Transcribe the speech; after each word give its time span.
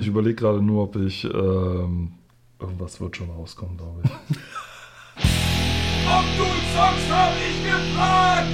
Ich 0.00 0.06
überlege 0.06 0.36
gerade 0.36 0.62
nur, 0.62 0.84
ob 0.84 0.96
ich. 0.96 1.24
Ähm, 1.24 2.12
irgendwas 2.58 2.98
wird 3.02 3.18
schon 3.18 3.28
rauskommen, 3.28 3.76
glaube 3.76 4.00
ich. 4.02 4.10
Ob 6.06 6.24
du 6.38 6.44
zockst, 6.74 7.12
hab 7.12 7.32
ich 7.36 7.62
gefragt! 7.62 8.48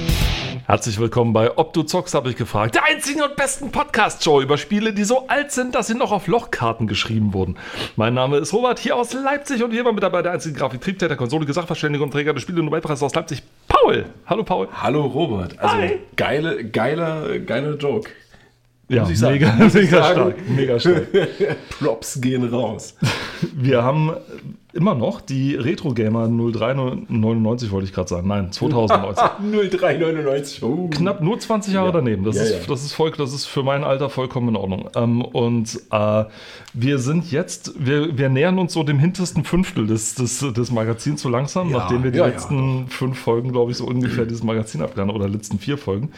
Herzlich 0.65 0.99
willkommen 0.99 1.31
bei 1.31 1.57
Ob 1.57 1.71
du 1.71 1.83
zockst, 1.83 2.13
habe 2.13 2.29
ich 2.29 2.35
gefragt. 2.35 2.75
Der 2.75 2.83
einzigen 2.83 3.21
und 3.21 3.37
besten 3.37 3.71
Podcast-Show 3.71 4.41
über 4.41 4.57
Spiele, 4.57 4.93
die 4.93 5.05
so 5.05 5.27
alt 5.27 5.51
sind, 5.51 5.73
dass 5.73 5.87
sie 5.87 5.95
noch 5.95 6.11
auf 6.11 6.27
Lochkarten 6.27 6.85
geschrieben 6.85 7.33
wurden. 7.33 7.57
Mein 7.95 8.13
Name 8.13 8.37
ist 8.37 8.53
Robert, 8.53 8.77
hier 8.77 8.97
aus 8.97 9.13
Leipzig 9.13 9.63
und 9.63 9.71
hier 9.71 9.85
war 9.85 9.93
mit 9.93 10.03
dabei 10.03 10.21
der 10.21 10.33
einzige 10.33 10.59
Grafiktriebtäter, 10.59 11.15
Konsole, 11.15 11.51
Sachverständiger 11.51 12.03
und 12.03 12.11
Träger 12.11 12.33
des 12.33 12.43
Spiele- 12.43 12.59
und 12.59 12.65
Nobelpreises 12.65 13.01
aus 13.01 13.15
Leipzig, 13.15 13.41
Paul. 13.69 14.05
Hallo, 14.25 14.43
Paul. 14.43 14.67
Hallo 14.73 15.05
Robert. 15.05 15.57
Also 15.57 15.77
Hi. 15.77 15.99
geile, 16.17 16.69
geiler, 16.69 17.39
geiler 17.39 17.77
Joke. 17.77 18.11
Ja, 18.89 19.01
Muss 19.01 19.11
ich 19.11 19.19
sagen. 19.19 19.33
mega, 19.33 19.55
mega 19.73 20.03
stark. 20.11 20.49
Mega 20.49 20.79
stark. 20.79 21.07
Props 21.79 22.21
gehen 22.21 22.47
raus. 22.47 22.95
Wir 23.53 23.83
haben 23.83 24.11
immer 24.73 24.95
noch 24.95 25.21
die 25.21 25.55
Retro 25.55 25.93
Gamer 25.93 26.27
0399, 26.27 27.71
wollte 27.71 27.85
ich 27.87 27.93
gerade 27.93 28.09
sagen. 28.09 28.27
Nein, 28.27 28.51
2019. 28.51 29.25
0399. 29.69 30.63
Oh. 30.67 30.89
Knapp 30.89 31.21
nur 31.21 31.39
20 31.39 31.73
Jahre 31.73 31.87
Ja. 31.87 31.91
daneben. 31.93 32.23
Das, 32.23 32.35
Ja, 32.35 32.43
ist, 32.43 32.51
ja. 32.51 32.57
das, 32.67 32.83
ist 32.83 32.93
voll, 32.93 33.11
das 33.11 33.33
ist 33.33 33.45
für 33.45 33.63
mein 33.63 33.83
Alter 33.83 34.09
vollkommen 34.09 34.49
in 34.49 34.55
Ordnung. 34.55 34.89
Ähm, 34.95 35.21
und 35.21 35.79
äh, 35.91 36.25
wir 36.73 36.99
sind 36.99 37.31
jetzt, 37.31 37.73
wir, 37.77 38.17
wir 38.17 38.29
nähern 38.29 38.59
uns 38.59 38.73
so 38.73 38.83
dem 38.83 38.99
hintersten 38.99 39.43
Fünftel 39.43 39.87
des, 39.87 40.15
des, 40.15 40.39
des 40.39 40.71
Magazins 40.71 41.21
so 41.21 41.29
langsam, 41.29 41.71
nachdem 41.71 42.03
wir 42.03 42.11
die 42.11 42.19
letzten 42.19 42.87
fünf 42.87 43.17
Folgen, 43.19 43.51
glaube 43.51 43.71
ich, 43.71 43.77
so 43.77 43.85
ungefähr 43.85 44.25
dieses 44.25 44.43
Magazin 44.43 44.81
abgelernt 44.81 45.13
oder 45.13 45.29
letzten 45.29 45.59
vier 45.59 45.77
Folgen. 45.77 46.11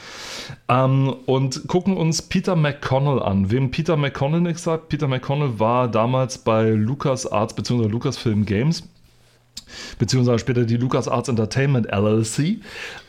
Ähm, 0.67 1.13
und 1.25 1.67
gucken 1.67 1.95
uns 1.97 2.21
Peter 2.23 2.55
McConnell 2.55 3.21
an. 3.21 3.51
Wem 3.51 3.71
Peter 3.71 3.95
McConnell 3.97 4.41
nichts 4.41 4.63
sagt, 4.63 4.89
Peter 4.89 5.07
McConnell 5.07 5.59
war 5.59 5.87
damals 5.87 6.39
bei 6.39 6.69
LucasArts 6.69 7.53
bzw. 7.53 7.87
Lucasfilm 7.87 8.45
Games 8.49 8.83
beziehungsweise 9.97 10.39
später 10.39 10.65
die 10.65 10.77
LucasArts 10.77 11.29
Entertainment 11.29 11.87
LLC. 11.91 12.59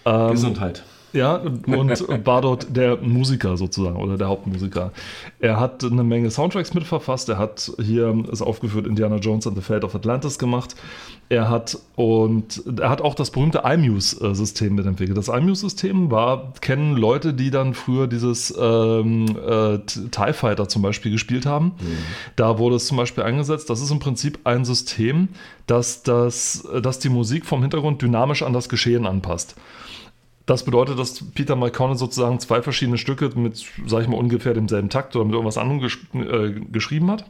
Ähm, 0.05 0.31
Gesundheit. 0.31 0.83
Ja, 1.13 1.37
und 1.37 2.27
war 2.27 2.43
dort 2.43 2.77
der 2.77 2.97
Musiker 2.97 3.57
sozusagen 3.57 3.97
oder 3.97 4.17
der 4.17 4.29
Hauptmusiker. 4.29 4.93
Er 5.41 5.59
hat 5.59 5.85
eine 5.85 6.05
Menge 6.05 6.31
Soundtracks 6.31 6.75
mitverfasst. 6.75 7.29
Er 7.29 7.39
hat 7.39 7.73
hier 7.83 8.25
ist 8.31 8.43
aufgeführt 8.43 8.87
Indiana 8.87 9.17
Jones 9.17 9.47
and 9.47 9.57
the 9.57 9.63
Fate 9.63 9.85
of 9.85 9.95
Atlantis 9.95 10.39
gemacht. 10.39 10.77
Er 11.29 11.49
hat 11.49 11.79
und 11.97 12.63
er 12.81 12.91
hat 12.91 13.01
auch 13.03 13.15
das 13.15 13.31
berühmte 13.31 13.63
iMuse-System 13.65 14.75
mitentwickelt. 14.75 15.17
Das 15.17 15.29
iMuse-System 15.29 16.11
war 16.11 16.53
kennen 16.61 16.97
Leute, 16.97 17.35
die 17.35 17.51
dann 17.51 17.75
früher 17.75 18.07
dieses 18.07 18.53
ähm, 18.61 19.27
äh, 19.37 19.79
TIE 19.79 20.33
Fighter 20.33 20.69
zum 20.69 20.83
Beispiel 20.83 21.13
gespielt 21.13 21.47
haben. 21.47 21.73
Da 22.37 22.59
wurde 22.59 22.77
es 22.77 22.87
zum 22.87 22.97
Beispiel 22.97 23.25
eingesetzt. 23.25 23.71
Das 23.71 23.81
ist 23.81 23.91
im 23.91 24.01
Prinzip 24.01 24.41
ein 24.45 24.65
System, 24.65 25.29
das, 25.67 26.03
das, 26.03 26.69
das 26.83 26.99
die 26.99 27.09
Musik 27.09 27.47
vom 27.47 27.63
Hintergrund 27.63 28.03
dynamisch 28.03 28.43
an 28.43 28.53
das 28.53 28.69
Geschehen 28.69 29.07
anpasst. 29.07 29.55
Das 30.51 30.65
bedeutet, 30.65 30.99
dass 30.99 31.25
Peter 31.33 31.55
McConnell 31.55 31.97
sozusagen 31.97 32.41
zwei 32.41 32.61
verschiedene 32.61 32.99
Stücke 32.99 33.31
mit, 33.37 33.65
sag 33.87 34.03
ich 34.03 34.09
mal, 34.09 34.17
ungefähr 34.17 34.53
demselben 34.53 34.91
Takt 34.91 35.15
oder 35.15 35.25
mit 35.25 35.33
irgendwas 35.33 35.57
anderem 35.57 35.81
gesch 35.81 36.01
äh, 36.13 36.51
geschrieben 36.73 37.09
hat. 37.09 37.25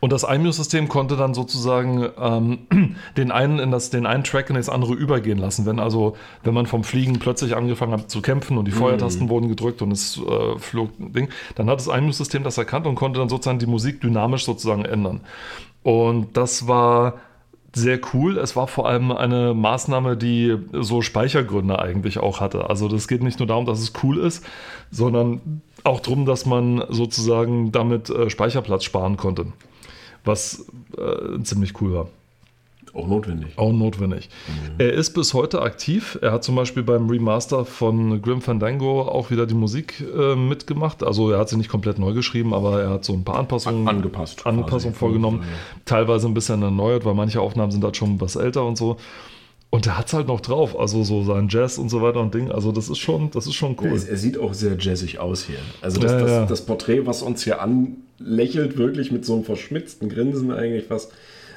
Und 0.00 0.10
das 0.10 0.22
iMuse-System 0.22 0.88
konnte 0.88 1.18
dann 1.18 1.34
sozusagen 1.34 2.08
ähm, 2.18 2.60
den, 3.18 3.30
einen 3.30 3.58
in 3.58 3.70
das, 3.70 3.90
den 3.90 4.06
einen 4.06 4.24
Track 4.24 4.48
in 4.48 4.56
das 4.56 4.70
andere 4.70 4.94
übergehen 4.94 5.36
lassen. 5.36 5.66
Wenn 5.66 5.78
also, 5.78 6.16
wenn 6.42 6.54
man 6.54 6.64
vom 6.64 6.84
Fliegen 6.84 7.18
plötzlich 7.18 7.54
angefangen 7.54 7.92
hat 7.92 8.10
zu 8.10 8.22
kämpfen 8.22 8.56
und 8.56 8.64
die 8.64 8.72
Feuertasten 8.72 9.28
wurden 9.28 9.50
gedrückt 9.50 9.82
und 9.82 9.92
es 9.92 10.16
äh, 10.16 10.58
flog 10.58 10.98
ein 10.98 11.12
Ding, 11.12 11.28
dann 11.56 11.68
hat 11.68 11.80
das 11.80 11.88
iMuse-System 11.88 12.44
das 12.44 12.56
erkannt 12.56 12.86
und 12.86 12.94
konnte 12.94 13.20
dann 13.20 13.28
sozusagen 13.28 13.58
die 13.58 13.66
Musik 13.66 14.00
dynamisch 14.00 14.46
sozusagen 14.46 14.86
ändern. 14.86 15.20
Und 15.82 16.34
das 16.38 16.66
war 16.66 17.20
sehr 17.72 18.00
cool. 18.12 18.38
Es 18.38 18.56
war 18.56 18.66
vor 18.66 18.88
allem 18.88 19.12
eine 19.12 19.54
Maßnahme, 19.54 20.16
die 20.16 20.56
so 20.72 21.02
Speichergründe 21.02 21.78
eigentlich 21.78 22.18
auch 22.18 22.40
hatte. 22.40 22.68
Also 22.68 22.88
das 22.88 23.06
geht 23.06 23.22
nicht 23.22 23.38
nur 23.38 23.48
darum, 23.48 23.66
dass 23.66 23.80
es 23.80 23.92
cool 24.02 24.18
ist, 24.18 24.44
sondern 24.90 25.62
auch 25.84 26.00
darum, 26.00 26.26
dass 26.26 26.46
man 26.46 26.84
sozusagen 26.88 27.72
damit 27.72 28.10
äh, 28.10 28.28
Speicherplatz 28.28 28.84
sparen 28.84 29.16
konnte. 29.16 29.46
Was 30.24 30.66
äh, 30.98 31.42
ziemlich 31.42 31.80
cool 31.80 31.94
war. 31.94 32.08
Auch 32.92 33.06
notwendig. 33.06 33.50
Auch 33.56 33.72
notwendig. 33.72 34.28
Er 34.78 34.92
ist 34.92 35.10
bis 35.14 35.32
heute 35.32 35.62
aktiv. 35.62 36.18
Er 36.22 36.32
hat 36.32 36.42
zum 36.42 36.56
Beispiel 36.56 36.82
beim 36.82 37.08
Remaster 37.08 37.64
von 37.64 38.20
Grim 38.20 38.40
Fandango 38.40 39.02
auch 39.02 39.30
wieder 39.30 39.46
die 39.46 39.54
Musik 39.54 40.02
äh, 40.16 40.34
mitgemacht. 40.34 41.04
Also 41.04 41.30
er 41.30 41.38
hat 41.38 41.48
sie 41.48 41.56
nicht 41.56 41.68
komplett 41.70 41.98
neu 42.00 42.12
geschrieben, 42.14 42.52
aber 42.52 42.82
er 42.82 42.90
hat 42.90 43.04
so 43.04 43.12
ein 43.12 43.22
paar 43.22 43.36
Anpassungen, 43.38 43.86
An- 43.86 43.96
angepasst 43.96 44.44
Anpassungen 44.44 44.94
vorgenommen. 44.96 45.40
Ja. 45.42 45.48
Teilweise 45.84 46.26
ein 46.26 46.34
bisschen 46.34 46.62
erneuert, 46.62 47.04
weil 47.04 47.14
manche 47.14 47.40
Aufnahmen 47.40 47.70
sind 47.70 47.84
halt 47.84 47.96
schon 47.96 48.20
was 48.20 48.34
älter 48.36 48.64
und 48.66 48.76
so. 48.76 48.96
Und 49.72 49.86
er 49.86 49.96
hat 49.96 50.08
es 50.08 50.12
halt 50.14 50.26
noch 50.26 50.40
drauf. 50.40 50.76
Also 50.76 51.04
so 51.04 51.22
sein 51.22 51.46
Jazz 51.48 51.78
und 51.78 51.90
so 51.90 52.02
weiter 52.02 52.18
und 52.20 52.34
Ding. 52.34 52.50
Also 52.50 52.72
das 52.72 52.88
ist 52.88 52.98
schon, 52.98 53.30
das 53.30 53.46
ist 53.46 53.54
schon 53.54 53.76
cool. 53.80 53.90
Er, 54.02 54.08
er 54.10 54.16
sieht 54.16 54.36
auch 54.36 54.52
sehr 54.52 54.76
jazzig 54.76 55.20
aus 55.20 55.44
hier. 55.44 55.58
Also 55.80 56.00
das, 56.00 56.10
Ja, 56.10 56.18
das, 56.20 56.30
ja. 56.30 56.46
das 56.46 56.66
Porträt, 56.66 57.06
was 57.06 57.22
uns 57.22 57.44
hier 57.44 57.60
anlächelt, 57.62 58.76
wirklich 58.76 59.12
mit 59.12 59.24
so 59.24 59.34
einem 59.34 59.44
verschmitzten 59.44 60.08
Grinsen 60.08 60.50
eigentlich 60.50 60.86
fast. 60.86 61.12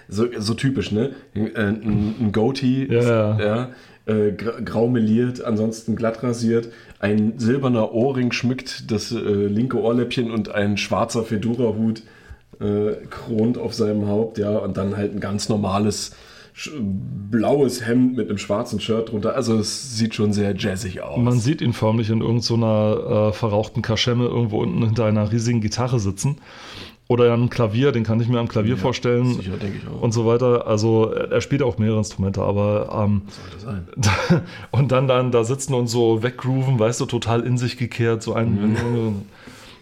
So, 0.09 0.25
so 0.37 0.53
typisch, 0.53 0.91
ne? 0.91 1.11
Ein, 1.35 1.55
ein, 1.55 2.15
ein 2.19 2.31
Goatee, 2.31 2.87
Ja, 2.89 3.39
ja. 3.39 3.69
äh, 4.05 4.31
gra- 4.31 4.61
grau 4.63 4.87
meliert, 4.87 5.43
ansonsten 5.43 5.95
glatt 5.95 6.23
rasiert. 6.23 6.69
Ein 6.99 7.33
silberner 7.37 7.93
Ohrring 7.93 8.31
schmückt 8.31 8.91
das 8.91 9.11
äh, 9.11 9.17
linke 9.17 9.79
Ohrläppchen 9.81 10.31
und 10.31 10.49
ein 10.49 10.77
schwarzer 10.77 11.23
Fedora-Hut 11.23 12.03
äh, 12.59 13.05
kront 13.09 13.57
auf 13.57 13.73
seinem 13.73 14.07
Haupt, 14.07 14.37
ja. 14.37 14.57
Und 14.57 14.77
dann 14.77 14.95
halt 14.97 15.13
ein 15.15 15.19
ganz 15.19 15.49
normales 15.49 16.15
blaues 17.31 17.85
Hemd 17.87 18.15
mit 18.15 18.29
einem 18.29 18.37
schwarzen 18.37 18.79
Shirt 18.79 19.11
drunter. 19.11 19.35
Also 19.35 19.57
es 19.57 19.97
sieht 19.97 20.13
schon 20.13 20.33
sehr 20.33 20.55
jazzig 20.55 21.01
aus. 21.01 21.17
Man 21.19 21.39
sieht 21.39 21.61
ihn 21.61 21.73
förmlich 21.73 22.11
in 22.11 22.21
irgendeiner 22.21 23.29
äh, 23.29 23.33
verrauchten 23.33 23.81
Kaschemme 23.81 24.25
irgendwo 24.25 24.61
unten 24.61 24.83
hinter 24.85 25.05
einer 25.05 25.31
riesigen 25.31 25.61
Gitarre 25.61 25.99
sitzen. 25.99 26.37
Oder 27.09 27.33
einem 27.33 27.49
Klavier, 27.49 27.91
den 27.91 28.03
kann 28.03 28.19
ich 28.21 28.29
mir 28.29 28.39
am 28.39 28.47
Klavier 28.47 28.77
vorstellen. 28.77 29.33
sicher, 29.33 29.57
denke 29.57 29.77
ich 29.77 29.87
auch. 29.87 30.01
Und 30.01 30.13
so 30.13 30.25
weiter. 30.25 30.67
Also 30.67 31.11
er 31.11 31.41
spielt 31.41 31.61
auch 31.61 31.77
mehrere 31.77 31.97
Instrumente, 31.97 32.41
aber 32.41 33.03
ähm, 33.05 33.23
Sollte 33.27 33.59
sein. 33.59 34.41
und 34.71 34.91
dann, 34.91 35.07
dann 35.07 35.31
da 35.31 35.43
sitzen 35.43 35.73
und 35.73 35.87
so 35.87 36.23
weggrooven, 36.23 36.79
weißt 36.79 37.01
du, 37.01 37.05
total 37.05 37.41
in 37.41 37.57
sich 37.57 37.77
gekehrt, 37.77 38.23
so 38.23 38.33
ein 38.33 38.77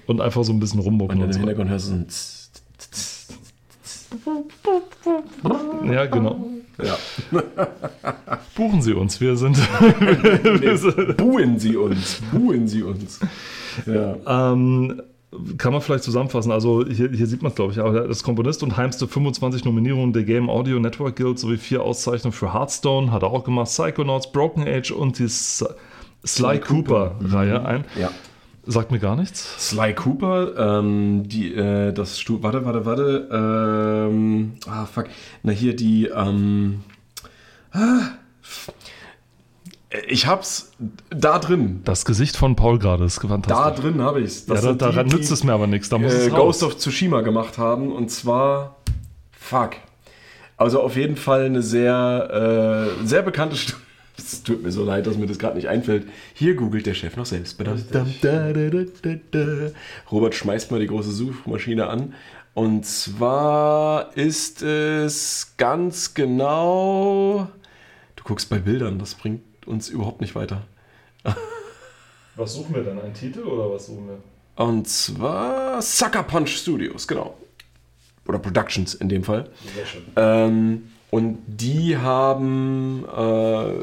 und 0.08 0.20
einfach 0.22 0.44
so 0.44 0.52
ein 0.52 0.60
bisschen 0.60 0.80
rummucken 0.80 1.22
Und 1.22 1.30
im. 1.30 1.38
Hintergrund 1.38 1.70
hörst 1.70 1.90
du 1.90 1.94
ein 1.94 2.08
Ja, 5.94 6.06
genau. 6.06 6.48
Ja. 6.84 6.98
Buchen 8.56 8.82
Sie 8.82 8.94
uns, 8.94 9.22
wir 9.22 9.36
sind. 9.36 9.58
sind 9.58 11.18
Buhen 11.18 11.60
sie 11.60 11.78
uns. 11.78 12.22
Buhen 12.32 12.68
sie 12.68 12.82
uns. 12.84 13.20
Ja. 13.86 14.52
ähm, 14.52 15.02
kann 15.58 15.72
man 15.72 15.82
vielleicht 15.82 16.04
zusammenfassen. 16.04 16.52
Also 16.52 16.86
hier, 16.86 17.10
hier 17.12 17.28
sieht 17.28 17.42
man 17.42 17.52
es, 17.52 17.56
glaube 17.56 17.72
ich, 17.72 17.80
aber 17.80 17.96
er 17.96 18.10
ist 18.10 18.24
Komponist 18.24 18.64
und 18.64 18.76
heimste 18.76 19.08
25 19.08 19.64
Nominierungen 19.64 20.14
der 20.14 20.24
Game 20.24 20.50
Audio 20.50 20.80
Network 20.80 21.16
Guild 21.16 21.40
sowie 21.40 21.58
vier 21.58 21.84
Auszeichnungen 21.84 22.34
für 22.34 22.54
Hearthstone, 22.54 23.12
hat 23.12 23.24
er 23.24 23.30
auch 23.30 23.44
gemacht, 23.44 23.68
Psychonauts, 23.68 24.32
Broken 24.32 24.68
Age 24.68 24.92
und 24.92 25.20
die 25.20 25.26
S 25.26 25.64
Sly 26.26 26.60
Cooper-Reihe 26.60 27.66
ein. 27.66 27.86
ja. 28.00 28.12
Sagt 28.68 28.92
mir 28.92 29.00
gar 29.00 29.16
nichts. 29.16 29.70
Sly 29.70 29.96
Cooper, 29.96 30.80
ähm, 30.80 31.28
die, 31.28 31.52
äh, 31.52 31.92
das 31.94 32.20
Stu 32.20 32.44
warte, 32.44 32.64
warte, 32.64 32.86
warte, 32.86 33.28
ähm, 34.12 34.54
ah, 34.68 34.86
fuck, 34.86 35.08
na 35.42 35.52
hier 35.52 35.76
die, 35.76 36.06
ähm, 36.06 36.82
ah, 37.72 38.10
ich 40.08 40.28
hab's 40.28 40.72
da 41.10 41.38
drin, 41.40 41.82
Das 41.84 42.06
Gesicht 42.06 42.38
von 42.38 42.56
Paul 42.56 42.80
gerade 42.80 43.04
ist 43.04 43.22
da 43.24 43.28
fantastisch. 43.28 43.84
drin 43.84 44.02
habe 44.02 44.22
ich's. 44.22 44.46
ja, 44.48 44.54
Das 44.54 44.64
da, 44.64 44.70
sind 44.70 44.82
daran 44.82 45.08
die, 45.10 45.16
nützt 45.16 45.32
es 45.32 45.44
mir 45.44 45.54
aber 45.54 45.68
nichts. 45.68 45.90
Da 45.90 45.98
muss 45.98 46.14
äh, 46.14 46.28
es 46.28 46.30
Ghost 46.30 46.64
raus. 46.64 46.72
of 46.74 46.78
Tsushima 46.78 47.22
gemacht 47.22 47.58
haben 47.58 47.92
und 47.92 48.10
zwar, 48.10 48.78
fuck, 49.32 49.72
also 50.58 50.82
auf 50.82 50.96
jeden 50.96 51.16
Fall 51.18 51.46
eine 51.46 51.62
sehr, 51.62 52.94
äh, 53.02 53.06
sehr 53.06 53.22
bekannte 53.22 53.56
Stu 53.56 53.74
Es 54.18 54.44
tut 54.44 54.62
mir 54.62 54.72
so 54.72 54.84
leid, 54.84 55.08
dass 55.08 55.18
mir 55.18 55.26
das 55.26 55.40
gerade 55.40 55.56
nicht 55.56 55.68
einfällt. 55.68 56.06
Hier 56.36 56.54
googelt 56.56 56.86
der 56.86 56.94
Chef 56.94 57.16
noch 57.18 57.26
selbst. 57.26 57.58
Robert 60.12 60.36
schmeißt 60.36 60.70
mal 60.72 60.80
die 60.80 60.88
große 60.88 61.12
Suchmaschine 61.12 61.88
an. 61.88 62.14
Und 62.54 62.86
zwar 62.86 64.16
ist 64.16 64.62
es 64.62 65.54
ganz 65.58 66.14
genau. 66.14 67.48
Du 68.16 68.24
guckst 68.24 68.50
bei 68.50 68.60
Bildern, 68.60 69.00
das 69.00 69.16
bringt 69.16 69.42
uns 69.66 69.90
überhaupt 69.90 70.22
nicht 70.22 70.36
weiter. 70.36 70.64
Was 72.36 72.54
suchen 72.54 72.76
wir 72.76 72.84
denn? 72.84 73.00
Ein 73.00 73.14
Titel 73.14 73.42
oder 73.42 73.74
was 73.74 73.88
suchen 73.88 74.08
wir? 74.08 74.18
Und 74.56 74.88
zwar 74.88 75.82
Sucker 75.82 76.24
Punch 76.24 76.50
Studios, 76.50 77.08
genau. 77.08 77.38
Oder 78.26 78.40
Productions 78.40 78.94
in 78.94 79.10
dem 79.10 79.24
Fall. 79.24 79.50
Sehr 79.76 79.86
schön. 79.86 80.04
Ähm, 80.16 80.84
und 81.10 81.40
die 81.46 81.98
haben, 81.98 83.06
äh, 83.06 83.74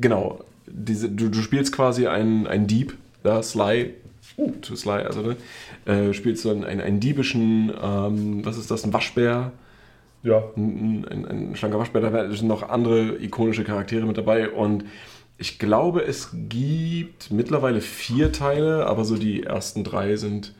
genau, 0.00 0.44
diese, 0.66 1.10
du, 1.10 1.28
du 1.28 1.42
spielst 1.42 1.72
quasi 1.72 2.06
einen, 2.06 2.46
einen 2.46 2.68
Dieb, 2.68 2.96
ja, 3.24 3.42
Sly 3.42 3.94
uh, 4.38 4.52
to 4.60 4.76
Sly, 4.76 5.02
also 5.02 5.22
ne, 5.22 5.36
äh, 5.84 6.12
spielst 6.12 6.44
du 6.44 6.50
einen, 6.50 6.64
einen, 6.64 6.80
einen 6.80 7.00
diebischen, 7.00 7.72
ähm, 7.82 8.44
was 8.44 8.58
ist 8.58 8.70
das, 8.70 8.84
ein 8.84 8.92
Waschbär, 8.92 9.52
Ja. 10.22 10.44
ein, 10.56 11.04
ein, 11.10 11.26
ein 11.26 11.56
schlanker 11.56 11.78
Waschbär, 11.78 12.00
da 12.00 12.30
sind 12.30 12.46
noch 12.46 12.68
andere 12.68 13.22
ikonische 13.22 13.64
Charaktere 13.64 14.06
mit 14.06 14.16
dabei 14.16 14.50
und 14.50 14.84
ich 15.38 15.58
glaube, 15.58 16.04
es 16.04 16.30
gibt 16.32 17.32
mittlerweile 17.32 17.80
vier 17.80 18.30
Teile, 18.30 18.86
aber 18.86 19.04
so 19.04 19.16
die 19.16 19.42
ersten 19.42 19.82
drei 19.82 20.14
sind 20.16 20.54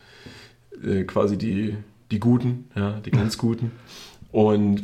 äh, 0.85 1.05
quasi 1.05 1.39
die, 1.39 1.77
die 2.11 2.19
guten, 2.19 2.69
ja, 2.75 3.01
die 3.05 3.11
ganz 3.13 3.39
guten. 3.39 3.71
Und 4.33 4.83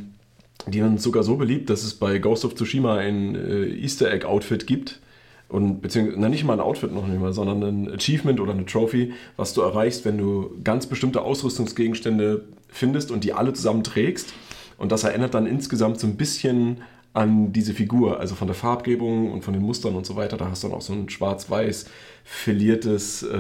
die 0.67 0.81
sind 0.81 1.01
sogar 1.01 1.23
so 1.23 1.37
beliebt, 1.37 1.71
dass 1.71 1.83
es 1.83 1.95
bei 1.95 2.19
Ghost 2.19 2.45
of 2.45 2.55
Tsushima 2.55 2.97
ein 2.97 3.35
äh, 3.35 3.67
Easter 3.67 4.13
Egg 4.13 4.25
Outfit 4.27 4.67
gibt. 4.67 5.01
Und 5.49 5.81
beziehungsweise, 5.81 6.21
na, 6.21 6.29
nicht 6.29 6.45
mal 6.45 6.53
ein 6.53 6.61
Outfit 6.61 6.93
noch 6.93 7.07
nicht 7.07 7.21
mal, 7.21 7.33
sondern 7.33 7.63
ein 7.63 7.93
Achievement 7.93 8.39
oder 8.39 8.53
eine 8.53 8.67
Trophy, 8.67 9.15
was 9.37 9.55
du 9.55 9.63
erreichst, 9.63 10.05
wenn 10.05 10.19
du 10.19 10.51
ganz 10.63 10.87
bestimmte 10.87 11.23
Ausrüstungsgegenstände 11.23 12.45
findest 12.69 13.11
und 13.11 13.25
die 13.25 13.33
alle 13.33 13.55
zusammen 13.55 13.83
trägst. 13.83 14.35
Und 14.79 14.93
das 14.93 15.05
erinnert 15.05 15.35
dann 15.35 15.47
insgesamt 15.47 16.01
so 16.01 16.07
ein 16.07 16.17
bisschen 16.17 16.79
an 17.13 17.53
diese 17.53 17.75
Figur, 17.75 18.21
also 18.21 18.35
von 18.35 18.47
der 18.47 18.55
Farbgebung 18.55 19.33
und 19.33 19.45
von 19.45 19.53
den 19.53 19.63
Mustern 19.63 19.97
und 19.97 20.07
so 20.07 20.17
weiter. 20.17 20.37
Da 20.37 20.49
hast 20.49 20.63
du 20.63 20.69
dann 20.69 20.77
auch 20.77 20.83
so 20.83 20.93
ein 20.93 21.09
schwarz-weiß 21.09 21.87
filiertes, 22.25 23.25
äh, 23.25 23.37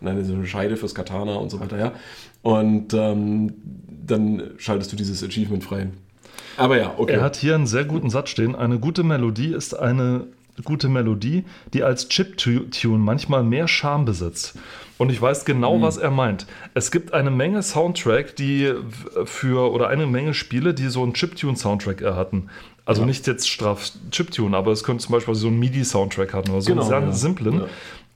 nein, 0.00 0.24
so 0.24 0.34
eine 0.34 0.46
Scheide 0.46 0.76
fürs 0.76 0.94
Katana 0.94 1.36
und 1.36 1.50
so 1.50 1.58
weiter, 1.58 1.78
ja. 1.78 1.92
Und 2.42 2.94
ähm, 2.94 3.54
dann 4.06 4.50
schaltest 4.58 4.92
du 4.92 4.96
dieses 4.96 5.24
Achievement 5.24 5.64
frei. 5.64 5.88
Aber 6.56 6.76
ja, 6.76 6.94
okay. 6.96 7.14
Er 7.14 7.22
hat 7.22 7.36
hier 7.36 7.54
einen 7.54 7.66
sehr 7.66 7.84
guten 7.84 8.10
Satz 8.10 8.30
stehen. 8.30 8.54
Eine 8.54 8.78
gute 8.78 9.04
Melodie 9.04 9.54
ist 9.54 9.78
eine 9.78 10.26
gute 10.62 10.88
Melodie, 10.88 11.44
die 11.74 11.82
als 11.82 12.08
Chip-Tune 12.08 12.98
manchmal 12.98 13.42
mehr 13.42 13.68
Charme 13.68 14.04
besitzt. 14.04 14.54
Und 14.98 15.10
ich 15.12 15.22
weiß 15.22 15.44
genau, 15.44 15.80
was 15.80 15.96
er 15.96 16.10
meint. 16.10 16.46
Es 16.74 16.90
gibt 16.90 17.14
eine 17.14 17.30
Menge 17.30 17.62
Soundtrack, 17.62 18.34
die 18.36 18.72
für, 19.24 19.72
oder 19.72 19.88
eine 19.88 20.06
Menge 20.06 20.34
Spiele, 20.34 20.74
die 20.74 20.88
so 20.88 21.02
einen 21.04 21.14
Chiptune-Soundtrack 21.14 22.02
hatten. 22.02 22.48
Also 22.84 23.02
Ja. 23.02 23.06
nicht 23.06 23.26
jetzt 23.26 23.48
straff 23.48 23.92
Chiptune, 24.10 24.56
aber 24.56 24.72
es 24.72 24.82
könnte 24.82 25.04
zum 25.04 25.12
Beispiel 25.12 25.34
so 25.34 25.48
einen 25.48 25.58
MIDI-Soundtrack 25.60 26.32
hatten 26.34 26.50
oder 26.50 26.62
so 26.62 26.70
Genau, 26.70 26.82
einen 26.82 26.90
sehr 26.90 27.00
ja. 27.00 27.12
simplen. 27.12 27.54
Ja. 27.60 27.66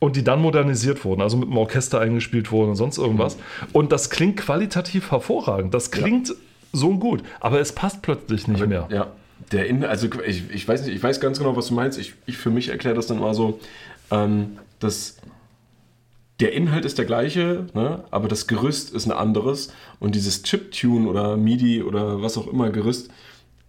Und 0.00 0.16
die 0.16 0.24
dann 0.24 0.40
modernisiert 0.42 1.04
wurden, 1.04 1.20
also 1.22 1.36
mit 1.36 1.48
dem 1.48 1.56
Orchester 1.56 2.00
eingespielt 2.00 2.50
wurden 2.50 2.70
und 2.70 2.76
sonst 2.76 2.98
irgendwas. 2.98 3.36
Und 3.72 3.92
das 3.92 4.10
klingt 4.10 4.36
qualitativ 4.38 5.12
hervorragend. 5.12 5.72
Das 5.74 5.92
klingt 5.92 6.34
so 6.72 6.96
gut, 6.96 7.22
aber 7.38 7.60
es 7.60 7.72
passt 7.72 8.02
plötzlich 8.02 8.48
nicht 8.48 8.66
mehr. 8.66 8.88
Ja, 8.90 9.06
der 9.50 9.66
In 9.66 9.84
also 9.84 10.08
ich, 10.26 10.50
ich 10.50 10.66
weiß 10.66 10.84
nicht, 10.84 10.94
ich 10.94 11.02
weiß 11.02 11.20
ganz 11.20 11.38
genau, 11.38 11.56
was 11.56 11.68
du 11.68 11.74
meinst. 11.74 11.98
Ich, 11.98 12.14
ich 12.26 12.36
für 12.36 12.50
mich 12.50 12.68
erkläre 12.68 12.94
das 12.94 13.06
dann 13.06 13.18
mal 13.18 13.34
so, 13.34 13.58
ähm, 14.10 14.58
dass 14.78 15.16
der 16.40 16.52
Inhalt 16.52 16.84
ist 16.84 16.98
der 16.98 17.04
gleiche, 17.04 17.66
ne? 17.74 18.04
aber 18.10 18.28
das 18.28 18.46
Gerüst 18.46 18.92
ist 18.92 19.06
ein 19.06 19.12
anderes. 19.12 19.72
Und 20.00 20.14
dieses 20.14 20.42
Chiptune 20.42 21.08
oder 21.08 21.36
MIDI 21.36 21.82
oder 21.82 22.22
was 22.22 22.36
auch 22.36 22.48
immer 22.48 22.70
Gerüst 22.70 23.10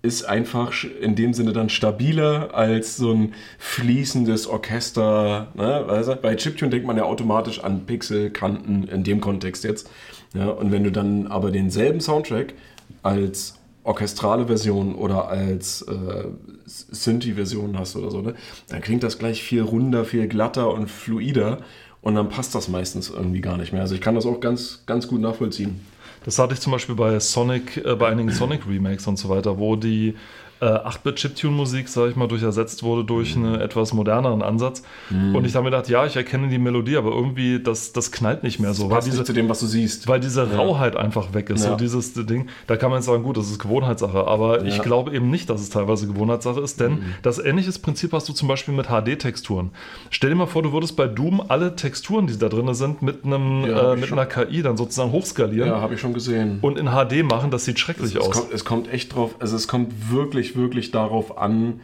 ist 0.02 0.25
einfach 0.25 0.74
in 1.00 1.16
dem 1.16 1.34
Sinne 1.34 1.54
dann 1.54 1.70
stabiler 1.70 2.54
als 2.54 2.98
so 2.98 3.14
ein 3.14 3.34
fließendes 3.58 4.48
Orchester. 4.48 5.48
Ne? 5.54 5.86
Du? 5.88 6.16
Bei 6.18 6.36
Chiptune 6.36 6.72
denkt 6.72 6.86
man 6.86 6.98
ja 6.98 7.04
automatisch 7.04 7.64
an 7.64 7.86
Pixel, 7.86 8.30
Kanten 8.30 8.84
in 8.84 9.04
dem 9.04 9.22
Kontext 9.22 9.64
jetzt. 9.64 9.90
Ja? 10.34 10.50
Und 10.50 10.72
wenn 10.72 10.84
du 10.84 10.92
dann 10.92 11.28
aber 11.28 11.52
denselben 11.52 12.02
Soundtrack 12.02 12.54
als 13.02 13.60
orchestrale 13.83 14.47
Version 14.47 14.95
oder 14.95 15.27
als 15.27 15.81
äh, 15.83 16.25
Synthi-Version 16.65 17.77
hast 17.77 17.95
oder 17.95 18.09
so, 18.12 18.21
ne? 18.21 18.33
dann 18.69 18.81
klingt 18.81 19.03
das 19.03 19.19
gleich 19.19 19.44
viel 19.44 19.62
runder, 19.62 20.06
viel 20.06 20.27
glatter 20.27 20.74
und 20.74 20.89
fluider 20.89 21.59
und 22.01 22.15
dann 22.15 22.30
passt 22.30 22.56
das 22.56 22.68
meistens 22.68 23.09
irgendwie 23.09 23.41
gar 23.41 23.57
nicht 23.57 23.74
mehr. 23.74 23.81
Also 23.81 23.95
ich 23.95 24.01
kann 24.01 24.15
das 24.15 24.25
auch 24.25 24.39
ganz, 24.39 24.83
ganz 24.85 25.07
gut 25.07 25.21
nachvollziehen. 25.21 25.80
Das 26.25 26.39
hatte 26.39 26.53
ich 26.53 26.62
zum 26.62 26.71
Beispiel 26.71 26.95
bei 26.95 27.19
Sonic, 27.19 27.77
äh, 27.77 27.95
bei 27.95 28.07
einigen 28.07 28.31
Sonic-Remakes 28.31 29.07
und 29.07 29.18
so 29.18 29.30
weiter, 29.30 29.59
wo 29.59 29.75
die 29.75 30.15
äh, 30.63 30.88
8-Bit-Chiptune-Musik, 30.88 31.88
sag 31.89 32.10
ich 32.10 32.15
mal, 32.15 32.27
durch 32.27 32.44
ersetzt 32.44 32.83
wurde 32.83 33.04
durch 33.04 33.36
einen 33.36 33.56
etwas 33.56 33.94
moderneren 33.94 34.42
Ansatz. 34.42 34.83
Und 35.10 35.45
ich 35.45 35.56
habe 35.56 35.65
mir 35.65 35.71
gedacht, 35.71 35.89
ja, 35.89 36.06
ich 36.06 36.15
erkenne 36.15 36.48
die 36.48 36.57
Melodie, 36.57 36.98
aber 36.98 37.12
irgendwie, 37.12 37.60
das, 37.62 37.94
das 37.94 38.12
knallt 38.12 38.44
nicht 38.44 38.60
mehr 38.60 38.74
so. 38.74 38.89
Weil 38.89 38.98
Passt 38.98 39.07
diese, 39.07 39.24
zu 39.24 39.33
dem, 39.33 39.50
was 39.50 39.60
du 39.60 39.65
siehst. 39.68 40.07
weil 40.07 40.19
diese 40.19 40.56
Rauheit 40.56 40.95
einfach 40.95 41.33
weg 41.33 41.50
ist. 41.50 41.63
Ja. 41.65 41.71
So 41.71 41.75
dieses 41.77 42.13
Ding, 42.13 42.48
da 42.68 42.75
kann 42.77 42.89
man 42.89 43.00
jetzt 43.00 43.06
sagen, 43.07 43.24
gut, 43.24 43.38
das 43.38 43.50
ist 43.50 43.60
Gewohnheitssache, 43.60 44.25
aber 44.27 44.63
ich 44.63 44.74
Ja. 44.75 44.80
Mhm. 44.80 44.83
glaube 44.86 45.15
eben 45.15 45.30
nicht, 45.30 45.50
dass 45.50 45.62
es 45.62 45.69
teilweise 45.69 46.07
Gewohnheitssache 46.07 46.60
ist, 46.62 46.80
denn 46.80 47.00
das 47.21 47.39
ähnliches 47.39 47.80
Prinzip 47.80 48.13
hast 48.13 48.27
du 48.30 48.33
zum 48.33 48.48
Beispiel 48.48 48.74
mit 48.74 48.88
HD-Texturen. 48.88 49.71
Stell 50.09 50.30
dir 50.30 50.36
mal 50.36 50.48
vor, 50.48 50.62
du 50.63 50.71
würdest 50.74 50.95
bei 50.95 51.07
Doom 51.07 51.42
alle 51.48 51.75
Texturen, 51.75 52.27
die 52.27 52.38
da 52.38 52.50
drin 52.50 52.74
sind, 52.74 53.01
mit, 53.01 53.25
einem, 53.25 53.66
Ja, 53.66 53.92
äh, 53.92 53.95
ich 53.95 54.01
mit 54.01 54.12
einer 54.12 54.25
KI 54.25 54.62
dann 54.62 54.77
sozusagen 54.77 55.12
hochskalieren 55.12 55.69
ja, 55.69 55.81
habe 55.81 55.95
ich 55.95 56.00
schon 56.00 56.13
gesehen. 56.13 56.59
und 56.62 56.77
in 56.77 56.88
HD 56.88 57.24
machen, 57.24 57.51
das 57.51 57.66
sieht 57.66 57.80
schrecklich 57.80 58.16
es, 58.16 58.21
aus. 58.21 58.31
kommt, 58.31 58.54
es 58.54 58.66
kommt 58.66 58.92
echt 58.94 59.13
drauf, 59.16 59.36
also 59.39 59.56
es 59.56 59.68
kommt 59.68 60.12
wirklich, 60.12 60.53
wirklich 60.56 60.92
darauf 60.92 61.38
an, 61.38 61.82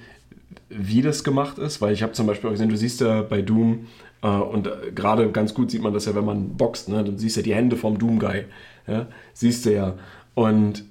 wie 0.70 1.02
das 1.02 1.24
gemacht 1.24 1.58
ist, 1.58 1.82
weil 1.82 1.94
ich 1.94 2.04
habe 2.04 2.14
zum 2.14 2.28
Beispiel 2.28 2.48
auch 2.50 2.54
gesehen, 2.54 2.70
du 2.70 2.78
siehst 2.78 3.02
ja 3.02 3.22
bei 3.22 3.42
Doom, 3.42 3.88
äh, 4.22 4.28
und 4.28 4.68
äh, 4.68 4.92
gerade 4.94 5.32
ganz 5.32 5.54
gut 5.54 5.72
sieht 5.72 5.82
man 5.82 5.94
das 5.94 6.06
ja, 6.06 6.16
wenn 6.16 6.26
man 6.26 6.58
boxt, 6.58 6.90
ne? 6.90 7.04
dann 7.04 7.18
siehst 7.18 7.36
du 7.38 7.40
ja 7.42 7.44
die 7.46 7.56
Hände 7.56 7.76
vom 7.76 7.98
Doom-Guy, 7.98 8.46
ja? 8.88 9.08
siehst 9.34 9.66
du 9.66 9.74
ja. 9.74 9.96
Und 10.36 10.84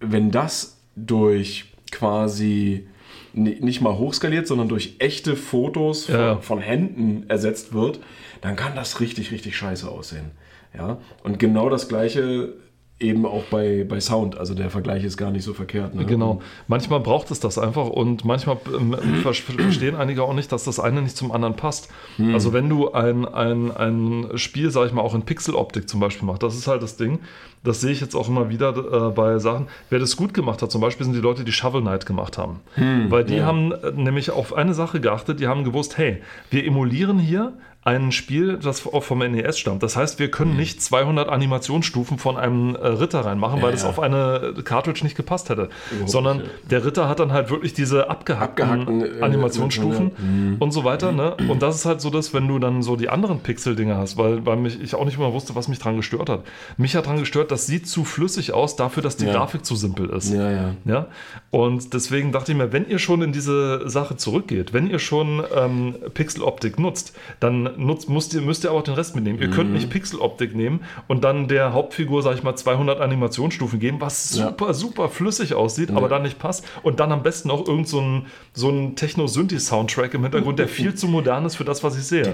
wenn 0.00 0.30
das 0.30 0.78
durch 0.96 1.72
quasi 1.90 2.86
ni- 3.32 3.58
nicht 3.60 3.80
mal 3.80 3.96
hochskaliert, 3.98 4.46
sondern 4.46 4.68
durch 4.68 4.96
echte 4.98 5.36
Fotos 5.36 6.06
von, 6.06 6.14
Ja. 6.14 6.36
von 6.38 6.60
Händen 6.60 7.24
ersetzt 7.28 7.72
wird, 7.72 8.00
dann 8.40 8.56
kann 8.56 8.74
das 8.76 9.00
richtig, 9.00 9.32
richtig 9.32 9.56
scheiße 9.56 9.88
aussehen. 9.88 10.30
Ja? 10.76 10.98
Und 11.22 11.38
genau 11.38 11.68
das 11.70 11.88
gleiche 11.88 12.52
eben 13.00 13.26
auch 13.26 13.42
bei, 13.50 13.84
bei 13.88 14.00
Sound. 14.00 14.38
Also 14.38 14.54
der 14.54 14.70
Vergleich 14.70 15.02
ist 15.04 15.16
gar 15.16 15.30
nicht 15.30 15.42
so 15.42 15.52
verkehrt. 15.52 15.94
Ne? 15.94 16.04
Genau. 16.04 16.40
Manchmal 16.68 17.00
braucht 17.00 17.30
es 17.30 17.40
das 17.40 17.58
einfach 17.58 17.88
und 17.88 18.24
manchmal 18.24 18.56
ähm, 18.72 18.94
ver- 19.22 19.34
verstehen 19.34 19.96
einige 19.96 20.22
auch 20.22 20.32
nicht, 20.32 20.52
dass 20.52 20.64
das 20.64 20.78
eine 20.78 21.02
nicht 21.02 21.16
zum 21.16 21.32
anderen 21.32 21.56
passt. 21.56 21.88
Also 22.32 22.52
wenn 22.52 22.68
du 22.68 22.92
ein, 22.92 23.26
ein, 23.26 23.76
ein 23.76 24.38
Spiel, 24.38 24.70
sag 24.70 24.86
ich 24.86 24.92
mal, 24.92 25.02
auch 25.02 25.14
in 25.14 25.22
Pixeloptik 25.22 25.88
zum 25.88 25.98
Beispiel 26.00 26.26
machst, 26.26 26.42
das 26.44 26.54
ist 26.54 26.68
halt 26.68 26.82
das 26.82 26.96
Ding, 26.96 27.18
das 27.64 27.80
sehe 27.80 27.90
ich 27.90 28.00
jetzt 28.00 28.14
auch 28.14 28.28
immer 28.28 28.48
wieder 28.48 29.08
äh, 29.08 29.10
bei 29.10 29.38
Sachen. 29.38 29.66
Wer 29.90 29.98
das 29.98 30.16
gut 30.16 30.32
gemacht 30.32 30.62
hat, 30.62 30.70
zum 30.70 30.80
Beispiel 30.80 31.04
sind 31.04 31.14
die 31.14 31.20
Leute, 31.20 31.44
die 31.44 31.52
Shovel 31.52 31.80
Knight 31.80 32.06
gemacht 32.06 32.38
haben. 32.38 32.60
Weil 33.08 33.24
die 33.24 33.36
ja. 33.36 33.46
haben 33.46 33.72
äh, 33.72 33.90
nämlich 33.92 34.30
auf 34.30 34.54
eine 34.54 34.74
Sache 34.74 35.00
geachtet, 35.00 35.40
die 35.40 35.48
haben 35.48 35.64
gewusst, 35.64 35.98
hey, 35.98 36.22
wir 36.50 36.64
emulieren 36.64 37.18
hier 37.18 37.54
ein 37.84 38.12
Spiel, 38.12 38.58
das 38.62 38.86
auch 38.86 39.02
vom 39.04 39.18
NES 39.18 39.58
stammt. 39.58 39.82
Das 39.82 39.94
heißt, 39.96 40.18
wir 40.18 40.30
können 40.30 40.56
nicht 40.56 40.80
200 40.82 41.28
Animationsstufen 41.28 42.18
von 42.18 42.36
einem 42.38 42.74
äh, 42.76 42.86
Ritter 42.86 43.20
reinmachen, 43.20 43.60
weil 43.60 43.68
Ja, 43.68 43.72
das 43.72 43.84
auf 43.84 44.00
eine 44.00 44.54
Cartridge 44.64 45.04
nicht 45.04 45.16
gepasst 45.16 45.50
hätte. 45.50 45.68
Überhaupt 45.90 46.10
Sondern 46.10 46.36
nicht, 46.38 46.50
der 46.70 46.84
Ritter 46.84 47.08
hat 47.08 47.20
dann 47.20 47.32
halt 47.32 47.50
wirklich 47.50 47.74
diese 47.74 48.08
abgehackten, 48.08 48.64
Abgehackten, 48.70 49.20
äh, 49.20 49.22
Animationsstufen 49.22 50.56
äh, 50.58 50.62
und 50.62 50.70
so 50.70 50.84
weiter. 50.84 51.12
Ne? 51.12 51.36
Und 51.48 51.62
das 51.62 51.76
ist 51.76 51.84
halt 51.84 52.00
so, 52.00 52.08
dass 52.10 52.32
wenn 52.32 52.48
du 52.48 52.58
dann 52.58 52.82
so 52.82 52.96
die 52.96 53.08
anderen 53.10 53.40
Pixel-Dinger 53.40 53.96
hast, 53.96 54.16
weil, 54.16 54.46
weil 54.46 54.56
mich, 54.56 54.80
ich 54.80 54.94
auch 54.94 55.04
nicht 55.04 55.18
immer 55.18 55.32
wusste, 55.32 55.54
was 55.54 55.68
mich 55.68 55.78
dran 55.78 55.96
gestört 55.96 56.30
hat. 56.30 56.42
Mich 56.78 56.96
hat 56.96 57.06
dran 57.06 57.18
gestört, 57.18 57.50
das 57.50 57.66
sieht 57.66 57.86
zu 57.86 58.04
flüssig 58.04 58.52
aus 58.54 58.76
dafür, 58.76 59.02
dass 59.02 59.16
die 59.18 59.26
Ja. 59.26 59.32
Grafik 59.34 59.64
zu 59.64 59.76
simpel 59.76 60.08
ist. 60.10 60.32
Ja, 60.32 60.50
ja. 60.50 60.74
Ja, 60.86 61.06
und 61.50 61.92
deswegen 61.92 62.32
dachte 62.32 62.52
ich 62.52 62.58
mir, 62.58 62.72
wenn 62.72 62.88
ihr 62.88 62.98
schon 62.98 63.20
in 63.22 63.32
diese 63.32 63.88
Sache 63.88 64.16
zurückgeht, 64.16 64.72
wenn 64.72 64.88
ihr 64.88 64.98
schon 64.98 65.42
ähm, 65.54 65.96
Pixeloptik 66.14 66.78
nutzt, 66.78 67.14
dann 67.40 67.73
nutzt, 67.78 68.08
müsst, 68.08 68.34
ihr, 68.34 68.40
müsst 68.40 68.64
ihr 68.64 68.70
aber 68.70 68.78
auch 68.80 68.84
den 68.84 68.94
Rest 68.94 69.14
mitnehmen. 69.14 69.38
Ihr 69.40 69.50
könnt 69.50 69.70
Mhm. 69.70 69.76
nicht 69.76 69.90
Pixeloptik 69.90 70.54
nehmen 70.54 70.80
und 71.08 71.24
dann 71.24 71.48
der 71.48 71.72
Hauptfigur, 71.72 72.22
sag 72.22 72.34
ich 72.36 72.42
mal, 72.42 72.54
200 72.56 73.00
Animationsstufen 73.00 73.78
geben, 73.80 74.00
was 74.00 74.36
Ja. 74.36 74.48
super, 74.48 74.74
super 74.74 75.08
flüssig 75.08 75.54
aussieht, 75.54 75.90
aber 75.90 76.08
dann 76.08 76.22
nicht 76.22 76.38
passt. 76.38 76.64
Und 76.82 77.00
dann 77.00 77.12
am 77.12 77.22
besten 77.22 77.50
auch 77.50 77.66
irgend 77.66 77.88
so 77.88 78.00
ein, 78.00 78.26
so 78.52 78.68
ein 78.70 78.96
Techno-Synthi-Soundtrack 78.96 80.14
im 80.14 80.22
Hintergrund, 80.22 80.58
der 80.58 80.68
viel 80.68 80.94
zu 80.94 81.08
modern 81.08 81.44
ist 81.44 81.56
für 81.56 81.64
das, 81.64 81.82
was 81.82 81.96
ich 81.98 82.04
sehe. 82.04 82.32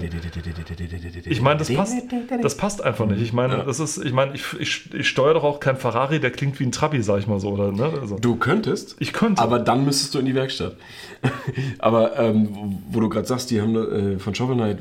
Ich 1.26 1.40
meine, 1.40 1.59
das 1.59 1.73
passt, 1.73 1.94
das 2.42 2.56
passt 2.56 2.82
einfach 2.82 3.06
nicht. 3.06 3.20
Ich 3.23 3.32
meine, 3.32 3.64
das 3.64 3.80
ist, 3.80 3.99
ich 4.04 4.12
meine, 4.12 4.35
ich, 4.35 4.44
ich, 4.59 4.94
ich 4.94 5.09
steuere 5.09 5.35
doch 5.35 5.44
auch 5.44 5.61
kein 5.61 5.76
Ferrari, 5.76 6.20
der 6.20 6.30
klingt 6.30 6.59
wie 6.61 6.64
ein 6.64 6.73
Trabi, 6.73 7.02
sag 7.02 7.18
ich 7.20 7.26
mal 7.26 7.40
so, 7.40 7.50
oder? 7.50 7.73
Ne? 7.73 7.90
Also, 8.00 8.18
Du 8.18 8.37
könntest. 8.37 8.97
ich 8.99 9.12
könnte. 9.12 9.40
Aber 9.42 9.59
dann 9.59 9.85
müsstest 9.85 10.14
du 10.14 10.18
in 10.18 10.26
die 10.26 10.35
Werkstatt. 10.35 10.76
Aber 11.78 12.18
ähm, 12.18 12.49
wo, 12.50 12.73
wo 12.92 13.00
du 13.00 13.09
gerade 13.09 13.26
sagst, 13.26 13.50
die 13.50 13.61
haben 13.61 13.76
äh, 14.16 14.18
von 14.18 14.35
Shovel 14.35 14.56
Knight, 14.56 14.78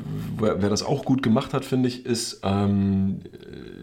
wer, 0.49 0.61
wer 0.61 0.69
das 0.69 0.83
auch 0.83 1.05
gut 1.05 1.23
gemacht 1.23 1.53
hat, 1.53 1.65
finde 1.65 1.87
ich, 1.87 2.05
ist 2.05 2.41
ähm, 2.43 3.21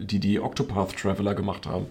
die, 0.01 0.19
die 0.19 0.39
Octopath 0.39 0.95
Traveler 0.97 1.35
gemacht 1.35 1.65
haben. 1.65 1.87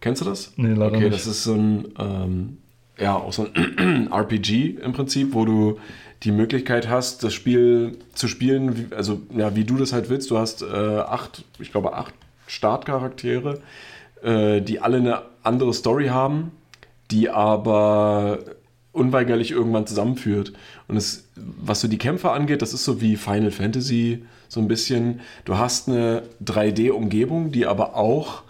Kennst 0.00 0.22
du 0.22 0.26
das? 0.26 0.52
Nee, 0.56 0.74
leider 0.74 0.96
okay, 0.96 1.04
nicht. 1.04 1.14
das 1.14 1.26
ist 1.26 1.44
so 1.44 1.54
ein, 1.54 1.88
ähm, 1.98 2.58
ja, 2.98 3.16
auch 3.16 3.32
so 3.32 3.46
ein 3.54 4.10
RPG 4.12 4.78
im 4.82 4.92
Prinzip, 4.92 5.34
wo 5.34 5.44
du 5.44 5.78
die 6.22 6.32
Möglichkeit 6.32 6.88
hast, 6.88 7.24
das 7.24 7.32
Spiel 7.32 7.98
zu 8.14 8.28
spielen, 8.28 8.76
wie, 8.76 8.94
also 8.94 9.20
ja, 9.34 9.54
wie 9.56 9.64
du 9.64 9.76
das 9.76 9.92
halt 9.92 10.10
willst. 10.10 10.30
Du 10.30 10.38
hast 10.38 10.62
äh, 10.62 10.66
acht, 10.66 11.44
ich 11.58 11.72
glaube, 11.72 11.94
acht 11.94 12.14
Startcharaktere, 12.46 13.60
äh, 14.22 14.60
die 14.60 14.80
alle 14.80 14.98
eine 14.98 15.22
andere 15.42 15.72
Story 15.72 16.08
haben, 16.08 16.52
die 17.10 17.30
aber 17.30 18.38
unweigerlich 18.92 19.50
irgendwann 19.50 19.86
zusammenführt. 19.86 20.52
Und 20.90 20.96
es, 20.96 21.28
was 21.36 21.80
so 21.80 21.86
die 21.86 21.98
Kämpfe 21.98 22.32
angeht, 22.32 22.62
das 22.62 22.74
ist 22.74 22.84
so 22.84 23.00
wie 23.00 23.14
Final 23.14 23.52
Fantasy, 23.52 24.24
so 24.48 24.58
ein 24.58 24.66
bisschen. 24.66 25.20
Du 25.44 25.56
hast 25.56 25.88
eine 25.88 26.24
3D-Umgebung, 26.44 27.52
die 27.52 27.64
aber 27.64 27.94
auch 27.94 28.42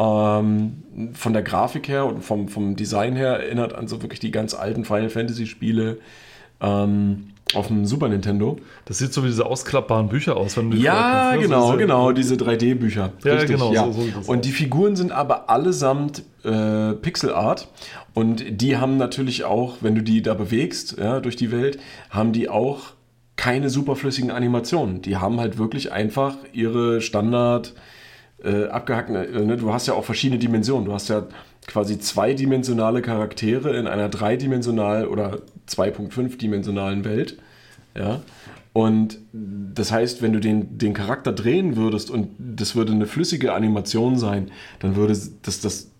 ähm, 0.00 0.82
von 1.12 1.34
der 1.34 1.42
Grafik 1.42 1.88
her 1.88 2.06
und 2.06 2.24
vom, 2.24 2.48
vom 2.48 2.76
Design 2.76 3.14
her 3.14 3.40
erinnert 3.40 3.74
an 3.74 3.88
so 3.88 4.00
wirklich 4.00 4.20
die 4.20 4.30
ganz 4.30 4.54
alten 4.54 4.86
Final 4.86 5.10
Fantasy-Spiele. 5.10 5.98
Ähm, 6.62 7.31
auf 7.54 7.68
dem 7.68 7.86
Super 7.86 8.08
Nintendo. 8.08 8.58
Das 8.84 8.98
sieht 8.98 9.12
so 9.12 9.22
wie 9.22 9.28
diese 9.28 9.46
ausklappbaren 9.46 10.08
Bücher 10.08 10.36
aus. 10.36 10.56
Wenn 10.56 10.70
du 10.70 10.76
ja, 10.76 11.30
kannst, 11.30 11.36
ne? 11.36 11.42
genau, 11.42 11.70
so 11.70 11.76
genau, 11.76 12.12
diese 12.12 12.34
3D-Bücher. 12.34 13.12
Ja, 13.24 13.32
Richtig, 13.32 13.52
genau. 13.52 13.72
Ja. 13.72 13.92
So, 13.92 14.02
so 14.22 14.30
und 14.30 14.44
die 14.44 14.50
Figuren 14.50 14.96
sind 14.96 15.12
aber 15.12 15.50
allesamt 15.50 16.22
äh, 16.44 16.92
Pixel 16.92 17.32
Art. 17.32 17.68
Und 18.14 18.60
die 18.60 18.76
haben 18.76 18.96
natürlich 18.96 19.44
auch, 19.44 19.76
wenn 19.80 19.94
du 19.94 20.02
die 20.02 20.22
da 20.22 20.34
bewegst, 20.34 20.98
ja, 20.98 21.20
durch 21.20 21.36
die 21.36 21.50
Welt, 21.50 21.78
haben 22.10 22.32
die 22.32 22.48
auch 22.48 22.92
keine 23.36 23.70
superflüssigen 23.70 24.30
Animationen. 24.30 25.02
Die 25.02 25.16
haben 25.16 25.40
halt 25.40 25.58
wirklich 25.58 25.92
einfach 25.92 26.36
ihre 26.52 27.00
Standard 27.00 27.74
äh, 28.44 28.66
abgehackten. 28.66 29.16
Äh, 29.16 29.44
ne? 29.44 29.56
Du 29.56 29.72
hast 29.72 29.86
ja 29.86 29.94
auch 29.94 30.04
verschiedene 30.04 30.38
Dimensionen. 30.38 30.84
Du 30.84 30.92
hast 30.92 31.08
ja 31.08 31.26
quasi 31.66 31.98
zweidimensionale 31.98 33.02
Charaktere 33.02 33.76
in 33.76 33.86
einer 33.86 34.08
dreidimensional 34.08 35.06
oder 35.06 35.38
2.5-dimensionalen 35.68 37.04
Welt. 37.04 37.38
Ja. 37.96 38.22
Und 38.72 39.18
das 39.32 39.92
heißt, 39.92 40.22
wenn 40.22 40.32
du 40.32 40.40
den, 40.40 40.78
den 40.78 40.94
Charakter 40.94 41.32
drehen 41.32 41.76
würdest 41.76 42.10
und 42.10 42.30
das 42.38 42.74
würde 42.74 42.92
eine 42.92 43.06
flüssige 43.06 43.52
Animation 43.52 44.16
sein, 44.16 44.50
dann 44.78 44.96
würde 44.96 45.12
das, 45.42 45.60
das, 45.60 45.90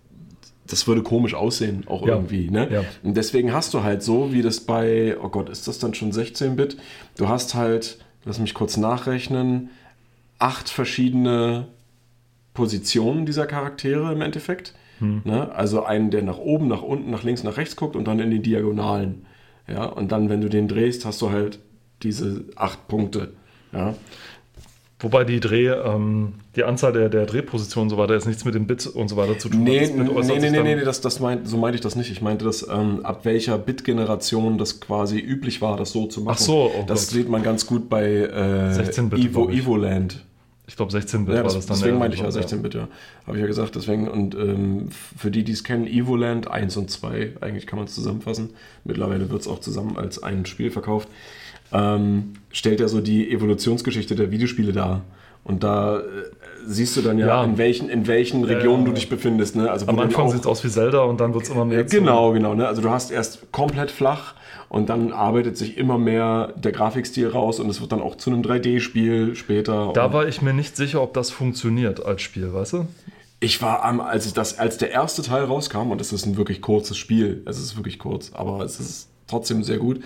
das 0.65 0.87
würde 0.87 1.03
komisch 1.03 1.35
aussehen, 1.35 1.83
auch 1.87 2.07
ja. 2.07 2.15
irgendwie. 2.15 2.49
Ne? 2.49 2.69
Ja. 2.71 2.83
Und 3.03 3.15
deswegen 3.15 3.53
hast 3.53 3.75
du 3.75 3.83
halt 3.83 4.01
so, 4.01 4.33
wie 4.33 4.41
das 4.41 4.61
bei, 4.61 5.15
oh 5.21 5.29
Gott, 5.29 5.49
ist 5.49 5.67
das 5.67 5.77
dann 5.77 5.93
schon 5.93 6.11
16-Bit? 6.11 6.77
Du 7.15 7.27
hast 7.27 7.53
halt, 7.53 7.99
lass 8.25 8.39
mich 8.39 8.55
kurz 8.55 8.77
nachrechnen, 8.77 9.69
acht 10.39 10.67
verschiedene 10.67 11.67
Positionen 12.55 13.27
dieser 13.27 13.45
Charaktere 13.45 14.11
im 14.11 14.21
Endeffekt. 14.21 14.73
Hm. 14.97 15.21
Ne? 15.25 15.53
Also 15.53 15.83
einen, 15.83 16.09
der 16.09 16.23
nach 16.23 16.39
oben, 16.39 16.67
nach 16.67 16.81
unten, 16.81 17.11
nach 17.11 17.23
links, 17.23 17.43
nach 17.43 17.57
rechts 17.57 17.75
guckt 17.75 17.95
und 17.95 18.05
dann 18.05 18.19
in 18.19 18.31
die 18.31 18.41
Diagonalen. 18.41 19.25
Ja? 19.67 19.85
Und 19.85 20.11
dann, 20.11 20.29
wenn 20.29 20.41
du 20.41 20.49
den 20.49 20.67
drehst, 20.67 21.05
hast 21.05 21.21
du 21.21 21.31
halt 21.31 21.59
diese 22.01 22.43
acht 22.55 22.87
Punkte. 22.87 23.33
Ja? 23.71 23.95
Wobei 24.99 25.25
die 25.25 25.41
Dreh, 25.41 25.67
ähm, 25.67 26.35
die 26.55 26.63
Anzahl 26.63 26.93
der, 26.93 27.09
der 27.09 27.25
Drehpositionen 27.25 27.87
und 27.87 27.89
so 27.89 27.97
weiter 27.97 28.13
jetzt 28.13 28.25
nichts 28.25 28.45
mit 28.45 28.55
dem 28.55 28.67
Bit 28.67 28.87
und 28.87 29.09
so 29.09 29.17
weiter 29.17 29.37
zu 29.37 29.49
tun 29.49 29.61
nee. 29.61 29.85
Nee, 29.85 30.01
nee, 30.01 30.49
nee, 30.49 30.75
nee, 30.75 30.83
das, 30.85 31.01
das 31.01 31.19
meint, 31.19 31.45
so 31.45 31.57
meinte 31.57 31.75
ich 31.75 31.81
das 31.81 31.97
nicht. 31.97 32.09
Ich 32.09 32.21
meinte, 32.21 32.45
dass 32.45 32.65
ähm, 32.69 33.05
ab 33.05 33.25
welcher 33.25 33.57
Bit-Generation 33.57 34.57
das 34.57 34.79
quasi 34.79 35.19
üblich 35.19 35.61
war, 35.61 35.75
das 35.75 35.91
so 35.91 36.05
zu 36.05 36.21
machen. 36.21 36.35
Ach 36.39 36.41
so, 36.41 36.71
oh 36.73 36.83
Das 36.87 37.07
Gott. 37.07 37.15
sieht 37.15 37.29
man 37.29 37.43
ganz 37.43 37.65
gut 37.65 37.89
bei 37.89 38.05
äh, 38.05 39.17
Evo, 39.17 39.49
Evoland. 39.49 40.23
Ich 40.65 40.77
glaube 40.77 40.93
16-Bit 40.93 41.35
ja, 41.35 41.43
war 41.43 41.43
das 41.43 41.65
dann. 41.65 41.77
Deswegen 41.77 41.99
meinte 41.99 42.15
ich 42.15 42.23
ja 42.23 42.29
16-Bit, 42.29 42.73
ja. 42.73 42.87
Habe 43.27 43.37
ich 43.37 43.41
ja 43.41 43.47
gesagt. 43.47 43.75
Deswegen, 43.75 44.07
und 44.07 44.33
ähm, 44.33 44.89
für 45.17 45.29
die, 45.29 45.43
die 45.43 45.51
es 45.51 45.63
kennen, 45.63 45.85
Evoland 45.87 46.49
1 46.49 46.77
und 46.77 46.89
2, 46.89 47.33
eigentlich 47.41 47.67
kann 47.67 47.77
man 47.77 47.87
es 47.87 47.95
zusammenfassen. 47.95 48.51
Mittlerweile 48.85 49.29
wird 49.29 49.41
es 49.41 49.47
auch 49.47 49.59
zusammen 49.59 49.97
als 49.97 50.23
ein 50.23 50.45
Spiel 50.45 50.71
verkauft. 50.71 51.09
Ähm, 51.73 52.33
stellt 52.51 52.79
ja 52.79 52.87
so 52.87 53.01
die 53.01 53.29
Evolutionsgeschichte 53.31 54.15
der 54.15 54.31
Videospiele 54.31 54.71
dar. 54.71 55.01
Und 55.43 55.63
da 55.63 55.99
äh, 55.99 56.03
siehst 56.65 56.95
du 56.95 57.01
dann 57.01 57.17
ja, 57.17 57.27
ja, 57.27 57.43
In, 57.43 57.57
welchen, 57.57 57.89
in 57.89 58.07
welchen 58.07 58.45
Regionen 58.45 58.83
ja, 58.83 58.89
du 58.89 58.93
dich 58.93 59.09
befindest. 59.09 59.57
Ne? 59.57 59.69
Also, 59.69 59.87
Am 59.87 59.99
Anfang 59.99 60.29
sieht 60.29 60.41
es 60.41 60.47
aus 60.47 60.63
wie 60.63 60.69
Zelda 60.69 61.01
und 61.01 61.19
dann 61.19 61.33
wird 61.33 61.43
es 61.43 61.49
immer 61.49 61.65
mehr. 61.65 61.83
Genau, 61.83 62.31
genau. 62.31 62.53
Ne? 62.53 62.65
Also 62.65 62.81
du 62.81 62.89
hast 62.89 63.11
erst 63.11 63.51
komplett 63.51 63.91
flach 63.91 64.35
und 64.73 64.89
dann 64.89 65.13
arbeitet 65.13 65.55
sich 65.55 65.77
immer 65.77 65.99
mehr 65.99 66.51
der 66.57 66.71
Grafikstil 66.71 67.27
raus 67.27 67.59
und 67.59 67.69
es 67.69 67.79
wird 67.79 67.91
dann 67.91 68.01
auch 68.01 68.15
zu 68.15 68.31
einem 68.31 68.41
3D-Spiel 68.41 69.35
später. 69.35 69.91
Da 69.93 70.11
war 70.13 70.27
ich 70.27 70.41
mir 70.41 70.51
nicht 70.51 70.75
sicher, 70.75 71.03
ob 71.03 71.13
das 71.13 71.29
funktioniert 71.29 72.03
als 72.03 72.23
Spiel, 72.23 72.51
weißt 72.51 72.73
du? 72.73 72.87
Ich 73.39 73.61
war 73.61 73.85
am, 73.85 74.01
als 74.01 74.25
ich 74.25 74.33
das, 74.33 74.57
als 74.57 74.79
der 74.79 74.89
erste 74.89 75.21
Teil 75.21 75.43
rauskam, 75.43 75.91
und 75.91 76.01
es 76.01 76.11
ist 76.11 76.25
ein 76.25 76.37
wirklich 76.37 76.59
kurzes 76.59 76.97
Spiel, 76.97 77.43
es 77.45 77.59
ist 77.59 77.77
wirklich 77.77 77.99
kurz, 77.99 78.31
aber 78.33 78.65
es 78.65 78.79
ist 78.79 79.09
trotzdem 79.27 79.63
sehr 79.63 79.77
gut, 79.77 80.01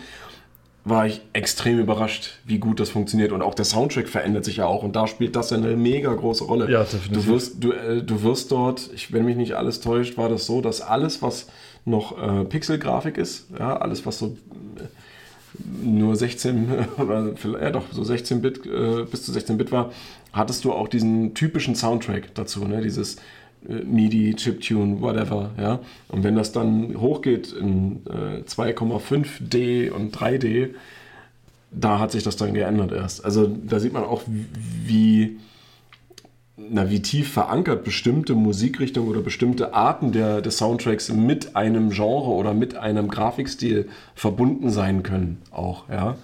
war 0.83 1.07
ich 1.07 1.21
extrem 1.31 1.79
überrascht, 1.79 2.39
wie 2.43 2.59
gut 2.59 2.81
das 2.81 2.89
funktioniert. 2.89 3.31
Und 3.31 3.43
auch 3.43 3.53
der 3.53 3.65
Soundtrack 3.65 4.09
verändert 4.09 4.43
sich 4.43 4.57
ja 4.57 4.65
auch. 4.65 4.83
Und 4.83 4.97
da 4.97 5.07
spielt 5.07 5.35
das 5.37 5.53
eine 5.53 5.77
mega 5.77 6.13
große 6.13 6.43
Rolle. 6.43 6.69
Ja, 6.69 6.83
definitiv. 6.83 7.11
Du 7.11 7.27
wirst, 7.27 7.63
du, 7.63 7.71
äh, 7.71 8.03
du 8.03 8.23
wirst 8.23 8.51
dort, 8.51 8.89
ich, 8.93 9.13
wenn 9.13 9.23
mich 9.23 9.37
nicht 9.37 9.53
alles 9.53 9.79
täuscht, 9.79 10.17
war 10.17 10.27
das 10.27 10.45
so, 10.45 10.59
dass 10.59 10.81
alles, 10.81 11.21
was 11.21 11.47
noch 11.87 12.21
äh, 12.21 12.45
Pixel-Grafik 12.45 13.17
ist. 13.17 13.47
Ja, 13.57 13.77
alles, 13.77 14.05
was 14.05 14.19
so 14.19 14.37
äh, 14.77 15.83
nur 15.83 16.15
16 16.15 16.67
oder 16.97 17.33
ja 17.61 17.71
doch 17.71 17.85
so 17.91 18.03
16 18.03 18.41
Bit 18.41 18.65
äh, 18.65 19.05
bis 19.09 19.23
zu 19.23 19.31
16 19.31 19.57
Bit 19.57 19.71
war, 19.71 19.91
hattest 20.33 20.65
du 20.65 20.73
auch 20.73 20.87
diesen 20.87 21.33
typischen 21.33 21.75
Soundtrack 21.75 22.35
dazu, 22.35 22.65
ne? 22.65 22.81
Dieses 22.81 23.15
äh, 23.67 23.73
MIDI, 23.83 24.35
Chiptune, 24.35 25.01
whatever, 25.01 25.51
ja. 25.57 25.79
Und 26.09 26.23
wenn 26.23 26.35
das 26.35 26.51
dann 26.51 26.99
hochgeht 26.99 27.53
in 27.53 28.03
2,5D 28.05 29.55
äh, 29.55 29.89
und 29.89 30.15
3D, 30.15 30.71
da 31.71 31.99
hat 31.99 32.11
sich 32.11 32.23
das 32.23 32.37
dann 32.37 32.53
geändert 32.53 32.91
erst. 32.91 33.25
Also 33.25 33.47
da 33.47 33.79
sieht 33.79 33.93
man 33.93 34.03
auch, 34.03 34.23
wie 34.25 35.37
na, 36.57 36.89
wie 36.89 37.01
tief 37.01 37.31
verankert 37.31 37.83
bestimmte 37.83 38.33
Musikrichtungen 38.33 39.09
oder 39.09 39.21
bestimmte 39.21 39.73
Arten 39.73 40.11
der, 40.11 40.41
des 40.41 40.57
Soundtracks 40.57 41.09
mit 41.09 41.55
einem 41.55 41.91
Genre 41.91 42.31
oder 42.31 42.55
mit 42.55 42.75
einem 42.75 43.07
Grafikstil 43.09 43.87
verbunden 44.15 44.71
sein 44.71 45.03
können, 45.03 45.41
auch, 45.51 45.87
ja. 45.87 46.15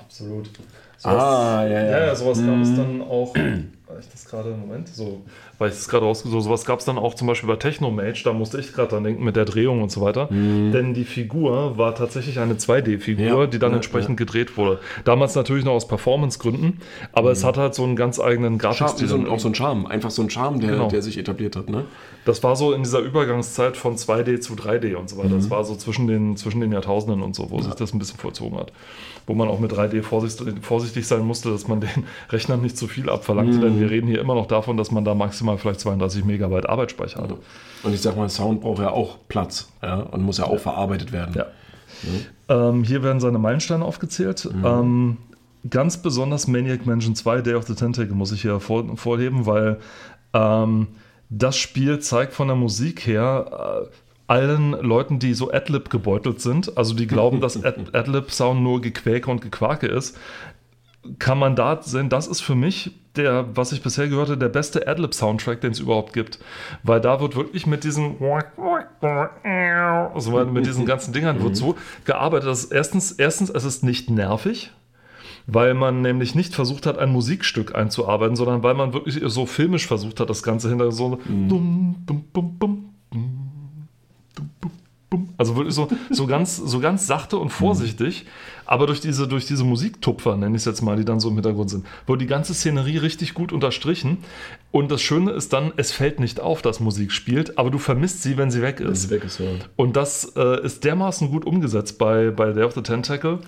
Absolut. 0.00 0.48
Sowas, 0.96 1.22
ah, 1.22 1.66
ja, 1.66 1.70
ja. 1.70 1.90
Ja, 1.90 2.06
ja 2.06 2.14
sowas 2.14 2.38
gab 2.38 2.60
es 2.60 2.68
mhm. 2.68 2.76
dann 2.76 3.02
auch, 3.02 3.34
ich 4.00 4.08
das 4.10 4.26
gerade, 4.26 4.50
Moment, 4.50 4.88
so 4.88 5.22
weil 5.58 5.70
ich 5.70 5.76
es 5.76 5.88
gerade 5.88 6.04
rausgesucht 6.04 6.34
habe. 6.34 6.44
Sowas 6.44 6.64
gab 6.64 6.80
es 6.80 6.84
dann 6.84 6.98
auch 6.98 7.14
zum 7.14 7.26
Beispiel 7.26 7.48
bei 7.48 7.56
Technomage, 7.56 8.22
da 8.24 8.32
musste 8.32 8.58
ich 8.58 8.72
gerade 8.72 8.88
dran 8.88 9.04
denken 9.04 9.24
mit 9.24 9.36
der 9.36 9.44
Drehung 9.44 9.82
und 9.82 9.90
so 9.90 10.00
weiter. 10.00 10.32
Mhm. 10.32 10.72
Denn 10.72 10.94
die 10.94 11.04
Figur 11.04 11.76
war 11.78 11.94
tatsächlich 11.94 12.38
eine 12.38 12.54
2D-Figur, 12.54 13.26
ja, 13.26 13.46
die 13.46 13.58
dann 13.58 13.70
ja, 13.70 13.76
entsprechend 13.76 14.20
ja. 14.20 14.24
gedreht 14.24 14.56
wurde. 14.56 14.80
Damals 15.04 15.34
natürlich 15.34 15.64
noch 15.64 15.72
aus 15.72 15.88
Performance-Gründen, 15.88 16.80
aber 17.12 17.28
mhm. 17.28 17.32
es 17.32 17.44
hat 17.44 17.56
halt 17.56 17.74
so 17.74 17.84
einen 17.84 17.96
ganz 17.96 18.20
eigenen 18.20 18.58
Grafikstil. 18.58 19.08
So, 19.08 19.18
auch 19.28 19.40
so 19.40 19.48
ein 19.48 19.54
Charme, 19.54 19.86
einfach 19.86 20.10
so 20.10 20.22
ein 20.22 20.30
Charme, 20.30 20.60
der, 20.60 20.70
genau. 20.72 20.88
der 20.88 21.02
sich 21.02 21.18
etabliert 21.18 21.56
hat. 21.56 21.68
Ne? 21.68 21.84
Das 22.24 22.42
war 22.42 22.56
so 22.56 22.72
in 22.72 22.82
dieser 22.82 23.00
Übergangszeit 23.00 23.76
von 23.76 23.96
2D 23.96 24.40
zu 24.40 24.54
3D 24.54 24.94
und 24.94 25.08
so 25.10 25.18
weiter. 25.18 25.30
Mhm. 25.30 25.40
Das 25.40 25.50
war 25.50 25.64
so 25.64 25.76
zwischen 25.76 26.06
den, 26.06 26.36
zwischen 26.36 26.60
den 26.60 26.72
Jahrtausenden 26.72 27.22
und 27.22 27.34
so, 27.34 27.50
wo 27.50 27.60
sich 27.60 27.74
das 27.74 27.92
ein 27.92 27.98
bisschen 27.98 28.18
vollzogen 28.18 28.58
hat. 28.58 28.72
Wo 29.26 29.34
man 29.34 29.48
auch 29.48 29.58
mit 29.58 29.72
3D 29.72 30.02
vorsichtig, 30.02 31.06
sein 31.06 31.22
musste, 31.22 31.50
dass 31.50 31.66
man 31.66 31.80
den 31.82 32.04
Rechnern 32.30 32.60
nicht 32.60 32.76
zu 32.76 32.86
viel 32.86 33.08
abverlangte, 33.08 33.58
denn 33.58 33.76
mhm. 33.76 33.80
wir 33.80 33.90
reden 33.90 34.06
hier 34.06 34.20
immer 34.20 34.34
noch 34.34 34.46
davon, 34.46 34.76
dass 34.76 34.90
man 34.90 35.04
da 35.04 35.14
maximal 35.14 35.58
vielleicht 35.58 35.80
32 35.80 36.24
Megabyte 36.24 36.68
Arbeitsspeicher 36.68 37.22
hatte. 37.22 37.38
Und 37.82 37.94
ich 37.94 38.00
sag 38.00 38.16
mal, 38.16 38.28
Sound 38.28 38.60
braucht 38.60 38.80
ja 38.80 38.90
auch 38.90 39.18
Platz 39.28 39.72
ja, 39.82 39.96
und 40.00 40.22
muss 40.22 40.38
ja 40.38 40.44
auch 40.44 40.58
verarbeitet 40.58 41.12
werden. 41.12 41.34
Ja. 41.34 41.46
ja. 42.48 42.68
Ähm, 42.68 42.84
hier 42.84 43.02
werden 43.02 43.20
seine 43.20 43.38
Meilensteine 43.38 43.84
aufgezählt. 43.84 44.48
Mhm. 44.52 44.64
Ähm, 44.64 45.16
ganz 45.70 45.96
besonders 45.98 46.46
Maniac 46.46 46.86
Mansion 46.86 47.14
2, 47.14 47.42
Day 47.42 47.54
of 47.54 47.66
the 47.66 47.74
Tentacle, 47.74 48.14
muss 48.14 48.32
ich 48.32 48.42
hier 48.42 48.60
vor, 48.60 48.96
vorheben, 48.96 49.46
weil 49.46 49.78
ähm, 50.32 50.88
das 51.30 51.56
Spiel 51.56 51.98
zeigt 52.00 52.34
von 52.34 52.48
der 52.48 52.56
Musik 52.56 53.06
her 53.06 53.86
äh, 53.86 53.86
allen 54.26 54.72
Leuten, 54.72 55.18
die 55.18 55.34
so 55.34 55.52
Adlib 55.52 55.90
gebeutelt 55.90 56.40
sind, 56.40 56.76
also 56.76 56.94
die 56.94 57.06
glauben, 57.06 57.40
dass 57.40 57.62
Ad 57.62 57.84
Adlib-Sound 57.92 58.62
nur 58.62 58.80
Gequäke 58.80 59.30
und 59.30 59.40
Gequake 59.40 59.86
ist, 59.86 60.18
kann 61.18 61.38
man 61.38 61.54
da 61.54 61.82
sehen, 61.82 62.08
das 62.08 62.26
ist 62.26 62.40
für 62.40 62.54
mich 62.54 62.92
der, 63.16 63.56
was 63.56 63.72
ich 63.72 63.82
bisher 63.82 64.08
gehört 64.08 64.28
habe, 64.28 64.38
der 64.38 64.48
beste 64.48 64.88
Adlib-Soundtrack, 64.88 65.60
den 65.60 65.72
es 65.72 65.78
überhaupt 65.78 66.12
gibt. 66.12 66.38
Weil 66.82 67.00
da 67.00 67.20
wird 67.20 67.36
wirklich 67.36 67.66
mit 67.66 67.84
diesen 67.84 68.18
also 70.12 70.44
mit 70.46 70.66
diesen 70.66 70.86
ganzen 70.86 71.12
Dingern 71.12 71.42
wird 71.42 71.56
so 71.56 71.76
gearbeitet, 72.04 72.48
dass 72.48 72.64
erstens, 72.64 73.12
erstens, 73.12 73.50
es 73.50 73.64
ist 73.64 73.84
nicht 73.84 74.10
nervig, 74.10 74.72
weil 75.46 75.74
man 75.74 76.00
nämlich 76.02 76.34
nicht 76.34 76.54
versucht 76.54 76.86
hat, 76.86 76.98
ein 76.98 77.10
Musikstück 77.10 77.74
einzuarbeiten, 77.74 78.34
sondern 78.34 78.62
weil 78.62 78.74
man 78.74 78.94
wirklich 78.94 79.20
so 79.26 79.46
filmisch 79.46 79.86
versucht 79.86 80.18
hat, 80.20 80.30
das 80.30 80.42
Ganze 80.42 80.70
hinter 80.70 80.90
so 80.90 81.18
mhm. 81.24 81.48
Also 85.36 85.56
wirklich 85.56 85.74
so, 85.74 85.88
so, 86.10 86.26
ganz, 86.26 86.56
so 86.56 86.80
ganz 86.80 87.06
sachte 87.06 87.36
und 87.36 87.50
vorsichtig, 87.50 88.26
aber 88.66 88.86
durch 88.86 89.00
diese, 89.00 89.28
durch 89.28 89.46
diese 89.46 89.64
Musiktupfer, 89.64 90.36
nenne 90.36 90.56
ich 90.56 90.62
es 90.62 90.64
jetzt 90.64 90.82
mal, 90.82 90.96
die 90.96 91.04
dann 91.04 91.20
so 91.20 91.28
im 91.28 91.34
Hintergrund 91.34 91.70
sind, 91.70 91.86
wurde 92.06 92.20
die 92.20 92.26
ganze 92.26 92.54
Szenerie 92.54 92.98
richtig 92.98 93.34
gut 93.34 93.52
unterstrichen. 93.52 94.18
Und 94.70 94.90
das 94.90 95.02
Schöne 95.02 95.32
ist 95.32 95.52
dann, 95.52 95.72
es 95.76 95.92
fällt 95.92 96.20
nicht 96.20 96.40
auf, 96.40 96.62
dass 96.62 96.80
Musik 96.80 97.12
spielt, 97.12 97.58
aber 97.58 97.70
du 97.70 97.78
vermisst 97.78 98.22
sie, 98.22 98.36
wenn 98.36 98.50
sie 98.50 98.62
weg 98.62 98.80
ist. 98.80 98.88
Wenn 98.88 98.94
sie 98.94 99.10
weg 99.10 99.24
ist 99.24 99.38
ja. 99.38 99.46
Und 99.76 99.96
das 99.96 100.32
äh, 100.36 100.64
ist 100.64 100.84
dermaßen 100.84 101.30
gut 101.30 101.44
umgesetzt 101.44 101.98
bei, 101.98 102.30
bei 102.30 102.52
Day 102.52 102.64
of 102.64 102.72
the 102.74 102.82
Tentacle. 102.82 103.40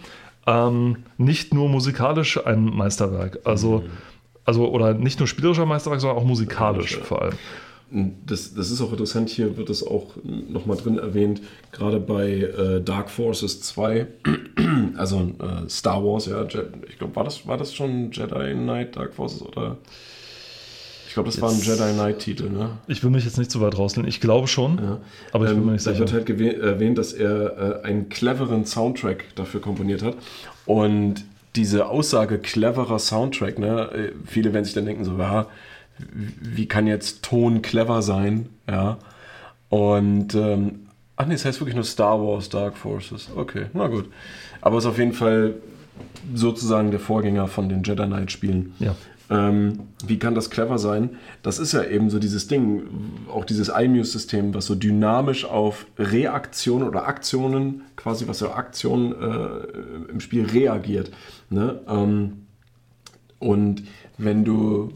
Ähm, 0.47 0.99
nicht 1.19 1.53
nur 1.53 1.69
musikalisch 1.69 2.45
ein 2.45 2.65
Meisterwerk, 2.65 3.41
also, 3.45 3.79
mhm. 3.79 3.91
also 4.45 4.69
oder 4.69 4.95
nicht 4.95 5.19
nur 5.19 5.27
spielerischer 5.27 5.67
Meisterwerk, 5.67 6.01
sondern 6.01 6.19
auch 6.19 6.25
musikalisch 6.25 6.99
vor 6.99 7.23
allem. 7.23 7.35
Das, 7.91 8.55
das 8.55 8.71
ist 8.71 8.81
auch 8.81 8.91
interessant, 8.91 9.29
hier 9.29 9.57
wird 9.57 9.71
es 9.71 9.87
auch 9.87 10.15
nochmal 10.25 10.77
drin 10.77 10.99
erwähnt, 10.99 11.41
gerade 11.73 12.01
bei 12.01 12.31
äh, 12.33 12.81
Dark 12.83 13.11
Forces 13.11 13.61
2, 13.63 14.07
also 14.97 15.21
äh, 15.39 15.69
Star 15.69 16.05
Wars, 16.05 16.27
ja, 16.27 16.43
ich 16.89 16.99
glaube, 16.99 17.15
war 17.15 17.25
das, 17.25 17.47
war 17.47 17.57
das 17.57 17.75
schon 17.75 18.11
Jedi 18.11 18.55
Knight 18.55 18.97
Dark 18.97 19.15
Forces 19.15 19.43
oder? 19.43 19.77
Ich 21.09 21.15
glaube, 21.15 21.31
das 21.31 21.41
war 21.41 21.51
ein 21.51 21.59
Jedi 21.61 21.93
Knight-Titel, 21.95 22.51
ne? 22.51 22.73
Ich 22.89 23.03
will 23.03 23.09
mich 23.11 23.25
jetzt 23.25 23.39
nicht 23.39 23.51
zu 23.51 23.63
weit 23.63 23.79
rauslehnen. 23.79 24.07
Ich 24.07 24.21
glaube 24.21 24.49
schon, 24.49 24.77
Ja. 24.77 25.01
aber 25.33 25.45
ich 25.47 25.51
bin 25.53 25.61
Ähm, 25.61 25.67
mir 25.67 25.73
nicht 25.73 25.87
da 25.87 25.93
sicher. 25.93 26.01
wird 26.01 26.13
halt 26.13 26.29
erwähnt, 26.61 26.99
dass 26.99 27.15
er 27.15 27.81
äh, 27.83 27.87
einen 27.87 28.11
cleveren 28.11 28.67
Soundtrack 28.67 29.25
dafür 29.35 29.63
komponiert 29.63 30.03
hat. 30.03 30.15
Und 30.67 31.25
diese 31.55 31.87
Aussage 31.89 32.39
cleverer 32.39 32.99
Soundtrack, 32.99 33.59
ne, 33.59 33.91
äh, 33.93 34.13
viele 34.27 34.53
werden 34.53 34.67
sich 34.67 34.75
dann 34.75 34.85
denken, 34.85 35.07
so, 35.07 35.17
ja, 35.17 35.47
wie 35.99 36.67
kann 36.67 36.87
jetzt 36.87 37.23
Ton 37.23 37.63
clever 37.63 38.03
sein? 38.03 38.49
Ja. 38.69 38.99
Und 39.69 40.35
ähm, 40.35 40.87
ach 41.17 41.27
nee, 41.27 41.35
es 41.35 41.45
heißt 41.45 41.61
wirklich 41.61 41.75
nur 41.75 41.85
Star 41.85 42.21
Wars 42.21 42.49
Dark 42.49 42.77
Forces. 42.77 43.31
Okay, 43.35 43.67
na 43.73 43.89
gut. 43.89 44.09
Aber 44.61 44.79
es 44.79 44.85
ist 44.85 44.91
auf 44.91 44.99
jeden 44.99 45.13
Fall 45.13 45.55
sozusagen 46.35 46.91
der 46.91 47.01
Vorgänger 47.01 47.49
von 47.49 47.69
den 47.69 47.83
Jedi 47.83 48.05
Knight 48.05 48.31
Spielen. 48.31 48.75
Ja. 48.79 48.95
Ähm, 49.29 49.81
wie 50.07 50.19
kann 50.19 50.35
das 50.37 50.51
clever 50.51 50.79
sein? 50.79 51.17
Das 51.43 51.59
ist 51.59 51.73
ja 51.73 51.83
eben 51.83 52.11
so 52.11 52.19
dieses 52.21 52.47
Ding, 52.47 52.83
auch 53.33 53.45
dieses 53.45 53.69
iMuse-System, 53.69 54.55
was 54.55 54.67
so 54.67 54.77
dynamisch 54.77 55.45
auf 55.45 55.87
Reaktionen 55.99 56.87
oder 56.87 57.09
Aktionen, 57.09 57.83
quasi 57.97 58.29
was 58.29 58.41
ja 58.41 58.55
Aktionen 58.55 59.13
äh, 59.13 60.11
im 60.13 60.21
Spiel 60.21 60.47
reagiert. 60.47 61.11
Ne? 61.51 61.81
Ähm, 61.89 62.47
und 63.41 63.83
wenn 64.17 64.45
du 64.45 64.93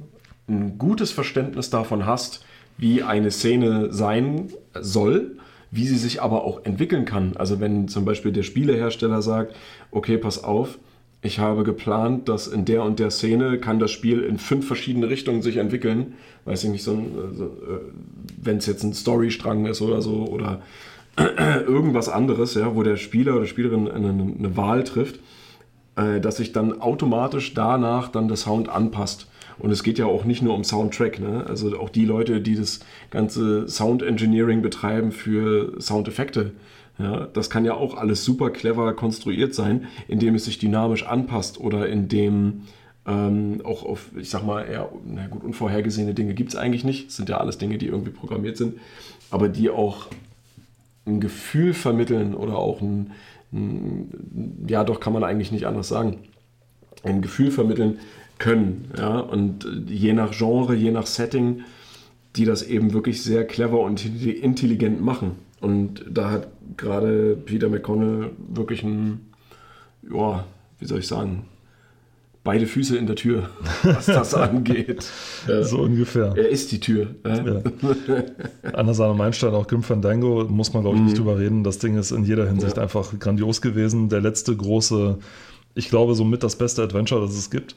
ein 0.50 0.78
gutes 0.78 1.10
Verständnis 1.12 1.70
davon 1.70 2.04
hast, 2.06 2.44
wie 2.76 3.02
eine 3.02 3.30
Szene 3.30 3.92
sein 3.92 4.48
soll, 4.78 5.36
wie 5.70 5.86
sie 5.86 5.96
sich 5.96 6.22
aber 6.22 6.44
auch 6.44 6.64
entwickeln 6.64 7.04
kann. 7.04 7.36
Also 7.36 7.60
wenn 7.60 7.88
zum 7.88 8.04
Beispiel 8.04 8.32
der 8.32 8.42
Spielehersteller 8.42 9.22
sagt, 9.22 9.54
okay, 9.90 10.18
pass 10.18 10.42
auf, 10.42 10.78
ich 11.22 11.38
habe 11.38 11.64
geplant, 11.64 12.28
dass 12.28 12.46
in 12.46 12.64
der 12.64 12.82
und 12.82 12.98
der 12.98 13.10
Szene 13.10 13.58
kann 13.58 13.78
das 13.78 13.90
Spiel 13.90 14.22
in 14.22 14.38
fünf 14.38 14.66
verschiedene 14.66 15.10
Richtungen 15.10 15.42
sich 15.42 15.58
entwickeln. 15.58 16.14
Weiß 16.46 16.64
ich 16.64 16.70
nicht, 16.70 16.82
so, 16.82 16.98
so, 17.34 17.44
äh, 17.44 17.80
wenn 18.42 18.56
es 18.56 18.66
jetzt 18.66 18.82
ein 18.82 18.94
Storystrang 18.94 19.66
ist 19.66 19.82
oder 19.82 20.00
so 20.00 20.26
oder 20.26 20.62
irgendwas 21.66 22.08
anderes, 22.08 22.54
ja, 22.54 22.74
wo 22.74 22.82
der 22.82 22.96
Spieler 22.96 23.36
oder 23.36 23.46
Spielerin 23.46 23.90
eine, 23.90 24.08
eine 24.08 24.56
Wahl 24.56 24.82
trifft, 24.84 25.20
äh, 25.96 26.20
dass 26.20 26.38
sich 26.38 26.52
dann 26.52 26.80
automatisch 26.80 27.52
danach 27.52 28.08
dann 28.08 28.28
der 28.28 28.38
Sound 28.38 28.70
anpasst. 28.70 29.26
Und 29.60 29.70
es 29.70 29.82
geht 29.82 29.98
ja 29.98 30.06
auch 30.06 30.24
nicht 30.24 30.42
nur 30.42 30.54
um 30.54 30.64
Soundtrack, 30.64 31.20
ne? 31.20 31.44
also 31.46 31.78
auch 31.78 31.90
die 31.90 32.06
Leute, 32.06 32.40
die 32.40 32.56
das 32.56 32.80
ganze 33.10 33.68
Sound 33.68 34.02
Engineering 34.02 34.62
betreiben 34.62 35.12
für 35.12 35.80
Soundeffekte. 35.80 36.52
Ja, 36.98 37.26
das 37.32 37.48
kann 37.48 37.64
ja 37.64 37.74
auch 37.74 37.96
alles 37.96 38.24
super 38.24 38.50
clever 38.50 38.92
konstruiert 38.94 39.54
sein, 39.54 39.86
indem 40.08 40.34
es 40.34 40.44
sich 40.44 40.58
dynamisch 40.58 41.06
anpasst 41.06 41.58
oder 41.58 41.88
indem 41.88 42.62
ähm, 43.06 43.62
auch 43.64 43.84
auf, 43.84 44.10
ich 44.18 44.28
sag 44.28 44.44
mal, 44.44 44.62
eher, 44.62 44.90
na 45.06 45.26
gut, 45.26 45.42
unvorhergesehene 45.42 46.12
Dinge 46.12 46.34
gibt 46.34 46.50
es 46.50 46.56
eigentlich 46.56 46.84
nicht. 46.84 47.08
Es 47.08 47.16
sind 47.16 47.28
ja 47.28 47.38
alles 47.38 47.56
Dinge, 47.56 47.78
die 47.78 47.86
irgendwie 47.86 48.10
programmiert 48.10 48.56
sind, 48.56 48.74
aber 49.30 49.48
die 49.48 49.70
auch 49.70 50.08
ein 51.06 51.20
Gefühl 51.20 51.72
vermitteln 51.72 52.34
oder 52.34 52.56
auch 52.56 52.82
ein, 52.82 53.12
ein, 53.52 54.66
ja 54.68 54.84
doch 54.84 55.00
kann 55.00 55.14
man 55.14 55.24
eigentlich 55.24 55.52
nicht 55.52 55.66
anders 55.66 55.88
sagen, 55.88 56.18
ein 57.02 57.22
Gefühl 57.22 57.50
vermitteln 57.50 57.98
können. 58.40 58.90
Ja? 58.98 59.20
Und 59.20 59.64
äh, 59.64 59.92
je 59.92 60.12
nach 60.12 60.32
Genre, 60.36 60.74
je 60.74 60.90
nach 60.90 61.06
Setting, 61.06 61.60
die 62.34 62.44
das 62.44 62.64
eben 62.64 62.92
wirklich 62.92 63.22
sehr 63.22 63.44
clever 63.46 63.78
und 63.80 64.00
intelli- 64.04 64.40
intelligent 64.40 65.00
machen. 65.00 65.32
Und 65.60 66.04
da 66.10 66.30
hat 66.32 66.48
gerade 66.76 67.36
Peter 67.36 67.68
McConnell 67.68 68.30
wirklich 68.52 68.82
ein, 68.82 69.20
ja, 70.12 70.44
wie 70.78 70.86
soll 70.86 71.00
ich 71.00 71.06
sagen, 71.06 71.44
beide 72.42 72.66
Füße 72.66 72.96
in 72.96 73.06
der 73.06 73.16
Tür, 73.16 73.50
was 73.82 74.06
das 74.06 74.34
angeht. 74.34 75.04
So 75.62 75.80
ungefähr. 75.80 76.32
Er 76.36 76.48
ist 76.48 76.72
die 76.72 76.80
Tür. 76.80 77.08
Ja. 77.26 77.44
Ja. 77.44 77.62
Anna 78.72 78.94
Sahne 78.94 79.14
Meinstein, 79.14 79.52
auch 79.52 79.66
Grim 79.66 79.82
Fandango, 79.82 80.44
muss 80.48 80.72
man 80.72 80.82
glaube 80.82 80.96
ich 80.96 81.02
nicht 81.02 81.18
drüber 81.18 81.38
reden. 81.38 81.62
Das 81.64 81.78
Ding 81.78 81.98
ist 81.98 82.10
in 82.12 82.24
jeder 82.24 82.46
Hinsicht 82.48 82.76
Ja. 82.78 82.82
einfach 82.84 83.18
grandios 83.18 83.60
gewesen. 83.60 84.08
Der 84.08 84.20
letzte 84.22 84.56
große, 84.56 85.18
ich 85.74 85.90
glaube, 85.90 86.14
somit 86.14 86.42
das 86.42 86.56
beste 86.56 86.82
Adventure, 86.82 87.20
das 87.20 87.36
es 87.36 87.50
gibt. 87.50 87.76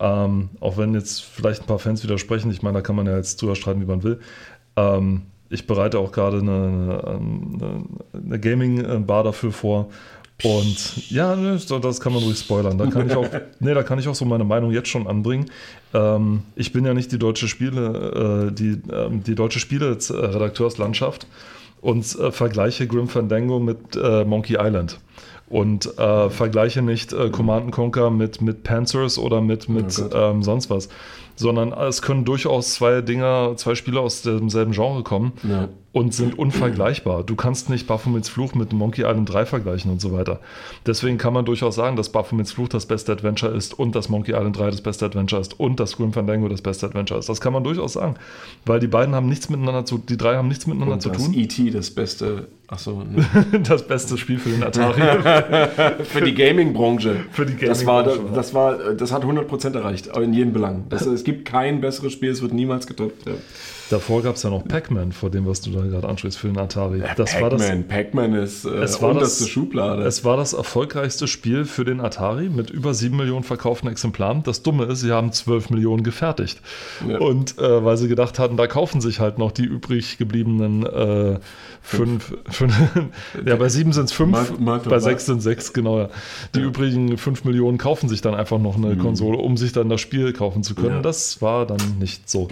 Ähm, 0.00 0.50
auch 0.60 0.76
wenn 0.76 0.94
jetzt 0.94 1.24
vielleicht 1.24 1.62
ein 1.62 1.66
paar 1.66 1.78
Fans 1.78 2.02
widersprechen, 2.02 2.50
ich 2.50 2.62
meine, 2.62 2.78
da 2.78 2.80
kann 2.82 2.96
man 2.96 3.06
ja 3.06 3.16
jetzt 3.16 3.40
drüber 3.42 3.56
streiten, 3.56 3.80
wie 3.80 3.86
man 3.86 4.02
will. 4.02 4.20
Ähm, 4.76 5.22
ich 5.50 5.66
bereite 5.66 5.98
auch 5.98 6.12
gerade 6.12 6.38
eine, 6.38 7.02
eine, 7.04 7.84
eine 8.12 8.40
Gaming-Bar 8.40 9.24
dafür 9.24 9.52
vor. 9.52 9.88
Und 10.44 11.10
ja, 11.10 11.34
ne, 11.34 11.58
das 11.82 12.00
kann 12.00 12.12
man 12.12 12.22
ruhig 12.22 12.38
spoilern. 12.38 12.78
Da 12.78 12.86
kann 12.86 13.08
ich 13.08 13.16
auch, 13.16 13.26
nee, 13.60 13.74
da 13.74 13.82
kann 13.82 13.98
ich 13.98 14.06
auch 14.06 14.14
so 14.14 14.24
meine 14.24 14.44
Meinung 14.44 14.70
jetzt 14.70 14.88
schon 14.88 15.08
anbringen. 15.08 15.46
Ähm, 15.94 16.42
ich 16.54 16.72
bin 16.72 16.84
ja 16.84 16.94
nicht 16.94 17.10
die 17.10 17.18
deutsche 17.18 17.48
Spiele, 17.48 18.48
äh, 18.48 18.52
die, 18.52 18.80
ähm, 18.92 19.24
die 19.24 19.34
deutsche 19.34 19.58
Spiele-Redakteurslandschaft 19.58 21.26
und 21.80 22.04
äh, 22.18 22.30
vergleiche 22.30 22.86
Grim 22.86 23.08
Fandango 23.08 23.58
mit 23.58 23.96
äh, 23.96 24.24
Monkey 24.24 24.56
Island. 24.60 25.00
Und 25.48 25.98
äh, 25.98 26.30
vergleiche 26.30 26.82
nicht 26.82 27.12
äh, 27.12 27.30
Command 27.30 27.72
Conquer 27.72 28.10
mit, 28.10 28.42
mit 28.42 28.64
Panzers 28.64 29.18
oder 29.18 29.40
mit, 29.40 29.68
mit 29.68 29.98
Oh 29.98 30.14
ähm, 30.14 30.42
sonst 30.42 30.68
was. 30.68 30.88
Sondern 31.36 31.72
es 31.72 32.02
können 32.02 32.24
durchaus 32.24 32.74
zwei 32.74 33.00
Dinger, 33.00 33.54
zwei 33.56 33.74
Spiele 33.74 34.00
aus 34.00 34.22
demselben 34.22 34.72
Genre 34.72 35.02
kommen 35.02 35.32
Ja. 35.48 35.68
Und 35.92 36.12
sind 36.12 36.38
unvergleichbar. 36.38 37.24
Du 37.24 37.34
kannst 37.34 37.70
nicht 37.70 37.86
Baphomets 37.86 38.28
Fluch 38.28 38.54
mit 38.54 38.72
Monkey 38.74 39.02
Island 39.02 39.32
3 39.32 39.46
vergleichen 39.46 39.90
und 39.90 40.00
so 40.00 40.12
weiter. 40.12 40.40
Deswegen 40.86 41.16
kann 41.16 41.32
man 41.32 41.46
durchaus 41.46 41.76
sagen, 41.76 41.96
dass 41.96 42.10
Baphomets 42.10 42.52
Fluch 42.52 42.68
das 42.68 42.84
beste 42.84 43.10
Adventure 43.12 43.54
ist 43.54 43.78
und 43.78 43.94
dass 43.94 44.10
Monkey 44.10 44.32
Island 44.32 44.58
3 44.58 44.70
das 44.70 44.80
beste 44.82 45.06
Adventure 45.06 45.40
ist 45.40 45.58
und 45.58 45.80
dass 45.80 45.96
Grim 45.96 46.12
Fandango 46.12 46.48
das 46.48 46.60
beste 46.60 46.86
Adventure 46.86 47.18
ist. 47.18 47.30
Das 47.30 47.40
kann 47.40 47.54
man 47.54 47.64
durchaus 47.64 47.94
sagen, 47.94 48.16
weil 48.66 48.80
die 48.80 48.86
beiden 48.86 49.14
haben 49.14 49.28
nichts 49.28 49.48
miteinander 49.48 49.86
zu, 49.86 49.96
die 49.96 50.18
drei 50.18 50.36
haben 50.36 50.48
nichts 50.48 50.66
miteinander 50.66 50.94
Und 50.94 51.00
zu 51.00 51.08
tun. 51.08 51.32
E.T. 51.32 51.70
das 51.70 51.90
beste, 51.90 52.48
achso, 52.66 53.02
ne. 53.02 53.24
Das 53.66 53.86
beste 53.86 54.18
Spiel 54.18 54.38
für 54.38 54.50
den 54.50 54.62
Atari. 54.62 55.00
für 56.04 56.20
die 56.20 56.34
Gaming-Branche. 56.34 57.24
Für 57.32 57.46
die 57.46 57.64
Das 57.64 57.86
war, 57.86 58.04
Gaming-Branche, 58.04 58.34
das 58.34 58.52
war, 58.52 58.76
das 58.94 59.10
hat 59.10 59.24
100% 59.24 59.74
erreicht, 59.74 60.10
aber 60.10 60.22
in 60.22 60.34
jedem 60.34 60.52
Belang. 60.52 60.84
Das, 60.90 61.06
es 61.06 61.24
gibt 61.24 61.46
kein 61.46 61.80
besseres 61.80 62.12
Spiel, 62.12 62.30
es 62.30 62.42
wird 62.42 62.52
niemals 62.52 62.86
getoppt. 62.86 63.26
Ja. 63.26 63.32
Davor 63.90 64.22
gab 64.22 64.36
es 64.36 64.42
ja 64.42 64.50
noch 64.50 64.64
Pac-Man, 64.66 65.12
vor 65.12 65.30
dem, 65.30 65.46
was 65.46 65.60
du 65.62 65.70
da 65.70 65.80
gerade 65.80 66.06
ansprichst, 66.08 66.38
für 66.38 66.48
den 66.48 66.58
Atari. 66.58 67.00
Pac-Man, 67.00 67.88
Pac-Man 67.88 68.34
ist 68.34 68.64
äh, 68.64 68.68
Es 68.82 69.00
war 69.00 69.14
das- 69.14 69.48
Schublade. 69.48 70.02
Es 70.02 70.24
war 70.24 70.36
das 70.36 70.52
erfolgreichste 70.52 71.26
Spiel 71.26 71.64
für 71.64 71.84
den 71.84 72.00
Atari 72.00 72.48
mit 72.50 72.70
über 72.70 72.92
7 72.92 73.16
Millionen 73.16 73.44
verkauften 73.44 73.88
Exemplaren. 73.88 74.42
Das 74.42 74.62
Dumme 74.62 74.84
ist, 74.84 75.00
sie 75.00 75.12
haben 75.12 75.32
12 75.32 75.70
Millionen 75.70 76.02
gefertigt. 76.02 76.60
Ja. 77.08 77.18
Und 77.18 77.58
äh, 77.58 77.84
weil 77.84 77.96
sie 77.96 78.08
gedacht 78.08 78.38
hatten, 78.38 78.56
da 78.56 78.66
kaufen 78.66 79.00
sich 79.00 79.20
halt 79.20 79.38
noch 79.38 79.52
die 79.52 79.64
übrig 79.64 80.18
gebliebenen 80.18 80.84
äh, 80.84 81.38
fünf. 81.80 82.34
fünf 82.50 82.74
ja, 83.46 83.56
bei 83.56 83.68
7 83.68 83.92
sind 83.92 84.04
es 84.04 84.12
5, 84.12 84.30
Mal- 84.32 84.46
mal- 84.58 84.78
bei 84.80 84.90
mal- 84.90 85.00
6 85.00 85.26
sind 85.26 85.40
6, 85.40 85.72
genau. 85.72 85.98
Ja. 86.00 86.08
Die 86.54 86.60
übrigen 86.60 87.16
5 87.16 87.44
Millionen 87.44 87.78
kaufen 87.78 88.08
sich 88.08 88.20
dann 88.20 88.34
einfach 88.34 88.58
noch 88.58 88.76
eine 88.76 88.96
Konsole, 88.96 89.38
um 89.38 89.56
sich 89.56 89.72
dann 89.72 89.88
das 89.88 90.00
Spiel 90.00 90.32
kaufen 90.32 90.62
zu 90.62 90.74
können. 90.74 90.98
Mhm. 90.98 91.02
Das 91.02 91.40
war 91.40 91.64
dann 91.66 91.78
nicht 91.98 92.28
so. 92.28 92.48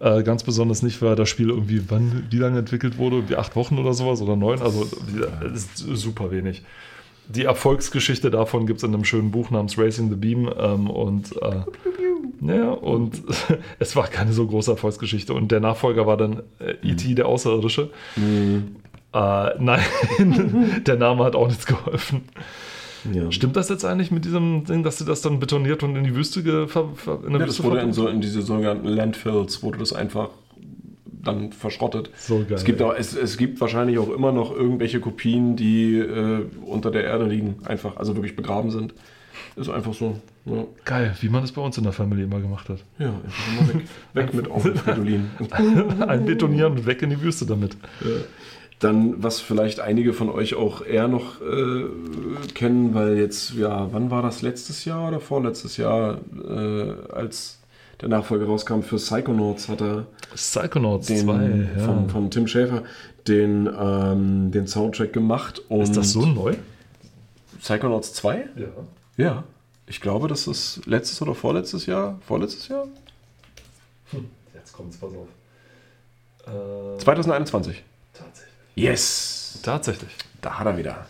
Äh, 0.00 0.22
ganz 0.24 0.42
besonders 0.42 0.71
nicht, 0.80 1.02
weil 1.02 1.14
das 1.16 1.28
Spiel 1.28 1.50
irgendwie, 1.50 1.82
wann, 1.88 2.26
wie 2.30 2.38
lange 2.38 2.60
entwickelt 2.60 2.96
wurde? 2.96 3.16
Irgendwie 3.16 3.36
acht 3.36 3.54
Wochen 3.56 3.78
oder 3.78 3.92
sowas 3.92 4.22
oder 4.22 4.36
neun. 4.36 4.62
Also 4.62 4.86
das 5.42 5.64
ist 5.64 5.76
super 5.76 6.30
wenig. 6.30 6.62
Die 7.28 7.44
Erfolgsgeschichte 7.44 8.30
davon 8.30 8.66
gibt 8.66 8.78
es 8.78 8.84
in 8.84 8.94
einem 8.94 9.04
schönen 9.04 9.30
Buch 9.30 9.50
namens 9.50 9.76
Racing 9.78 10.08
the 10.08 10.16
Beam. 10.16 10.50
Ähm, 10.58 10.88
und 10.88 11.36
äh, 11.42 11.60
ja, 12.40 12.70
und 12.70 13.22
es 13.78 13.94
war 13.94 14.06
keine 14.08 14.32
so 14.32 14.46
große 14.46 14.70
Erfolgsgeschichte. 14.70 15.34
Und 15.34 15.52
der 15.52 15.60
Nachfolger 15.60 16.06
war 16.06 16.16
dann 16.16 16.42
äh, 16.58 16.74
E.T., 16.82 17.14
der 17.14 17.26
Außerirdische. 17.26 17.90
Äh, 18.16 19.50
nein, 19.58 19.80
der 20.86 20.96
Name 20.96 21.24
hat 21.24 21.36
auch 21.36 21.46
nichts 21.48 21.66
geholfen. 21.66 22.22
ja. 23.12 23.30
Stimmt 23.30 23.56
das 23.56 23.68
jetzt 23.68 23.84
eigentlich 23.84 24.10
mit 24.10 24.24
diesem 24.24 24.64
Ding, 24.64 24.82
dass 24.82 24.98
sie 24.98 25.04
das 25.04 25.20
dann 25.22 25.38
betoniert 25.38 25.82
und 25.82 25.96
in 25.96 26.04
die 26.04 26.14
Wüste 26.14 26.66
ver 26.66 26.88
ver 26.94 27.20
in 27.26 27.32
der 27.32 27.40
Ja, 27.42 27.46
Wüste 27.46 27.62
das 27.62 27.70
wurde 27.70 27.80
in, 27.82 27.92
so, 27.92 28.08
in 28.08 28.20
diese 28.20 28.42
sogenannten 28.42 28.88
Landfills, 28.88 29.62
wurde 29.62 29.78
das 29.78 29.92
einfach 29.92 30.30
dann 31.24 31.52
verschrottet. 31.52 32.10
So 32.16 32.38
geil. 32.38 32.52
Es 32.52 32.64
gibt, 32.64 32.82
auch, 32.82 32.94
es, 32.94 33.14
es 33.14 33.36
gibt 33.36 33.60
wahrscheinlich 33.60 33.98
auch 33.98 34.10
immer 34.10 34.32
noch 34.32 34.54
irgendwelche 34.54 35.00
Kopien, 35.00 35.56
die 35.56 35.98
äh, 35.98 36.46
unter 36.64 36.90
der 36.90 37.04
Erde 37.04 37.26
liegen, 37.26 37.58
einfach, 37.64 37.96
also 37.96 38.16
wirklich 38.16 38.36
begraben 38.36 38.70
sind. 38.70 38.94
Ist 39.56 39.68
einfach 39.68 39.94
so. 39.94 40.20
Ja, 40.44 40.64
Geil, 40.84 41.14
wie 41.20 41.28
man 41.28 41.42
das 41.42 41.52
bei 41.52 41.62
uns 41.62 41.76
in 41.78 41.84
der 41.84 41.92
Familie 41.92 42.24
immer 42.24 42.40
gemacht 42.40 42.68
hat. 42.68 42.84
ja 42.98 43.08
einfach 43.08 43.60
immer 43.60 43.74
weg, 43.74 43.82
weg 44.14 44.34
mit 44.34 44.78
Fridolin. 44.78 45.30
Einbetonieren 46.06 46.72
und 46.72 46.86
weg 46.86 47.02
in 47.02 47.10
die 47.10 47.20
Wüste 47.20 47.46
damit. 47.46 47.76
Dann, 48.78 49.22
was 49.22 49.40
vielleicht 49.40 49.78
einige 49.78 50.12
von 50.12 50.28
euch 50.28 50.54
auch 50.54 50.84
eher 50.84 51.06
noch 51.06 51.40
äh, 51.40 51.84
kennen, 52.54 52.94
weil 52.94 53.16
jetzt, 53.18 53.54
ja, 53.54 53.88
wann 53.92 54.10
war 54.10 54.22
das? 54.22 54.42
Letztes 54.42 54.84
Jahr 54.84 55.08
oder 55.08 55.20
vorletztes 55.20 55.76
Jahr, 55.76 56.18
äh, 56.48 57.12
als 57.12 57.61
der 58.02 58.08
Nachfolger 58.08 58.46
rauskam 58.46 58.82
für 58.82 58.96
Psychonauts, 58.96 59.68
hat 59.68 59.80
er 59.80 60.06
Psychonauts 60.34 61.06
den 61.06 61.18
2, 61.18 61.78
ja. 61.78 61.84
von, 61.84 62.10
von 62.10 62.30
Tim 62.30 62.46
Schafer 62.48 62.82
den, 63.28 63.70
ähm, 63.78 64.50
den 64.50 64.66
Soundtrack 64.66 65.12
gemacht. 65.12 65.62
Und 65.68 65.82
ist 65.82 65.96
das 65.96 66.10
so 66.12 66.26
neu? 66.26 66.54
Psychonauts 67.60 68.12
2? 68.14 68.48
Ja. 68.56 68.66
Ja. 69.16 69.44
Ich 69.86 70.00
glaube, 70.00 70.26
das 70.26 70.46
ist 70.46 70.84
letztes 70.86 71.22
oder 71.22 71.34
vorletztes 71.34 71.86
Jahr. 71.86 72.18
Vorletztes 72.26 72.68
Jahr? 72.68 72.86
Jetzt 74.54 74.72
kommt's, 74.72 74.96
pass 74.96 75.12
auf. 75.12 75.28
Äh, 76.46 76.98
2021. 76.98 77.82
tatsächlich. 78.12 78.54
Yes! 78.74 79.60
Tatsächlich. 79.62 80.12
Da 80.40 80.58
hat 80.58 80.66
er 80.66 80.76
wieder. 80.76 81.06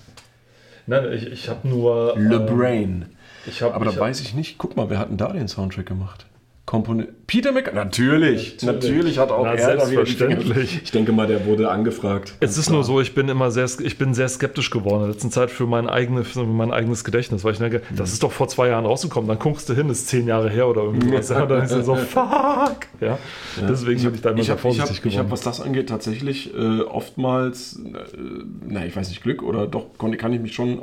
Nein, 0.87 1.13
ich, 1.13 1.27
ich 1.27 1.49
habe 1.49 1.67
nur. 1.67 2.19
Le 2.19 2.37
ähm, 2.37 2.47
Brain. 2.47 3.17
Ich 3.47 3.63
hab, 3.63 3.75
Aber 3.75 3.85
da 3.87 3.97
weiß 3.97 4.21
ich 4.21 4.35
nicht. 4.35 4.59
Guck 4.59 4.77
mal, 4.77 4.91
wer 4.91 4.99
hat 4.99 5.09
denn 5.09 5.17
da 5.17 5.33
den 5.33 5.49
Soundtrack 5.49 5.87
gemacht? 5.87 6.27
Kompone 6.65 7.09
Peter 7.27 7.51
Mc... 7.51 7.75
Natürlich. 7.75 8.63
Natürlich, 8.63 8.63
Natürlich. 8.63 9.19
hat 9.19 9.33
auch 9.33 9.45
Na, 9.45 9.55
er 9.55 9.77
da 9.77 9.91
wieder. 9.91 10.03
Ich 10.05 10.91
denke 10.93 11.13
mal, 11.13 11.27
der 11.27 11.45
wurde 11.45 11.69
angefragt. 11.71 12.35
Es 12.39 12.57
ist 12.57 12.71
nur 12.71 12.85
so, 12.85 13.01
ich 13.01 13.15
bin 13.15 13.29
immer 13.29 13.51
sehr, 13.51 13.69
ich 13.81 13.99
bin 13.99 14.15
sehr 14.15 14.29
skeptisch 14.29 14.71
geworden 14.71 15.01
in 15.01 15.07
der 15.07 15.15
letzten 15.15 15.31
Zeit 15.33 15.51
für 15.51 15.67
mein, 15.67 15.89
eigene, 15.89 16.23
für 16.23 16.45
mein 16.45 16.71
eigenes 16.71 17.03
Gedächtnis, 17.03 17.43
weil 17.43 17.55
ich 17.55 17.59
denke, 17.59 17.83
das 17.97 18.13
ist 18.13 18.23
doch 18.23 18.31
vor 18.31 18.47
zwei 18.47 18.69
Jahren 18.69 18.87
rausgekommen, 18.87 19.27
dann 19.29 19.41
guckst 19.41 19.69
du 19.69 19.75
hin, 19.75 19.91
ist 19.91 20.07
zehn 20.07 20.29
Jahre 20.29 20.51
her 20.51 20.69
oder 20.69 20.83
irgendwas. 20.83 21.31
Ja, 21.31 21.43
und 21.43 21.51
dann 21.51 21.65
ist 21.65 21.73
er 21.73 21.83
so, 21.83 21.97
fuck! 21.97 22.87
Ja, 23.01 23.19
deswegen 23.69 24.01
bin 24.01 24.15
ich 24.15 24.21
da 24.21 24.31
immer 24.31 24.39
Ich 24.39 24.47
sehr 24.47 24.57
habe, 24.57 24.69
ich 24.69 24.77
vorsichtig 24.77 25.05
ich 25.05 25.19
hab, 25.19 25.25
geworden. 25.27 25.31
was 25.33 25.41
das 25.41 25.61
angeht, 25.61 25.89
tatsächlich 25.89 26.55
äh, 26.55 26.81
oftmals, 26.83 27.81
äh, 27.85 27.99
na, 28.69 28.87
ich 28.87 28.95
weiß 28.95 29.09
nicht, 29.09 29.23
Glück 29.23 29.43
oder 29.43 29.67
doch, 29.67 29.87
kann 29.99 30.33
ich 30.33 30.41
mich 30.41 30.55
schon 30.55 30.81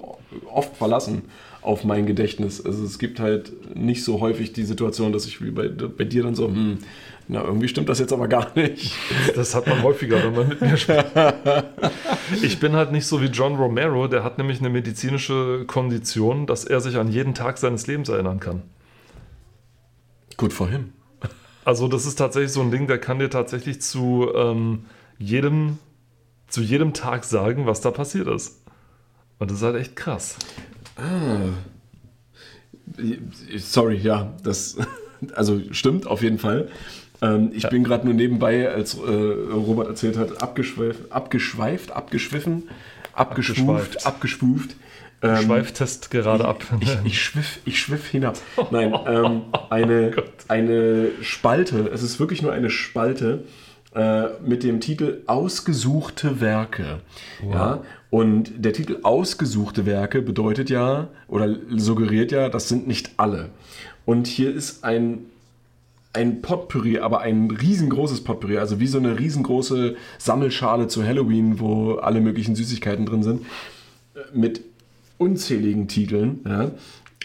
oft 0.51 0.75
verlassen 0.75 1.23
auf 1.62 1.84
mein 1.84 2.06
Gedächtnis. 2.06 2.65
Also 2.65 2.84
es 2.84 3.00
gibt 3.00 3.19
halt 3.19 3.76
nicht 3.76 4.04
so 4.04 4.19
häufig 4.22 4.54
die 4.54 4.63
Situation, 4.63 5.12
dass 5.12 5.26
ich 5.26 5.43
wie 5.43 5.52
bei, 5.52 5.67
bei 5.67 6.06
dir 6.06 6.24
dann 6.24 6.36
so, 6.36 6.48
hm, 6.48 6.80
na, 7.28 7.43
irgendwie 7.43 7.67
stimmt 7.67 7.89
das 7.89 8.00
jetzt 8.00 8.12
aber 8.12 8.28
gar 8.28 8.56
nicht. 8.56 8.95
Das 9.36 9.54
hat 9.54 9.67
man 9.67 9.84
häufiger, 9.84 10.24
wenn 10.24 10.34
man 10.34 10.48
mit 10.48 10.62
mir 10.62 10.78
spricht. 10.78 11.06
Ich 12.41 12.60
bin 12.60 12.74
halt 12.74 12.91
nicht 12.91 13.06
so 13.06 13.22
wie 13.22 13.28
John 13.28 13.56
Romero, 13.56 14.08
der 14.08 14.24
hat 14.24 14.38
nämlich 14.38 14.60
eine 14.60 14.69
medizinische 14.69 15.65
Kondition, 15.67 16.48
dass 16.48 16.65
er 16.65 16.82
sich 16.82 16.98
an 16.98 17.12
jeden 17.12 17.34
Tag 17.36 17.58
seines 17.58 17.86
Lebens 17.88 18.10
erinnern 18.10 18.39
kann. 18.39 18.63
Gut 20.38 20.54
for 20.54 20.69
him. 20.69 20.93
Also 21.65 21.88
das 21.88 22.06
ist 22.06 22.15
tatsächlich 22.15 22.52
so 22.52 22.62
ein 22.62 22.72
Ding, 22.72 22.88
der 22.88 22.98
kann 22.98 23.19
dir 23.19 23.30
tatsächlich 23.30 23.82
zu 23.82 24.32
ähm, 24.34 24.86
jedem, 25.19 25.78
zu 26.48 26.62
jedem 26.62 26.93
Tag 26.93 27.26
sagen, 27.26 27.67
was 27.67 27.82
da 27.82 27.91
passiert 27.91 28.28
ist. 28.28 28.63
Und 29.38 29.52
das 29.52 29.58
ist 29.58 29.63
halt 29.63 29.76
echt 29.76 29.95
krass. 29.95 30.38
Sorry, 33.57 33.97
ja, 33.97 34.33
das 34.43 34.77
also 35.33 35.62
stimmt 35.71 36.07
auf 36.07 36.21
jeden 36.21 36.39
Fall. 36.39 36.69
Ähm, 37.21 37.51
ich 37.53 37.67
bin 37.69 37.83
gerade 37.83 38.05
nur 38.05 38.13
nebenbei, 38.13 38.69
als 38.69 38.95
äh, 38.95 38.99
Robert 38.99 39.88
erzählt 39.88 40.17
hat, 40.17 40.41
abgeschweift, 40.41 41.12
abgeschweift, 41.12 41.91
abgeschwiffen, 41.91 42.69
abgeschwuft, 43.13 44.05
abgeschwuft. 44.05 44.75
Ähm, 45.21 45.43
Schweiftest 45.43 46.12
gerade 46.12 46.45
ab. 46.45 46.63
ich, 46.79 46.97
ich 47.03 47.21
schwiff, 47.21 47.59
ich 47.65 47.79
schwiff 47.79 48.07
hinab. 48.07 48.38
Nein, 48.71 48.93
ähm, 49.05 49.41
eine, 49.69 50.12
Gott. 50.12 50.31
eine 50.47 51.09
Spalte, 51.21 51.89
es 51.93 52.03
ist 52.03 52.21
wirklich 52.21 52.41
nur 52.41 52.53
eine 52.53 52.69
Spalte 52.69 53.43
äh, 53.93 54.27
mit 54.45 54.63
dem 54.63 54.79
Titel 54.79 55.23
Ausgesuchte 55.25 56.39
Werke. 56.39 57.01
Ja, 57.51 57.81
und 58.10 58.52
der 58.58 58.74
Titel 58.74 59.00
Ausgesuchte 59.04 59.86
Werke 59.86 60.22
bedeutet 60.22 60.69
ja 60.69 61.10
oder 61.28 61.56
suggeriert 61.76 62.32
ja, 62.32 62.50
das 62.50 62.67
sind 62.67 62.88
nicht 62.88 63.12
alle. 63.17 63.50
Und 64.06 64.28
hier 64.28 64.54
ist 64.54 64.84
ein 64.84 65.26
ein 66.12 66.41
Potpourri, 66.41 67.00
aber 67.00 67.22
ein 67.22 67.52
riesengroßes 67.52 68.24
Potpourri, 68.24 68.58
also 68.58 68.80
wie 68.80 68.88
so 68.88 68.98
eine 68.98 69.19
riesengroße 69.19 69.95
Sammelschale 70.17 70.88
zu 70.88 71.04
Halloween, 71.06 71.60
wo 71.60 71.95
alle 71.95 72.19
möglichen 72.19 72.56
Süßigkeiten 72.56 73.06
drin 73.06 73.24
sind, 73.24 73.45
äh, 74.15 74.19
mit 74.34 74.62
unzähligen 75.17 75.88
Titeln. 75.88 76.39
Ja? 76.48 76.72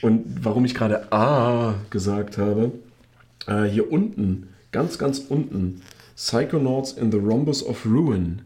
Und 0.02 0.44
warum 0.44 0.64
ich 0.64 0.74
gerade 0.74 1.10
A 1.12 1.76
gesagt 1.88 2.36
habe, 2.36 2.72
äh, 3.46 3.64
hier 3.64 3.90
unten, 3.90 4.48
ganz, 4.70 4.98
ganz 4.98 5.18
unten, 5.18 5.80
Psychonauts 6.14 6.92
in 6.92 7.10
the 7.10 7.18
Rhombus 7.18 7.64
of 7.64 7.86
Ruin. 7.86 8.42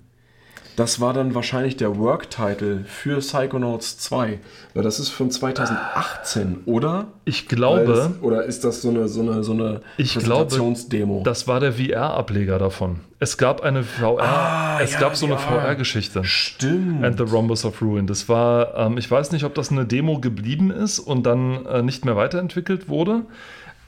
Das 0.79 1.01
war 1.01 1.13
dann 1.13 1.35
wahrscheinlich 1.35 1.77
der 1.77 1.99
Work-Title 1.99 2.85
für 2.87 3.19
Psychonauts 3.19 3.99
2, 3.99 4.39
weil 4.75 4.83
das 4.85 5.01
ist 5.01 5.09
von 5.09 5.29
2018, 5.29 6.59
oder? 6.67 7.07
Ich 7.25 7.49
glaube, 7.49 7.93
es- 7.93 8.23
oder 8.23 8.45
ist 8.45 8.63
das 8.63 8.83
so 8.83 8.91
eine, 8.91 9.09
so 9.09 9.23
eine, 9.23 9.43
so 9.43 9.53
eine 9.55 9.81
Ich 9.97 10.15
glaube, 10.17 10.45
Präsentationsdemo? 10.45 11.23
das 11.25 11.49
war 11.49 11.59
der 11.59 11.73
VR-Ableger 11.73 12.59
davon. 12.61 13.01
Es 13.19 13.37
gab 13.39 13.63
eine 13.63 13.83
VR, 13.83 14.23
Ah, 14.23 14.79
es 14.81 14.93
ja, 14.93 15.01
gab 15.01 15.17
so 15.17 15.27
eine 15.27 15.35
ja. 15.35 15.41
VR-Geschichte. 15.41 16.23
Stimmt. 16.23 17.05
And 17.05 17.19
the 17.19 17.25
Rhombus 17.25 17.65
of 17.65 17.83
Ruin. 17.83 18.07
Das 18.07 18.29
war, 18.29 18.77
ähm, 18.77 18.99
ich 18.99 19.11
weiß 19.11 19.33
nicht, 19.33 19.43
ob 19.45 19.57
das 19.57 19.73
eine 19.73 19.85
Demo 19.85 20.21
geblieben 20.21 20.71
ist 20.71 21.01
und 21.01 21.25
dann 21.27 21.67
äh, 21.67 21.83
nicht 21.83 22.05
mehr 22.05 22.15
weiterentwickelt 22.15 22.89
wurde. 22.89 23.23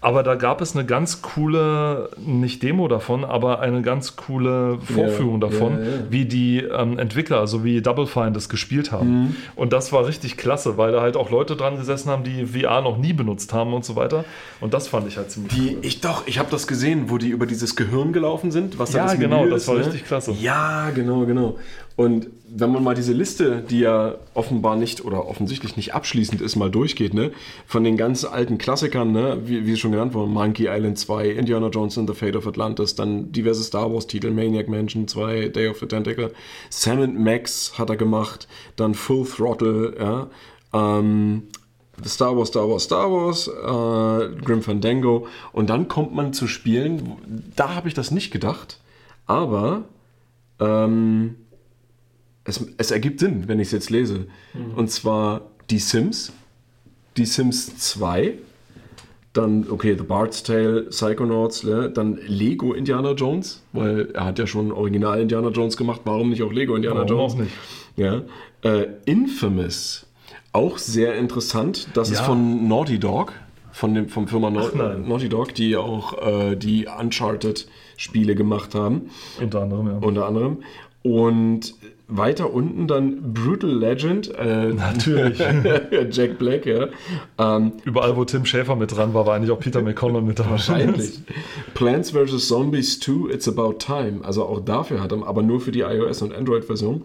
Aber 0.03 0.23
da 0.23 0.35
gab 0.35 0.63
es 0.63 0.75
eine 0.75 0.87
ganz 0.87 1.21
coole, 1.21 2.09
nicht 2.17 2.63
Demo 2.63 2.89
davon, 2.89 3.23
aber 3.23 3.61
eine 3.61 3.83
ganz 3.83 4.17
coole 4.17 4.79
Vorführung 4.81 5.43
Ja, 5.43 5.49
davon, 5.49 5.73
ja, 5.79 5.85
ja. 5.85 5.91
wie 6.09 6.25
die 6.25 6.61
ähm, 6.61 6.99
Entwickler, 6.99 7.39
also 7.39 7.65
wie 7.65 7.83
Double 7.83 8.07
Fine 8.07 8.33
das 8.33 8.49
gespielt 8.49 8.93
haben. 8.93 9.09
Mhm. 9.25 9.37
Und 9.57 9.75
das 9.75 9.93
war 9.93 10.07
richtig 10.07 10.39
klasse, 10.39 10.79
weil 10.79 10.93
da 10.93 11.03
halt 11.03 11.19
auch 11.19 11.31
Leute 11.31 11.55
dran 11.55 11.77
gesessen 11.77 12.09
haben, 12.11 12.25
die 12.25 12.47
VR 12.47 12.81
noch 12.81 12.97
nie 12.97 13.13
benutzt 13.13 13.53
haben 13.53 13.75
und 13.75 13.85
so 13.85 13.95
weiter. 13.95 14.25
Und 14.63 14.73
das 14.73 14.89
fand 14.89 15.07
ich 15.07 15.19
halt 15.19 15.31
ziemlich 15.31 15.53
Die, 15.53 15.75
cool. 15.77 15.79
ich 15.83 16.01
doch, 16.01 16.27
ich 16.27 16.39
habe 16.39 16.51
das 16.51 16.67
gesehen, 16.67 17.11
wo 17.11 17.19
die 17.19 17.29
über 17.29 17.45
dieses 17.45 17.77
Gehirn 17.77 18.15
gelaufen 18.15 18.51
sind, 18.51 18.79
was 18.79 18.95
Ja, 18.95 19.05
da 19.05 19.11
das 19.13 19.21
genau, 19.21 19.41
Menü 19.41 19.51
das 19.51 19.63
ist, 19.63 19.69
war 19.69 19.75
ne? 19.77 19.85
richtig 19.85 20.05
klasse. 20.07 20.33
Ja, 20.33 20.91
genau, 20.95 21.27
genau. 21.27 21.59
Und 21.97 22.29
wenn 22.53 22.73
man 22.73 22.83
mal 22.83 22.95
diese 22.95 23.13
Liste, 23.13 23.63
die 23.63 23.81
ja 23.81 24.17
offenbar 24.35 24.77
nicht 24.77 25.05
oder 25.05 25.27
offensichtlich 25.27 25.77
nicht 25.77 25.95
abschließend 25.95 26.41
ist, 26.41 26.57
mal 26.57 26.71
durchgeht, 26.71 27.15
ne, 27.15 27.31
von 27.67 27.85
den 27.85 27.97
ganz 27.97 28.25
alten 28.25 28.59
Klassikern, 28.59 29.13
ne, 29.13 29.39
wie, 29.45 29.67
wie 29.67 29.77
schon 29.77 29.93
genannt 29.93 30.15
worden, 30.15 30.33
Monkey 30.33 30.67
Island 30.69 30.99
2, 30.99 31.29
Indiana 31.29 31.69
Jones 31.69 31.97
and 31.97 32.09
the 32.09 32.15
Fate 32.15 32.37
of 32.37 32.47
Atlantis, 32.47 32.95
dann 32.95 33.31
diverse 33.31 33.63
Star 33.63 33.93
Wars 33.93 34.07
Titel, 34.07 34.31
Maniac 34.31 34.69
Mansion 34.69 35.07
2, 35.07 35.49
Day 35.49 35.69
of 35.69 35.79
the 35.79 35.87
Tentacle, 35.87 36.33
Sam 36.71 37.23
Max 37.23 37.79
hat 37.79 37.91
er 37.91 37.97
gemacht, 37.97 38.49
dann 38.77 38.95
Full 38.95 39.27
Throttle, 39.27 39.95
ja, 39.99 40.27
ähm, 40.73 41.45
Star 42.05 42.37
Wars, 42.37 42.49
Star 42.49 42.69
Wars, 42.69 42.85
Star 42.85 43.11
Wars, 43.11 43.47
äh, 43.47 44.43
Grim 44.43 44.63
Fandango. 44.63 45.27
Und 45.53 45.71
dann 45.71 45.87
kommt 45.89 46.15
man 46.15 46.33
zu 46.33 46.47
Spielen, 46.47 47.17
da 47.57 47.75
habe 47.75 47.89
ich 47.89 47.95
das 47.95 48.11
nicht 48.11 48.31
gedacht, 48.31 48.81
aber 49.27 49.85
ähm, 50.59 51.37
es, 52.51 52.65
es 52.77 52.91
ergibt 52.91 53.21
Sinn, 53.21 53.45
wenn 53.49 53.59
ich 53.61 53.69
es 53.69 53.73
jetzt 53.73 53.91
lese. 53.91 54.27
Und 54.77 54.91
zwar 54.91 55.43
die 55.71 55.79
Sims, 55.79 56.33
die 57.17 57.25
Sims 57.25 57.77
2, 57.79 58.35
dann, 59.33 59.67
okay, 59.71 59.95
The 59.97 60.03
Bard's 60.05 60.43
Tale, 60.43 60.83
Psychonauts, 60.91 61.63
ne? 61.65 61.89
dann 61.91 62.19
Lego 62.27 62.73
Indiana 62.75 63.13
Jones, 63.13 63.63
weil 63.73 64.11
er 64.13 64.25
hat 64.25 64.39
ja 64.41 64.47
schon 64.47 64.73
Original 64.73 65.21
Indiana 65.21 65.51
Jones 65.51 65.77
gemacht, 65.77 66.01
warum 66.05 66.31
nicht 66.31 66.43
auch 66.43 66.53
Lego 66.53 66.75
Indiana 66.75 67.01
Warum 67.03 67.09
Jones? 67.09 67.33
auch 67.35 67.39
nicht? 67.39 67.53
Ja. 67.97 68.23
Äh, 68.63 68.89
Infamous, 69.05 70.07
auch 70.53 70.79
sehr 70.79 71.15
interessant. 71.17 71.89
Das 71.95 72.11
ist 72.11 72.19
Ja. 72.19 72.25
von 72.25 72.67
Naughty 72.67 72.99
Dog, 72.99 73.33
von 73.71 73.95
dem 73.95 74.09
vom 74.09 74.27
Firma 74.27 74.51
nein. 74.51 75.07
Naughty 75.07 75.29
Dog, 75.29 75.55
die 75.55 75.77
auch 75.77 76.21
äh, 76.27 76.57
die 76.57 76.87
Uncharted-Spiele 76.89 78.35
gemacht 78.35 78.75
haben, 78.75 79.11
Unter 79.41 79.63
anderem, 79.63 79.87
ja. 79.87 79.93
unter 79.99 80.27
anderem. 80.27 80.57
Und 81.05 81.75
weiter 82.11 82.53
unten 82.53 82.87
dann 82.87 83.33
Brutal 83.33 83.71
Legend, 83.71 84.35
äh, 84.37 84.73
Natürlich. 84.73 85.39
Jack 86.11 86.39
Black, 86.39 86.67
ja. 86.67 86.89
Ähm, 87.39 87.73
Überall, 87.85 88.17
wo 88.17 88.25
Tim 88.25 88.45
Schäfer 88.45 88.77
mit 88.77 88.97
dran 88.97 89.15
war, 89.15 89.27
war 89.27 89.37
eigentlich 89.37 89.51
auch 89.51 89.61
Peter 89.61 89.81
McConnell 89.83 90.23
mit 90.23 90.39
dabei. 90.39 90.51
Wahrscheinlich. 90.53 91.21
Plants 91.75 92.11
vs. 92.11 92.49
Zombies 92.49 93.01
2, 93.01 93.33
It's 93.33 93.49
About 93.49 93.75
Time. 93.79 94.21
Also 94.23 94.45
auch 94.45 94.61
dafür 94.61 95.03
hat 95.03 95.13
er, 95.13 95.27
aber 95.27 95.43
nur 95.43 95.61
für 95.61 95.73
die 95.73 95.83
iOS- 95.85 96.23
und 96.23 96.35
Android-Version. 96.35 97.03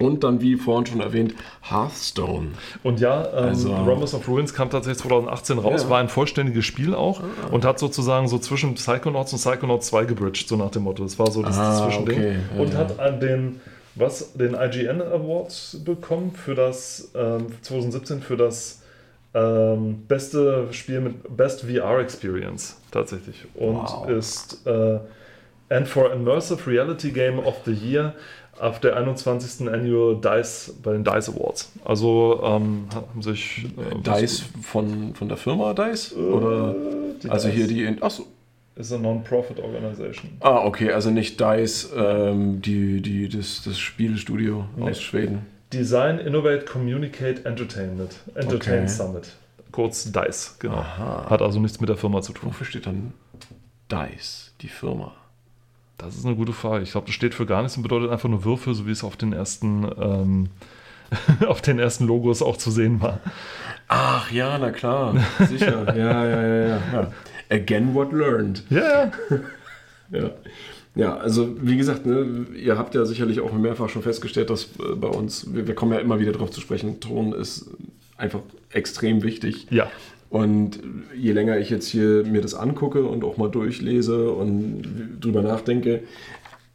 Und 0.00 0.22
dann, 0.22 0.40
wie 0.40 0.54
vorhin 0.54 0.86
schon 0.86 1.00
erwähnt, 1.00 1.34
Hearthstone. 1.60 2.48
Und 2.84 3.00
ja, 3.00 3.26
ähm, 3.36 3.44
Also- 3.48 3.74
Rhombus 3.74 4.14
of 4.14 4.28
Ruins 4.28 4.54
kam 4.54 4.70
tatsächlich 4.70 5.02
2018 5.02 5.58
raus, 5.58 5.80
Ja. 5.82 5.86
Ah. 5.88 5.90
war 5.90 5.98
ein 5.98 6.08
vollständiges 6.08 6.64
Spiel 6.64 6.94
auch 6.94 7.20
und 7.50 7.64
hat 7.64 7.80
sozusagen 7.80 8.28
so 8.28 8.38
zwischen 8.38 8.74
Psychonauts 8.74 9.32
und 9.32 9.40
Psychonauts 9.40 9.88
2 9.88 10.04
gebridged, 10.04 10.46
so 10.48 10.54
nach 10.56 10.70
dem 10.70 10.84
Motto. 10.84 11.02
Das 11.02 11.18
war 11.18 11.30
so 11.32 11.42
das, 11.42 11.56
das 11.56 11.80
Ah, 11.80 11.84
Zwischending. 11.88 12.16
okay. 12.18 12.36
Ja, 12.54 12.62
und 12.62 12.72
ja. 12.74 12.78
hat 12.78 13.00
an 13.00 13.18
den, 13.18 13.60
was, 13.98 14.32
den 14.34 14.54
IGN 14.54 15.02
Award 15.02 15.78
bekommen 15.84 16.32
für 16.32 16.54
das 16.54 17.10
ähm, 17.14 17.46
2017 17.62 18.20
für 18.20 18.36
das 18.36 18.82
ähm, 19.34 20.04
beste 20.08 20.68
Spiel 20.72 21.00
mit 21.00 21.36
Best 21.36 21.62
VR 21.62 21.98
Experience 22.00 22.76
tatsächlich. 22.90 23.44
Und 23.54 23.76
Wow. 23.76 24.08
ist 24.08 24.66
äh, 24.66 24.98
and 25.68 25.86
for 25.86 26.12
Immersive 26.12 26.66
Reality 26.66 27.10
Game 27.10 27.38
of 27.38 27.56
the 27.66 27.72
Year 27.72 28.14
auf 28.58 28.80
der 28.80 28.96
21. 28.96 29.68
Annual 29.68 30.16
DICE 30.16 30.74
bei 30.82 30.92
den 30.92 31.04
DICE 31.04 31.28
Awards. 31.28 31.70
Also 31.84 32.40
ähm, 32.42 32.86
haben 32.92 33.22
sich 33.22 33.66
äh, 33.76 33.94
Dice 34.02 34.44
von, 34.62 35.14
von 35.14 35.28
der 35.28 35.36
Firma 35.36 35.74
Dice? 35.74 36.14
Oder? 36.16 36.74
die 37.22 37.28
Also 37.28 37.48
DICE. 37.48 37.56
hier 37.56 37.66
die. 37.92 38.02
Achso. 38.02 38.24
Ist 38.78 38.92
eine 38.92 39.02
Non-Profit 39.02 39.58
Organization. 39.58 40.30
Ah, 40.40 40.64
okay, 40.64 40.92
also 40.92 41.10
nicht 41.10 41.40
DICE, 41.40 41.88
ähm, 41.96 42.62
die, 42.62 43.02
die, 43.02 43.28
das, 43.28 43.62
das 43.64 43.78
Spielestudio 43.78 44.66
Nee. 44.76 44.90
aus 44.90 45.02
Schweden. 45.02 45.46
Design, 45.72 46.18
Innovate, 46.20 46.64
Communicate, 46.64 47.44
Entertainment. 47.44 48.14
Entertain 48.36 48.84
Okay. 48.84 48.88
Summit. 48.88 49.36
Kurz 49.72 50.10
DICE, 50.12 50.56
genau. 50.60 50.76
Aha. 50.76 51.26
Hat 51.28 51.42
also 51.42 51.58
nichts 51.60 51.80
mit 51.80 51.88
der 51.88 51.96
Firma 51.96 52.22
zu 52.22 52.32
tun. 52.32 52.50
Wofür 52.50 52.66
steht 52.66 52.86
dann 52.86 53.12
DICE, 53.90 54.52
die 54.60 54.68
Firma? 54.68 55.12
Das 55.98 56.14
ist 56.16 56.24
eine 56.24 56.36
gute 56.36 56.52
Frage. 56.52 56.84
Ich 56.84 56.92
glaube, 56.92 57.06
das 57.06 57.14
steht 57.16 57.34
für 57.34 57.46
gar 57.46 57.62
nichts 57.62 57.76
und 57.76 57.82
bedeutet 57.82 58.10
einfach 58.10 58.28
nur 58.28 58.44
Würfel, 58.44 58.74
so 58.74 58.86
wie 58.86 58.92
es 58.92 59.02
auf 59.02 59.16
den 59.16 59.32
ersten, 59.32 59.90
ähm, 60.00 60.48
auf 61.48 61.60
den 61.62 61.80
ersten 61.80 62.06
Logos 62.06 62.42
auch 62.42 62.56
zu 62.56 62.70
sehen 62.70 63.02
war. 63.02 63.18
Ach 63.88 64.30
ja, 64.30 64.56
na 64.58 64.70
klar, 64.70 65.14
sicher. 65.48 65.84
ja, 65.96 66.24
ja, 66.24 66.42
ja, 66.42 66.56
ja, 66.68 66.78
ja. 66.92 67.12
Again 67.50 67.94
what 67.94 68.12
learned. 68.12 68.62
Ja, 68.70 69.12
Ja. 70.10 70.30
Ja, 70.94 71.16
also 71.16 71.54
wie 71.60 71.76
gesagt, 71.76 72.06
ne, 72.06 72.46
ihr 72.56 72.76
habt 72.76 72.94
ja 72.94 73.04
sicherlich 73.04 73.40
auch 73.40 73.52
mehrfach 73.52 73.88
schon 73.88 74.02
festgestellt, 74.02 74.50
dass 74.50 74.64
äh, 74.80 74.96
bei 74.96 75.06
uns, 75.06 75.54
wir, 75.54 75.68
wir 75.68 75.74
kommen 75.74 75.92
ja 75.92 75.98
immer 75.98 76.18
wieder 76.18 76.32
darauf 76.32 76.50
zu 76.50 76.60
sprechen, 76.60 76.98
Ton 76.98 77.32
ist 77.32 77.70
einfach 78.16 78.40
extrem 78.72 79.22
wichtig. 79.22 79.66
ja. 79.70 79.90
Und 80.30 80.80
je 81.16 81.32
länger 81.32 81.58
ich 81.58 81.70
jetzt 81.70 81.88
hier 81.88 82.22
mir 82.24 82.42
das 82.42 82.52
angucke 82.54 83.02
und 83.04 83.24
auch 83.24 83.38
mal 83.38 83.48
durchlese 83.48 84.30
und 84.30 84.82
drüber 85.20 85.40
nachdenke, 85.40 86.02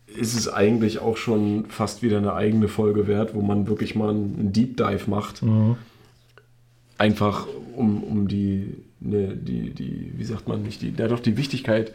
ist 0.08 0.34
es 0.34 0.52
eigentlich 0.52 0.98
auch 1.00 1.18
schon 1.18 1.66
fast 1.68 2.02
wieder 2.02 2.18
eine 2.18 2.34
eigene 2.34 2.68
Folge 2.68 3.06
wert, 3.08 3.36
wo 3.36 3.42
man 3.42 3.68
wirklich 3.68 3.94
mal 3.94 4.10
einen 4.10 4.54
Deep 4.54 4.78
Dive 4.78 5.08
macht. 5.08 5.44
Einfach 6.98 7.46
um, 7.76 8.04
um 8.04 8.28
die, 8.28 8.74
ne, 9.04 9.36
die, 9.36 9.72
die, 9.72 10.14
wie 10.16 10.26
sagt 10.26 10.48
man 10.48 10.64
nicht, 10.64 10.82
die, 10.82 10.94
ja 10.98 11.08
doch 11.08 11.20
die 11.20 11.38
Wichtigkeit 11.38 11.90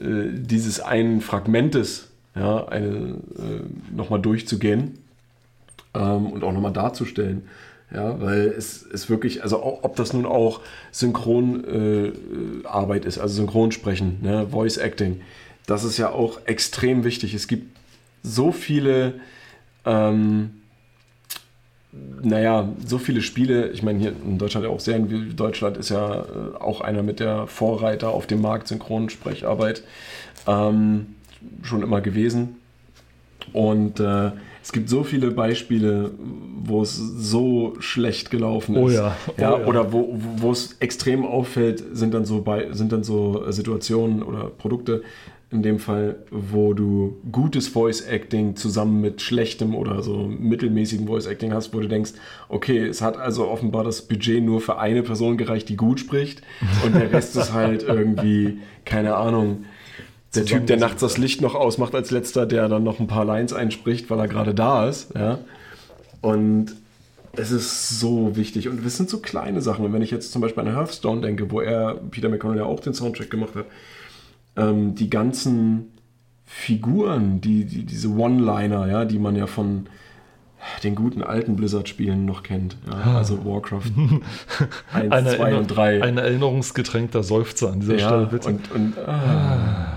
äh, 0.00 0.28
dieses 0.32 0.80
einen 0.80 1.20
Fragmentes 1.20 2.08
ja, 2.34 2.66
eine, 2.68 2.88
äh, 2.88 3.14
nochmal 3.94 4.20
durchzugehen 4.20 4.98
ähm, 5.94 6.26
und 6.26 6.44
auch 6.44 6.52
nochmal 6.52 6.72
darzustellen. 6.72 7.48
Ja, 7.94 8.20
weil 8.20 8.48
es 8.48 8.82
ist 8.82 9.08
wirklich, 9.08 9.44
also 9.44 9.62
ob 9.62 9.94
das 9.94 10.12
nun 10.12 10.26
auch 10.26 10.60
Synchronarbeit 10.90 13.04
äh, 13.04 13.08
ist, 13.08 13.18
also 13.18 13.36
Synchronsprechen, 13.36 14.18
ne, 14.22 14.48
Voice 14.48 14.76
Acting, 14.76 15.20
das 15.66 15.84
ist 15.84 15.96
ja 15.96 16.10
auch 16.10 16.40
extrem 16.46 17.04
wichtig. 17.04 17.32
Es 17.32 17.46
gibt 17.46 17.76
so 18.24 18.50
viele, 18.50 19.14
ähm, 19.84 20.62
naja, 22.22 22.68
so 22.84 22.98
viele 22.98 23.22
Spiele, 23.22 23.70
ich 23.70 23.82
meine 23.82 23.98
hier 23.98 24.12
in 24.24 24.38
Deutschland 24.38 24.66
ja 24.66 24.72
auch 24.72 24.80
sehr, 24.80 24.98
Deutschland 24.98 25.76
ist 25.76 25.90
ja 25.90 26.22
äh, 26.22 26.56
auch 26.58 26.80
einer 26.80 27.02
mit 27.02 27.20
der 27.20 27.46
Vorreiter 27.46 28.10
auf 28.10 28.26
dem 28.26 28.40
Markt 28.40 28.68
Synchronsprecharbeit 28.68 29.82
ähm, 30.46 31.14
schon 31.62 31.82
immer 31.82 32.00
gewesen. 32.00 32.56
Und 33.52 34.00
äh, 34.00 34.32
es 34.62 34.72
gibt 34.72 34.88
so 34.88 35.04
viele 35.04 35.30
Beispiele, 35.30 36.10
wo 36.64 36.82
es 36.82 36.96
so 36.96 37.76
schlecht 37.78 38.30
gelaufen 38.32 38.74
ist. 38.74 38.82
Oh 38.82 38.88
ja, 38.88 39.16
oh 39.28 39.32
ja, 39.40 39.58
ja. 39.58 39.66
Oder 39.66 39.92
wo, 39.92 40.08
wo 40.12 40.42
wo 40.42 40.50
es 40.50 40.76
extrem 40.80 41.24
auffällt, 41.24 41.84
sind 41.92 42.12
dann 42.12 42.24
so 42.24 42.42
bei, 42.42 42.72
sind 42.72 42.92
dann 42.92 43.04
so 43.04 43.46
äh, 43.46 43.52
Situationen 43.52 44.24
oder 44.24 44.50
Produkte, 44.58 45.02
in 45.50 45.62
dem 45.62 45.78
Fall, 45.78 46.16
wo 46.30 46.74
du 46.74 47.18
gutes 47.30 47.68
Voice 47.68 48.00
Acting 48.00 48.56
zusammen 48.56 49.00
mit 49.00 49.22
schlechtem 49.22 49.76
oder 49.76 50.02
so 50.02 50.26
mittelmäßigen 50.26 51.06
Voice 51.06 51.26
Acting 51.26 51.52
hast, 51.52 51.72
wo 51.72 51.78
du 51.78 51.86
denkst, 51.86 52.12
okay, 52.48 52.84
es 52.84 53.00
hat 53.00 53.16
also 53.16 53.48
offenbar 53.48 53.84
das 53.84 54.02
Budget 54.02 54.42
nur 54.42 54.60
für 54.60 54.78
eine 54.78 55.04
Person 55.04 55.36
gereicht, 55.36 55.68
die 55.68 55.76
gut 55.76 56.00
spricht 56.00 56.42
und 56.84 56.96
der 56.96 57.12
Rest 57.12 57.36
ist 57.36 57.52
halt 57.52 57.82
irgendwie, 57.88 58.58
keine 58.84 59.14
Ahnung, 59.14 59.64
der 60.34 60.44
Typ, 60.44 60.66
der 60.66 60.76
nachts 60.76 61.00
das 61.00 61.16
Licht 61.16 61.40
noch 61.40 61.54
ausmacht 61.54 61.94
als 61.94 62.10
letzter, 62.10 62.44
der 62.44 62.68
dann 62.68 62.82
noch 62.82 62.98
ein 62.98 63.06
paar 63.06 63.24
Lines 63.24 63.52
einspricht, 63.52 64.10
weil 64.10 64.18
er 64.18 64.28
gerade 64.28 64.52
da 64.52 64.88
ist, 64.88 65.14
ja. 65.14 65.38
Und 66.20 66.74
es 67.36 67.50
ist 67.50 68.00
so 68.00 68.36
wichtig. 68.36 68.68
Und 68.68 68.84
es 68.84 68.96
sind 68.96 69.08
so 69.08 69.18
kleine 69.18 69.60
Sachen. 69.60 69.84
Und 69.84 69.92
wenn 69.92 70.02
ich 70.02 70.10
jetzt 70.10 70.32
zum 70.32 70.42
Beispiel 70.42 70.66
an 70.66 70.74
Hearthstone 70.74 71.20
denke, 71.20 71.50
wo 71.50 71.60
er, 71.60 72.00
Peter 72.10 72.28
McConnell 72.28 72.58
ja 72.58 72.64
auch 72.64 72.80
den 72.80 72.94
Soundtrack 72.94 73.30
gemacht 73.30 73.54
hat, 73.54 73.66
ähm, 74.56 74.94
die 74.94 75.10
ganzen 75.10 75.92
Figuren, 76.44 77.40
die, 77.40 77.64
die, 77.64 77.84
diese 77.84 78.08
One-Liner, 78.08 78.86
ja, 78.88 79.04
die 79.04 79.18
man 79.18 79.36
ja 79.36 79.46
von 79.46 79.88
den 80.82 80.94
guten 80.94 81.22
alten 81.22 81.56
Blizzard-Spielen 81.56 82.24
noch 82.24 82.42
kennt. 82.42 82.76
Ja, 82.88 83.16
also 83.16 83.44
Warcraft 83.44 83.92
1, 84.92 85.12
Ein, 85.12 85.26
2 85.26 85.36
Erinner- 85.36 85.58
und 85.58 85.66
3. 85.68 86.02
ein 86.02 86.18
erinnerungsgetränkter 86.18 87.22
Seufzer 87.22 87.72
an 87.72 87.80
dieser 87.80 87.98
ja, 87.98 88.08
Stelle, 88.08 88.26
bitte. 88.26 88.48
und, 88.48 88.72
und, 88.72 88.98
ah. 88.98 89.92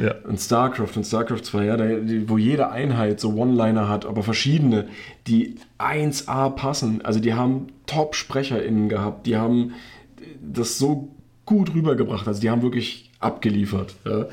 ja. 0.00 0.14
und 0.24 0.38
StarCraft 0.38 0.96
und 0.96 1.04
StarCraft 1.04 1.42
2, 1.42 1.64
ja, 1.64 1.76
da, 1.76 1.84
wo 2.26 2.38
jede 2.38 2.70
Einheit 2.70 3.20
so 3.20 3.34
One-Liner 3.34 3.88
hat, 3.88 4.06
aber 4.06 4.22
verschiedene, 4.22 4.88
die 5.26 5.56
1A 5.78 6.50
passen. 6.50 7.02
Also 7.04 7.20
die 7.20 7.34
haben 7.34 7.68
Top-SprecherInnen 7.86 8.88
gehabt, 8.88 9.26
die 9.26 9.36
haben 9.36 9.72
das 10.42 10.78
so 10.78 11.14
gut 11.46 11.74
rübergebracht, 11.74 12.28
also 12.28 12.40
die 12.40 12.50
haben 12.50 12.62
wirklich 12.62 13.09
abgeliefert. 13.20 13.94
Ja. 14.04 14.26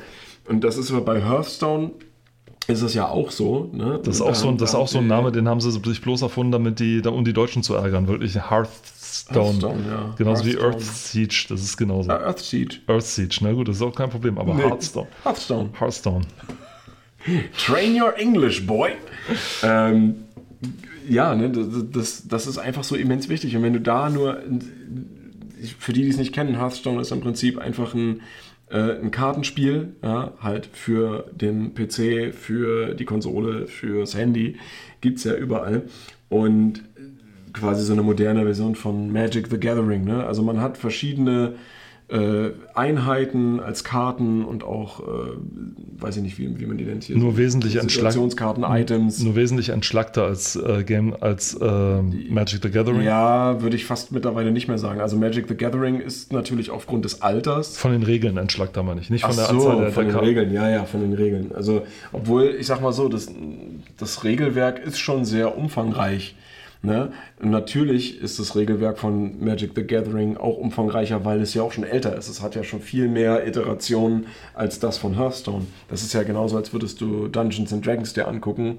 Und 0.48 0.64
das 0.64 0.76
ist 0.76 0.90
aber 0.90 1.02
bei 1.02 1.22
Hearthstone 1.22 1.90
ist 2.66 2.82
es 2.82 2.94
ja 2.94 3.06
auch 3.08 3.30
so. 3.30 3.70
Ne? 3.72 4.00
Das 4.04 4.16
ist 4.16 4.20
auch 4.22 4.34
so, 4.34 4.48
ein- 4.48 4.58
das 4.58 4.70
ist 4.70 4.74
auch 4.74 4.88
so 4.88 4.98
ein 4.98 5.06
Name, 5.06 5.32
den 5.32 5.48
haben 5.48 5.60
sie 5.60 5.70
sich 5.70 6.00
bloß 6.02 6.22
erfunden, 6.22 6.52
damit 6.52 6.80
die, 6.80 7.00
um 7.02 7.24
die 7.24 7.32
Deutschen 7.32 7.62
zu 7.62 7.74
ärgern. 7.74 8.08
Wirklich 8.08 8.34
Hearthstone. 8.34 9.44
Hearthstone, 9.46 9.78
ja. 9.88 10.14
Genauso 10.18 10.44
wie 10.44 10.50
Hearthstone. 10.52 10.74
Earth 10.74 10.82
Siege, 10.82 11.46
das 11.48 11.62
ist 11.62 11.76
genauso. 11.76 12.10
Ah, 12.10 12.16
Earthseed. 12.26 12.80
Earth 12.86 13.04
Siege, 13.04 13.38
na 13.42 13.52
gut, 13.52 13.68
das 13.68 13.76
ist 13.76 13.82
auch 13.82 13.94
kein 13.94 14.10
Problem, 14.10 14.36
aber 14.38 14.54
Nee. 14.54 14.62
Hearthstone. 14.64 15.06
Hearthstone. 15.24 15.70
Hearthstone. 15.78 16.24
Train 17.66 18.00
your 18.00 18.16
English, 18.18 18.66
boy. 18.66 18.90
Ähm, 19.62 20.14
ja, 21.08 21.34
ne, 21.34 21.50
das, 21.50 21.66
das, 21.92 22.28
das 22.28 22.46
ist 22.46 22.58
einfach 22.58 22.84
so 22.84 22.96
immens 22.96 23.28
wichtig. 23.28 23.56
Und 23.56 23.62
wenn 23.62 23.72
du 23.72 23.80
da 23.80 24.08
nur, 24.08 24.42
für 25.78 25.92
die, 25.92 26.02
die 26.02 26.08
es 26.08 26.16
nicht 26.16 26.32
kennen, 26.32 26.56
Hearthstone 26.58 27.00
ist 27.00 27.12
im 27.12 27.20
Prinzip 27.20 27.58
einfach 27.58 27.94
ein, 27.94 28.20
äh, 28.70 29.00
ein 29.00 29.10
Kartenspiel, 29.10 29.94
ja, 30.02 30.32
halt 30.40 30.66
für 30.66 31.30
den 31.32 31.74
PC, 31.74 32.34
für 32.34 32.94
die 32.94 33.04
Konsole, 33.04 33.66
fürs 33.66 34.14
Handy, 34.16 34.56
gibt 35.00 35.18
es 35.18 35.24
ja 35.24 35.34
überall. 35.34 35.82
Und 36.28 36.84
quasi 37.52 37.84
so 37.84 37.92
eine 37.92 38.02
moderne 38.02 38.44
Version 38.44 38.74
von 38.74 39.12
Magic 39.12 39.48
the 39.48 39.58
Gathering. 39.58 40.04
Ne? 40.04 40.24
Also 40.24 40.42
man 40.42 40.60
hat 40.60 40.76
verschiedene 40.76 41.54
äh, 42.08 42.50
Einheiten 42.74 43.60
als 43.60 43.84
Karten 43.84 44.44
und 44.44 44.64
auch, 44.64 45.00
äh, 45.00 45.04
weiß 45.98 46.16
ich 46.16 46.22
nicht, 46.22 46.38
wie, 46.38 46.58
wie 46.58 46.64
man 46.64 46.78
die 46.78 46.84
nennt 46.84 47.04
hier. 47.04 47.16
Nur 47.16 47.36
wesentlich 47.36 47.78
Situationskarten, 47.78 48.64
Items. 48.64 49.22
Nur 49.22 49.36
wesentlich 49.36 49.68
entschlackter 49.68 50.24
als 50.24 50.56
äh, 50.56 50.84
Game 50.84 51.14
als 51.20 51.54
äh, 51.54 52.02
Magic 52.02 52.62
the 52.62 52.70
Gathering. 52.70 53.02
Ja, 53.02 53.60
würde 53.60 53.76
ich 53.76 53.84
fast 53.84 54.12
mittlerweile 54.12 54.52
nicht 54.52 54.68
mehr 54.68 54.78
sagen. 54.78 55.00
Also 55.00 55.18
Magic 55.18 55.48
the 55.48 55.54
Gathering 55.54 56.00
ist 56.00 56.32
natürlich 56.32 56.70
aufgrund 56.70 57.04
des 57.04 57.20
Alters. 57.20 57.76
Von 57.76 57.92
den 57.92 58.02
Regeln 58.02 58.38
entschlackter 58.38 58.82
meine 58.82 59.00
ich, 59.00 59.10
nicht 59.10 59.22
von 59.22 59.32
Ach 59.32 59.36
der 59.36 59.46
so, 59.46 59.68
Anzahl 59.68 59.80
der, 59.82 59.92
von 59.92 60.04
der 60.04 60.12
den 60.12 60.12
Karten. 60.12 60.26
Regeln, 60.26 60.52
ja, 60.52 60.70
ja, 60.70 60.84
von 60.84 61.00
den 61.00 61.12
Regeln. 61.12 61.52
Also, 61.54 61.82
obwohl, 62.12 62.56
ich 62.58 62.66
sag 62.66 62.80
mal 62.80 62.92
so, 62.92 63.08
das, 63.08 63.28
das 63.98 64.24
Regelwerk 64.24 64.78
ist 64.78 64.98
schon 64.98 65.26
sehr 65.26 65.58
umfangreich. 65.58 66.34
Ne? 66.80 67.10
Und 67.40 67.50
natürlich 67.50 68.20
ist 68.20 68.38
das 68.38 68.54
Regelwerk 68.54 68.98
von 68.98 69.44
Magic 69.44 69.72
the 69.74 69.82
Gathering 69.82 70.36
auch 70.36 70.56
umfangreicher, 70.58 71.24
weil 71.24 71.40
es 71.40 71.52
ja 71.54 71.62
auch 71.62 71.72
schon 71.72 71.82
älter 71.84 72.16
ist. 72.16 72.28
Es 72.28 72.40
hat 72.40 72.54
ja 72.54 72.62
schon 72.62 72.80
viel 72.80 73.08
mehr 73.08 73.46
Iterationen 73.46 74.26
als 74.54 74.78
das 74.78 74.96
von 74.96 75.16
Hearthstone. 75.16 75.66
Das 75.88 76.02
ist 76.02 76.12
ja 76.12 76.22
genauso, 76.22 76.56
als 76.56 76.72
würdest 76.72 77.00
du 77.00 77.26
Dungeons 77.26 77.72
and 77.72 77.84
Dragons 77.84 78.12
dir 78.12 78.28
angucken, 78.28 78.78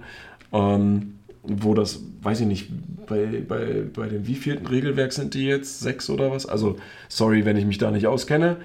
ähm, 0.54 1.16
wo 1.44 1.74
das, 1.74 2.02
weiß 2.22 2.42
ich 2.42 2.48
nicht, 2.48 2.70
bei, 3.06 3.44
bei, 3.48 3.84
bei 3.94 4.08
dem 4.08 4.28
wievielten 4.28 4.68
Regelwerk 4.68 5.12
sind 5.12 5.34
die 5.34 5.46
jetzt? 5.46 5.80
Sechs 5.82 6.10
oder 6.10 6.32
was? 6.32 6.46
Also, 6.46 6.78
sorry, 7.10 7.44
wenn 7.44 7.58
ich 7.58 7.66
mich 7.66 7.80
da 7.80 7.92
nicht 7.92 8.08
auskenne. 8.08 8.58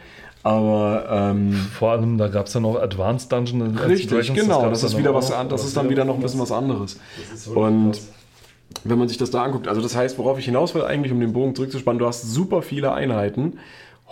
Aber 0.44 1.06
ähm, 1.10 1.52
Vor 1.52 1.92
allem, 1.92 2.18
da 2.18 2.28
gab 2.28 2.46
es 2.46 2.54
ja 2.54 2.60
noch 2.60 2.76
Advanced 2.76 3.32
Dungeons 3.32 3.64
and 3.64 3.88
Richtig, 3.88 4.10
Dragons, 4.10 4.38
genau. 4.38 4.62
gab's 4.62 4.82
Das 4.82 4.84
ist 4.84 4.92
dann 4.92 5.00
wieder 5.00 5.14
was 5.14 5.30
noch, 5.30 5.38
an, 5.38 5.48
das 5.48 5.64
ist 5.64 5.76
dann 5.76 5.88
wieder 5.88 6.04
noch 6.04 6.16
ein 6.16 6.20
bisschen 6.20 6.40
was 6.40 6.52
anderes. 6.52 7.00
Das 7.30 7.40
ist 7.40 7.46
wirklich 7.48 7.64
Und 7.64 7.92
krass. 7.92 8.08
Wenn 8.82 8.98
man 8.98 9.08
sich 9.08 9.18
das 9.18 9.30
da 9.30 9.44
anguckt, 9.44 9.68
also 9.68 9.80
das 9.80 9.94
heißt, 9.94 10.18
worauf 10.18 10.38
ich 10.38 10.46
hinaus 10.46 10.74
will, 10.74 10.82
eigentlich 10.82 11.12
um 11.12 11.20
den 11.20 11.32
Bogen 11.32 11.54
zurückzuspannen, 11.54 11.98
du 11.98 12.06
hast 12.06 12.22
super 12.22 12.62
viele 12.62 12.92
Einheiten, 12.92 13.58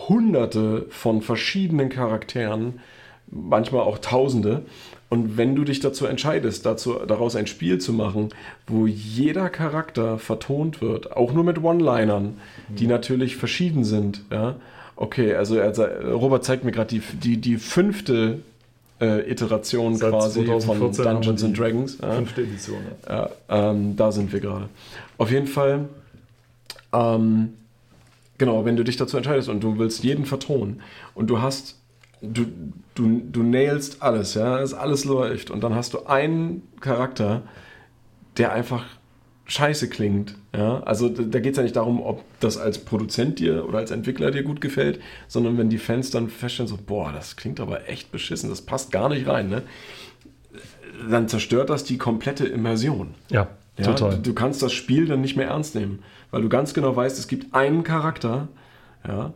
hunderte 0.08 0.86
von 0.90 1.22
verschiedenen 1.22 1.88
Charakteren, 1.88 2.80
manchmal 3.26 3.82
auch 3.82 3.98
tausende. 3.98 4.62
Und 5.08 5.36
wenn 5.36 5.54
du 5.54 5.64
dich 5.64 5.80
dazu 5.80 6.06
entscheidest, 6.06 6.64
dazu, 6.64 6.94
daraus 7.06 7.36
ein 7.36 7.46
Spiel 7.46 7.78
zu 7.78 7.92
machen, 7.92 8.30
wo 8.66 8.86
jeder 8.86 9.50
Charakter 9.50 10.18
vertont 10.18 10.80
wird, 10.80 11.14
auch 11.14 11.34
nur 11.34 11.44
mit 11.44 11.62
One-Linern, 11.62 12.38
die 12.68 12.86
natürlich 12.86 13.36
verschieden 13.36 13.84
sind, 13.84 14.22
ja. 14.30 14.56
Okay, 14.96 15.34
also 15.34 15.56
er, 15.56 16.12
Robert 16.12 16.44
zeigt 16.44 16.64
mir 16.64 16.70
gerade 16.70 16.88
die, 16.94 17.00
die, 17.00 17.36
die 17.38 17.56
fünfte 17.56 18.40
äh, 19.00 19.30
Iteration 19.30 19.96
Seit 19.96 20.10
quasi 20.10 20.44
von 20.44 20.60
2014 20.60 21.04
haben 21.04 21.14
wir 21.14 21.14
Dungeons 21.14 21.44
and 21.44 21.58
Dragons. 21.58 21.94
Fünfte 21.96 22.42
Edition. 22.42 22.78
Ja. 23.08 23.30
Ja, 23.48 23.70
ähm, 23.70 23.96
da 23.96 24.12
sind 24.12 24.32
wir 24.32 24.40
gerade. 24.40 24.68
Auf 25.18 25.30
jeden 25.30 25.46
Fall, 25.46 25.88
ähm, 26.92 27.54
genau, 28.38 28.64
wenn 28.64 28.76
du 28.76 28.84
dich 28.84 28.96
dazu 28.96 29.16
entscheidest 29.16 29.48
und 29.48 29.60
du 29.60 29.78
willst 29.78 30.04
jeden 30.04 30.24
vertonen 30.24 30.80
und 31.14 31.28
du 31.28 31.40
hast 31.40 31.78
du, 32.22 32.46
du, 32.94 33.20
du 33.30 33.42
nailst 33.42 34.02
alles, 34.02 34.34
ja, 34.34 34.60
es 34.60 34.72
alles 34.72 35.04
läuft 35.04 35.50
und 35.50 35.62
dann 35.62 35.74
hast 35.74 35.94
du 35.94 36.06
einen 36.06 36.62
Charakter, 36.80 37.42
der 38.36 38.52
einfach 38.52 38.84
scheiße 39.52 39.88
klingt. 39.90 40.34
Ja? 40.56 40.82
Also 40.84 41.10
da, 41.10 41.38
geht 41.38 41.52
es 41.52 41.56
ja 41.58 41.62
nicht 41.62 41.76
darum, 41.76 42.00
ob 42.00 42.24
das 42.40 42.56
als 42.56 42.78
Produzent 42.78 43.38
dir 43.38 43.68
oder 43.68 43.78
als 43.78 43.90
Entwickler 43.90 44.30
dir 44.30 44.42
gut 44.44 44.62
gefällt, 44.62 45.00
sondern 45.28 45.58
wenn 45.58 45.68
die 45.68 45.78
Fans 45.78 46.10
dann 46.10 46.30
feststellen, 46.30 46.68
so, 46.68 46.78
boah, 46.84 47.12
das 47.12 47.36
klingt 47.36 47.60
aber 47.60 47.88
echt 47.88 48.10
beschissen, 48.10 48.48
das 48.48 48.62
passt 48.62 48.90
gar 48.92 49.10
nicht 49.10 49.26
rein, 49.26 49.50
ne? 49.50 49.62
dann 51.10 51.28
zerstört 51.28 51.68
das 51.68 51.84
die 51.84 51.98
komplette 51.98 52.46
Immersion. 52.46 53.14
Ja, 53.28 53.48
Ja, 53.76 53.84
total. 53.84 54.16
Du, 54.16 54.22
du 54.22 54.34
kannst 54.34 54.62
das 54.62 54.72
Spiel 54.72 55.06
dann 55.06 55.20
nicht 55.20 55.36
mehr 55.36 55.48
ernst 55.48 55.74
nehmen, 55.74 56.02
weil 56.30 56.42
du 56.42 56.48
ganz 56.48 56.72
genau 56.72 56.94
weißt, 56.94 57.18
es 57.18 57.28
gibt 57.28 57.54
einen 57.54 57.82
Charakter, 57.82 58.48
ja, 59.06 59.34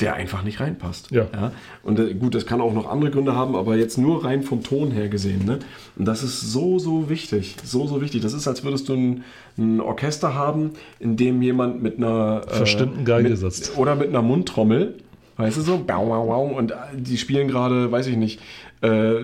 der 0.00 0.14
einfach 0.14 0.42
nicht 0.42 0.58
reinpasst. 0.60 1.10
Ja. 1.12 1.26
Und 1.82 2.00
äh, 2.00 2.14
gut, 2.14 2.34
das 2.34 2.46
kann 2.46 2.60
auch 2.60 2.72
noch 2.72 2.90
andere 2.90 3.10
Gründe 3.10 3.36
haben, 3.36 3.54
aber 3.54 3.76
jetzt 3.76 3.98
nur 3.98 4.24
rein 4.24 4.42
vom 4.42 4.62
Ton 4.62 4.90
her 4.90 5.08
gesehen. 5.08 5.44
Ne? 5.44 5.60
Und 5.96 6.06
das 6.06 6.22
ist 6.22 6.40
so, 6.40 6.78
so 6.78 7.08
wichtig. 7.08 7.56
So, 7.62 7.86
so 7.86 8.00
wichtig. 8.00 8.22
Das 8.22 8.32
ist, 8.32 8.48
als 8.48 8.64
würdest 8.64 8.88
du 8.88 8.94
ein, 8.94 9.24
ein 9.58 9.80
Orchester 9.80 10.34
haben, 10.34 10.72
in 10.98 11.16
dem 11.16 11.40
jemand 11.40 11.82
mit 11.82 11.98
einer 11.98 12.42
äh, 12.48 12.54
Verstimmten 12.54 13.04
Geige 13.04 13.28
mit, 13.28 13.38
sitzt. 13.38 13.76
Oder 13.78 13.94
mit 13.94 14.08
einer 14.08 14.22
Mundtrommel. 14.22 14.96
Weißt 15.36 15.56
du 15.56 15.60
so? 15.62 15.78
Bau, 15.78 16.06
bau, 16.06 16.26
bau, 16.26 16.44
und 16.46 16.72
äh, 16.72 16.74
die 16.94 17.16
spielen 17.16 17.48
gerade, 17.48 17.92
weiß 17.92 18.06
ich 18.08 18.16
nicht, 18.16 18.40
äh, 18.80 19.14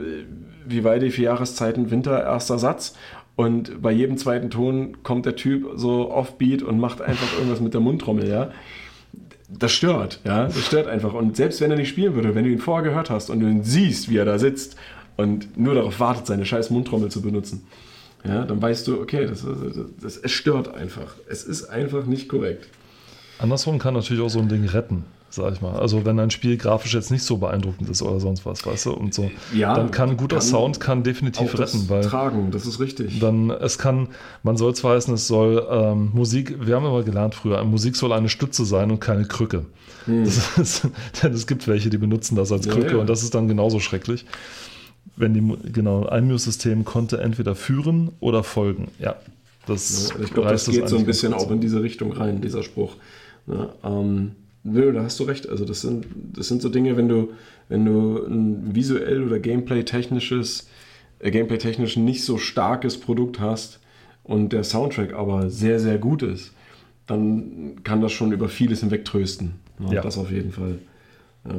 wie 0.67 0.85
weit 0.85 1.03
die 1.03 1.11
vier 1.11 1.25
Jahreszeiten 1.25 1.91
Winter, 1.91 2.23
erster 2.23 2.59
Satz. 2.59 2.95
Und 3.35 3.83
bei 3.83 3.93
jedem 3.93 4.17
zweiten 4.17 4.51
Ton 4.51 5.03
kommt 5.03 5.27
der 5.27 5.37
Typ 5.37 5.71
so 5.77 6.11
offbeat 6.11 6.63
und 6.63 6.81
macht 6.81 7.01
einfach 7.01 7.33
irgendwas 7.35 7.61
mit 7.61 7.73
der 7.73 7.81
Mundtrommel, 7.81 8.29
ja. 8.29 8.51
Das 9.49 9.73
stört, 9.73 10.21
ja. 10.25 10.45
Das 10.45 10.67
stört 10.67 10.87
einfach. 10.89 11.15
Und 11.15 11.37
selbst 11.37 11.61
wenn 11.61 11.71
er 11.71 11.77
nicht 11.77 11.89
spielen 11.89 12.15
würde, 12.15 12.35
wenn 12.35 12.45
du 12.45 12.51
ihn 12.51 12.59
vorher 12.59 12.89
gehört 12.89 13.09
hast 13.09 13.31
und 13.31 13.41
du 13.41 13.47
ihn 13.47 13.65
siehst, 13.65 14.11
wie 14.11 14.19
er 14.19 14.27
da 14.27 14.39
sitzt 14.39 14.77
und 15.17 15.57
nur 15.57 15.75
darauf 15.75 15.99
wartet, 16.01 16.27
seine 16.27 16.45
scheiß 16.45 16.71
Mundtrommel 16.71 17.11
zu 17.11 17.23
benutzen, 17.23 17.67
ja, 18.25 18.45
dann 18.45 18.61
weißt 18.61 18.87
du, 18.89 19.01
okay, 19.01 19.27
das, 19.27 19.47
das, 20.01 20.17
es 20.17 20.33
stört 20.33 20.75
einfach. 20.75 21.15
Es 21.29 21.45
ist 21.45 21.65
einfach 21.65 22.05
nicht 22.05 22.29
korrekt. 22.29 22.69
Andersrum 23.39 23.79
kann 23.79 23.95
natürlich 23.95 24.23
auch 24.23 24.29
so 24.29 24.41
ein 24.41 24.49
Ding 24.49 24.65
retten, 24.65 25.05
sag 25.39 25.55
ich 25.55 25.61
mal. 25.63 25.75
Also 25.75 26.05
wenn 26.05 26.21
ein 26.21 26.31
Spiel 26.31 26.57
grafisch 26.57 26.95
jetzt 26.95 27.11
nicht 27.11 27.23
so 27.23 27.39
beeindruckend 27.39 27.89
ist 27.89 28.03
oder 28.03 28.21
sonst 28.21 28.45
was, 28.45 28.65
weißt 28.67 28.87
du, 28.87 28.93
und 28.93 29.15
so, 29.15 29.31
Ja, 29.55 29.75
dann 29.75 29.91
kann 29.91 30.17
guter 30.17 30.37
kann 30.37 30.47
Sound 30.47 30.81
kann 30.81 31.03
definitiv 31.03 31.53
das 31.53 31.75
retten, 31.75 31.89
weil 31.89 32.05
tragen, 32.05 32.51
das 32.51 32.67
ist 32.67 32.81
richtig. 32.81 33.19
dann 33.21 33.51
es 33.51 33.79
kann, 33.79 34.09
man 34.43 34.57
soll 34.57 34.75
zwar 34.75 34.97
heißen, 34.97 35.15
es 35.15 35.27
soll 35.27 35.67
ähm, 35.71 36.11
Musik, 36.13 36.55
wir 36.61 36.77
haben 36.77 36.85
immer 36.85 37.03
gelernt 37.03 37.35
früher, 37.35 37.63
Musik 37.65 37.97
soll 37.97 38.13
eine 38.13 38.29
Stütze 38.29 38.65
sein 38.65 38.91
und 38.91 39.01
keine 39.01 39.25
Krücke. 39.25 39.65
Das 40.07 40.59
ist, 40.59 40.89
denn 41.23 41.33
es 41.33 41.47
gibt 41.47 41.69
welche, 41.69 41.91
die 41.91 41.99
benutzen 41.99 42.37
das 42.37 42.53
als 42.53 42.67
Hm. 42.67 42.73
Ja, 42.73 42.79
Krücke 42.79 42.95
ja. 42.95 43.01
und 43.01 43.09
das 43.09 43.23
ist 43.23 43.35
dann 43.35 43.49
genauso 43.49 43.81
schrecklich. 43.81 44.27
Wenn 45.17 45.35
die, 45.35 45.73
genau, 45.73 46.07
ein 46.07 46.27
Muse-System 46.27 46.85
konnte 46.85 47.21
entweder 47.21 47.55
führen 47.55 48.13
oder 48.21 48.45
folgen. 48.45 48.89
Ja, 48.99 49.17
das 49.67 50.11
Ja, 50.11 50.25
ich 50.25 50.33
glaube, 50.33 50.51
das 50.51 50.69
es 50.69 50.75
geht 50.75 50.89
so 50.89 50.97
ein 50.97 51.07
bisschen 51.07 51.35
auch 51.35 51.51
in 51.51 51.61
diese 51.61 51.83
Richtung 51.83 52.13
rein, 52.13 52.41
dieser 52.41 52.63
Spruch. 52.63 52.95
Ne? 53.47 53.69
Ähm, 53.85 54.33
nö, 54.73 54.93
da 54.93 55.03
hast 55.03 55.19
du 55.21 55.25
recht. 55.25 55.49
Also 55.49 55.65
das 55.65 55.81
sind, 55.81 56.07
das 56.35 56.49
sind 56.49 56.63
so 56.63 56.69
Dinge, 56.69 56.97
wenn 56.97 57.09
du, 57.09 57.33
wenn 57.69 57.85
du 57.85 58.25
ein 58.25 58.75
visuell 58.75 59.23
oder 59.23 59.39
Gameplay-technisches, 59.39 60.69
äh, 61.19 61.31
Gameplay-technisch 61.31 61.97
nicht 61.97 62.25
so 62.25 62.39
starkes 62.39 62.99
Produkt 62.99 63.41
hast 63.41 63.81
und 64.25 64.53
der 64.53 64.65
Soundtrack 64.65 65.15
aber 65.15 65.51
sehr, 65.51 65.81
sehr 65.81 65.99
gut 65.99 66.23
ist, 66.23 66.53
dann 67.07 67.83
kann 67.85 68.01
das 68.03 68.13
schon 68.13 68.33
über 68.33 68.49
vieles 68.49 68.81
hinwegtrösten. 68.81 69.55
Ne? 69.79 69.95
Ja. 69.95 70.03
Das 70.03 70.19
auf 70.19 70.31
jeden 70.31 70.53
Fall. 70.53 70.79
Ja. 71.47 71.55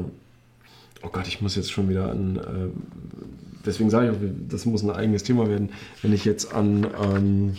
Oh 1.01 1.09
Gott, 1.11 1.27
ich 1.27 1.41
muss 1.41 1.55
jetzt 1.55 1.71
schon 1.71 1.89
wieder 1.89 2.11
an. 2.11 2.37
Äh, 2.37 3.61
deswegen 3.65 3.89
sage 3.89 4.07
ich 4.07 4.11
auch, 4.11 4.21
das 4.49 4.65
muss 4.65 4.83
ein 4.83 4.91
eigenes 4.91 5.23
Thema 5.23 5.47
werden. 5.47 5.69
Wenn 6.01 6.13
ich 6.13 6.25
jetzt 6.25 6.53
an 6.53 6.87
ähm, 7.01 7.57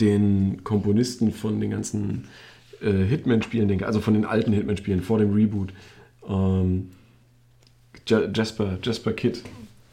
den 0.00 0.62
Komponisten 0.64 1.32
von 1.32 1.60
den 1.60 1.70
ganzen 1.70 2.28
äh, 2.82 2.90
Hitman-Spielen 3.04 3.68
denke, 3.68 3.86
also 3.86 4.00
von 4.00 4.14
den 4.14 4.24
alten 4.24 4.52
Hitman-Spielen 4.52 5.02
vor 5.02 5.18
dem 5.18 5.32
Reboot, 5.32 5.70
ähm, 6.28 6.90
Ja- 8.06 8.22
Jasper, 8.34 8.78
Jasper 8.82 9.12
Kidd. 9.12 9.40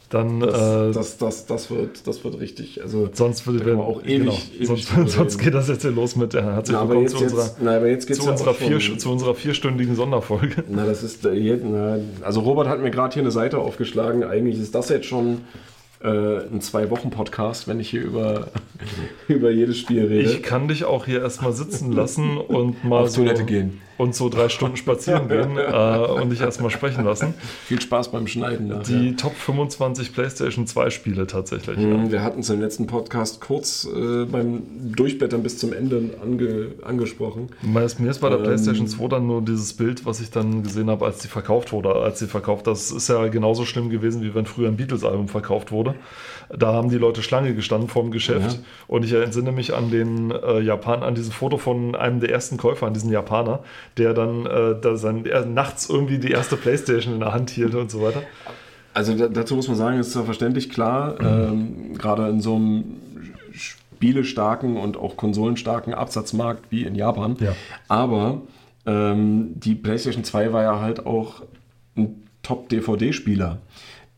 Dann, 0.08 0.38
Das, 0.38 0.54
äh, 0.54 0.92
das, 0.92 1.18
das, 1.18 1.46
das, 1.46 1.68
wird, 1.68 2.06
das 2.06 2.22
wird 2.22 2.38
richtig. 2.38 2.80
Also, 2.80 3.08
sonst 3.12 3.44
würde 3.44 3.64
man 3.74 3.84
auch 3.84 4.04
ewig, 4.04 4.18
genau, 4.20 4.38
ewig 4.56 4.86
sonst, 4.86 5.10
sonst 5.12 5.38
geht 5.38 5.52
das 5.52 5.66
jetzt 5.66 5.82
hier 5.82 5.90
los 5.90 6.14
mit 6.14 6.32
äh, 6.32 6.42
herzlich 6.42 6.76
na, 6.76 6.82
willkommen 6.88 7.02
jetzt, 7.08 7.16
zu 7.16 7.24
unserer, 7.24 7.42
jetzt, 7.42 7.56
na, 7.60 7.86
jetzt 7.86 8.06
geht's 8.06 8.20
zu, 8.20 8.30
unserer 8.30 8.54
vier, 8.54 8.78
zu 8.98 9.10
unserer 9.10 9.34
vierstündigen 9.34 9.96
Sonderfolge. 9.96 10.62
Na, 10.68 10.86
das 10.86 11.02
ist, 11.02 11.26
äh, 11.26 11.58
na, 11.60 11.98
also 12.22 12.38
Robert 12.40 12.68
hat 12.68 12.80
mir 12.80 12.92
gerade 12.92 13.14
hier 13.14 13.22
eine 13.24 13.32
Seite 13.32 13.58
aufgeschlagen. 13.58 14.22
Eigentlich 14.22 14.60
ist 14.60 14.76
das 14.76 14.90
jetzt 14.90 15.06
schon 15.06 15.38
äh, 16.02 16.08
ein 16.52 16.60
Zwei-Wochen-Podcast, 16.60 17.68
wenn 17.68 17.80
ich 17.80 17.90
hier 17.90 18.02
über, 18.02 18.48
über 19.28 19.50
jedes 19.50 19.78
Spiel 19.78 20.06
rede. 20.06 20.30
Ich 20.30 20.42
kann 20.42 20.68
dich 20.68 20.84
auch 20.84 21.06
hier 21.06 21.22
erstmal 21.22 21.52
sitzen 21.52 21.92
lassen 21.92 22.38
und 22.38 22.84
mal 22.84 23.02
Auf 23.02 23.10
so, 23.10 23.22
Toilette 23.22 23.44
gehen. 23.44 23.80
Und 23.98 24.14
so 24.14 24.28
drei 24.28 24.48
Stunden 24.48 24.76
spazieren 24.76 25.28
gehen 25.28 25.56
äh, 25.56 25.98
und 25.98 26.30
dich 26.30 26.40
erstmal 26.40 26.70
sprechen 26.70 27.04
lassen. 27.04 27.34
Viel 27.64 27.80
Spaß 27.80 28.10
beim 28.12 28.26
Schneiden. 28.26 28.68
nachher. 28.68 28.82
Die 28.84 29.16
Top 29.16 29.34
25 29.34 30.12
PlayStation 30.14 30.66
2 30.66 30.90
Spiele 30.90 31.26
tatsächlich. 31.26 31.78
Ja. 31.78 31.86
Mhm, 31.86 32.10
Wir 32.10 32.22
hatten 32.22 32.40
es 32.40 32.50
im 32.50 32.60
letzten 32.60 32.86
Podcast 32.86 33.40
kurz 33.40 33.84
äh, 33.86 34.24
beim 34.24 34.62
Durchblättern 34.94 35.42
bis 35.42 35.58
zum 35.58 35.72
Ende 35.72 36.10
ange, 36.22 36.68
angesprochen. 36.82 37.48
Mir 37.62 37.84
ist, 37.84 37.98
mir 38.00 38.10
ist 38.10 38.18
bei 38.20 38.28
der 38.28 38.38
Ähm. 38.38 38.44
PlayStation 38.44 38.86
2 38.86 39.08
dann 39.08 39.26
nur 39.26 39.42
dieses 39.42 39.72
Bild, 39.72 40.04
was 40.06 40.20
ich 40.20 40.30
dann 40.30 40.62
gesehen 40.62 40.90
habe, 40.90 41.04
als 41.04 41.18
die 41.18 41.28
verkauft 41.28 41.72
wurde, 41.72 41.94
als 41.94 42.18
sie 42.18 42.26
verkauft. 42.26 42.66
Das 42.66 42.90
ist 42.90 43.08
ja 43.08 43.26
genauso 43.28 43.64
schlimm 43.64 43.90
gewesen, 43.90 44.22
wie 44.22 44.34
wenn 44.34 44.46
früher 44.46 44.68
ein 44.68 44.76
Beatles-Album 44.76 45.28
verkauft 45.28 45.72
wurde. 45.72 45.94
Da 46.48 46.72
haben 46.72 46.90
die 46.90 46.98
Leute 46.98 47.22
Schlange 47.22 47.54
gestanden 47.54 47.88
vorm 47.88 48.10
Geschäft. 48.10 48.52
Ja. 48.52 48.58
Und 48.86 49.04
ich 49.04 49.12
entsinne 49.12 49.52
mich 49.52 49.74
an 49.74 49.90
den 49.90 50.30
äh, 50.30 50.60
Japan, 50.60 51.02
an 51.02 51.14
dieses 51.14 51.34
Foto 51.34 51.58
von 51.58 51.94
einem 51.94 52.20
der 52.20 52.30
ersten 52.30 52.56
Käufer, 52.56 52.86
an 52.86 52.94
diesen 52.94 53.10
Japaner, 53.10 53.60
der 53.96 54.14
dann 54.14 54.46
äh, 54.46 54.74
da 54.80 54.96
sein, 54.96 55.26
er 55.26 55.44
nachts 55.44 55.88
irgendwie 55.88 56.18
die 56.18 56.30
erste 56.30 56.56
PlayStation 56.56 57.14
in 57.14 57.20
der 57.20 57.32
Hand 57.32 57.50
hielt 57.50 57.74
und 57.74 57.90
so 57.90 58.02
weiter. 58.02 58.22
Also 58.94 59.14
da, 59.14 59.28
dazu 59.28 59.56
muss 59.56 59.68
man 59.68 59.76
sagen, 59.76 59.98
ist 59.98 60.12
zwar 60.12 60.24
verständlich 60.24 60.70
klar, 60.70 61.20
ähm, 61.20 61.98
gerade 61.98 62.28
in 62.28 62.40
so 62.40 62.54
einem 62.54 62.84
spielestarken 63.52 64.76
und 64.76 64.96
auch 64.96 65.16
konsolenstarken 65.16 65.94
Absatzmarkt 65.94 66.64
wie 66.70 66.84
in 66.84 66.94
Japan. 66.94 67.36
Ja. 67.40 67.54
Aber 67.88 68.42
ähm, 68.86 69.52
die 69.56 69.74
PlayStation 69.74 70.24
2 70.24 70.52
war 70.52 70.62
ja 70.62 70.80
halt 70.80 71.06
auch 71.06 71.42
ein 71.96 72.22
Top-DVD-Spieler. 72.42 73.58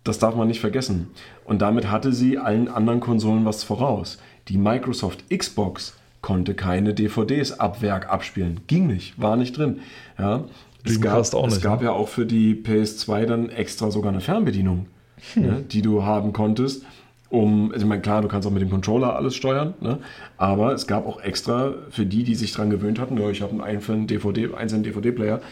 Das 0.08 0.18
darf 0.18 0.34
man 0.34 0.48
nicht 0.48 0.60
vergessen. 0.60 1.08
Und 1.44 1.60
damit 1.60 1.90
hatte 1.90 2.14
sie 2.14 2.38
allen 2.38 2.68
anderen 2.68 2.98
Konsolen 2.98 3.44
was 3.44 3.62
voraus. 3.62 4.16
Die 4.48 4.56
Microsoft 4.56 5.24
Xbox 5.28 5.98
konnte 6.22 6.54
keine 6.54 6.94
DVDs 6.94 7.52
ab 7.60 7.82
Werk 7.82 8.08
abspielen. 8.08 8.60
Ging 8.68 8.86
nicht, 8.86 9.20
war 9.20 9.36
nicht 9.36 9.58
drin. 9.58 9.80
Ja. 10.18 10.44
Es, 10.82 11.02
gab, 11.02 11.20
es 11.20 11.34
nicht, 11.34 11.60
gab 11.60 11.80
ne? 11.80 11.88
ja 11.88 11.92
auch 11.92 12.08
für 12.08 12.24
die 12.24 12.54
PS2 12.54 13.26
dann 13.26 13.50
extra 13.50 13.90
sogar 13.90 14.10
eine 14.10 14.22
Fernbedienung, 14.22 14.86
ne, 15.34 15.62
die 15.70 15.82
du 15.82 16.02
haben 16.02 16.32
konntest. 16.32 16.86
Um, 17.28 17.72
also 17.72 17.84
ich 17.84 17.88
meine, 17.88 18.00
klar, 18.00 18.22
du 18.22 18.28
kannst 18.28 18.48
auch 18.48 18.52
mit 18.52 18.62
dem 18.62 18.70
Controller 18.70 19.14
alles 19.14 19.36
steuern, 19.36 19.74
ne? 19.82 19.98
aber 20.38 20.72
es 20.72 20.86
gab 20.86 21.06
auch 21.06 21.20
extra 21.20 21.74
für 21.90 22.06
die, 22.06 22.24
die 22.24 22.34
sich 22.34 22.52
dran 22.52 22.70
gewöhnt 22.70 22.98
hatten, 22.98 23.18
ja, 23.18 23.28
ich 23.28 23.42
habe 23.42 23.52
einen 23.52 23.60
einzelnen 23.60 24.06
DVD, 24.06 24.54
einzelnen 24.54 24.84
DVD-Player 24.84 25.42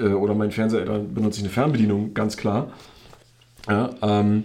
äh, 0.00 0.04
oder 0.14 0.34
mein 0.34 0.52
Fernseher, 0.52 0.86
dann 0.86 1.12
benutze 1.12 1.40
ich 1.40 1.44
eine 1.44 1.52
Fernbedienung, 1.52 2.14
ganz 2.14 2.38
klar. 2.38 2.68
Ja, 3.68 3.90
ähm, 4.02 4.44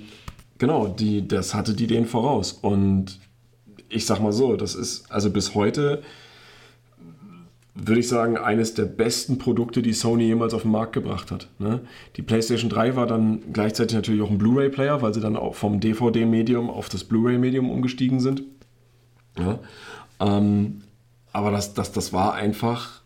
genau, 0.58 0.88
die, 0.88 1.28
das 1.28 1.54
hatte 1.54 1.74
die 1.74 1.88
denen 1.88 2.06
voraus. 2.06 2.52
Und 2.52 3.20
ich 3.90 4.06
sag 4.06 4.20
mal 4.20 4.34
so, 4.34 4.56
das 4.56 4.76
ist 4.76 5.12
also 5.12 5.30
bis 5.30 5.56
heute, 5.56 6.04
würde 7.76 8.00
ich 8.00 8.08
sagen, 8.08 8.38
eines 8.38 8.74
der 8.74 8.86
besten 8.86 9.38
Produkte, 9.38 9.82
die 9.82 9.94
Sony 9.94 10.26
jemals 10.26 10.54
auf 10.54 10.64
den 10.64 10.72
Markt 10.72 10.94
gebracht 10.94 11.32
hat. 11.32 11.48
Ne? 11.58 11.82
Die 12.18 12.22
PlayStation 12.22 12.70
3 12.70 12.96
war 12.96 13.08
dann 13.08 13.54
gleichzeitig 13.54 13.96
natürlich 13.96 14.22
auch 14.22 14.30
ein 14.30 14.38
Blu-ray-Player, 14.38 15.02
weil 15.02 15.14
sie 15.14 15.22
dann 15.22 15.38
auch 15.38 15.56
vom 15.56 15.80
DVD-Medium 15.80 16.70
auf 16.70 16.90
das 16.90 17.04
Blu-ray-Medium 17.04 17.70
umgestiegen 17.70 18.20
sind. 18.20 18.44
Ja? 19.38 19.60
Ähm, 20.20 20.82
aber 21.32 21.52
das, 21.52 21.74
das, 21.74 21.92
das 21.92 22.14
war 22.14 22.34
einfach 22.34 23.03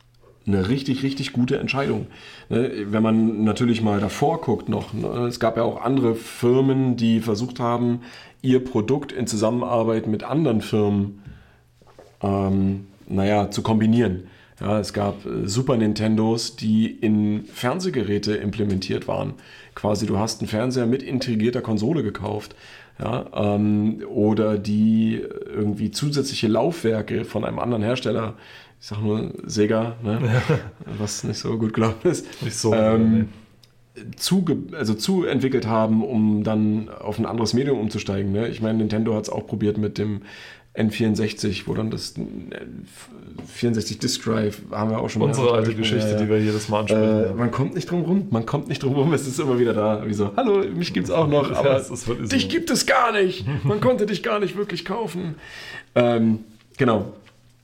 eine 0.47 0.69
richtig, 0.69 1.03
richtig 1.03 1.33
gute 1.33 1.57
Entscheidung. 1.57 2.07
Ne, 2.49 2.71
Wenn 2.87 3.03
man 3.03 3.43
natürlich 3.43 3.81
mal 3.81 3.99
davor 3.99 4.41
guckt 4.41 4.69
noch, 4.69 4.93
ne, 4.93 5.27
es 5.27 5.39
gab 5.39 5.57
ja 5.57 5.63
auch 5.63 5.81
andere 5.81 6.15
Firmen, 6.15 6.95
die 6.95 7.19
versucht 7.19 7.59
haben, 7.59 8.01
ihr 8.41 8.63
Produkt 8.63 9.11
in 9.11 9.27
Zusammenarbeit 9.27 10.07
mit 10.07 10.23
anderen 10.23 10.61
Firmen 10.61 11.21
ähm, 12.21 12.87
naja, 13.07 13.51
zu 13.51 13.61
kombinieren. 13.61 14.27
Ja, 14.59 14.79
es 14.79 14.93
gab 14.93 15.25
äh, 15.25 15.47
Super 15.47 15.77
Nintendos, 15.77 16.55
die 16.55 16.87
in 16.87 17.45
Fernsehgeräte 17.45 18.35
implementiert 18.35 19.07
waren. 19.07 19.33
Quasi, 19.75 20.05
du 20.05 20.17
hast 20.17 20.41
einen 20.41 20.49
Fernseher 20.49 20.87
mit 20.87 21.03
integrierter 21.03 21.61
Konsole 21.61 22.03
gekauft. 22.03 22.55
Ja, 22.99 23.27
ähm, 23.55 24.01
oder 24.09 24.57
die 24.57 25.21
irgendwie 25.53 25.91
zusätzliche 25.91 26.47
Laufwerke 26.47 27.25
von 27.25 27.45
einem 27.45 27.59
anderen 27.59 27.83
Hersteller, 27.83 28.33
ich 28.79 28.87
sag 28.87 29.01
nur 29.01 29.31
Sega, 29.45 29.95
ne, 30.03 30.41
was 30.97 31.23
nicht 31.23 31.39
so 31.39 31.57
gut 31.57 31.73
gelaufen 31.73 32.09
ist, 32.09 32.41
Nicht 32.41 32.57
so. 32.57 32.73
ähm, 32.73 33.29
zu, 34.15 34.45
also 34.73 34.93
zu 34.93 35.25
entwickelt 35.25 35.67
haben, 35.67 36.03
um 36.03 36.43
dann 36.43 36.89
auf 36.89 37.17
ein 37.17 37.25
anderes 37.25 37.53
Medium 37.53 37.79
umzusteigen. 37.79 38.31
Ne? 38.31 38.47
Ich 38.47 38.61
meine, 38.61 38.77
Nintendo 38.77 39.15
hat 39.15 39.23
es 39.23 39.29
auch 39.29 39.47
probiert 39.47 39.77
mit 39.77 39.97
dem 39.97 40.21
N64, 40.77 41.63
wo 41.65 41.73
dann 41.73 41.89
das 41.89 42.13
64 43.47 43.97
Disk 43.97 44.23
Drive 44.23 44.61
haben 44.69 44.91
wir 44.91 44.99
auch 44.99 45.09
schon 45.09 45.23
Unsere 45.23 45.51
alte 45.51 45.73
Geschichte, 45.73 46.09
ja, 46.09 46.13
ja. 46.13 46.21
die 46.21 46.29
wir 46.29 46.39
jedes 46.39 46.69
Mal 46.69 46.81
ansprechen. 46.81 47.31
Äh, 47.31 47.33
man 47.33 47.49
kommt 47.49 47.73
nicht 47.73 47.89
drum 47.89 48.03
rum, 48.03 48.27
man 48.29 48.45
kommt 48.45 48.67
nicht 48.67 48.83
drum 48.83 48.93
rum, 48.93 49.11
es 49.13 49.25
ist 49.27 49.39
immer 49.39 49.57
wieder 49.57 49.73
da. 49.73 50.03
Wie 50.05 50.13
so, 50.13 50.31
hallo, 50.37 50.63
mich 50.75 50.93
gibt 50.93 51.07
es 51.07 51.11
auch 51.11 51.27
noch, 51.27 51.51
aber 51.55 51.81
ja, 51.81 52.15
dich 52.25 52.43
so. 52.43 52.47
gibt 52.47 52.69
es 52.69 52.85
gar 52.85 53.11
nicht. 53.11 53.45
Man 53.63 53.81
konnte 53.81 54.05
dich 54.05 54.21
gar 54.21 54.39
nicht 54.39 54.55
wirklich 54.55 54.85
kaufen. 54.85 55.35
Ähm, 55.95 56.39
genau. 56.77 57.13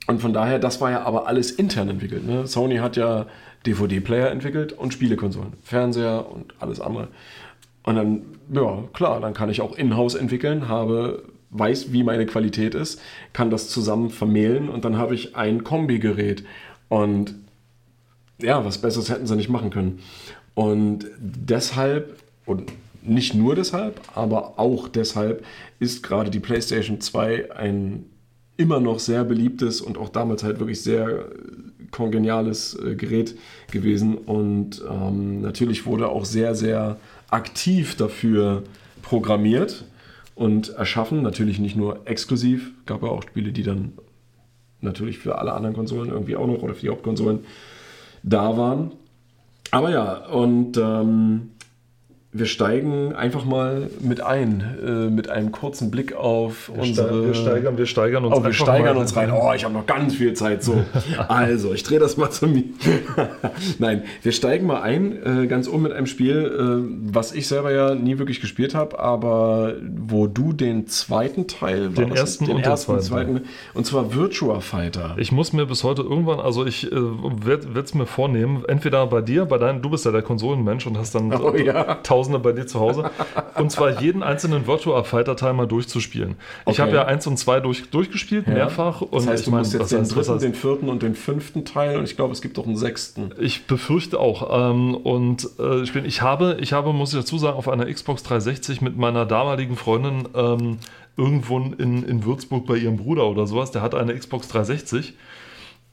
Und 0.06 0.20
von 0.20 0.32
daher, 0.32 0.58
das 0.58 0.80
war 0.80 0.90
ja 0.90 1.02
aber 1.02 1.26
alles 1.26 1.50
intern 1.50 1.88
entwickelt. 1.88 2.26
Ne? 2.26 2.46
Sony 2.46 2.76
hat 2.76 2.96
ja 2.96 3.26
DVD-Player 3.66 4.30
entwickelt 4.30 4.72
und 4.72 4.92
Spielekonsolen, 4.92 5.54
Fernseher 5.62 6.30
und 6.30 6.54
alles 6.60 6.80
andere. 6.80 7.08
Und 7.84 7.96
dann, 7.96 8.22
ja, 8.52 8.84
klar, 8.92 9.20
dann 9.20 9.34
kann 9.34 9.50
ich 9.50 9.60
auch 9.60 9.76
in-house 9.76 10.14
entwickeln, 10.14 10.68
habe 10.68 11.22
weiß, 11.50 11.92
wie 11.92 12.02
meine 12.02 12.26
Qualität 12.26 12.74
ist, 12.74 13.00
kann 13.32 13.50
das 13.50 13.68
zusammen 13.68 14.10
vermählen 14.10 14.68
und 14.68 14.84
dann 14.84 14.98
habe 14.98 15.14
ich 15.14 15.36
ein 15.36 15.62
Kombigerät. 15.62 16.44
Und 16.88 17.36
ja, 18.40 18.64
was 18.64 18.78
Besseres 18.78 19.08
hätten 19.08 19.26
sie 19.26 19.36
nicht 19.36 19.48
machen 19.48 19.70
können. 19.70 20.00
Und 20.54 21.06
deshalb, 21.18 22.18
und 22.44 22.72
nicht 23.02 23.34
nur 23.34 23.54
deshalb, 23.54 24.00
aber 24.14 24.58
auch 24.58 24.88
deshalb 24.88 25.44
ist 25.78 26.02
gerade 26.02 26.30
die 26.30 26.40
PlayStation 26.40 27.00
2 27.00 27.52
ein 27.52 28.06
immer 28.56 28.80
noch 28.80 28.98
sehr 28.98 29.24
beliebtes 29.24 29.80
und 29.80 29.98
auch 29.98 30.08
damals 30.08 30.44
halt 30.44 30.58
wirklich 30.58 30.82
sehr 30.82 31.26
kongeniales 31.90 32.78
äh, 32.78 32.94
Gerät 32.94 33.36
gewesen. 33.70 34.16
Und 34.16 34.82
ähm, 34.88 35.40
natürlich 35.40 35.86
wurde 35.86 36.08
auch 36.08 36.24
sehr, 36.24 36.54
sehr 36.54 36.98
aktiv 37.30 37.96
dafür 37.96 38.62
programmiert 39.02 39.84
und 40.34 40.70
erschaffen. 40.70 41.22
Natürlich 41.22 41.58
nicht 41.58 41.76
nur 41.76 42.00
exklusiv, 42.06 42.72
gab 42.86 43.02
ja 43.02 43.08
auch 43.08 43.22
Spiele, 43.22 43.52
die 43.52 43.62
dann 43.62 43.92
natürlich 44.80 45.18
für 45.18 45.38
alle 45.38 45.52
anderen 45.52 45.74
Konsolen 45.74 46.10
irgendwie 46.10 46.36
auch 46.36 46.46
noch 46.46 46.62
oder 46.62 46.74
für 46.74 46.82
die 46.82 46.90
Hauptkonsolen 46.90 47.40
da 48.22 48.56
waren. 48.56 48.92
Aber 49.70 49.90
ja, 49.90 50.26
und 50.26 50.76
ähm, 50.76 51.50
wir 52.36 52.46
steigen 52.46 53.14
einfach 53.14 53.44
mal 53.44 53.88
mit 54.00 54.20
ein, 54.20 54.76
äh, 54.84 54.90
mit 55.08 55.30
einem 55.30 55.52
kurzen 55.52 55.92
Blick 55.92 56.16
auf 56.16 56.68
wir 56.68 56.82
unsere. 56.82 57.26
wir 57.26 57.34
steigern, 57.34 57.78
wir 57.78 57.86
steigern 57.86 58.24
uns. 58.24 58.36
Oh, 58.36 58.42
wir 58.42 58.52
steigern 58.52 58.96
uns 58.96 59.14
rein. 59.14 59.30
Oh, 59.30 59.52
ich 59.54 59.62
habe 59.62 59.72
noch 59.72 59.86
ganz 59.86 60.16
viel 60.16 60.34
Zeit. 60.34 60.64
So, 60.64 60.84
also 61.28 61.72
ich 61.72 61.84
drehe 61.84 62.00
das 62.00 62.16
mal 62.16 62.30
zu 62.30 62.48
mir. 62.48 62.64
Nein, 63.78 64.02
wir 64.22 64.32
steigen 64.32 64.66
mal 64.66 64.82
ein, 64.82 65.44
äh, 65.44 65.46
ganz 65.46 65.68
oben 65.68 65.84
mit 65.84 65.92
einem 65.92 66.08
Spiel, 66.08 66.34
äh, 66.44 67.12
was 67.12 67.32
ich 67.32 67.46
selber 67.46 67.70
ja 67.70 67.94
nie 67.94 68.18
wirklich 68.18 68.40
gespielt 68.40 68.74
habe, 68.74 68.98
aber 68.98 69.74
wo 69.80 70.26
du 70.26 70.52
den 70.52 70.88
zweiten 70.88 71.46
Teil, 71.46 71.90
den 71.90 72.10
ersten, 72.10 72.46
den 72.46 72.56
und 72.56 72.62
ersten, 72.64 72.98
zweiten, 73.00 73.42
und 73.74 73.86
zwar 73.86 74.12
Virtua 74.12 74.58
Fighter. 74.58 75.14
Ich 75.18 75.30
muss 75.30 75.52
mir 75.52 75.66
bis 75.66 75.84
heute 75.84 76.02
irgendwann, 76.02 76.40
also 76.40 76.66
ich 76.66 76.90
äh, 76.90 76.96
werde 76.96 77.78
es 77.78 77.94
mir 77.94 78.06
vornehmen, 78.06 78.64
entweder 78.66 79.06
bei 79.06 79.20
dir, 79.20 79.44
bei 79.44 79.58
deinen, 79.58 79.82
du 79.82 79.90
bist 79.90 80.04
ja 80.04 80.10
der 80.10 80.22
Konsolenmensch 80.22 80.84
und 80.88 80.98
hast 80.98 81.14
dann 81.14 81.32
oh, 81.32 81.54
ja. 81.54 81.98
1000 81.98 82.23
Tausender 82.24 82.38
bei 82.38 82.52
dir 82.52 82.66
zu 82.66 82.80
Hause. 82.80 83.10
und 83.56 83.70
zwar 83.70 84.00
jeden 84.00 84.22
einzelnen 84.22 84.66
Virtua 84.66 85.02
Fighter 85.04 85.36
Teil 85.36 85.52
mal 85.52 85.66
durchzuspielen. 85.66 86.36
Okay. 86.64 86.72
Ich 86.72 86.80
habe 86.80 86.92
ja 86.92 87.04
eins 87.04 87.26
und 87.26 87.36
zwei 87.38 87.60
durch, 87.60 87.90
durchgespielt, 87.90 88.46
ja. 88.46 88.54
mehrfach. 88.54 89.02
Und 89.02 89.12
das 89.12 89.26
heißt, 89.26 89.46
du 89.46 89.50
mein, 89.50 89.60
musst 89.60 89.74
jetzt 89.74 89.92
den 89.92 90.08
dritten, 90.08 90.38
den 90.38 90.54
vierten 90.54 90.88
und 90.88 91.02
den 91.02 91.14
fünften 91.14 91.64
Teil 91.64 91.98
und 91.98 92.04
ich 92.04 92.16
glaube, 92.16 92.32
es 92.32 92.40
gibt 92.40 92.58
auch 92.58 92.66
einen 92.66 92.76
sechsten. 92.76 93.32
Ich 93.38 93.66
befürchte 93.66 94.18
auch. 94.18 94.70
Ähm, 94.70 94.94
und 94.94 95.48
äh, 95.58 95.84
bin 95.92 96.04
ich 96.04 96.22
habe, 96.22 96.56
ich 96.60 96.72
habe, 96.72 96.92
muss 96.92 97.12
ich 97.12 97.20
dazu 97.20 97.38
sagen, 97.38 97.56
auf 97.56 97.68
einer 97.68 97.92
Xbox 97.92 98.22
360 98.22 98.80
mit 98.80 98.96
meiner 98.96 99.26
damaligen 99.26 99.76
Freundin 99.76 100.28
ähm, 100.34 100.78
irgendwo 101.16 101.58
in, 101.58 102.02
in 102.04 102.24
Würzburg 102.24 102.66
bei 102.66 102.76
ihrem 102.76 102.96
Bruder 102.96 103.26
oder 103.26 103.46
sowas, 103.46 103.70
der 103.70 103.82
hat 103.82 103.94
eine 103.94 104.16
Xbox 104.16 104.48
360. 104.48 105.14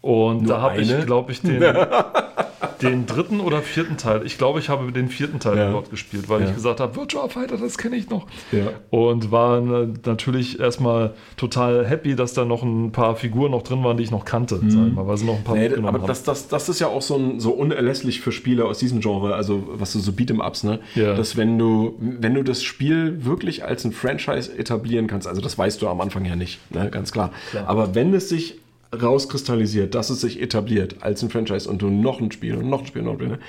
Und 0.02 0.44
Nur 0.44 0.48
da 0.48 0.62
habe 0.62 0.82
ich, 0.82 1.06
glaube 1.06 1.32
ich, 1.32 1.42
den. 1.42 1.62
den 2.82 3.06
dritten 3.06 3.40
oder 3.40 3.62
vierten 3.62 3.98
Teil. 3.98 4.26
Ich 4.26 4.38
glaube, 4.38 4.60
ich 4.60 4.70
habe 4.70 4.92
den 4.92 5.08
vierten 5.10 5.40
Teil 5.40 5.58
Ja. 5.58 5.72
dort 5.72 5.90
gespielt, 5.90 6.30
weil 6.30 6.42
Ja. 6.42 6.48
ich 6.50 6.56
gesagt 6.56 6.80
habe, 6.80 6.96
Virtua 6.96 7.28
Fighter, 7.30 7.58
das 7.58 7.78
kenne 7.78 7.96
ich 7.96 8.10
noch. 8.10 8.28
Ja. 8.52 8.68
Und 8.90 9.32
war 9.32 9.60
äh, 9.60 9.88
natürlich 10.06 10.60
erstmal 10.60 11.14
total 11.38 11.86
happy, 11.88 12.16
dass 12.16 12.34
da 12.34 12.46
noch 12.46 12.64
ein 12.64 12.92
paar 12.92 13.16
Figuren 13.16 13.52
noch 13.52 13.62
drin 13.64 13.84
waren, 13.84 13.98
die 13.98 14.04
ich 14.04 14.12
noch 14.12 14.26
kannte, 14.26 14.60
ich 14.68 14.74
mal, 14.76 15.08
weil 15.08 15.18
sie 15.18 15.26
noch 15.26 15.36
ein 15.38 15.44
paar 15.44 15.56
Nee, 15.56 15.64
mitgenommen 15.64 15.88
aber 15.90 16.00
haben. 16.00 16.08
das, 16.08 16.24
das, 16.24 16.48
das 16.48 16.70
ist 16.70 16.80
ja 16.80 16.88
auch 16.88 17.02
so, 17.02 17.16
ein, 17.18 17.40
so 17.40 17.52
unerlässlich 17.52 18.22
für 18.22 18.32
Spiele 18.32 18.66
aus 18.66 18.80
diesem 18.80 19.00
Genre, 19.00 19.36
also 19.36 19.64
was 19.74 19.94
du 19.94 20.00
so 20.00 20.12
Beat'em-Ups, 20.12 20.64
ne? 20.64 20.80
Ja. 20.96 21.16
Dass 21.16 21.38
wenn 21.38 21.58
du, 21.58 21.96
wenn 22.00 22.34
du 22.34 22.44
das 22.44 22.64
Spiel 22.64 23.24
wirklich 23.26 23.64
als 23.64 23.86
ein 23.86 23.92
Franchise 23.92 24.58
etablieren 24.58 25.08
kannst, 25.08 25.28
also 25.28 25.42
das 25.42 25.58
weißt 25.58 25.82
du 25.82 25.88
am 25.88 26.02
Anfang 26.02 26.26
ja 26.26 26.36
nicht, 26.36 26.60
ne? 26.74 26.90
ganz 26.92 27.12
klar. 27.12 27.32
Klar. 27.52 27.68
Aber 27.68 27.96
wenn 27.96 28.14
es 28.14 28.30
sich 28.30 28.56
rauskristallisiert, 28.94 29.96
dass 29.96 30.10
es 30.10 30.22
sich 30.22 30.42
etabliert 30.42 30.98
als 31.02 31.24
ein 31.24 31.30
Franchise 31.30 31.70
und 31.70 31.82
du 31.82 31.90
noch 31.90 32.20
ein 32.20 32.32
Spiel 32.32 32.56
und 32.56 32.70
noch 32.70 32.82
ein 32.82 32.88
Spiel 32.88 33.02
und 33.02 33.06
noch 33.08 33.14
ein 33.14 33.20
Spiel, 33.20 33.30
ne? 33.30 33.40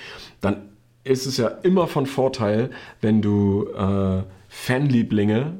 dann 0.40 0.56
ist 1.04 1.26
es 1.26 1.36
ja 1.36 1.48
immer 1.48 1.88
von 1.88 2.06
Vorteil, 2.06 2.70
wenn 3.00 3.22
du 3.22 3.66
äh, 3.76 4.22
Fanlieblinge 4.48 5.54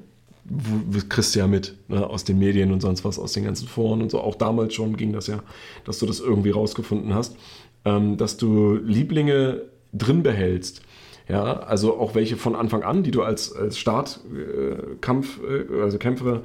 kriegst 1.08 1.34
du 1.34 1.38
ja 1.38 1.46
mit 1.46 1.76
ne, 1.88 2.06
aus 2.06 2.24
den 2.24 2.38
Medien 2.38 2.72
und 2.72 2.80
sonst 2.80 3.04
was, 3.04 3.18
aus 3.18 3.32
den 3.32 3.44
ganzen 3.44 3.68
Foren 3.68 4.02
und 4.02 4.10
so. 4.10 4.20
Auch 4.20 4.34
damals 4.34 4.74
schon 4.74 4.96
ging 4.96 5.12
das 5.12 5.26
ja, 5.26 5.40
dass 5.84 5.98
du 5.98 6.06
das 6.06 6.20
irgendwie 6.20 6.50
rausgefunden 6.50 7.14
hast, 7.14 7.36
ähm, 7.84 8.16
dass 8.16 8.36
du 8.36 8.74
Lieblinge 8.74 9.62
drin 9.92 10.22
behältst. 10.22 10.82
Ja, 11.28 11.60
also 11.60 11.98
auch 11.98 12.16
welche 12.16 12.36
von 12.36 12.56
Anfang 12.56 12.82
an, 12.82 13.04
die 13.04 13.12
du 13.12 13.22
als, 13.22 13.54
als 13.54 13.78
Startkampf, 13.78 15.40
äh, 15.42 15.80
also 15.80 15.98
Kämpfer 15.98 16.42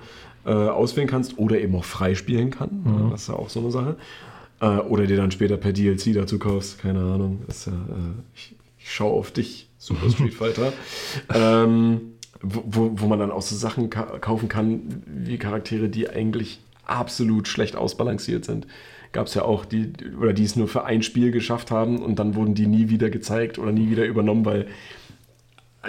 äh, 0.48 0.52
auswählen 0.52 1.10
kannst 1.10 1.38
oder 1.38 1.60
eben 1.60 1.76
auch 1.76 1.84
freispielen 1.84 2.52
kann. 2.52 2.70
Ja, 2.86 3.10
das 3.12 3.24
ist 3.24 3.28
ja 3.28 3.36
auch 3.36 3.50
so 3.50 3.60
eine 3.60 3.72
Sache. 3.72 3.98
Äh, 4.62 4.66
oder 4.80 5.06
dir 5.06 5.18
dann 5.18 5.32
später 5.32 5.58
per 5.58 5.74
DLC 5.74 6.14
dazu 6.14 6.40
kaufst, 6.40 6.80
keine 6.80 7.00
Ahnung. 7.00 7.42
Das 7.46 7.58
ist 7.58 7.66
ja, 7.68 7.74
äh, 7.74 8.14
ich, 8.34 8.56
ich 8.80 8.92
schaue 8.92 9.14
auf 9.14 9.32
dich, 9.32 9.70
Super 9.78 10.10
Street 10.10 10.34
Fighter. 10.34 10.74
ähm, 11.34 12.14
wo, 12.42 12.64
wo, 12.66 12.92
wo 12.96 13.08
man 13.08 13.20
dann 13.20 13.32
auch 13.32 13.42
so 13.42 13.56
Sachen 13.56 13.90
ka 13.90 14.20
kaufen 14.20 14.48
kann, 14.48 15.04
wie 15.06 15.38
Charaktere, 15.38 15.90
die 15.90 16.10
eigentlich 16.10 16.60
absolut 16.86 17.48
schlecht 17.48 17.76
ausbalanciert 17.76 18.46
sind. 18.46 18.68
Gab 19.12 19.28
es 19.28 19.34
ja 19.34 19.44
auch, 19.44 19.66
die, 19.66 19.92
oder 20.20 20.34
die 20.34 20.44
es 20.44 20.56
nur 20.56 20.68
für 20.68 20.86
ein 20.86 21.04
Spiel 21.04 21.32
geschafft 21.32 21.72
haben 21.72 22.00
und 22.00 22.20
dann 22.20 22.36
wurden 22.36 22.56
die 22.56 22.68
nie 22.68 22.90
wieder 22.90 23.10
gezeigt 23.10 23.60
oder 23.60 23.72
nie 23.72 23.90
wieder 23.90 24.06
übernommen, 24.06 24.46
weil 24.46 24.68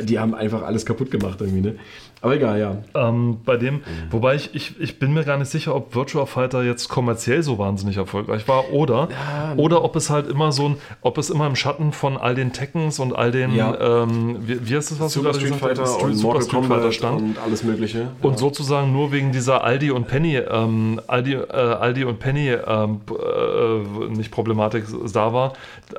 die 0.03 0.19
haben 0.19 0.35
einfach 0.35 0.63
alles 0.63 0.87
kaputt 0.87 1.11
gemacht 1.11 1.41
irgendwie, 1.41 1.61
ne? 1.61 1.75
Aber 2.21 2.35
egal, 2.35 2.59
ja. 2.59 2.77
Ähm, 2.95 3.39
bei 3.45 3.57
dem, 3.57 3.81
wobei 4.11 4.35
ich, 4.35 4.55
ich, 4.55 4.81
ich 4.81 4.99
bin 4.99 5.13
mir 5.15 5.23
gar 5.25 5.37
nicht 5.39 5.51
sicher, 5.51 5.75
ob 5.75 5.95
Virtua 5.95 6.27
Fighter 6.27 6.65
jetzt 6.65 6.89
kommerziell 6.89 7.43
so 7.45 7.59
wahnsinnig 7.59 7.97
erfolgreich 7.97 8.49
war 8.49 8.73
oder, 8.73 9.09
oder 9.57 9.85
ob 9.85 9.95
es 9.95 10.11
halt 10.11 10.29
immer 10.29 10.51
so 10.51 10.71
ein, 10.71 10.77
ob 11.03 11.17
es 11.19 11.31
immer 11.31 11.47
im 11.47 11.55
Schatten 11.55 11.93
von 11.93 12.17
all 12.17 12.35
den 12.35 12.53
Tekkens 12.53 12.99
und 12.99 13.15
all 13.15 13.31
den, 13.31 13.55
Ja. 13.55 14.03
ähm, 14.03 14.37
wie, 14.41 14.69
wie 14.69 14.77
heißt 14.77 14.91
das, 14.91 14.99
was 15.01 15.13
Super 15.13 15.31
du 15.33 15.39
Street? 15.39 15.55
Fighter 15.55 15.83
und 16.03 16.15
Super 16.15 16.27
Mortal 16.35 16.43
Street 16.43 16.61
Fighter 16.65 16.69
Kombat 16.75 16.95
stand. 16.95 17.21
und 17.23 17.39
alles 17.39 17.63
mögliche. 17.63 18.09
Und 18.23 18.39
sozusagen 18.39 18.93
nur 18.93 19.13
wegen 19.13 19.31
dieser 19.31 19.63
Aldi 19.63 19.93
und 19.93 20.09
Penny, 20.09 20.37
ähm, 20.37 21.01
Aldi, 21.07 21.35
äh, 21.35 21.53
Aldi 21.53 22.05
und 22.05 22.19
Penny, 22.19 22.49
ähm, 22.49 23.01
äh, 23.11 24.09
nicht 24.17 24.31
Problematik 24.33 24.85
da 25.13 25.33
war, 25.33 25.53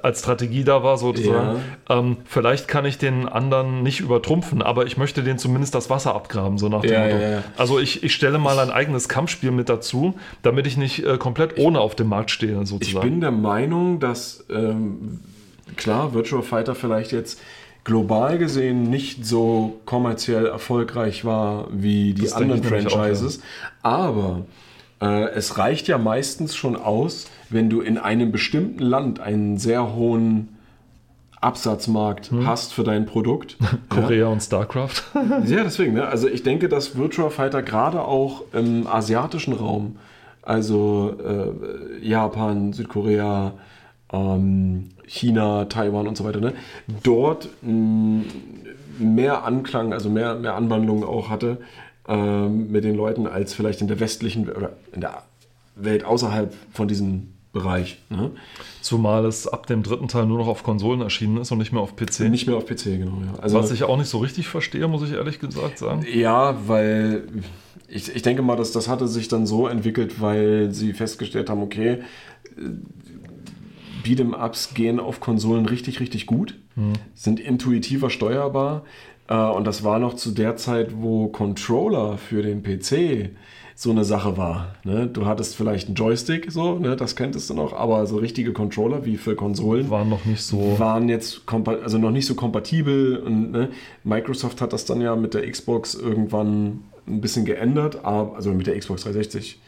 als 0.04 0.20
Strategie 0.20 0.64
da 0.64 0.84
war 0.84 0.98
sozusagen. 0.98 1.62
Ähm, 1.90 2.18
vielleicht 2.26 2.68
kann 2.68 2.86
ich 2.86 2.98
den 2.98 3.28
anderen 3.30 3.84
nicht 3.84 4.02
übertrumpfen, 4.02 4.62
aber 4.62 4.86
ich 4.86 4.98
möchte 4.98 5.24
den 5.24 5.38
zumindest 5.38 5.76
das 5.76 5.90
Wasser 5.90 6.09
abgraben, 6.16 6.58
so 6.58 6.70
nach 6.70 6.82
dem 6.82 6.92
Ja, 6.92 7.04
Motto. 7.06 7.18
ja. 7.18 7.44
Also 7.58 7.80
ich, 7.80 8.04
ich 8.04 8.14
stelle 8.14 8.38
mal 8.38 8.58
ein 8.60 8.70
eigenes 8.70 9.08
Kampfspiel 9.10 9.52
mit 9.52 9.70
dazu, 9.70 10.16
damit 10.42 10.68
ich 10.68 10.78
nicht 10.78 11.06
äh, 11.06 11.18
komplett 11.18 11.58
ohne 11.58 11.80
auf 11.80 11.96
dem 11.96 12.08
Markt 12.08 12.32
stehe, 12.32 12.62
Ich 12.62 12.70
sozusagen. 12.70 13.10
bin 13.10 13.22
der 13.22 13.32
Meinung, 13.32 14.00
dass 14.00 14.46
ähm, 14.50 15.20
klar, 15.76 16.14
Virtua 16.14 16.42
Fighter 16.42 16.76
vielleicht 16.76 17.12
jetzt 17.12 17.40
global 17.84 18.38
gesehen 18.38 18.84
nicht 18.90 19.26
so 19.26 19.80
kommerziell 19.86 20.46
erfolgreich 20.46 21.26
war 21.26 21.68
wie 21.72 22.14
die 22.14 22.24
Das 22.24 22.34
anderen 22.34 22.62
ich 22.64 22.70
nämlich 22.70 22.88
auch, 22.88 22.92
Franchises, 22.98 23.42
aber 23.82 24.46
äh, 25.02 25.30
es 25.30 25.58
reicht 25.58 25.88
ja 25.88 25.98
meistens 25.98 26.56
schon 26.56 26.76
aus, 26.76 27.28
wenn 27.50 27.70
du 27.70 27.82
in 27.82 27.98
einem 27.98 28.32
bestimmten 28.32 28.84
Land 28.84 29.20
einen 29.22 29.58
sehr 29.58 29.96
hohen 29.96 30.50
Absatzmarkt 31.42 32.32
hast 32.46 32.74
für 32.74 32.84
dein 32.84 33.06
Produkt. 33.06 33.58
Ja. 33.92 34.02
Korea 34.02 34.28
und 34.28 34.42
StarCraft. 34.42 35.04
Ja, 35.46 35.64
deswegen. 35.64 35.94
Ne? 35.94 36.08
Also 36.08 36.28
ich 36.28 36.44
denke, 36.44 36.70
dass 36.70 36.96
Virtua 36.98 37.30
Fighter 37.30 37.62
gerade 37.64 38.02
auch 38.02 38.44
im 38.54 38.88
asiatischen 38.88 39.54
Raum, 39.54 39.98
also 40.42 41.16
äh, 41.24 42.06
Japan, 42.06 42.74
Südkorea, 42.74 43.54
ähm, 44.12 44.90
China, 45.06 45.66
Taiwan 45.66 46.08
und 46.08 46.18
so 46.18 46.24
weiter, 46.24 46.40
ne? 46.40 46.54
dort 47.04 47.50
mh, 47.62 48.24
mehr 49.00 49.44
Anklang, 49.44 49.92
also 49.94 50.10
mehr, 50.10 50.36
mehr 50.36 50.56
Anwandlung 50.56 51.04
auch 51.04 51.30
hatte 51.30 51.58
ähm, 52.08 52.72
mit 52.72 52.84
den 52.84 52.96
Leuten 52.96 53.28
als 53.28 53.54
vielleicht 53.54 53.82
in 53.82 53.88
der 53.88 54.00
westlichen 54.00 54.50
oder 54.50 54.72
in 54.94 55.02
der 55.02 55.24
Welt 55.76 56.04
außerhalb 56.04 56.54
von 56.72 56.88
diesen 56.88 57.39
Bereich. 57.52 57.98
Ne? 58.10 58.32
Zumal 58.82 59.26
es 59.26 59.48
ab 59.48 59.66
dem 59.66 59.82
dritten 59.82 60.08
Teil 60.08 60.28
nur 60.28 60.38
noch 60.38 60.48
auf 60.48 60.62
Konsolen 60.62 61.02
erschienen 61.02 61.38
ist 61.38 61.52
und 61.52 61.58
nicht 61.58 61.72
mehr 61.72 61.82
auf 61.82 61.96
PC. 61.96 62.22
Nicht 62.30 62.46
mehr 62.46 62.56
auf 62.56 62.66
PC, 62.66 62.84
genau. 62.84 63.22
Ja. 63.26 63.40
Also, 63.42 63.58
Was 63.58 63.72
ich 63.72 63.84
auch 63.84 63.98
nicht 63.98 64.10
so 64.10 64.20
richtig 64.20 64.48
verstehe, 64.48 64.88
muss 64.88 65.02
ich 65.02 65.14
ehrlich 65.14 65.40
gesagt 65.40 65.80
sagen. 65.80 66.06
Ja, 66.14 66.56
weil 66.68 67.28
ich, 67.88 68.16
ich 68.16 68.22
denke 68.22 68.44
mal, 68.44 68.56
dass 68.56 68.72
das 68.72 68.88
hatte 68.88 69.08
sich 69.08 69.30
dann 69.30 69.48
so 69.48 69.68
entwickelt, 69.68 70.22
weil 70.22 70.72
sie 70.72 70.94
festgestellt 70.94 71.50
haben, 71.50 71.64
okay, 71.64 72.04
Beat'em-Ups 74.04 74.76
gehen 74.76 75.00
auf 75.00 75.20
Konsolen 75.20 75.66
richtig, 75.66 76.00
richtig 76.00 76.28
gut, 76.28 76.56
sind 77.16 77.40
intuitiver 77.40 78.10
steuerbar. 78.10 78.84
Äh, 79.28 79.36
und 79.36 79.66
das 79.66 79.84
war 79.84 80.00
noch 80.00 80.16
zu 80.16 80.32
der 80.32 80.56
Zeit, 80.56 81.02
wo 81.02 81.28
Controller 81.28 82.18
für 82.18 82.42
den 82.42 82.64
PC 82.64 83.32
so 83.80 83.92
eine 83.92 84.04
Sache 84.04 84.36
war. 84.36 84.76
Ne? 84.84 85.08
Du 85.08 85.26
hattest 85.26 85.56
vielleicht 85.56 85.88
einen 85.88 85.96
Joystick, 85.96 86.52
so, 86.52 86.78
ne? 86.80 86.98
das 86.98 87.16
kenntest 87.16 87.50
du 87.50 87.54
noch, 87.54 87.72
aber 87.72 88.06
so 88.08 88.18
richtige 88.18 88.52
Controller 88.52 89.06
wie 89.06 89.16
für 89.16 89.38
Konsolen 89.38 89.90
Waren 89.90 90.10
noch 90.10 90.26
nicht 90.26 90.42
so. 90.42 90.78
waren 90.78 91.08
jetzt 91.08 91.44
also 91.48 91.98
noch 91.98 92.12
nicht 92.12 92.26
so 92.26 92.36
kompatibel 92.36 93.16
und 93.16 93.52
ne, 93.52 93.70
Microsoft 94.04 94.60
hat 94.60 94.74
das 94.74 94.84
dann 94.84 95.00
ja 95.00 95.16
mit 95.16 95.34
der 95.34 95.50
Xbox 95.50 95.96
irgendwann 95.96 96.82
ein 97.08 97.22
bisschen 97.22 97.46
geändert, 97.46 98.04
aber, 98.04 98.36
also 98.36 98.52
mit 98.52 98.68
der 98.68 98.78
Xbox 98.78 99.04
360. 99.04 99.62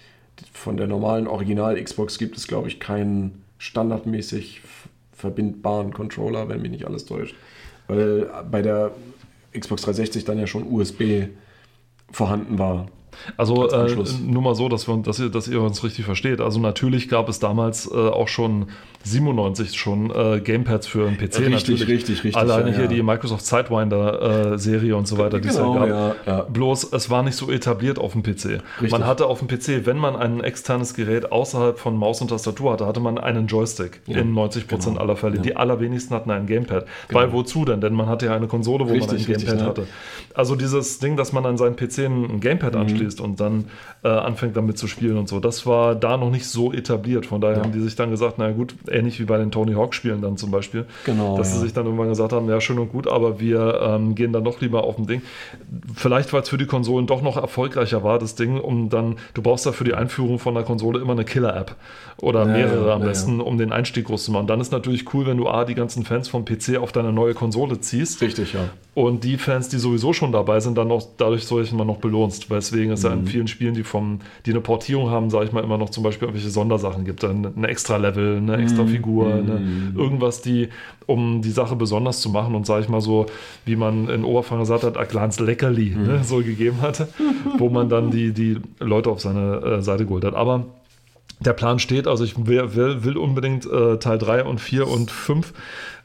Von 0.51 0.76
der 0.76 0.88
normalen 0.88 1.26
Original 1.26 1.82
Xbox 1.82 2.18
gibt 2.18 2.36
es, 2.36 2.47
glaube 2.47 2.68
ich, 2.68 2.82
keinen 2.82 3.45
standardmäßig 3.59 4.59
verbindbaren 5.14 5.93
Controller, 5.93 6.49
wenn 6.49 6.62
mich 6.62 6.72
nicht 6.72 6.86
alles 6.86 7.05
täuscht. 7.05 7.36
Weil 7.88 8.30
bei 8.51 8.62
der 8.62 8.91
Xbox 9.57 9.84
360 9.84 10.26
dann 10.26 10.38
ja 10.38 10.47
schon 10.47 10.70
USB 10.70 11.28
vorhanden 12.12 12.59
war. 12.59 12.88
Also 13.38 13.70
Als 13.70 13.93
äh, 13.93 14.24
nur 14.24 14.41
mal 14.41 14.55
so, 14.55 14.70
dass, 14.70 14.88
wir, 14.88 14.97
dass, 14.97 15.20
ihr, 15.20 15.30
dass 15.30 15.47
ihr 15.47 15.62
uns 15.62 15.84
richtig 15.84 16.05
versteht. 16.05 16.41
Also 16.41 16.59
natürlich 16.59 17.09
gab 17.09 17.30
es 17.30 17.39
damals 17.39 17.89
äh, 17.89 17.95
auch 17.95 18.28
schon 18.28 18.68
97 19.03 19.74
schon 19.78 20.12
äh, 20.12 20.39
Gamepads 20.39 20.88
für 20.88 21.05
den 21.05 21.18
PC. 21.18 21.22
Richtig, 21.22 21.49
natürlich. 21.49 21.88
richtig, 21.88 22.24
richtig, 22.24 22.38
Alleine 22.38 22.70
ja, 22.70 22.76
hier 22.76 22.86
ja. 22.86 22.89
die 22.91 23.03
Microsoft 23.03 23.45
Sidewinder 23.45 24.55
äh, 24.55 24.93
und 24.93 25.07
so 25.07 25.18
weiter, 25.18 25.39
die 25.39 25.47
es 25.47 25.57
Genau, 25.57 25.76
ja 25.76 25.86
gab. 25.86 26.28
ja, 26.28 26.34
ja. 26.34 26.41
Bloß 26.43 26.93
es 26.93 27.09
war 27.09 27.24
nicht 27.24 27.36
so 27.36 27.51
etabliert 27.51 27.99
auf 27.99 28.14
dem 28.14 28.24
PC. 28.24 28.45
Richtig. 28.45 28.91
Man 28.91 29.05
hatte 29.05 29.26
auf 29.26 29.39
dem 29.39 29.47
PC, 29.47 29.86
wenn 29.86 29.97
man 29.97 30.16
ein 30.16 30.41
externes 30.41 30.93
Gerät 30.93 31.32
außerhalb 31.32 31.80
von 31.80 31.97
Maus 31.97 32.22
und 32.22 32.30
Tastatur 32.30 32.74
hatte, 32.74 32.86
hatte 32.86 32.99
man 32.99 33.18
einen 33.18 33.47
Joystick 33.47 34.01
in 34.07 34.34
90% 34.34 34.68
genau. 34.68 34.99
aller 34.99 35.16
Fälle. 35.16 35.39
Die 35.39 35.55
allerwenigsten 35.55 36.16
hatten 36.16 36.32
ein 36.32 36.45
Gamepad. 36.45 36.86
Weil 37.09 37.32
wozu 37.34 37.66
denn? 37.66 37.82
Denn 37.82 37.93
man 37.93 38.07
hatte 38.07 38.28
ja 38.28 38.36
eine 38.36 38.47
Konsole, 38.47 38.86
wo 38.86 38.89
man 38.89 38.99
Richtig, 38.99 39.28
ein 39.28 39.34
richtig, 39.34 39.47
Gamepad 39.47 39.62
ne? 39.62 39.70
hatte. 39.70 39.88
Also 40.34 40.56
dieses 40.56 41.00
Ding, 41.00 41.18
dass 41.18 41.34
man 41.34 41.46
an 41.46 41.58
seinen 41.58 41.76
PC 41.76 42.00
ein 42.06 42.40
Gamepad 42.40 42.74
Mhm. 42.76 42.82
anschließt 42.82 43.22
und 43.22 43.40
dann 43.40 43.66
äh, 44.04 44.08
anfängt 44.08 44.56
damit 44.58 44.78
zu 44.78 44.88
spielen 44.88 45.18
und 45.18 45.28
so, 45.28 45.40
das 45.40 45.66
war 45.66 45.96
da 45.96 46.18
noch 46.18 46.32
nicht 46.32 46.46
so 46.48 46.72
etabliert. 46.74 47.26
Von 47.26 47.42
daher 47.42 47.62
haben 47.62 47.72
die 47.72 47.80
sich 47.82 47.96
dann 47.96 48.10
gesagt, 48.12 48.36
na 48.38 48.52
gut, 48.52 48.76
ähnlich 48.90 49.20
wie 49.20 49.26
bei 49.26 49.38
den 49.38 49.52
Tony 49.52 49.74
Hawk 49.74 49.94
Spielen 49.94 50.22
dann 50.22 50.38
zum 50.38 50.52
Beispiel, 50.52 50.86
Genau, 51.06 51.38
dass 51.38 51.50
sie 51.52 51.58
ja. 51.58 51.62
sich 51.64 51.74
dann 51.74 51.86
irgendwann 51.86 52.10
gesagt 52.10 52.34
haben, 52.34 52.48
ja 52.50 52.60
schön 52.62 52.80
und 52.80 52.92
gut, 52.92 53.08
aber 53.08 53.40
wir 53.40 53.80
ähm, 53.82 54.16
gehen 54.16 54.32
dann 54.34 54.44
doch 54.44 54.62
lieber 54.62 54.84
auf 54.84 54.98
ein 54.98 55.08
Ding. 55.08 55.22
Vielleicht, 55.96 56.32
weil 56.34 56.42
es 56.42 56.50
für 56.50 56.58
die 56.58 56.66
Konsolen 56.66 57.08
doch 57.08 57.22
noch 57.22 57.38
erfolgreicher 57.38 58.04
war, 58.04 58.20
das 58.20 58.36
Ding, 58.36 58.60
um 58.60 58.90
dann, 58.90 59.18
du 59.34 59.42
brauchst 59.42 59.66
da 59.66 59.72
für 59.72 59.84
die 59.84 59.94
Einführung 59.94 60.40
von 60.40 60.54
der 60.54 60.64
Konsole 60.64 61.00
immer 61.00 61.14
eine 61.14 61.26
Killer-App 61.26 61.76
oder 62.22 62.42
Ja, 62.42 62.46
mehrere 62.54 62.88
ja, 62.90 62.94
am 62.96 63.02
ja, 63.02 63.08
besten, 63.08 63.42
um 63.42 63.58
den 63.58 63.72
Einstieg 63.72 64.06
groß 64.06 64.26
zu 64.26 64.32
machen. 64.32 64.48
Dann 64.48 64.62
ist 64.62 64.72
natürlich 64.72 65.14
cool, 65.14 65.26
wenn 65.26 65.38
du 65.38 65.48
A, 65.48 65.66
die 65.66 65.76
ganzen 65.76 66.04
Fans 66.06 66.28
vom 66.28 66.46
PC 66.46 66.78
auf 66.80 66.92
deine 66.92 67.12
neue 67.12 67.34
Konsole 67.34 67.80
ziehst 67.80 68.22
Richtig, 68.22 68.54
ja. 68.54 68.70
und 68.94 69.24
die 69.24 69.38
Fans, 69.38 69.70
die 69.70 69.78
sowieso 69.78 70.14
schon 70.14 70.21
dabei 70.30 70.60
sind, 70.60 70.78
dann 70.78 70.90
noch 70.90 71.04
dadurch 71.18 71.46
solche 71.46 71.74
immer 71.74 71.86
noch 71.86 71.98
belohnst. 71.98 72.50
Weswegen 72.50 72.94
es 72.94 73.04
ja 73.04 73.14
in 73.14 73.26
vielen 73.26 73.48
Spielen, 73.48 73.74
die 73.74 73.84
vom, 73.84 74.20
die 74.46 74.52
eine 74.52 74.62
Portierung 74.62 75.10
haben, 75.10 75.30
sage 75.30 75.46
ich 75.46 75.52
mal, 75.52 75.64
immer 75.64 75.78
noch 75.78 75.90
zum 75.90 76.04
Beispiel 76.04 76.28
irgendwelche 76.28 76.52
Sondersachen 76.52 77.06
gibt. 77.06 77.24
Dann 77.24 77.46
ein 77.46 77.64
extra 77.64 77.98
Level, 77.98 78.38
eine 78.38 78.58
extra 78.58 78.86
Figur, 78.86 79.34
eine, 79.34 79.94
irgendwas, 79.96 80.42
die, 80.42 80.70
um 81.08 81.42
die 81.42 81.52
Sache 81.52 81.76
besonders 81.76 82.22
zu 82.22 82.30
machen 82.30 82.54
und 82.56 82.66
sage 82.66 82.84
ich 82.84 82.90
mal 82.90 83.02
so, 83.02 83.26
wie 83.66 83.76
man 83.76 84.10
in 84.10 84.24
Oberfranken 84.24 84.64
gesagt 84.64 84.84
hat, 84.84 84.98
Aglans 84.98 85.40
Leckerli 85.40 85.96
ne, 85.96 86.24
so 86.24 86.38
gegeben 86.38 86.82
hatte, 86.82 87.08
wo 87.58 87.70
man 87.70 87.90
dann 87.90 88.12
die, 88.12 88.34
die 88.34 88.58
Leute 88.80 89.10
auf 89.10 89.22
seine 89.22 89.62
äh, 89.62 89.82
Seite 89.82 90.06
geholt 90.06 90.26
hat. 90.26 90.36
Aber 90.36 90.66
der 91.40 91.54
Plan 91.54 91.80
steht, 91.80 92.08
also 92.08 92.24
ich 92.24 92.46
will, 92.46 92.76
will, 92.76 93.04
will 93.04 93.18
unbedingt 93.18 93.66
äh, 93.66 93.98
Teil 93.98 94.18
3 94.18 94.44
und 94.44 94.60
4 94.62 94.88
und 94.88 95.10
5 95.10 95.54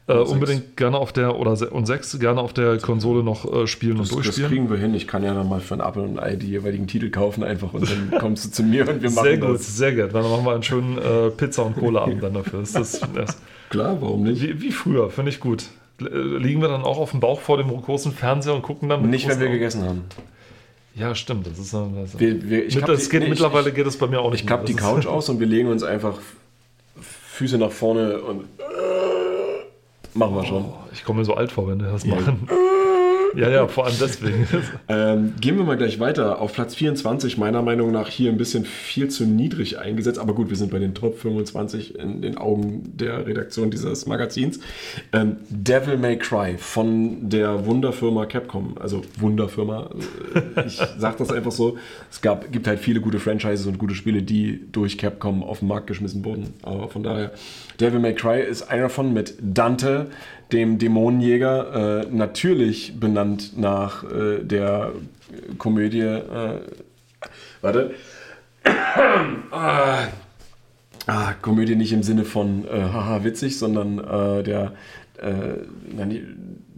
äh, 0.09 0.13
unbedingt 0.15 0.77
gerne 0.77 0.99
auf 0.99 1.13
der, 1.13 1.37
oder 1.37 1.57
und 1.73 1.87
6 1.87 2.19
gerne 2.21 2.41
auf 2.41 2.53
der 2.53 2.79
Konsole 2.79 3.23
noch 3.25 3.45
äh, 3.53 3.67
spielen 3.67 3.99
Das, 3.99 4.11
und 4.11 4.19
das 4.19 4.25
durchspielen. 4.37 4.51
kriegen 4.51 4.71
wir 4.71 4.77
hin. 4.79 4.95
Ich 4.95 5.09
kann 5.09 5.25
ja 5.25 5.35
dann 5.35 5.49
mal 5.49 5.61
für 5.61 5.75
ein 5.75 5.81
Apple 5.81 6.03
und 6.03 6.19
Ei 6.21 6.37
die 6.37 6.49
jeweiligen 6.49 6.87
Titel 6.87 7.11
kaufen 7.11 7.43
einfach 7.43 7.73
und 7.75 7.89
dann 7.91 8.11
kommst 8.21 8.45
du 8.45 8.51
zu 8.51 8.63
mir 8.63 8.89
und 8.89 9.03
wir 9.03 9.11
machen 9.11 9.25
Sehr 9.25 9.39
gut, 9.39 9.55
das. 9.57 9.77
sehr 9.77 9.93
gut. 9.95 10.15
Dann 10.15 10.23
machen 10.31 10.45
wir 10.45 10.53
einen 10.55 10.63
schönen 10.63 10.99
äh, 10.99 11.31
Pizza- 11.31 11.65
und 11.65 11.77
Cola-Abend 11.77 12.23
dann 12.23 12.35
dafür. 12.35 12.61
Das 12.61 12.75
ist 12.75 13.07
das, 13.15 13.37
Klar, 13.71 13.97
warum 14.01 14.23
nicht? 14.23 14.41
wie, 14.43 14.61
wie 14.63 14.71
früher, 14.73 15.11
finde 15.11 15.31
ich 15.31 15.41
gut. 15.41 15.65
Äh, 16.01 16.05
Liegen 16.39 16.61
wir 16.61 16.69
dann 16.69 16.83
auch 16.83 16.99
auf 16.99 17.11
dem 17.11 17.21
Bauch 17.21 17.41
vor 17.41 17.57
dem 17.57 17.69
großen 17.69 18.13
Fernseher 18.13 18.55
und 18.55 18.63
gucken 18.63 18.89
dann 18.89 19.09
Nicht, 19.11 19.29
wenn 19.29 19.41
wir 19.41 19.49
gegessen 19.49 19.83
haben. 19.85 20.03
Ja, 20.95 21.15
stimmt. 21.15 21.47
Das 21.47 21.59
ist, 21.59 21.75
das 21.75 22.19
Wir, 22.19 22.49
wir, 22.49 22.65
ich 22.67 22.75
das 22.79 23.05
die- 23.05 23.11
geht, 23.11 23.23
nee, 23.25 23.29
mittlerweile 23.31 23.69
ich, 23.71 23.75
geht 23.75 23.87
es 23.87 23.99
bei 23.99 24.07
mir 24.07 24.21
auch 24.21 24.31
nicht 24.31 24.43
Ich 24.43 24.47
klappe 24.47 24.65
die. 24.67 24.75
Das 24.75 24.83
Couch 24.83 25.07
aus 25.07 25.29
und 25.29 25.41
wir 25.41 25.47
legen 25.47 25.69
uns 25.69 25.83
einfach 25.83 26.15
Füße 27.01 27.59
nach 27.59 27.71
vorne 27.73 28.19
und 28.23 28.45
machen 30.17 30.35
wir 30.35 30.45
schon. 30.45 30.65
Ist, 30.91 30.99
ich 30.99 31.05
komme 31.05 31.21
mir 31.21 31.25
so 31.25 31.35
alt 31.35 31.53
vor, 31.53 31.69
wenn 31.69 31.81
wir 31.81 31.91
das 31.91 32.05
machen. 32.05 32.49
Ja, 33.37 33.49
ja, 33.51 33.67
vor 33.69 33.87
allem 33.87 33.97
deswegen. 34.01 34.47
Ähm, 34.89 35.35
gehen 35.41 35.57
wir 35.57 35.65
mal 35.65 35.77
gleich 35.77 35.99
weiter. 35.99 36.41
Auf 36.41 36.53
Platz 36.53 36.75
24, 36.77 37.39
meiner 37.39 37.61
Meinung 37.63 37.91
nach 37.91 38.09
hier 38.09 38.31
ein 38.31 38.37
bisschen 38.37 38.65
viel 38.65 39.09
zu 39.09 39.25
niedrig 39.25 39.79
eingesetzt. 39.79 40.19
Aber 40.19 40.35
gut, 40.35 40.49
wir 40.49 40.57
sind 40.57 40.71
bei 40.71 40.79
den 40.79 40.95
Top 40.95 41.19
25 41.19 41.99
in 41.99 42.23
den 42.23 42.39
Augen 42.39 42.93
der 42.97 43.27
Redaktion 43.27 43.71
dieses 43.71 44.07
Magazins. 44.07 44.61
Ähm, 45.13 45.37
Devil 45.51 45.97
May 45.99 46.19
Cry 46.19 46.57
von 46.57 47.29
der 47.29 47.67
Wunderfirma 47.67 48.27
Capcom. 48.27 48.77
Also 48.79 49.03
Wunderfirma. 49.19 49.91
äh, 50.57 50.67
Ich 50.67 50.77
sage 50.99 51.17
das 51.19 51.33
einfach 51.33 51.53
so. 51.53 51.77
Es 52.11 52.21
gab, 52.21 52.51
gibt 52.53 52.67
halt 52.69 52.79
viele 52.79 53.01
gute 53.01 53.19
Franchises 53.19 53.67
und 53.67 53.79
gute 53.79 53.95
Spiele, 53.95 54.23
die 54.23 54.61
durch 54.71 54.99
Capcom 54.99 55.43
auf 55.43 55.59
den 55.61 55.69
Markt 55.69 55.89
geschmissen 55.89 56.25
wurden. 56.25 56.55
Aber 56.63 56.89
von 56.89 57.03
daher, 57.03 57.33
Devil 57.81 57.99
May 57.99 58.15
Cry 58.15 58.41
ist 58.41 58.71
einer 58.71 58.87
davon 58.87 59.13
mit 59.13 59.35
Dante, 59.41 60.07
dem 60.53 60.79
Dämonenjäger, 60.79 62.03
äh, 62.03 62.07
natürlich 62.11 62.99
benannt 62.99 63.59
nach 63.59 64.05
äh, 64.05 64.43
der 64.43 64.93
Komödie. 65.59 66.01
Äh, 66.01 66.61
warte. 67.61 67.95
ah, 71.07 71.33
Komödie 71.41 71.77
nicht 71.77 71.93
im 71.93 72.03
Sinne 72.03 72.25
von 72.25 72.67
äh, 72.67 72.81
haha 72.81 73.25
witzig, 73.25 73.59
sondern 73.59 73.99
äh, 73.99 74.43
der, 74.43 74.73
äh, 75.19 75.59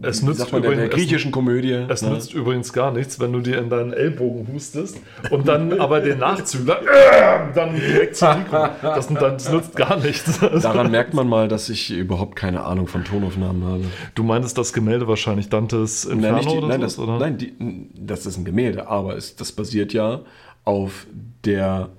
Es 0.01 0.21
nützt 0.21 0.51
man, 0.51 0.61
der, 0.61 0.71
der 0.71 0.79
übrigens- 0.85 0.93
es- 0.93 0.95
griechischen 0.95 1.31
Komödie. 1.31 1.73
Es 1.89 2.01
ne? 2.01 2.11
nützt 2.11 2.33
übrigens 2.33 2.71
gar 2.71 2.91
nichts, 2.91 3.19
wenn 3.19 3.33
du 3.33 3.41
dir 3.41 3.57
in 3.59 3.69
deinen 3.69 3.91
Ellbogen 3.93 4.47
hustest 4.53 4.97
und 5.29 5.47
dann 5.47 5.73
aber 5.79 5.99
den 5.99 6.19
Nachzügler 6.19 6.81
äh, 6.81 7.53
dann 7.53 7.75
direkt 7.75 8.15
zum 8.15 8.39
Mikro. 8.39 8.69
Das, 8.81 9.07
das 9.07 9.51
nützt 9.51 9.75
gar 9.75 9.97
nichts. 9.97 10.39
Daran 10.61 10.89
merkt 10.91 11.13
man 11.13 11.27
mal, 11.27 11.47
dass 11.47 11.69
ich 11.69 11.91
überhaupt 11.91 12.35
keine 12.35 12.63
Ahnung 12.63 12.87
von 12.87 13.03
Tonaufnahmen 13.03 13.63
habe. 13.63 13.83
Du 14.15 14.23
meinst 14.23 14.57
das 14.57 14.71
Gemälde 14.73 15.07
wahrscheinlich 15.07 15.49
Dantes 15.49 16.05
Inferno 16.05 16.37
Nein, 16.37 16.47
die, 16.47 16.57
oder 16.57 16.67
nein, 16.67 16.79
sowas, 16.79 16.95
das, 16.95 17.03
oder? 17.05 17.19
nein 17.19 17.37
die, 17.37 17.53
das 17.95 18.25
ist 18.25 18.37
ein 18.37 18.45
Gemälde, 18.45 18.87
aber 18.87 19.17
es, 19.17 19.35
das 19.35 19.51
basiert 19.51 19.91
ja 19.93 20.21
auf 20.63 21.07
der 21.45 21.89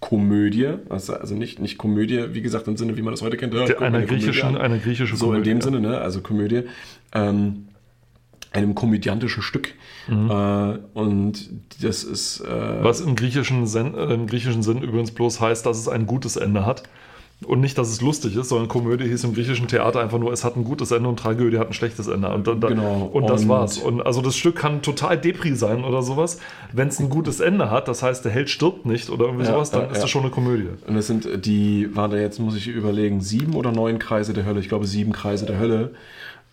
Komödie, 0.00 0.68
also, 0.88 1.14
also 1.14 1.34
nicht, 1.34 1.60
nicht 1.60 1.76
Komödie, 1.76 2.32
wie 2.32 2.40
gesagt, 2.40 2.66
im 2.68 2.76
Sinne, 2.76 2.96
wie 2.96 3.02
man 3.02 3.12
das 3.12 3.20
heute 3.22 3.36
kennt. 3.36 3.52
ja, 3.52 3.60
einer, 3.60 3.98
eine 3.98 4.06
Komödie 4.06 4.24
griechischen, 4.24 4.48
an. 4.48 4.56
eine 4.56 4.78
griechische 4.78 5.14
So 5.16 5.34
in 5.34 5.42
dem 5.42 5.58
ja. 5.58 5.62
Sinne, 5.62 5.80
ne? 5.80 5.98
also 5.98 6.22
Komödie, 6.22 6.62
ähm, 7.12 7.68
einem 8.50 8.74
komödiantischen 8.74 9.42
Stück. 9.42 9.74
Mhm. 10.08 10.30
Äh, 10.30 10.78
und 10.94 11.50
das 11.82 12.02
ist. 12.02 12.40
Äh, 12.40 12.82
Was 12.82 13.02
im 13.02 13.14
griechischen, 13.14 13.66
Sinn, 13.66 13.94
äh, 13.94 14.14
im 14.14 14.26
griechischen 14.26 14.62
Sinn 14.62 14.82
übrigens 14.82 15.10
bloß 15.10 15.40
heißt, 15.40 15.66
dass 15.66 15.78
es 15.78 15.86
ein 15.86 16.06
gutes 16.06 16.36
Ende 16.36 16.64
hat. 16.64 16.82
Und 17.46 17.60
nicht, 17.62 17.78
dass 17.78 17.88
es 17.88 18.02
lustig 18.02 18.36
ist, 18.36 18.50
sondern 18.50 18.68
Komödie 18.68 19.04
hieß 19.08 19.24
im 19.24 19.32
griechischen 19.32 19.66
Theater 19.66 20.00
einfach 20.00 20.18
nur, 20.18 20.30
es 20.30 20.44
hat 20.44 20.56
ein 20.56 20.64
gutes 20.64 20.90
Ende 20.90 21.08
und 21.08 21.18
Tragödie 21.18 21.58
hat 21.58 21.68
ein 21.68 21.72
schlechtes 21.72 22.06
Ende. 22.06 22.28
Und, 22.28 22.46
und, 22.46 22.60
Genau. 22.60 23.08
und 23.10 23.30
das 23.30 23.42
Und- 23.44 23.48
war's. 23.48 23.78
Und 23.78 24.02
also 24.02 24.20
das 24.20 24.36
Stück 24.36 24.56
kann 24.56 24.82
total 24.82 25.16
Depri 25.16 25.54
sein 25.56 25.82
oder 25.84 26.02
sowas. 26.02 26.38
Wenn 26.74 26.88
es 26.88 27.00
ein 27.00 27.08
gutes 27.08 27.40
Ende 27.40 27.70
hat, 27.70 27.88
das 27.88 28.02
heißt, 28.02 28.24
der 28.26 28.32
Held 28.32 28.50
stirbt 28.50 28.84
nicht 28.84 29.08
oder 29.08 29.24
irgendwie 29.24 29.46
Ja, 29.46 29.52
sowas, 29.52 29.70
dann 29.70 29.82
ja, 29.82 29.86
ist 29.88 29.96
ja. 29.96 30.02
das 30.02 30.10
schon 30.10 30.20
eine 30.22 30.30
Komödie. 30.30 30.68
Und 30.86 30.94
das 30.96 31.06
sind 31.06 31.46
die, 31.46 31.88
waren 31.96 32.10
da 32.10 32.18
jetzt, 32.18 32.40
muss 32.40 32.54
ich 32.56 32.68
überlegen, 32.68 33.22
sieben 33.22 33.54
oder 33.54 33.72
neun 33.72 33.98
Kreise 33.98 34.34
der 34.34 34.44
Hölle. 34.44 34.60
Ich 34.60 34.68
glaube, 34.68 34.86
sieben 34.86 35.12
Kreise 35.12 35.46
der 35.46 35.58
Hölle. 35.58 35.92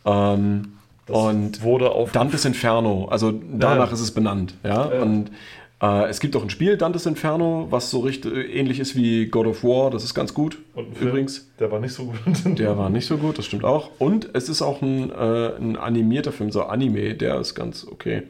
Ähm, 0.05 0.69
und 1.09 1.63
Wurde 1.63 1.91
auf 1.91 2.11
Dantes 2.13 2.43
Inferno, 2.45 3.07
also 3.09 3.33
danach 3.51 3.87
Ja. 3.87 3.93
ist 3.93 4.01
es 4.01 4.11
benannt. 4.11 4.55
Ja? 4.63 4.93
Ja. 4.93 5.01
Und 5.01 5.31
äh, 5.81 6.09
es 6.09 6.19
gibt 6.19 6.35
auch 6.35 6.43
ein 6.43 6.49
Spiel, 6.49 6.77
Dantes 6.77 7.05
Inferno, 7.05 7.67
was 7.69 7.91
so 7.91 7.99
richtig 7.99 8.33
ähnlich 8.33 8.79
ist 8.79 8.95
wie 8.95 9.27
God 9.27 9.47
of 9.47 9.63
War. 9.63 9.91
Das 9.91 10.03
ist 10.03 10.13
ganz 10.13 10.33
gut. 10.33 10.57
Und 10.73 10.89
ein 10.89 10.95
Film, 10.95 11.09
Übrigens. 11.09 11.49
Der 11.59 11.71
war 11.71 11.79
nicht 11.79 11.93
so 11.93 12.05
gut. 12.05 12.17
Der 12.59 12.77
war 12.77 12.89
nicht 12.89 13.05
so 13.05 13.17
gut, 13.17 13.37
das 13.37 13.45
stimmt 13.45 13.63
auch. 13.63 13.91
Und 13.99 14.29
es 14.33 14.49
ist 14.49 14.61
auch 14.61 14.81
ein, 14.81 15.11
äh, 15.11 15.55
ein 15.57 15.75
animierter 15.75 16.31
Film, 16.31 16.51
so 16.51 16.63
Anime, 16.63 17.13
der 17.13 17.39
ist 17.39 17.53
ganz 17.53 17.85
okay. 17.85 18.23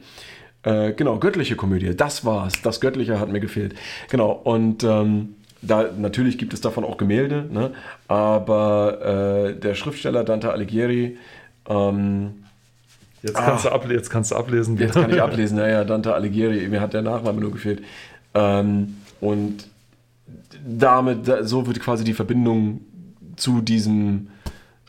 Äh, 0.62 0.92
genau, 0.92 1.18
göttliche 1.18 1.56
Komödie, 1.56 1.94
das 1.96 2.24
war's. 2.24 2.60
Das 2.62 2.80
Göttliche 2.80 3.18
hat 3.20 3.30
mir 3.30 3.40
gefehlt. 3.40 3.74
Genau, 4.10 4.32
und 4.32 4.84
ähm, 4.84 5.34
da, 5.62 5.90
natürlich 5.96 6.38
gibt 6.38 6.52
es 6.52 6.60
davon 6.60 6.84
auch 6.84 6.98
Gemälde, 6.98 7.46
ne? 7.50 7.72
aber 8.06 9.50
äh, 9.50 9.58
der 9.58 9.74
Schriftsteller 9.74 10.24
Dante 10.24 10.52
Alighieri, 10.52 11.16
ähm, 11.68 12.44
Jetzt 13.22 13.34
kannst, 13.34 13.64
du 13.64 13.72
able 13.72 13.94
jetzt 13.94 14.10
kannst 14.10 14.30
du 14.30 14.36
ablesen. 14.36 14.76
jetzt 14.78 14.94
kann 14.94 15.10
ich 15.10 15.20
ablesen, 15.20 15.56
naja, 15.56 15.84
Dante 15.84 16.14
Alighieri, 16.14 16.68
mir 16.68 16.80
hat 16.80 16.92
der 16.92 17.02
Nachname 17.02 17.40
nur 17.40 17.50
gefehlt. 17.50 17.82
Ähm, 18.34 18.96
und 19.20 19.66
damit, 20.66 21.26
da, 21.26 21.44
so 21.44 21.66
wird 21.66 21.80
quasi 21.80 22.04
die 22.04 22.14
Verbindung 22.14 22.80
zu 23.36 23.60
diesem, 23.60 24.28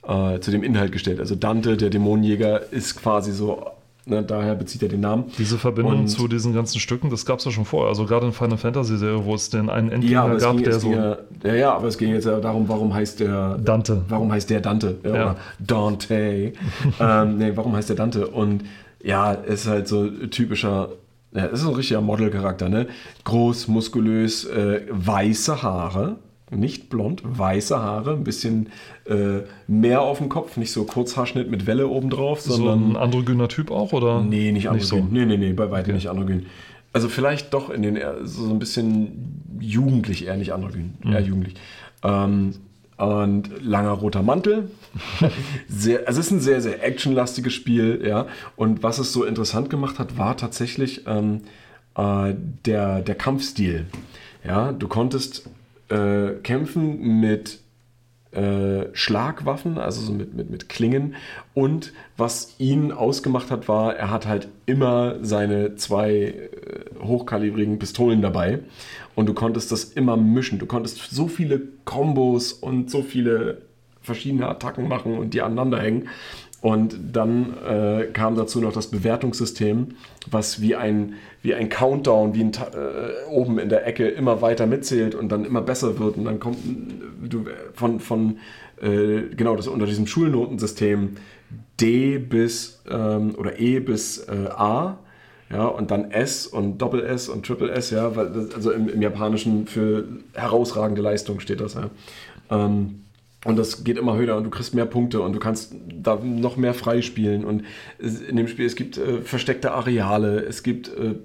äh, 0.04 0.40
zu 0.40 0.52
dem 0.52 0.64
Inhalt 0.64 0.92
gestellt. 0.92 1.20
Also 1.20 1.36
Dante, 1.36 1.78
der 1.78 1.90
Dämonenjäger, 1.90 2.72
ist 2.72 2.96
quasi 2.96 3.32
so, 3.32 3.66
ne, 4.10 4.24
daher 4.24 4.56
bezieht 4.56 4.84
er 4.84 4.90
den 4.90 5.02
Namen. 5.02 5.26
Diese 5.38 5.58
Verbindung 5.58 6.00
Und- 6.02 6.08
zu 6.08 6.28
diesen 6.28 6.54
ganzen 6.54 6.80
Stücken, 6.80 7.10
das 7.10 7.26
gab 7.26 7.40
es 7.40 7.46
ja 7.46 7.52
schon 7.52 7.66
vorher. 7.66 7.90
Also 7.90 8.06
gerade 8.06 8.26
in 8.26 8.34
Final 8.34 8.58
Fantasy 8.58 8.98
Serie, 8.98 9.24
wo 9.26 9.36
es 9.36 9.50
den 9.50 9.70
einen 9.70 9.90
Endgegner 9.92 10.28
Ja, 10.28 10.36
gab, 10.38 10.58
der 10.64 10.80
so 10.80 10.92
ja, 10.92 11.18
ja, 11.56 11.74
aber 11.74 11.88
es 11.88 11.98
ging 11.98 12.10
jetzt 12.12 12.26
ja 12.26 12.40
darum, 12.40 12.68
warum 12.68 12.94
heißt 12.94 13.20
der 13.20 13.58
Dante. 13.58 14.04
Warum 14.10 14.32
heißt 14.32 14.50
der 14.50 14.62
Dante? 14.62 14.98
Ja, 15.04 15.36
Dante. 15.60 16.54
ähm, 17.00 17.38
nee, 17.38 17.52
warum 17.56 17.76
heißt 17.76 17.90
der 17.90 17.96
Dante? 17.96 18.28
Und 18.28 18.64
ja, 19.04 19.32
ist 19.34 19.68
halt 19.68 19.88
so 19.88 20.08
typischer, 20.10 20.90
ja, 21.34 21.46
ist 21.46 21.62
so 21.62 21.70
ein 21.70 21.76
richtiger 21.76 22.02
Modelcharakter, 22.02 22.70
ne? 22.70 22.88
Groß, 23.24 23.68
muskulös, 23.68 24.46
äh, 24.46 24.82
weiße 24.90 25.64
Haare. 25.64 26.18
Nicht 26.52 26.90
blond, 26.90 27.22
weiße 27.24 27.80
Haare, 27.80 28.14
ein 28.14 28.24
bisschen 28.24 28.70
äh, 29.06 29.42
mehr 29.68 30.02
auf 30.02 30.18
dem 30.18 30.30
Kopf, 30.30 30.58
nicht 30.58 30.72
so 30.72 30.84
Kurzhaarschnitt 30.84 31.50
mit 31.50 31.68
Welle 31.68 31.88
obendrauf, 31.88 32.42
so 32.42 32.54
sondern 32.54 32.92
ein 32.92 32.96
androgyner 32.96 33.48
Typ 33.48 33.70
auch, 33.70 33.94
oder? 33.94 34.22
Nee, 34.22 34.52
nicht 34.52 34.64
Nicht 34.64 34.70
androgyn. 34.70 34.88
so. 34.88 35.08
Nee, 35.12 35.26
nee, 35.26 35.38
nee, 35.38 35.54
bei 35.54 35.70
weitem 35.70 35.94
nicht 35.94 36.10
androgyn. 36.10 36.48
Also 36.92 37.08
vielleicht 37.08 37.54
doch 37.54 37.70
in 37.70 37.84
den 37.84 38.00
so 38.24 38.50
ein 38.50 38.58
bisschen 38.58 39.44
jugendlich, 39.60 40.26
eher 40.26 40.38
nicht 40.38 40.54
androgyn, 40.54 40.96
eher 41.06 41.22
jugendlich. 41.22 41.54
Ähm, 42.04 42.56
und 42.98 43.50
langer 43.62 43.92
roter 43.92 44.24
Mantel. 44.24 44.72
sehr, 45.70 46.08
also 46.08 46.20
es 46.20 46.26
ist 46.28 46.32
ein 46.32 46.42
sehr, 46.42 46.62
sehr 46.62 46.84
actionlastiges 46.84 47.54
Spiel, 47.54 48.02
ja. 48.06 48.28
Und 48.58 48.84
was 48.84 49.00
es 49.00 49.14
so 49.14 49.24
interessant 49.24 49.70
gemacht 49.70 50.00
hat, 50.00 50.18
war 50.18 50.36
tatsächlich 50.36 51.06
ähm, 51.08 51.42
äh, 51.96 52.34
der, 52.66 53.02
der 53.02 53.16
Kampfstil. 53.16 53.86
Ja, 54.46 54.72
du 54.74 54.88
konntest 54.88 55.50
äh, 55.90 56.34
kämpfen 56.44 57.20
mit 57.20 57.60
äh, 58.32 58.86
Schlagwaffen, 58.94 59.78
also 59.78 60.02
so 60.02 60.14
mit, 60.14 60.36
mit, 60.36 60.50
mit 60.50 60.70
Klingen. 60.70 61.16
Und 61.54 61.94
was 62.16 62.56
ihn 62.60 62.92
ausgemacht 62.92 63.50
hat, 63.50 63.68
war, 63.68 63.96
er 63.96 64.12
hat 64.12 64.28
halt 64.28 64.50
immer 64.66 65.16
seine 65.24 65.76
zwei 65.76 66.12
äh, 66.12 67.04
hochkalibrigen 67.04 67.80
Pistolen 67.80 68.22
dabei. 68.22 68.60
Und 69.16 69.26
du 69.26 69.34
konntest 69.34 69.72
das 69.72 69.86
immer 69.86 70.16
mischen. 70.16 70.60
Du 70.60 70.68
konntest 70.68 71.10
so 71.10 71.28
viele 71.28 71.62
Kombos 71.86 72.54
und 72.54 72.92
so 72.92 73.02
viele 73.02 73.64
verschiedene 74.02 74.48
Attacken 74.48 74.88
machen 74.88 75.18
und 75.18 75.34
die 75.34 75.42
aneinander 75.42 75.82
hängen. 75.82 76.08
Und 76.62 76.98
dann 77.14 77.54
äh, 77.66 78.08
kam 78.12 78.36
dazu 78.36 78.60
noch 78.60 78.74
das 78.74 78.88
Bewertungssystem, 78.88 79.90
was 80.30 80.62
wie 80.62 80.76
ein, 80.76 81.14
wie 81.42 81.54
ein 81.54 81.70
Countdown, 81.70 82.34
wie 82.34 82.44
ein 82.44 82.52
äh, 82.52 83.30
oben 83.30 83.60
in 83.60 83.70
der 83.70 83.88
Ecke 83.88 84.08
immer 84.10 84.42
weiter 84.42 84.68
mitzählt 84.68 85.16
und 85.16 85.32
dann 85.32 85.46
immer 85.46 85.62
besser 85.62 86.00
wird. 86.00 86.18
Und 86.18 86.26
dann 86.26 86.40
kommt 86.40 86.58
du, 87.24 87.46
von, 87.74 88.02
von 88.02 88.40
äh, 88.82 89.22
genau, 89.36 89.56
das 89.56 89.68
unter 89.68 89.86
diesem 89.86 90.06
Schulnotensystem 90.06 91.16
D 91.80 92.18
bis 92.18 92.82
ähm, 92.90 93.36
oder 93.38 93.58
E 93.60 93.80
bis 93.80 94.18
äh, 94.28 94.50
A. 94.50 95.00
Ja, 95.52 95.66
und 95.66 95.90
dann 95.90 96.12
S 96.12 96.46
und 96.46 96.78
Doppel 96.78 97.04
S 97.04 97.28
und 97.28 97.44
Triple 97.44 97.72
S, 97.72 97.90
ja, 97.90 98.16
weil 98.16 98.30
das, 98.30 98.54
also 98.54 98.72
im, 98.72 98.88
im 98.88 99.02
Japanischen 99.02 99.66
für 99.66 100.06
herausragende 100.34 101.02
Leistung 101.02 101.40
steht 101.40 101.60
das, 101.60 101.74
ja. 101.74 101.90
Ähm, 102.52 103.06
und 103.46 103.58
das 103.58 103.84
geht 103.84 103.98
immer 103.98 104.18
höher 104.18 104.36
und 104.36 104.44
du 104.44 104.50
kriegst 104.50 104.76
mehr 104.76 104.86
Punkte 104.86 105.22
und 105.22 105.34
du 105.34 105.40
kannst 105.40 105.74
da 105.94 106.16
noch 106.16 106.58
mehr 106.58 106.74
freispielen. 106.74 107.46
Und 107.46 107.64
in 107.98 108.36
dem 108.36 108.48
Spiel, 108.48 108.66
es 108.66 108.76
gibt 108.76 108.98
äh, 108.98 109.22
versteckte 109.22 109.72
Areale, 109.72 110.42
es 110.42 110.62
gibt 110.64 110.90
äh, 110.90 111.16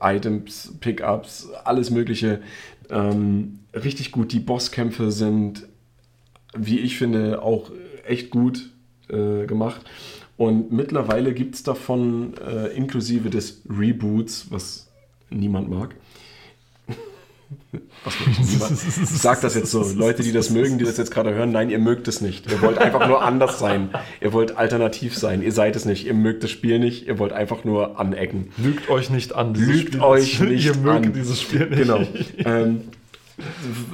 Items, 0.00 0.74
Pickups, 0.80 1.50
alles 1.64 1.90
Mögliche. 1.90 2.40
Ähm, 2.88 3.60
richtig 3.74 4.10
gut. 4.10 4.32
Die 4.32 4.40
Bosskämpfe 4.40 5.12
sind, 5.12 5.66
wie 6.56 6.78
ich 6.78 6.96
finde, 6.96 7.42
auch 7.42 7.70
echt 8.06 8.30
gut 8.30 8.70
äh, 9.08 9.44
gemacht. 9.46 9.82
Und 10.38 10.72
mittlerweile 10.72 11.34
gibt 11.34 11.56
es 11.56 11.62
davon 11.62 12.32
äh, 12.38 12.68
inklusive 12.68 13.28
des 13.28 13.60
Reboots, 13.68 14.46
was 14.50 14.90
niemand 15.28 15.68
mag. 15.68 15.94
Ich 18.06 19.20
sag 19.20 19.40
das 19.42 19.54
jetzt 19.54 19.70
so. 19.70 19.82
Leute, 19.94 20.22
die 20.22 20.32
das 20.32 20.50
mögen, 20.50 20.78
die 20.78 20.84
das 20.84 20.96
jetzt 20.96 21.10
gerade 21.10 21.34
hören, 21.34 21.52
nein, 21.52 21.68
ihr 21.70 21.78
mögt 21.78 22.08
es 22.08 22.20
nicht. 22.20 22.50
Ihr 22.50 22.60
wollt 22.62 22.78
einfach 22.78 23.06
nur 23.06 23.22
anders 23.22 23.58
sein. 23.58 23.90
Ihr 24.20 24.32
wollt 24.32 24.56
alternativ 24.56 25.16
sein. 25.16 25.42
Ihr 25.42 25.52
seid 25.52 25.76
es 25.76 25.84
nicht. 25.84 26.06
Ihr 26.06 26.14
mögt 26.14 26.42
das 26.42 26.50
Spiel 26.50 26.78
nicht. 26.78 27.06
Ihr 27.06 27.18
wollt 27.18 27.32
einfach 27.32 27.64
nur 27.64 28.00
anecken. 28.00 28.52
Lügt 28.56 28.88
euch 28.88 29.10
nicht 29.10 29.34
an. 29.34 29.54
Lügt 29.54 29.88
Spiel. 29.88 30.00
euch 30.00 30.40
nicht 30.40 30.64
Ihr 30.66 30.76
mögt 30.76 31.06
an. 31.06 31.12
dieses 31.12 31.40
Spiel 31.40 31.66
nicht. 31.68 31.78
Genau. 31.82 32.00
ähm, 32.44 32.82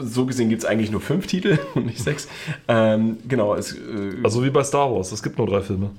so 0.01 0.27
gesehen 0.27 0.49
gibt 0.49 0.63
es 0.63 0.69
eigentlich 0.69 0.91
nur 0.91 1.01
fünf 1.01 1.27
Titel 1.27 1.59
und 1.75 1.87
nicht 1.87 1.99
sechs. 2.01 2.29
Ähm, 2.69 3.19
genau. 3.27 3.55
Es, 3.55 3.73
äh, 3.73 3.79
Also 4.23 4.45
wie 4.45 4.51
bei 4.51 4.63
Star 4.65 4.93
Wars, 4.95 5.11
es 5.13 5.23
gibt 5.23 5.39
nur 5.39 5.47
drei 5.47 5.61
Filme. 5.63 5.91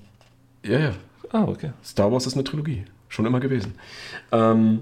ja, 0.64 0.80
ja. 0.80 0.92
Ah, 1.30 1.44
okay. 1.44 1.72
Star 1.84 2.10
Wars 2.10 2.26
ist 2.26 2.36
eine 2.36 2.46
Trilogie. 2.46 2.84
Schon 3.10 3.26
immer 3.26 3.42
gewesen. 3.42 3.74
Ähm, 4.32 4.80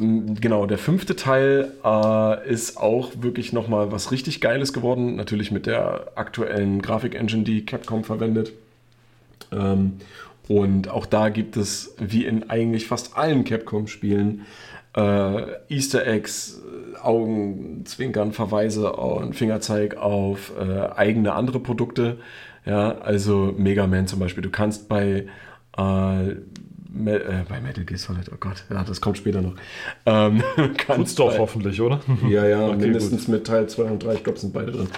genau, 0.00 0.66
der 0.66 0.78
fünfte 0.78 1.14
Teil 1.14 1.72
äh, 1.84 2.48
ist 2.50 2.76
auch 2.78 3.12
wirklich 3.20 3.52
nochmal 3.52 3.92
was 3.92 4.10
richtig 4.10 4.40
Geiles 4.40 4.72
geworden. 4.72 5.16
Natürlich 5.16 5.50
mit 5.50 5.66
der 5.66 6.12
aktuellen 6.14 6.82
Grafik-Engine, 6.82 7.44
die 7.44 7.64
Capcom 7.64 8.04
verwendet. 8.04 8.52
Ähm, 9.52 9.98
und 10.48 10.88
auch 10.88 11.06
da 11.06 11.28
gibt 11.28 11.56
es, 11.56 11.94
wie 11.98 12.24
in 12.24 12.50
eigentlich 12.50 12.86
fast 12.86 13.16
allen 13.16 13.44
Capcom-Spielen, 13.44 14.46
äh, 14.96 15.42
Easter 15.68 16.06
Eggs, 16.06 16.60
Augenzwinkern, 17.02 18.32
Verweise 18.32 18.92
und 18.92 19.34
Fingerzeig 19.34 19.96
auf 19.96 20.52
äh, 20.58 20.88
eigene 20.96 21.34
andere 21.34 21.60
Produkte. 21.60 22.18
Ja, 22.66 22.98
also 22.98 23.54
Mega 23.56 23.86
Man 23.86 24.06
zum 24.06 24.18
Beispiel. 24.18 24.42
Du 24.42 24.50
kannst 24.50 24.88
bei, 24.88 25.26
äh, 25.76 26.34
Me 26.92 27.22
äh, 27.22 27.44
bei 27.48 27.60
Metal 27.60 27.84
Gear 27.84 27.98
Solid, 27.98 28.30
oh 28.32 28.36
Gott, 28.40 28.64
ja, 28.70 28.82
das 28.82 29.00
kommt 29.00 29.16
später 29.18 29.40
noch. 29.42 29.54
Ähm, 30.06 30.42
Tut's 30.56 30.76
kannst 30.86 31.18
doch 31.18 31.30
bei- 31.32 31.38
hoffentlich, 31.38 31.80
oder? 31.80 32.00
ja, 32.28 32.46
ja, 32.46 32.66
Okay, 32.68 32.76
mindestens 32.78 33.28
mit 33.28 33.46
Teil 33.46 33.68
2 33.68 33.82
und 33.84 34.02
3, 34.02 34.14
ich 34.14 34.24
glaube, 34.24 34.38
sind 34.38 34.52
beide 34.52 34.72
drin. 34.72 34.88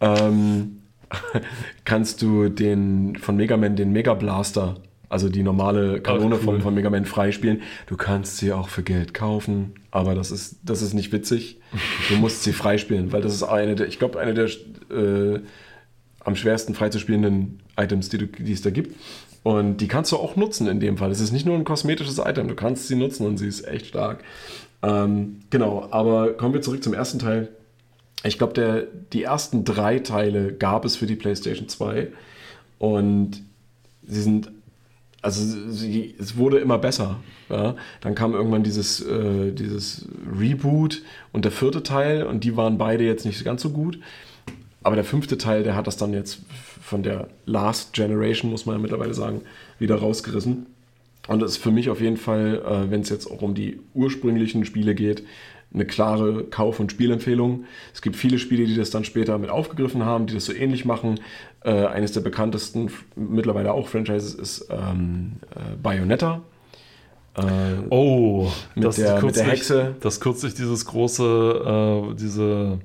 Ähm, 0.00 0.76
kannst 1.84 2.22
du 2.22 2.48
den 2.48 3.16
von 3.16 3.36
Mega 3.36 3.56
Man 3.56 3.76
den 3.76 3.92
Mega 3.92 4.14
Blaster, 4.14 4.76
also 5.08 5.28
die 5.28 5.42
normale 5.42 6.00
Kanone 6.00 6.36
Ach, 6.36 6.38
cool. 6.40 6.44
von, 6.54 6.60
von 6.60 6.74
Mega 6.74 6.88
Man 6.88 7.04
freispielen. 7.04 7.62
Du 7.86 7.96
kannst 7.96 8.36
sie 8.36 8.52
auch 8.52 8.68
für 8.68 8.84
Geld 8.84 9.12
kaufen, 9.12 9.72
aber 9.90 10.14
das 10.14 10.30
ist, 10.30 10.58
das 10.62 10.82
ist 10.82 10.94
nicht 10.94 11.10
witzig. 11.12 11.60
Du 12.08 12.16
musst 12.16 12.44
sie 12.44 12.52
freispielen, 12.52 13.10
weil 13.12 13.22
das 13.22 13.34
ist 13.34 13.42
eine 13.42 13.74
der, 13.74 13.88
ich 13.88 13.98
glaube, 13.98 14.20
eine 14.20 14.34
der 14.34 14.46
äh, 14.46 15.40
am 16.20 16.36
schwersten 16.36 16.74
freizuspielenden 16.74 17.60
Items, 17.76 18.08
die, 18.08 18.18
du, 18.18 18.26
die 18.26 18.52
es 18.52 18.62
da 18.62 18.70
gibt. 18.70 18.94
Und 19.42 19.78
die 19.78 19.88
kannst 19.88 20.12
du 20.12 20.16
auch 20.16 20.36
nutzen 20.36 20.66
in 20.66 20.80
dem 20.80 20.98
Fall. 20.98 21.10
Es 21.10 21.20
ist 21.20 21.32
nicht 21.32 21.46
nur 21.46 21.56
ein 21.56 21.64
kosmetisches 21.64 22.18
Item, 22.18 22.48
du 22.48 22.54
kannst 22.54 22.88
sie 22.88 22.96
nutzen 22.96 23.26
und 23.26 23.38
sie 23.38 23.48
ist 23.48 23.66
echt 23.66 23.86
stark. 23.86 24.22
Ähm, 24.82 25.40
genau, 25.50 25.88
aber 25.90 26.34
kommen 26.34 26.54
wir 26.54 26.62
zurück 26.62 26.82
zum 26.82 26.94
ersten 26.94 27.18
Teil. 27.18 27.48
Ich 28.22 28.36
glaube, 28.36 28.88
die 29.12 29.22
ersten 29.22 29.64
drei 29.64 29.98
Teile 29.98 30.52
gab 30.52 30.84
es 30.84 30.96
für 30.96 31.06
die 31.06 31.16
PlayStation 31.16 31.68
2 31.68 32.08
und 32.78 33.42
sie 34.06 34.20
sind, 34.20 34.50
also 35.22 35.42
sie, 35.70 36.14
es 36.18 36.36
wurde 36.36 36.58
immer 36.58 36.76
besser. 36.76 37.16
Ja? 37.48 37.76
Dann 38.02 38.14
kam 38.14 38.34
irgendwann 38.34 38.62
dieses, 38.62 39.00
äh, 39.00 39.52
dieses 39.52 40.06
Reboot 40.38 41.02
und 41.32 41.46
der 41.46 41.52
vierte 41.52 41.82
Teil 41.82 42.24
und 42.24 42.44
die 42.44 42.58
waren 42.58 42.76
beide 42.76 43.04
jetzt 43.04 43.24
nicht 43.24 43.42
ganz 43.42 43.62
so 43.62 43.70
gut. 43.70 43.98
Aber 44.82 44.94
der 44.96 45.04
fünfte 45.04 45.36
Teil, 45.38 45.62
der 45.62 45.74
hat 45.76 45.86
das 45.86 45.96
dann 45.96 46.12
jetzt 46.14 46.40
von 46.82 47.02
der 47.02 47.28
Last 47.46 47.92
Generation, 47.92 48.50
muss 48.50 48.64
man 48.66 48.76
ja 48.76 48.80
mittlerweile 48.82 49.12
sagen, 49.14 49.42
wieder 49.78 49.96
rausgerissen. 49.96 50.66
Und 51.28 51.40
das 51.42 51.52
ist 51.52 51.56
für 51.58 51.70
mich 51.70 51.90
auf 51.90 52.00
jeden 52.00 52.16
Fall, 52.16 52.62
äh, 52.66 52.90
wenn 52.90 53.02
es 53.02 53.10
jetzt 53.10 53.30
auch 53.30 53.42
um 53.42 53.54
die 53.54 53.78
ursprünglichen 53.94 54.64
Spiele 54.64 54.94
geht, 54.94 55.22
eine 55.72 55.84
klare 55.84 56.44
Kauf- 56.44 56.80
und 56.80 56.90
Spielempfehlung. 56.90 57.64
Es 57.94 58.02
gibt 58.02 58.16
viele 58.16 58.38
Spiele, 58.40 58.64
die 58.66 58.74
das 58.74 58.90
dann 58.90 59.04
später 59.04 59.38
mit 59.38 59.50
aufgegriffen 59.50 60.04
haben, 60.04 60.26
die 60.26 60.34
das 60.34 60.46
so 60.46 60.52
ähnlich 60.52 60.84
machen. 60.84 61.20
Äh, 61.62 61.84
eines 61.86 62.10
der 62.12 62.22
bekanntesten, 62.22 62.90
mittlerweile 63.14 63.72
auch 63.72 63.86
Franchises, 63.86 64.34
ist 64.34 64.66
ähm, 64.70 65.34
äh, 65.54 65.76
Bayonetta. 65.80 66.40
Äh, 67.36 67.42
Oh, 67.90 68.50
Mit 68.74 68.84
das 68.84 68.96
der- 68.96 69.04
mit 69.04 69.12
der 69.12 69.20
kürzlich, 69.20 69.46
Hexe. 69.46 69.94
Das 70.00 70.18
kürzlich 70.20 70.54
dieses 70.54 70.84
große, 70.86 72.08
äh, 72.10 72.14
diese 72.16 72.78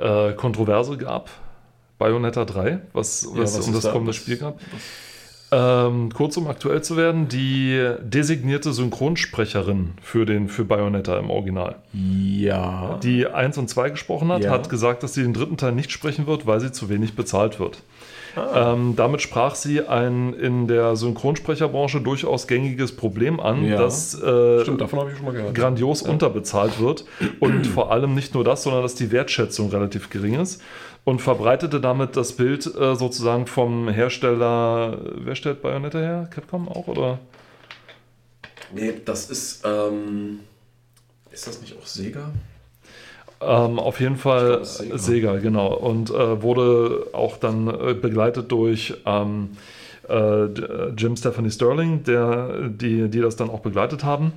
äh, 0.00 0.32
Kontroverse 0.32 0.96
gab. 0.96 1.30
Bayonetta 1.98 2.44
3, 2.46 2.80
was, 2.94 3.26
was 3.34 3.58
was 3.58 3.66
um 3.66 3.74
das 3.74 3.82
da- 3.84 3.92
kommende 3.92 4.12
Spiel 4.14 4.38
gab. 4.38 4.58
Ähm, 5.52 6.10
kurz 6.14 6.36
um 6.36 6.46
aktuell 6.46 6.80
zu 6.80 6.96
werden, 6.96 7.26
die 7.26 7.84
designierte 8.02 8.72
Synchronsprecherin 8.72 9.94
für, 10.00 10.24
den, 10.24 10.48
für 10.48 10.64
Bayonetta 10.64 11.18
im 11.18 11.28
Original, 11.28 11.74
Ja. 11.92 12.98
die 13.02 13.26
1 13.26 13.58
und 13.58 13.68
2 13.68 13.90
gesprochen 13.90 14.30
hat, 14.30 14.44
Ja. 14.44 14.52
hat 14.52 14.68
gesagt, 14.70 15.02
dass 15.02 15.14
sie 15.14 15.22
den 15.22 15.34
dritten 15.34 15.56
Teil 15.56 15.72
nicht 15.72 15.90
sprechen 15.90 16.28
wird, 16.28 16.46
weil 16.46 16.60
sie 16.60 16.70
zu 16.70 16.88
wenig 16.88 17.16
bezahlt 17.16 17.58
wird. 17.58 17.82
Ähm, 18.54 18.94
damit 18.96 19.22
sprach 19.22 19.54
sie 19.54 19.82
ein 19.86 20.32
in 20.34 20.68
der 20.68 20.94
Synchronsprecherbranche 20.96 22.00
durchaus 22.00 22.46
gängiges 22.46 22.94
Problem 22.94 23.40
an, 23.40 23.64
Ja. 23.64 23.76
dass 23.78 24.14
äh, 24.14 24.62
Stimmt, 24.62 24.80
davon 24.80 25.08
ich 25.10 25.16
schon 25.16 25.26
mal 25.26 25.32
gehört. 25.32 25.54
grandios 25.54 26.02
unterbezahlt 26.02 26.78
wird 26.80 27.04
und 27.40 27.66
vor 27.66 27.90
allem 27.90 28.14
nicht 28.14 28.34
nur 28.34 28.44
das, 28.44 28.62
sondern 28.62 28.82
dass 28.82 28.94
die 28.94 29.10
Wertschätzung 29.10 29.70
relativ 29.70 30.10
gering 30.10 30.34
ist 30.40 30.62
und 31.04 31.20
verbreitete 31.20 31.80
damit 31.80 32.16
das 32.16 32.32
Bild 32.32 32.66
äh, 32.66 32.94
sozusagen 32.94 33.46
vom 33.46 33.88
Hersteller, 33.88 34.98
wer 35.16 35.34
stellt 35.34 35.62
Bayonetta 35.62 35.98
her? 35.98 36.28
Capcom 36.30 36.68
auch 36.68 36.86
oder? 36.88 37.18
Nee, 38.72 38.92
das 39.04 39.28
ist, 39.30 39.64
ähm, 39.64 40.40
ist 41.32 41.46
das 41.46 41.60
nicht 41.60 41.76
auch 41.76 41.86
Sega? 41.86 42.30
Ähm, 43.42 43.78
auf 43.78 44.00
jeden 44.00 44.16
Fall 44.16 44.64
Sega. 44.64 44.98
Sega. 44.98 45.36
genau. 45.38 45.74
Und 45.74 46.10
äh, 46.10 46.42
wurde 46.42 47.06
auch 47.12 47.38
dann 47.38 47.68
äh, 47.68 47.94
begleitet 47.94 48.52
durch 48.52 48.94
ähm, 49.06 49.50
äh, 50.08 50.48
d- 50.48 50.92
Jim 50.96 51.16
Stephanie 51.16 51.50
Sterling, 51.50 52.02
der, 52.04 52.68
die, 52.68 53.08
die 53.08 53.20
das 53.20 53.36
dann 53.36 53.48
auch 53.48 53.60
begleitet 53.60 54.04
haben. 54.04 54.32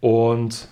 Und, 0.00 0.68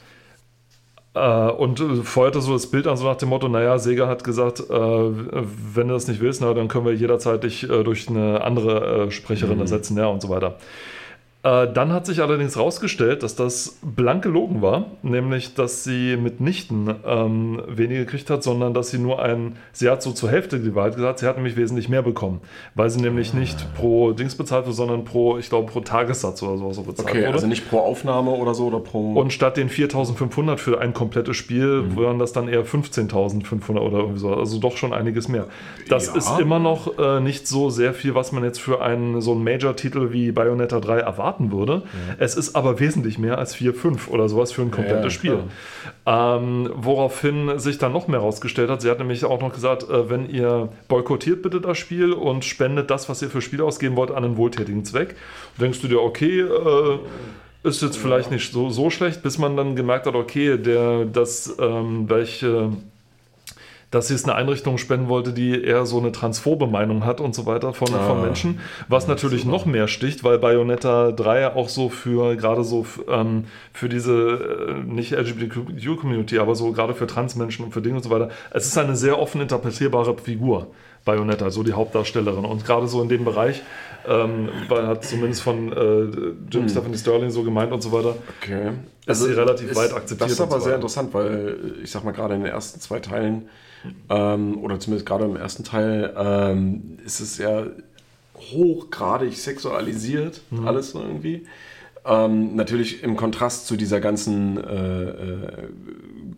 äh, 1.15 1.49
und 1.51 1.81
äh, 1.81 1.97
feuerte 2.03 2.41
so 2.41 2.53
das 2.53 2.71
Bild 2.71 2.87
an, 2.87 2.97
so 2.97 3.05
nach 3.05 3.17
dem 3.17 3.29
Motto: 3.31 3.49
Naja, 3.49 3.79
Sega 3.79 4.07
hat 4.07 4.23
gesagt, 4.23 4.61
äh, 4.61 4.65
wenn 4.73 5.89
du 5.89 5.95
das 5.95 6.07
nicht 6.07 6.21
willst, 6.21 6.41
na, 6.41 6.55
dann 6.55 6.69
können 6.69 6.87
wir 6.87 6.95
jederzeit 6.95 7.43
dich 7.43 7.65
äh, 7.69 7.83
durch 7.83 8.09
eine 8.09 8.43
andere 8.43 9.07
äh, 9.07 9.11
Sprecherin 9.11 9.59
ersetzen, 9.59 9.99
ja, 9.99 10.07
und 10.07 10.23
so 10.23 10.29
weiter. 10.29 10.59
Äh, 11.45 11.72
dann 11.72 11.93
hat 11.93 12.05
sich 12.05 12.20
allerdings 12.20 12.57
herausgestellt, 12.57 13.22
dass 13.22 13.36
das 13.36 13.78
blank 13.82 14.24
gelogen 14.24 14.61
war, 14.61 14.86
nämlich 15.03 15.55
dass 15.55 15.84
sie 15.84 16.16
mitnichten 16.16 16.93
ähm, 17.07 17.62
weniger 17.68 18.01
gekriegt 18.01 18.28
hat, 18.28 18.43
sondern 18.43 18.74
dass 18.74 18.91
sie 18.91 18.99
nur 18.99 19.22
ein, 19.22 19.55
sie 19.72 19.89
hat 19.89 20.03
so 20.03 20.11
zur 20.11 20.30
Hälfte 20.30 20.59
die 20.59 20.74
Wahrheit 20.74 20.97
gesagt, 20.97 21.20
sie 21.20 21.26
hat 21.26 21.36
nämlich 21.36 21.57
wesentlich 21.57 21.89
mehr 21.89 22.03
bekommen, 22.03 22.41
weil 22.74 22.91
sie 22.91 23.01
nämlich 23.01 23.34
nicht 23.34 23.72
pro 23.74 24.11
Dings 24.11 24.34
bezahlt 24.34 24.66
wird, 24.66 24.74
sondern 24.74 25.05
pro, 25.05 25.39
ich 25.39 25.49
glaube, 25.49 25.70
pro 25.70 25.78
Tagessatz 25.78 26.43
oder 26.43 26.57
sowas 26.59 26.74
so 26.74 26.82
bezahlt 26.82 27.09
Okay, 27.11 27.20
wurde. 27.22 27.34
also 27.34 27.47
nicht 27.47 27.70
pro 27.70 27.78
Aufnahme 27.78 28.32
oder 28.32 28.53
so 28.55 28.66
oder 28.66 28.80
pro. 28.80 29.12
Und 29.14 29.32
statt 29.32 29.57
den 29.57 29.70
4.500 29.70 30.57
für 30.57 30.80
ein 30.80 30.93
komplettes 30.93 31.36
Spiel 31.36 31.82
Mhm. 31.82 31.97
waren 31.97 32.18
das 32.18 32.32
dann 32.32 32.49
eher 32.49 32.64
15.500 32.64 33.78
oder 33.78 33.99
irgendwie 33.99 34.18
so. 34.18 34.34
Also 34.34 34.59
doch 34.59 34.76
schon 34.76 34.93
einiges 34.93 35.28
mehr. 35.28 35.47
Das 35.89 36.07
Ja. 36.09 36.14
ist 36.16 36.41
immer 36.41 36.59
noch 36.59 36.99
äh, 36.99 37.20
nicht 37.20 37.47
so 37.47 37.70
sehr 37.70 37.95
viel, 37.95 38.14
was 38.16 38.32
man 38.32 38.43
jetzt 38.45 38.61
für 38.61 38.82
einen 38.82 39.20
so 39.20 39.32
einen 39.32 39.45
Major-Titel 39.45 40.12
wie 40.12 40.32
Bayonetta 40.32 40.80
3 40.80 41.05
erwarten 41.29 41.53
würde. 41.53 41.83
Es 42.18 42.37
ist 42.37 42.55
aber 42.55 42.81
wesentlich 42.81 43.18
mehr 43.18 43.39
als 43.39 43.55
4, 43.55 43.74
5 43.74 44.09
oder 44.09 44.29
sowas 44.29 44.53
für 44.53 44.62
ein 44.62 44.70
komplettes 44.70 45.05
Ja, 45.05 45.11
Spiel. 45.11 45.39
Ähm, 46.07 46.70
woraufhin 46.74 47.59
sich 47.59 47.79
dann 47.79 47.93
noch 47.93 48.09
mehr 48.09 48.20
herausgestellt 48.20 48.70
hat. 48.70 48.81
Sie 48.81 48.91
hat 48.91 48.99
nämlich 48.99 49.24
auch 49.24 49.41
noch 49.41 49.53
gesagt, 49.53 49.89
äh, 49.89 50.09
wenn 50.09 50.29
ihr 50.31 50.70
boykottiert 50.89 51.43
bitte 51.43 51.61
das 51.61 51.79
Spiel 51.79 52.12
und 52.12 52.45
spendet 52.45 52.91
das, 52.91 53.09
was 53.09 53.22
ihr 53.22 53.29
für 53.29 53.43
Spiele 53.43 53.64
ausgeben 53.64 53.97
wollt, 53.97 54.11
an 54.11 54.24
einen 54.24 54.37
wohltätigen 54.37 54.85
Zweck. 54.85 55.16
denkst 55.61 55.81
du 55.81 55.89
dir, 55.89 56.01
okay, 56.01 56.41
äh, 56.41 56.99
ist 57.64 57.83
jetzt 57.83 57.99
vielleicht 57.99 58.31
nicht 58.31 58.53
so, 58.53 58.70
so 58.70 58.89
schlecht, 58.89 59.22
bis 59.22 59.37
man 59.37 59.57
dann 59.57 59.74
gemerkt 59.74 60.07
hat, 60.07 60.14
okay, 60.14 60.57
der, 60.57 61.05
das, 61.05 61.57
ähm, 61.61 62.09
welche, 62.09 62.70
dass 63.91 64.09
sie 64.09 64.14
es 64.14 64.24
eine 64.24 64.34
Einrichtung 64.34 64.76
spenden 64.76 65.09
wollte, 65.09 65.32
die 65.32 65.62
eher 65.62 65.86
so 65.86 65.99
eine 65.99 66.12
transphobe 66.12 66.66
Meinung 66.66 67.05
hat 67.05 67.20
und 67.20 67.34
so 67.34 67.47
weiter 67.47 67.72
von, 67.72 67.89
von 67.89 68.18
Ah. 68.18 68.22
Menschen, 68.22 68.61
was 68.89 69.09
natürlich 69.09 69.45
noch 69.45 69.64
mehr 69.64 69.89
sticht, 69.89 70.24
weil 70.24 70.39
Bayonetta 70.39 71.12
3 71.12 71.41
ja 71.41 71.55
auch 71.55 71.68
so 71.68 71.89
für, 71.89 72.36
gerade 72.36 72.64
so 72.64 72.84
ähm, 73.09 73.45
für 73.72 73.89
diese, 73.89 74.74
äh, 74.84 74.84
nicht 74.84 75.12
LGBTQ-Community, 75.12 76.39
aber 76.39 76.55
so 76.55 76.72
gerade 76.72 76.95
für 76.95 77.07
Transmenschen 77.07 77.64
und 77.64 77.72
für 77.72 77.80
Dinge 77.80 77.97
und 77.97 78.03
so 78.03 78.11
weiter, 78.11 78.30
es 78.51 78.66
ist 78.66 78.76
eine 78.76 78.97
sehr 78.97 79.18
offen 79.18 79.41
interpretierbare 79.41 80.16
Figur, 80.18 80.68
Bayonetta, 81.09 81.51
so 81.51 81.63
die 81.63 81.73
Hauptdarstellerin 81.73 82.45
und 82.45 82.65
gerade 82.67 82.87
so 82.87 83.01
in 83.03 83.09
dem 83.09 83.25
Bereich, 83.25 83.63
ähm, 84.07 84.49
weil 84.69 84.87
hat 84.87 85.05
zumindest 85.05 85.41
von 85.43 85.73
äh, 85.73 86.03
Jim 86.53 86.69
Stephanie 86.69 86.99
Sterling 86.99 87.31
so 87.31 87.43
gemeint 87.43 87.73
und 87.73 87.83
so 87.83 87.91
weiter, 87.93 88.15
Okay. 88.43 88.73
ist 89.07 89.23
sie 89.23 89.33
relativ 89.33 89.75
weit 89.75 89.93
akzeptiert 89.95 90.21
Das 90.21 90.33
ist 90.33 90.41
aber 90.41 90.59
so 90.61 90.67
sehr 90.67 90.75
interessant, 90.77 91.15
weil 91.15 91.57
ich 91.83 91.91
sag 91.91 92.05
mal, 92.05 92.13
gerade 92.13 92.35
in 92.35 92.43
den 92.45 92.53
ersten 92.53 92.79
zwei 92.81 93.01
Teilen, 93.01 93.49
ähm, 94.11 94.59
oder 94.63 94.79
zumindest 94.81 95.07
gerade 95.07 95.25
im 95.25 95.37
ersten 95.37 95.65
Teil, 95.65 96.13
ähm, 96.17 96.99
ist 97.07 97.21
es 97.21 97.39
ja 97.39 97.65
hochgradig 98.53 99.35
sexualisiert, 99.37 100.43
Mhm. 100.51 100.69
alles 100.69 100.91
so 100.91 101.01
irgendwie. 101.01 101.47
Ähm, 102.09 102.57
natürlich 102.57 103.03
im 103.03 103.17
Kontrast 103.17 103.67
zu 103.67 103.77
dieser 103.77 104.01
ganzen 104.01 104.57
äh, 104.57 105.05
äh, 105.05 105.69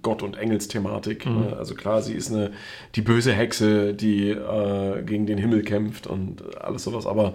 Gott- 0.02 0.22
und 0.22 0.36
Engelsthematik. 0.36 1.26
Mhm. 1.26 1.40
Ne? 1.40 1.56
Also 1.56 1.74
klar, 1.76 2.02
sie 2.02 2.14
ist 2.14 2.32
eine 2.32 2.50
die 2.96 3.02
böse 3.02 3.32
Hexe, 3.32 3.94
die 3.94 4.30
äh, 4.30 5.02
gegen 5.04 5.26
den 5.26 5.38
Himmel 5.38 5.62
kämpft 5.62 6.08
und 6.08 6.56
alles 6.60 6.82
sowas, 6.82 7.06
aber 7.06 7.34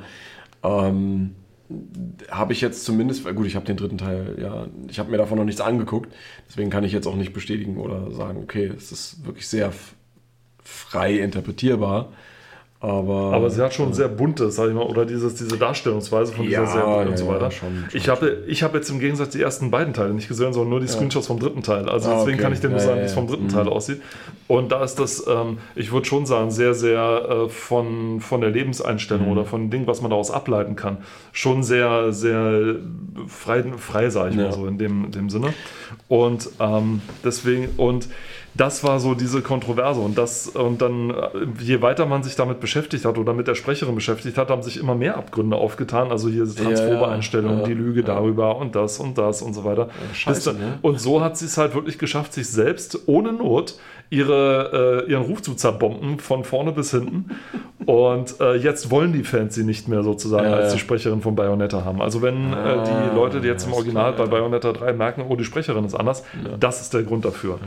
ähm, 0.64 1.36
habe 2.30 2.54
ich 2.54 2.62
jetzt 2.62 2.84
zumindest, 2.84 3.24
gut, 3.36 3.48
ich 3.48 3.56
habe 3.56 3.66
den 3.66 3.78
dritten 3.78 3.98
Teil, 3.98 4.38
ja, 4.40 4.68
ich 4.90 5.00
habe 5.00 5.10
mir 5.10 5.18
davon 5.18 5.38
noch 5.38 5.46
nichts 5.46 5.62
angeguckt, 5.62 6.14
deswegen 6.50 6.70
kann 6.70 6.84
ich 6.84 6.92
jetzt 6.92 7.08
auch 7.08 7.16
nicht 7.16 7.34
bestätigen 7.34 7.78
oder 7.78 8.12
sagen, 8.12 8.40
okay, 8.44 8.66
es 8.76 8.92
ist 8.92 9.26
wirklich 9.26 9.48
sehr 9.48 9.72
frei 10.62 11.20
interpretierbar. 11.20 12.12
Aber, 12.86 13.34
Aber 13.34 13.50
sie 13.50 13.62
hat 13.64 13.74
schon 13.74 13.94
sehr 13.94 14.08
buntes, 14.08 14.58
sag 14.58 14.68
ich 14.68 14.76
mal, 14.76 14.84
oder 14.84 15.06
dieses, 15.06 15.34
diese 15.36 15.58
Darstellungsweise 15.58 16.34
von 16.34 16.46
dieser 16.46 16.62
Ja, 16.64 16.68
Serie 16.68 17.02
ja, 17.04 17.08
und 17.10 17.18
so 17.18 17.26
ja, 17.26 17.32
weiter. 17.34 17.50
schon, 17.50 17.86
schon, 17.90 17.98
ich 17.98 18.10
habe 18.10 18.38
ich 18.48 18.62
hab 18.62 18.76
jetzt 18.76 18.90
im 18.92 19.00
Gegensatz 19.00 19.30
die 19.32 19.42
ersten 19.42 19.72
beiden 19.72 19.94
Teile 19.94 20.14
nicht 20.14 20.28
gesehen, 20.28 20.54
sondern 20.54 20.70
nur 20.70 20.80
die 20.82 20.88
Screenshots 20.88 21.26
vom 21.26 21.40
dritten 21.40 21.64
Teil. 21.64 21.90
Also 21.90 22.10
Ah, 22.10 22.18
deswegen 22.20 22.36
okay. 22.36 22.44
kann 22.44 22.54
ich 22.54 22.60
dir 22.60 22.70
nur 22.70 22.78
Ja, 22.78 22.84
sagen, 22.86 22.98
ja, 22.98 23.02
wie 23.04 23.08
es 23.08 23.14
vom 23.14 23.26
dritten 23.28 23.48
ja. 23.50 23.54
Teil 23.56 23.68
aussieht. 23.70 24.02
Und 24.48 24.72
da 24.72 24.84
ist 24.84 25.00
das, 25.00 25.26
ähm, 25.28 25.58
ich 25.76 25.92
würde 25.92 26.06
schon 26.06 26.28
sagen, 26.28 26.52
sehr, 26.52 26.76
sehr 26.76 27.46
äh, 27.46 27.50
von, 27.50 28.20
von 28.22 28.42
der 28.42 28.52
Lebenseinstellung 28.52 29.26
Mhm. 29.26 29.32
oder 29.32 29.46
von 29.46 29.62
dem 29.62 29.70
Ding, 29.72 29.88
was 29.88 30.02
man 30.02 30.12
daraus 30.12 30.30
ableiten 30.30 30.76
kann, 30.76 30.98
schon 31.32 31.64
sehr, 31.64 32.12
sehr 32.14 32.76
frei, 33.28 33.64
frei 33.78 34.10
sage 34.12 34.30
ich 34.30 34.36
Ja. 34.36 34.44
mal 34.44 34.54
so 34.54 34.68
in 34.68 34.78
dem, 34.78 35.10
dem 35.10 35.30
Sinne. 35.32 35.54
Und 36.08 36.50
ähm, 36.60 37.02
deswegen, 37.24 37.70
und 37.78 38.08
das 38.58 38.84
war 38.84 39.00
so 39.00 39.16
diese 39.16 39.42
Kontroverse 39.42 40.00
und 40.00 40.18
das 40.18 40.48
und 40.48 40.82
dann 40.82 41.10
äh, 41.10 41.14
je 41.60 41.82
weiter 41.82 42.06
man 42.06 42.24
sich 42.24 42.36
damit 42.36 42.60
beschäftigt 42.60 43.06
hat 43.06 43.18
oder 43.18 43.34
mit 43.34 43.48
der 43.48 43.56
Sprecherin 43.56 43.96
beschäftigt 43.96 44.38
hat, 44.38 44.50
haben 44.50 44.64
sich 44.64 44.78
immer 44.80 44.96
mehr 44.96 45.18
Abgründe 45.18 45.58
aufgetan. 45.58 46.12
Also 46.12 46.30
hier 46.30 46.46
transphobe 46.46 46.96
Ja, 46.96 47.02
ja. 47.02 47.12
Ja, 47.60 47.66
die 47.68 47.74
Lüge 47.74 48.04
darüber 48.04 48.58
und 48.58 48.76
das 48.76 49.00
und 49.00 49.18
das 49.18 49.42
und 49.42 49.54
so 49.54 49.66
weiter. 49.66 49.90
scheiße, 50.14 50.36
Bis 50.36 50.44
dann, 50.46 50.58
ne? 50.58 50.80
Und 50.82 51.00
so 51.00 51.22
hat 51.22 51.38
sie 51.38 51.46
es 51.46 51.58
halt 51.58 51.76
wirklich 51.76 51.98
geschafft, 51.98 52.34
sich 52.34 52.48
selbst 52.48 53.00
ohne 53.08 53.34
Not 53.34 53.76
ihre, 54.10 55.04
äh, 55.08 55.12
ihren 55.12 55.24
Ruf 55.24 55.42
zu 55.42 55.56
zerbomben, 55.56 56.20
von 56.20 56.44
vorne 56.44 56.72
bis 56.72 56.92
hinten. 56.92 57.32
Und 57.86 58.40
äh, 58.40 58.56
jetzt 58.56 58.90
wollen 58.92 59.14
die 59.14 59.24
Fans 59.24 59.56
sie 59.56 59.64
nicht 59.64 59.88
mehr 59.88 60.04
sozusagen 60.04 60.48
als 60.48 60.74
die 60.74 60.80
Sprecherin 60.80 61.22
von 61.22 61.36
Bayonetta 61.36 61.84
haben. 61.84 62.02
Also 62.02 62.22
wenn 62.22 62.54
äh, 62.54 62.56
Ah, 62.56 62.84
die 62.84 63.16
Leute, 63.16 63.42
die 63.42 63.48
jetzt 63.48 63.66
im 63.66 63.74
Original 63.74 64.14
klar, 64.14 64.28
bei. 64.28 64.38
Bayonetta 64.38 64.74
3 64.74 64.94
merken, 64.94 65.26
oh, 65.28 65.36
die 65.36 65.44
Sprecherin 65.44 65.86
ist 65.86 65.96
anders, 65.96 66.24
das 66.60 66.82
ist 66.82 66.94
der 66.94 67.04
Grund 67.04 67.26
dafür. 67.26 67.60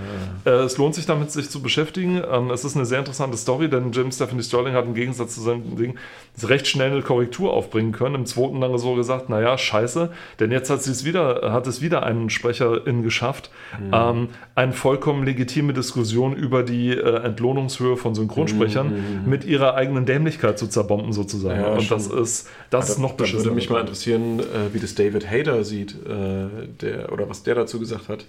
Äh, 0.44 0.68
es 0.78 0.80
lohnt 0.80 0.94
sich 0.94 1.06
damit, 1.06 1.32
sich 1.32 1.50
zu 1.50 1.60
beschäftigen. 1.60 2.22
Ähm, 2.30 2.50
es 2.52 2.64
ist 2.64 2.76
eine 2.76 2.86
sehr 2.86 3.00
interessante 3.00 3.36
Story, 3.36 3.68
denn 3.68 3.90
Jim 3.90 4.12
Stephanie 4.12 4.44
Sterling 4.44 4.74
hat 4.74 4.84
im 4.84 4.94
Gegensatz 4.94 5.34
zu 5.34 5.40
seinem 5.40 5.74
Ding 5.76 5.96
recht 6.44 6.68
schnell 6.68 6.92
eine 6.92 7.02
Korrektur 7.02 7.52
aufbringen 7.52 7.90
können. 7.90 8.14
Im 8.14 8.26
zweiten 8.26 8.60
dann 8.60 8.78
so 8.78 8.94
gesagt, 8.94 9.28
naja, 9.28 9.58
scheiße, 9.58 10.10
denn 10.38 10.52
jetzt 10.52 10.70
hat, 10.70 10.80
sie 10.84 10.92
es 10.92 11.04
wieder, 11.04 11.50
hat 11.52 11.66
es 11.66 11.82
wieder 11.82 12.04
einen 12.04 12.30
Sprecherin 12.30 13.02
geschafft, 13.02 13.50
Mhm. 13.78 13.90
ähm, 13.92 14.28
eine 14.54 14.72
vollkommen 14.72 15.24
legitime 15.24 15.72
Diskussion 15.72 16.34
über 16.36 16.62
die 16.62 16.90
äh, 16.92 17.22
Entlohnungshöhe 17.24 17.96
von 17.96 18.14
Synchronsprechern 18.14 19.24
mit 19.26 19.44
ihrer 19.44 19.74
eigenen 19.74 20.06
Dämlichkeit 20.06 20.58
zu 20.60 20.68
zerbomben 20.68 21.12
sozusagen. 21.12 21.58
Mhm, 21.58 21.64
Ja, 21.64 21.72
Und 21.72 21.82
schon. 21.82 21.98
das 21.98 22.06
ist, 22.06 22.48
das 22.70 22.88
ist 22.90 22.98
noch 22.98 23.10
da 23.12 23.18
würde 23.18 23.32
beschissener. 23.32 23.54
mich 23.54 23.68
mal 23.68 23.80
interessieren, 23.80 24.38
äh, 24.40 24.72
wie 24.72 24.78
das 24.78 24.94
David 24.94 25.28
Hayter 25.28 25.64
sieht, 25.64 25.92
äh, 26.06 26.68
der, 26.80 27.12
oder 27.12 27.28
was 27.28 27.42
der 27.42 27.56
dazu 27.56 27.80
gesagt 27.80 28.08
hat, 28.08 28.24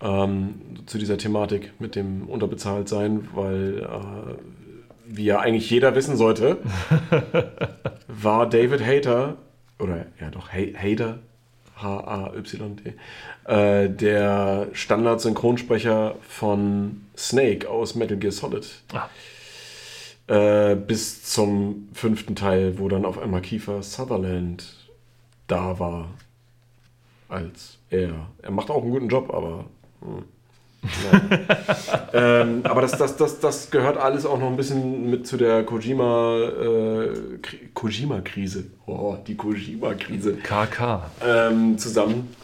ähm, 0.00 0.54
zu 0.86 0.98
dieser 0.98 1.18
Thematik 1.18 1.72
mit 1.78 1.94
dem 1.96 2.28
Unterbezahltsein, 2.28 3.28
weil, 3.34 3.78
äh, 3.80 4.34
wie 5.06 5.24
ja 5.24 5.40
eigentlich 5.40 5.70
jeder 5.70 5.94
wissen 5.94 6.16
sollte, 6.16 6.58
war 8.08 8.48
David 8.48 8.84
Hayter, 8.84 9.36
oder 9.78 10.06
ja 10.20 10.30
doch, 10.30 10.50
Hay- 10.52 10.74
Hayter, 10.76 11.18
H-A-Y-D, 11.76 12.94
äh, 13.46 13.88
der 13.90 14.68
Standard-Synchronsprecher 14.72 16.14
von 16.28 17.02
Snake 17.16 17.68
aus 17.68 17.94
Metal 17.94 18.16
Gear 18.16 18.32
Solid. 18.32 18.66
Ah. 18.92 19.08
Äh, 20.26 20.76
bis 20.76 21.22
zum 21.24 21.88
fünften 21.92 22.34
Teil, 22.34 22.78
wo 22.78 22.88
dann 22.88 23.04
auf 23.04 23.18
einmal 23.18 23.42
Kiefer 23.42 23.82
Sutherland 23.82 24.74
da 25.46 25.78
war. 25.78 26.08
Als 27.28 27.78
er. 27.90 28.28
Er 28.40 28.50
macht 28.50 28.70
auch 28.70 28.82
einen 28.82 28.90
guten 28.92 29.08
Job, 29.08 29.32
aber. 29.34 29.66
Hm. 30.04 30.24
ähm, 32.12 32.60
aber 32.64 32.82
das, 32.82 32.92
das, 32.98 33.16
das, 33.16 33.40
das 33.40 33.70
gehört 33.70 33.96
alles 33.96 34.26
auch 34.26 34.38
noch 34.38 34.48
ein 34.48 34.56
bisschen 34.56 35.08
mit 35.10 35.26
zu 35.26 35.38
der 35.38 35.64
Kojima, 35.64 36.36
äh, 36.38 37.38
Kri- 37.40 37.72
Kojima-Krise. 37.72 38.64
Oh, 38.86 39.16
die 39.26 39.34
Kojima-Krise. 39.34 40.34
KK. 40.42 41.10
Ähm, 41.26 41.78
zusammen. 41.78 42.34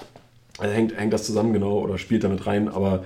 Also 0.58 0.74
hängt, 0.74 0.96
hängt 0.96 1.12
das 1.12 1.24
zusammen 1.24 1.52
genau 1.52 1.80
oder 1.80 1.98
spielt 1.98 2.24
damit 2.24 2.46
rein, 2.46 2.68
aber 2.68 3.04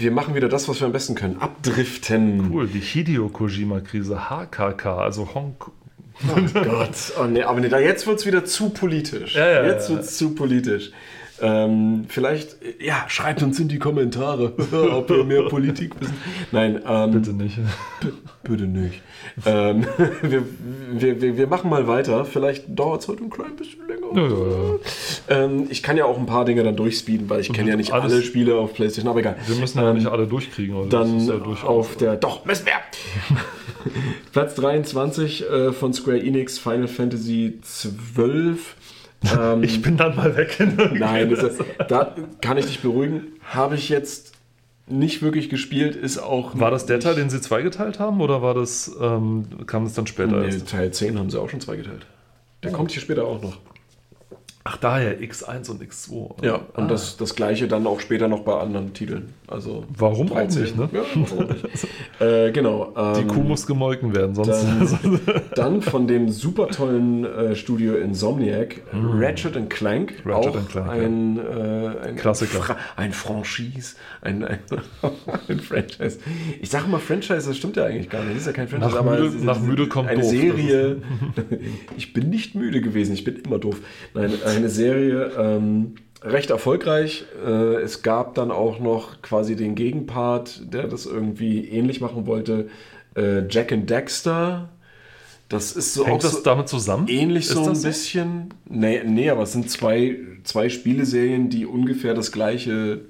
wir 0.00 0.10
machen 0.10 0.34
wieder 0.34 0.48
das, 0.48 0.68
was 0.68 0.80
wir 0.80 0.86
am 0.86 0.92
besten 0.92 1.14
können. 1.14 1.40
Abdriften. 1.40 2.50
Cool, 2.52 2.66
die 2.66 2.80
Hideo 2.80 3.28
Kojima-Krise, 3.28 4.28
HKK, 4.28 4.98
also 4.98 5.34
Hong 5.34 5.54
Oh 5.60 6.60
Gott. 6.64 7.12
Oh 7.20 7.24
nee, 7.26 7.42
aber 7.42 7.60
nee, 7.60 7.68
da 7.68 7.78
jetzt 7.78 8.04
wird 8.08 8.18
es 8.18 8.26
wieder 8.26 8.44
zu 8.44 8.70
politisch. 8.70 9.36
Ja, 9.36 9.48
ja, 9.48 9.66
jetzt 9.66 9.88
ja, 9.88 9.94
wird 9.94 10.04
es 10.04 10.16
zu 10.16 10.34
politisch. 10.34 10.90
Ähm, 11.40 12.06
vielleicht, 12.08 12.56
ja, 12.80 13.04
schreibt 13.08 13.42
uns 13.42 13.58
in 13.60 13.68
die 13.68 13.78
Kommentare, 13.78 14.52
ob 14.92 15.10
ihr 15.10 15.24
mehr 15.24 15.42
Politik 15.48 15.92
wisst. 16.00 16.12
Nein, 16.52 16.80
ähm, 16.86 17.10
Bitte 17.12 17.32
nicht. 17.32 17.58
bitte 18.42 18.64
nicht. 18.64 19.00
Ähm, 19.46 19.84
wir, 20.22 20.42
wir, 20.92 21.20
wir, 21.22 21.36
wir 21.36 21.46
machen 21.46 21.70
mal 21.70 21.86
weiter. 21.86 22.24
Vielleicht 22.24 22.64
dauert 22.68 23.02
es 23.02 23.08
heute 23.08 23.22
ein 23.24 23.30
klein 23.30 23.54
bisschen 23.56 23.86
länger. 23.86 24.08
Ja, 24.14 24.28
ja, 24.28 25.38
ja. 25.38 25.44
Ähm, 25.44 25.66
ich 25.70 25.82
kann 25.82 25.96
ja 25.96 26.06
auch 26.06 26.18
ein 26.18 26.26
paar 26.26 26.44
Dinge 26.44 26.62
dann 26.64 26.74
durchspeeden, 26.76 27.28
weil 27.30 27.40
ich 27.40 27.52
kenne 27.52 27.70
ja 27.70 27.76
nicht 27.76 27.92
alles- 27.92 28.12
alle 28.12 28.22
Spiele 28.22 28.56
auf 28.56 28.74
PlayStation, 28.74 29.08
aber 29.10 29.20
egal. 29.20 29.36
Wir 29.46 29.56
müssen 29.56 29.78
ja 29.78 29.92
nicht 29.92 30.06
alle 30.06 30.26
durchkriegen. 30.26 30.74
Oder? 30.76 30.88
Das 30.88 31.26
Dann 31.26 31.42
durchaus- 31.44 31.64
auf 31.68 31.96
der. 31.96 32.16
Doch, 32.16 32.44
müssen 32.44 32.66
wir! 32.66 32.72
Platz 34.32 34.54
23 34.56 35.48
äh, 35.48 35.72
von 35.72 35.92
Square 35.92 36.20
Enix 36.20 36.58
Final 36.58 36.88
Fantasy 36.88 37.58
12. 37.62 38.74
Ähm, 39.38 39.62
Ich 39.62 39.82
bin 39.82 39.96
dann 39.96 40.14
mal 40.16 40.36
weg. 40.36 40.56
nein, 40.94 41.30
das 41.30 41.56
da 41.88 42.14
kann 42.40 42.56
ich 42.58 42.66
dich 42.66 42.80
beruhigen. 42.80 43.22
Habe 43.42 43.74
ich 43.74 43.88
jetzt 43.88 44.32
nicht 44.86 45.22
wirklich 45.22 45.48
gespielt, 45.50 45.96
ist 45.96 46.18
auch. 46.18 46.58
War 46.58 46.70
das 46.70 46.86
der 46.86 47.00
Teil, 47.00 47.14
den 47.16 47.28
sie 47.28 47.40
zweigeteilt 47.40 47.98
haben, 47.98 48.20
oder 48.20 48.40
war 48.42 48.54
das, 48.54 48.90
ähm, 49.00 49.44
kam 49.66 49.84
das 49.84 49.94
dann 49.94 50.06
später 50.06 50.38
Nee, 50.40 50.46
erst? 50.46 50.68
Teil 50.70 50.90
10 50.92 51.18
haben 51.18 51.30
sie 51.30 51.38
auch 51.40 51.50
schon 51.50 51.60
zweigeteilt. 51.60 52.06
Der 52.62 52.72
kommt 52.72 52.90
hier 52.92 53.02
später 53.02 53.24
auch 53.26 53.42
noch. 53.42 53.58
Ach, 54.64 54.76
daher 54.76 55.20
X1 55.20 55.70
und 55.70 55.82
X2. 55.82 56.44
Ja, 56.44 56.56
und 56.74 56.84
Ah. 56.84 56.88
das, 56.88 57.16
das 57.16 57.34
gleiche 57.34 57.68
dann 57.68 57.86
auch 57.86 58.00
später 58.00 58.28
noch 58.28 58.40
bei 58.40 58.58
anderen 58.58 58.92
Titeln. 58.94 59.34
Also 59.50 59.84
Warum 59.96 60.30
auch 60.32 60.46
nicht, 60.46 60.76
ne? 60.76 60.88
Ja, 60.92 61.00
warum 61.14 61.46
nicht? 61.48 61.64
äh, 62.20 62.52
genau. 62.52 62.92
Die 63.16 63.20
ähm, 63.22 63.28
Kuh 63.28 63.40
muss 63.40 63.66
gemolken 63.66 64.14
werden, 64.14 64.34
sonst. 64.34 64.50
Dann, 64.62 65.20
dann 65.54 65.82
von 65.82 66.06
dem 66.06 66.28
super 66.28 66.68
tollen 66.68 67.24
äh, 67.24 67.56
Studio 67.56 67.94
Insomniac, 67.96 68.82
Ratchet 68.92 69.56
and 69.56 69.70
Clank. 69.70 70.22
Ratchet 70.26 70.50
auch 70.52 70.56
and 70.58 70.68
Clank, 70.68 70.90
ein, 70.90 71.38
äh, 71.38 72.08
ein 72.08 72.16
Klassiker. 72.16 72.58
Fra 72.58 72.76
ein 72.96 73.12
Franchise, 73.12 73.96
ein, 74.20 74.44
ein, 74.44 74.58
ein 75.48 75.60
Franchise. 75.60 76.18
Ich 76.60 76.68
sage 76.68 76.86
mal 76.88 77.00
Franchise, 77.00 77.48
das 77.48 77.56
stimmt 77.56 77.76
ja 77.76 77.84
eigentlich 77.84 78.10
gar 78.10 78.20
nicht. 78.24 78.32
Das 78.34 78.40
ist 78.42 78.46
ja 78.48 78.52
kein 78.52 78.68
Franchise, 78.68 78.90
Nach 78.92 78.98
aber 79.00 79.12
müde- 79.16 79.26
es 79.28 79.34
ist- 79.36 79.44
nach 79.44 79.60
müde 79.60 79.88
kommt 79.88 80.10
eine 80.10 80.20
doof. 80.20 80.30
Serie. 80.30 80.96
ich 81.96 82.12
bin 82.12 82.28
nicht 82.28 82.54
müde 82.54 82.82
gewesen, 82.82 83.14
ich 83.14 83.24
bin 83.24 83.36
immer 83.36 83.58
doof. 83.58 83.80
Nein, 84.12 84.32
eine 84.46 84.68
Serie. 84.68 85.30
Ähm, 85.38 85.94
recht 86.22 86.50
erfolgreich. 86.50 87.24
Äh, 87.44 87.76
es 87.76 88.02
gab 88.02 88.34
dann 88.34 88.50
auch 88.50 88.80
noch 88.80 89.22
quasi 89.22 89.56
den 89.56 89.74
Gegenpart, 89.74 90.72
der 90.72 90.88
das 90.88 91.06
irgendwie 91.06 91.68
ähnlich 91.68 92.00
machen 92.00 92.26
wollte. 92.26 92.68
Äh, 93.16 93.46
Jack 93.48 93.72
and 93.72 93.88
Dexter. 93.88 94.68
Das 95.48 95.72
ist 95.72 95.94
so 95.94 96.04
Hängt 96.04 96.18
auch 96.18 96.22
das 96.22 96.32
so 96.32 96.42
damit 96.42 96.68
zusammen? 96.68 97.08
ähnlich 97.08 97.46
Ist 97.46 97.52
so 97.54 97.60
ein 97.60 97.66
das 97.68 97.82
so? 97.82 97.88
bisschen. 97.88 98.54
Nee, 98.68 99.02
nee, 99.04 99.30
aber 99.30 99.44
es 99.44 99.52
sind 99.52 99.70
zwei, 99.70 100.16
zwei 100.44 100.68
Spieleserien, 100.68 101.48
die 101.48 101.64
ungefähr 101.64 102.12
das 102.12 102.32
gleiche, 102.32 103.00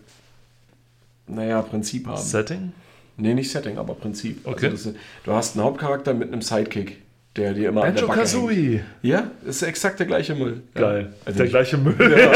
naja, 1.27 1.63
Prinzip 1.63 2.07
haben. 2.07 2.17
Setting? 2.17 2.73
Nee, 3.17 3.35
nicht 3.35 3.51
Setting, 3.51 3.77
aber 3.79 3.95
Prinzip. 3.95 4.47
Okay. 4.47 4.71
das 4.71 4.87
ist, 4.87 4.97
du 5.25 5.33
hast 5.33 5.57
einen 5.57 5.65
Hauptcharakter 5.65 6.15
mit 6.15 6.33
einem 6.33 6.41
Sidekick, 6.43 6.99
der 7.37 7.55
dir 7.55 7.69
immer 7.69 7.85
hängt. 7.85 7.97
Banjo-Kazooie. 8.01 8.81
Ja, 9.03 9.31
ist 9.47 9.63
exakt 9.63 10.01
der 10.01 10.07
gleiche 10.07 10.35
Müll. 10.35 10.63
Geil. 10.75 11.09
Ja. 11.11 11.17
Also 11.27 11.37
der 11.37 11.47
ich- 11.47 11.53
gleiche 11.53 11.77
Müll. 11.79 11.95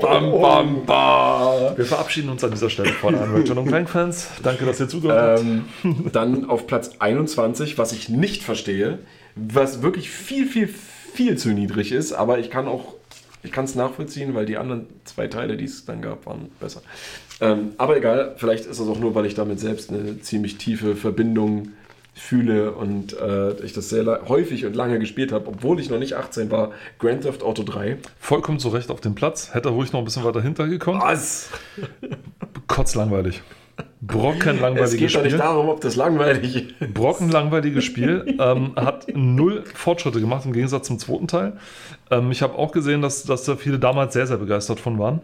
Bam, 0.00 0.32
bam, 0.40 0.86
bam. 0.86 1.76
Wir 1.76 1.84
verabschieden 1.84 2.30
uns 2.30 2.42
an 2.42 2.50
dieser 2.50 2.68
Stelle 2.70 2.90
von 2.90 3.14
allen 3.14 3.32
Ratchet 3.32 3.56
und 3.56 3.66
Clank-Fans. 3.68 4.28
Danke, 4.42 4.64
dass 4.66 4.80
ihr 4.80 4.88
zugehört 4.88 5.38
habt. 5.38 5.44
Ähm, 5.84 6.10
dann 6.12 6.48
auf 6.50 6.66
Platz 6.66 6.92
21, 6.98 7.78
was 7.78 7.92
ich 7.92 8.08
nicht 8.08 8.42
verstehe, 8.42 8.98
was 9.36 9.82
wirklich 9.82 10.10
viel, 10.10 10.46
viel, 10.46 10.68
viel 10.68 11.36
zu 11.38 11.50
niedrig 11.50 11.92
ist, 11.92 12.12
aber 12.12 12.38
ich 12.38 12.50
kann 12.50 12.66
auch, 12.66 12.94
ich 13.42 13.52
kann 13.52 13.64
es 13.66 13.74
nachvollziehen, 13.74 14.34
weil 14.34 14.46
die 14.46 14.56
anderen 14.56 14.86
zwei 15.04 15.26
Teile, 15.28 15.56
die 15.56 15.64
es 15.64 15.84
dann 15.84 16.02
gab, 16.02 16.26
waren 16.26 16.50
besser. 16.60 16.82
Ähm, 17.40 17.72
aber 17.78 17.96
egal, 17.96 18.34
vielleicht 18.36 18.66
ist 18.66 18.80
das 18.80 18.88
auch 18.88 18.98
nur, 18.98 19.14
weil 19.14 19.26
ich 19.26 19.34
damit 19.34 19.60
selbst 19.60 19.90
eine 19.90 20.20
ziemlich 20.20 20.56
tiefe 20.56 20.96
Verbindung 20.96 21.68
fühle 22.14 22.72
und 22.72 23.18
äh, 23.18 23.52
ich 23.64 23.72
das 23.72 23.88
sehr 23.88 24.22
häufig 24.28 24.64
und 24.64 24.74
lange 24.76 24.98
gespielt 24.98 25.32
habe, 25.32 25.48
obwohl 25.48 25.80
ich 25.80 25.90
noch 25.90 25.98
nicht 25.98 26.14
18 26.14 26.50
war. 26.50 26.70
Grand 26.98 27.22
Theft 27.22 27.42
Auto 27.42 27.62
3. 27.64 27.98
Vollkommen 28.18 28.58
zu 28.58 28.68
Recht 28.68 28.90
auf 28.90 29.00
dem 29.00 29.14
Platz. 29.14 29.52
Hätte 29.52 29.70
ruhig 29.70 29.92
noch 29.92 30.00
ein 30.00 30.04
bisschen 30.04 30.24
weiter 30.24 30.40
hintergekommen. 30.40 31.02
Was? 31.02 31.50
Kotzlangweilig. 32.68 33.42
Es 33.76 33.84
Brockenlangweiliges 34.06 34.98
geht 34.98 35.14
doch 35.14 35.22
nicht 35.22 35.32
Spiel. 35.32 35.38
darum, 35.38 35.68
ob 35.68 35.80
das 35.80 35.96
langweilig 35.96 36.74
ist. 36.78 36.94
Brockenlangweiliges 36.94 37.84
Spiel. 37.84 38.36
Ähm, 38.38 38.72
hat 38.76 39.06
null 39.14 39.64
Fortschritte 39.74 40.20
gemacht 40.20 40.44
im 40.44 40.52
Gegensatz 40.52 40.86
zum 40.86 40.98
zweiten 40.98 41.26
Teil. 41.26 41.56
Ähm, 42.10 42.30
ich 42.30 42.42
habe 42.42 42.56
auch 42.56 42.70
gesehen, 42.70 43.00
dass, 43.02 43.24
dass 43.24 43.44
da 43.44 43.56
viele 43.56 43.78
damals 43.78 44.12
sehr, 44.12 44.26
sehr 44.26 44.36
begeistert 44.36 44.78
von 44.78 44.98
waren. 44.98 45.20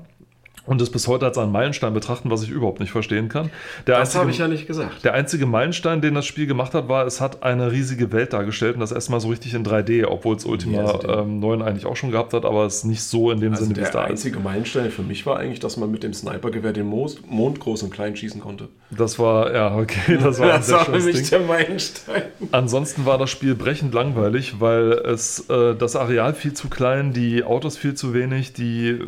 Und 0.67 0.81
es 0.83 0.91
bis 0.91 1.09
heute 1.09 1.25
als 1.25 1.39
einen 1.39 1.53
Meilenstein 1.53 1.95
betrachten, 1.95 2.31
was 2.31 2.43
ich 2.43 2.51
überhaupt 2.51 2.81
nicht 2.81 2.93
verstehen 2.93 3.29
kann. 3.31 3.51
Der 3.87 3.99
Das 3.99 4.15
habe 4.15 4.31
ich 4.31 4.39
ja 4.39 4.47
nicht 4.47 4.67
gesagt. 4.67 5.03
Der 5.05 5.15
einzige 5.15 5.47
Meilenstein, 5.47 6.03
den 6.03 6.15
das 6.15 6.27
Spiel 6.27 6.47
gemacht 6.47 6.75
hat, 6.75 6.87
war, 6.89 7.07
es 7.07 7.21
hat 7.21 7.43
eine 7.43 7.73
riesige 7.73 8.13
Welt 8.13 8.35
dargestellt 8.35 8.75
und 8.75 8.81
das 8.81 8.93
erstmal 8.93 9.21
so 9.21 9.29
richtig 9.31 9.55
in 9.55 9.65
3D, 9.65 10.05
obwohl 10.07 10.37
es 10.37 10.45
Ultima 10.45 10.83
Ja, 10.83 10.85
also 10.85 11.09
ähm, 11.09 11.41
9 11.41 11.63
eigentlich 11.63 11.87
auch 11.87 11.97
schon 11.97 12.11
gehabt 12.11 12.35
hat, 12.35 12.45
aber 12.45 12.67
es 12.67 12.85
nicht 12.85 13.03
so 13.03 13.31
in 13.31 13.41
dem 13.41 13.53
Also 13.53 13.65
Sinne, 13.65 13.77
wie 13.77 13.81
es 13.81 13.91
der 13.91 14.01
da 14.03 14.05
ist. 14.07 14.11
einzige 14.11 14.39
Meilenstein 14.39 14.91
für 14.91 15.03
mich 15.03 15.25
war 15.25 15.39
eigentlich, 15.39 15.61
dass 15.61 15.79
man 15.79 15.91
mit 15.91 16.03
dem 16.03 16.13
Snipergewehr 16.13 16.75
den 16.75 16.87
Mond 16.87 17.59
groß 17.59 17.83
und 17.83 17.91
klein 17.91 18.15
schießen 18.15 18.41
konnte. 18.43 18.69
Das 18.91 19.19
war, 19.19 19.53
ja, 19.55 19.75
okay, 19.77 20.19
das 20.23 20.39
war 20.39 20.53
ein 20.55 20.63
sehr 20.63 20.85
schönes 20.85 21.07
Ding. 21.07 21.31
der 21.31 21.41
Meilenstein. 21.41 22.23
Ansonsten 22.53 23.07
war 23.07 23.17
das 23.17 23.31
Spiel 23.31 23.55
brechend 23.55 23.95
langweilig, 23.95 24.61
weil 24.61 24.93
es 24.93 25.49
äh, 25.49 25.75
das 25.75 25.97
Areal 25.97 26.35
viel 26.35 26.53
zu 26.53 26.69
klein, 26.69 27.13
die 27.15 27.45
Autos 27.45 27.79
viel 27.79 27.95
zu 27.95 28.13
wenig, 28.15 28.53
die, 28.53 28.89
äh, 28.91 28.99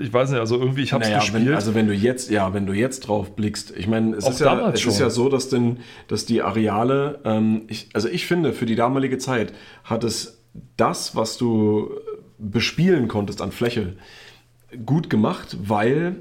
ich 0.00 0.12
weiß 0.12 0.30
nicht, 0.30 0.40
also 0.40 0.58
irgendwie, 0.58 0.82
ich 0.82 0.91
habe 0.92 1.04
es 1.04 1.10
Naja, 1.10 1.20
gespielt. 1.20 1.46
wenn, 1.46 1.54
also 1.54 1.74
wenn 1.74 1.86
du 1.86 1.94
jetzt, 1.94 2.30
ja, 2.30 2.52
wenn 2.54 2.66
du 2.66 2.72
jetzt 2.72 3.00
drauf 3.00 3.34
blickst, 3.34 3.72
ich 3.76 3.86
meine, 3.86 4.16
es, 4.16 4.24
Auch 4.24 4.30
ist 4.30 4.40
ja, 4.40 4.70
es 4.70 4.84
ist 4.84 5.00
ja 5.00 5.10
so, 5.10 5.28
dass, 5.28 5.48
denn, 5.48 5.78
dass 6.08 6.26
die 6.26 6.42
Areale, 6.42 7.20
ähm, 7.24 7.62
ich, 7.68 7.88
also 7.92 8.08
ich 8.08 8.26
finde, 8.26 8.52
für 8.52 8.66
die 8.66 8.76
damalige 8.76 9.18
Zeit 9.18 9.52
hat 9.84 10.04
es 10.04 10.42
das, 10.76 11.16
was 11.16 11.36
du 11.38 11.90
bespielen 12.38 13.08
konntest 13.08 13.40
an 13.40 13.52
Fläche, 13.52 13.94
gut 14.84 15.10
gemacht, 15.10 15.56
weil 15.62 16.16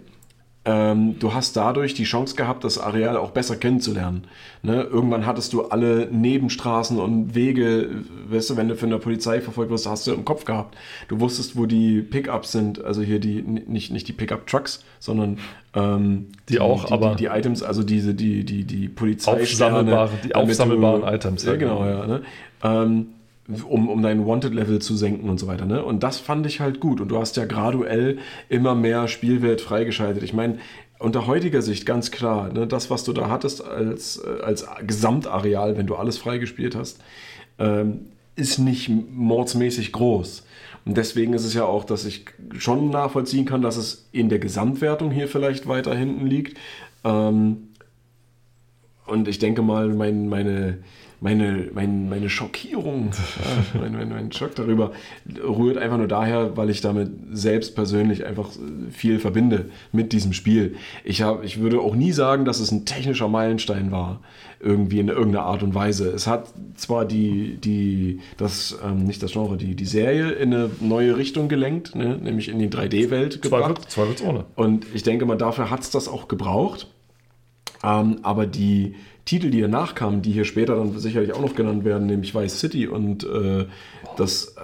ähm, 0.63 1.17
du 1.19 1.33
hast 1.33 1.57
dadurch 1.57 1.95
die 1.95 2.03
Chance 2.03 2.35
gehabt, 2.35 2.63
das 2.63 2.77
Areal 2.77 3.17
auch 3.17 3.31
besser 3.31 3.55
kennenzulernen. 3.55 4.25
Ne? 4.61 4.83
Irgendwann 4.83 5.25
hattest 5.25 5.53
du 5.53 5.63
alle 5.63 6.07
Nebenstraßen 6.11 6.99
und 6.99 7.33
Wege, 7.33 7.89
weißt 8.29 8.51
du, 8.51 8.57
wenn 8.57 8.67
du 8.67 8.75
von 8.75 8.91
der 8.91 8.99
Polizei 8.99 9.41
verfolgt 9.41 9.71
wirst, 9.71 9.87
hast 9.89 10.05
du 10.05 10.13
im 10.13 10.23
Kopf 10.23 10.45
gehabt. 10.45 10.77
Du 11.07 11.19
wusstest, 11.19 11.57
wo 11.57 11.65
die 11.65 12.01
Pickups 12.01 12.51
sind, 12.51 12.83
also 12.83 13.01
hier 13.01 13.19
die, 13.19 13.41
nicht, 13.41 13.91
nicht 13.91 14.07
die 14.07 14.13
Pickup-Trucks, 14.13 14.83
sondern 14.99 15.39
ähm, 15.73 16.27
Die 16.47 16.59
auch, 16.59 16.85
die, 16.85 16.93
aber- 16.93 17.11
die, 17.15 17.23
die 17.23 17.25
Items, 17.25 17.63
also 17.63 17.81
diese, 17.81 18.13
die, 18.13 18.43
die, 18.43 18.63
die 18.63 18.87
Polizei. 18.87 19.41
Aufsammelbare- 19.41 20.09
die 20.23 20.35
aufsammelbaren 20.35 21.01
du- 21.01 21.07
Items, 21.07 21.43
Ja, 21.43 21.55
genau, 21.55 21.79
genau. 21.79 21.89
ja. 22.01 22.07
Ne? 22.07 22.21
Ähm, 22.63 23.05
um, 23.47 23.89
um 23.89 24.01
dein 24.01 24.25
Wanted-Level 24.25 24.79
zu 24.79 24.95
senken 24.95 25.29
und 25.29 25.39
so 25.39 25.47
weiter. 25.47 25.65
Ne? 25.65 25.83
Und 25.83 26.03
das 26.03 26.19
fand 26.19 26.45
ich 26.45 26.59
halt 26.59 26.79
gut. 26.79 27.01
Und 27.01 27.09
du 27.09 27.17
hast 27.17 27.37
ja 27.37 27.45
graduell 27.45 28.19
immer 28.49 28.75
mehr 28.75 29.07
Spielwelt 29.07 29.61
freigeschaltet. 29.61 30.23
Ich 30.23 30.33
meine, 30.33 30.59
unter 30.99 31.27
heutiger 31.27 31.61
Sicht 31.61 31.85
ganz 31.85 32.11
klar, 32.11 32.53
ne, 32.53 32.67
das, 32.67 32.89
was 32.89 33.03
du 33.03 33.13
da 33.13 33.29
hattest 33.29 33.65
als, 33.65 34.17
äh, 34.17 34.43
als 34.43 34.65
Gesamtareal, 34.85 35.77
wenn 35.77 35.87
du 35.87 35.95
alles 35.95 36.17
freigespielt 36.17 36.75
hast, 36.75 37.01
ähm, 37.57 38.07
ist 38.35 38.59
nicht 38.59 38.89
mordsmäßig 38.89 39.91
groß. 39.91 40.43
Und 40.85 40.97
deswegen 40.97 41.33
ist 41.33 41.45
es 41.45 41.53
ja 41.53 41.65
auch, 41.65 41.83
dass 41.83 42.05
ich 42.05 42.25
schon 42.57 42.89
nachvollziehen 42.89 43.45
kann, 43.45 43.61
dass 43.61 43.77
es 43.77 44.07
in 44.11 44.29
der 44.29 44.39
Gesamtwertung 44.39 45.11
hier 45.11 45.27
vielleicht 45.27 45.67
weiter 45.67 45.95
hinten 45.95 46.25
liegt. 46.25 46.57
Ähm, 47.03 47.69
und 49.05 49.27
ich 49.27 49.39
denke 49.39 49.61
mal, 49.61 49.89
mein, 49.89 50.29
meine, 50.29 50.79
meine, 51.21 51.69
mein, 51.73 52.09
meine 52.09 52.29
Schockierung, 52.29 53.11
mein, 53.79 53.93
mein, 53.93 54.09
mein 54.09 54.31
Schock 54.31 54.55
darüber 54.55 54.91
rührt 55.41 55.77
einfach 55.77 55.97
nur 55.97 56.07
daher, 56.07 56.57
weil 56.57 56.71
ich 56.71 56.81
damit 56.81 57.11
selbst 57.31 57.75
persönlich 57.75 58.25
einfach 58.25 58.49
viel 58.89 59.19
verbinde 59.19 59.69
mit 59.91 60.13
diesem 60.13 60.33
Spiel. 60.33 60.75
Ich, 61.03 61.21
hab, 61.21 61.43
ich 61.43 61.59
würde 61.59 61.79
auch 61.79 61.95
nie 61.95 62.11
sagen, 62.11 62.43
dass 62.43 62.59
es 62.59 62.71
ein 62.71 62.85
technischer 62.85 63.27
Meilenstein 63.27 63.91
war, 63.91 64.19
irgendwie 64.59 64.99
in 64.99 65.09
irgendeiner 65.09 65.45
Art 65.45 65.61
und 65.61 65.75
Weise. 65.75 66.09
Es 66.09 66.25
hat 66.25 66.51
zwar 66.75 67.05
die, 67.05 67.57
die 67.57 68.19
das, 68.37 68.79
ähm, 68.83 69.03
nicht 69.03 69.21
das 69.21 69.31
Genre, 69.31 69.57
die, 69.57 69.75
die 69.75 69.85
Serie 69.85 70.31
in 70.31 70.51
eine 70.53 70.71
neue 70.79 71.17
Richtung 71.17 71.49
gelenkt, 71.49 71.93
ne? 71.95 72.17
nämlich 72.17 72.49
in 72.49 72.57
die 72.57 72.69
3D-Welt 72.69 73.43
gebracht. 73.43 73.91
Zweifelsohne. 73.91 74.29
ohne. 74.39 74.45
Und 74.55 74.87
ich 74.95 75.03
denke 75.03 75.27
mal, 75.27 75.37
dafür 75.37 75.69
hat 75.69 75.81
es 75.81 75.91
das 75.91 76.07
auch 76.07 76.27
gebraucht. 76.27 76.87
Ähm, 77.83 78.19
aber 78.23 78.45
die 78.45 78.95
Titel, 79.25 79.49
die 79.49 79.61
danach 79.61 79.95
kamen, 79.95 80.21
die 80.21 80.31
hier 80.31 80.45
später 80.45 80.75
dann 80.75 80.97
sicherlich 80.97 81.33
auch 81.33 81.41
noch 81.41 81.55
genannt 81.55 81.83
werden, 81.85 82.07
nämlich 82.07 82.33
Vice 82.33 82.59
City 82.59 82.87
und 82.87 83.23
äh, 83.23 83.65
das, 84.17 84.55
äh, 84.57 84.61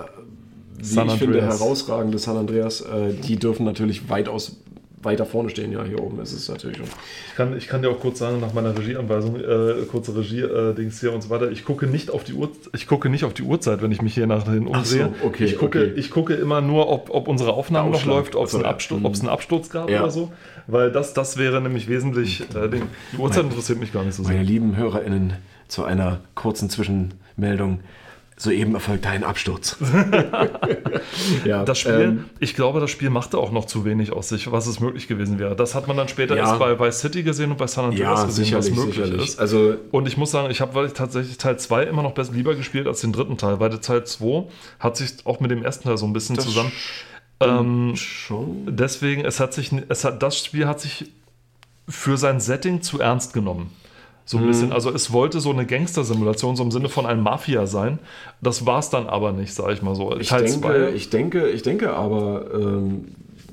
wie 0.77 0.83
San 0.83 1.07
ich 1.07 1.13
finde, 1.13 1.41
Andreas. 1.41 1.59
herausragende 1.59 2.17
San 2.17 2.37
Andreas, 2.37 2.81
äh, 2.81 3.13
die 3.13 3.37
dürfen 3.37 3.65
natürlich 3.65 4.09
weitaus 4.09 4.57
weiter 5.03 5.25
vorne 5.25 5.49
stehen. 5.49 5.71
Ja, 5.71 5.83
hier 5.83 6.01
oben 6.01 6.19
ist 6.19 6.33
es 6.33 6.49
natürlich 6.49 6.77
schon. 6.77 6.87
Ich 7.29 7.35
kann, 7.35 7.55
ich 7.55 7.67
kann 7.67 7.81
dir 7.83 7.89
auch 7.89 7.99
kurz 7.99 8.19
sagen, 8.19 8.39
nach 8.39 8.53
meiner 8.53 8.77
Regieanweisung, 8.77 9.35
äh, 9.39 9.85
kurze 9.89 10.15
Regie-Dings 10.15 10.99
hier 10.99 11.13
und 11.13 11.21
so 11.21 11.29
weiter, 11.29 11.51
ich 11.51 11.63
gucke 11.65 11.85
nicht 11.87 12.09
auf 12.09 12.23
die 12.23 12.33
Uhr, 12.33 12.49
ich 12.73 12.87
gucke 12.87 13.07
nicht 13.09 13.23
auf 13.23 13.33
die 13.33 13.43
Uhrzeit, 13.43 13.81
wenn 13.81 13.91
ich 13.91 14.01
mich 14.01 14.15
hier 14.15 14.25
nachhin 14.27 14.65
umsehe. 14.67 15.13
so, 15.21 15.27
okay, 15.27 15.45
ich, 15.45 15.57
gucke, 15.57 15.79
okay. 15.79 15.93
ich 15.99 16.09
gucke 16.09 16.33
immer 16.33 16.61
nur, 16.61 16.89
ob, 16.89 17.09
ob 17.11 17.27
unsere 17.27 17.53
Aufnahme 17.53 17.91
noch 17.91 18.05
läuft, 18.05 18.35
ob 18.35 18.47
es 18.47 18.55
einen. 18.55 18.65
Absturz, 18.65 18.99
Mhm. 19.01 19.05
einen 19.05 19.29
Absturz 19.29 19.69
gab 19.69 19.89
Ja. 19.89 20.01
oder 20.01 20.11
so. 20.11 20.31
Weil 20.65 20.91
das, 20.91 21.13
das 21.13 21.37
wäre 21.37 21.61
nämlich 21.61 21.87
wesentlich. 21.87 22.41
Äh, 22.55 22.67
den, 22.67 22.83
die 23.13 23.17
Uhrzeit 23.17 23.43
interessiert 23.43 23.79
mich 23.79 23.93
gar 23.93 24.03
nicht 24.03 24.15
so 24.15 24.23
Meine 24.23 24.35
sehr. 24.37 24.43
lieben 24.43 24.75
HörerInnen, 24.77 25.33
zu 25.67 25.83
einer 25.83 26.21
kurzen 26.35 26.69
Zwischenmeldung. 26.69 27.81
Soeben 28.39 28.75
erfolgte 28.75 29.09
ein 29.09 29.23
Absturz. 29.23 29.77
ja, 31.45 31.65
Das 31.65 31.79
Spiel, 31.79 32.01
ähm, 32.01 32.25
ich 32.39 32.53
glaube, 32.55 32.79
das 32.79 32.91
Spiel 32.91 33.09
machte 33.09 33.39
auch 33.39 33.51
noch 33.51 33.65
zu 33.65 33.83
wenig 33.83 34.11
aus 34.11 34.29
sich, 34.29 34.51
was 34.51 34.67
es 34.67 34.79
möglich 34.79 35.07
gewesen 35.07 35.39
wäre. 35.39 35.55
Das 35.55 35.73
hat 35.73 35.87
man 35.87 35.97
dann 35.97 36.07
später 36.07 36.35
Ja. 36.35 36.43
erst 36.49 36.59
bei 36.59 36.79
Vice 36.79 36.99
City 36.99 37.23
gesehen 37.23 37.49
und 37.49 37.57
bei 37.57 37.65
San 37.65 37.85
Andreas 37.85 38.19
ja, 38.19 38.25
gesehen, 38.27 38.55
was 38.55 38.69
möglich 38.69 38.95
sicherlich. 38.95 39.23
ist. 39.23 39.39
Also 39.39 39.75
Und 39.89 40.07
ich 40.07 40.17
muss 40.17 40.29
sagen, 40.29 40.51
ich 40.51 40.61
habe 40.61 40.91
tatsächlich 40.93 41.39
Teil 41.39 41.57
2 41.57 41.85
immer 41.85 42.03
noch 42.03 42.13
besser 42.13 42.33
lieber 42.33 42.53
gespielt 42.53 42.85
als 42.85 43.01
den 43.01 43.11
dritten 43.11 43.37
Teil, 43.37 43.59
weil 43.59 43.71
der 43.71 43.81
Teil 43.81 44.03
2 44.05 44.43
hat 44.79 44.97
sich 44.97 45.13
auch 45.25 45.39
mit 45.39 45.49
dem 45.49 45.63
ersten 45.63 45.85
Teil 45.85 45.97
so 45.97 46.05
ein 46.05 46.13
bisschen 46.13 46.37
zusammen. 46.37 46.71
Ähm, 47.39 47.95
schon. 47.95 48.65
deswegen, 48.67 49.25
es 49.25 49.39
hat 49.39 49.53
sich, 49.53 49.71
es 49.89 50.03
hat, 50.03 50.21
das 50.21 50.37
Spiel 50.43 50.67
hat 50.67 50.79
sich 50.79 51.11
für 51.89 52.17
sein 52.17 52.39
Setting 52.39 52.81
zu 52.83 52.99
ernst 52.99 53.33
genommen. 53.33 53.71
So 54.29 54.37
ein 54.37 54.43
Mhm. 54.43 54.47
bisschen, 54.47 54.71
also 54.73 54.91
es 54.93 55.13
wollte 55.13 55.39
so 55.39 55.51
eine 55.51 55.65
Gangster-Simulation, 55.65 56.57
so 56.57 56.61
im 56.63 56.69
Sinne 56.71 56.89
von 56.89 57.05
einem 57.05 57.23
Mafia 57.23 57.65
sein. 57.65 57.97
Das 58.41 58.65
war 58.65 58.79
es 58.79 58.89
dann 58.89 59.07
aber 59.07 59.31
nicht, 59.31 59.53
sag 59.53 59.71
ich 59.71 59.81
mal 59.81 59.95
so. 59.95 60.15
Ich 60.17 60.27
Teil 60.27 60.43
denke, 60.43 60.59
zwei- 60.59 60.89
ich 60.93 61.09
denke, 61.09 61.47
ich 61.49 61.61
denke 61.63 61.93
aber, 61.93 62.45
ähm, 62.53 63.05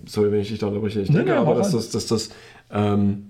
sorry, 0.04 0.32
wenn 0.32 0.40
ich 0.40 0.48
dich 0.48 0.58
da 0.58 0.66
unterbreche, 0.66 1.00
ich 1.00 1.08
Nee, 1.10 1.18
denke 1.18 1.30
nee, 1.30 1.36
aber, 1.38 1.54
dass 1.54 1.70
das, 1.70 1.90
dass 1.90 2.06
das, 2.08 2.30
ähm, 2.72 3.26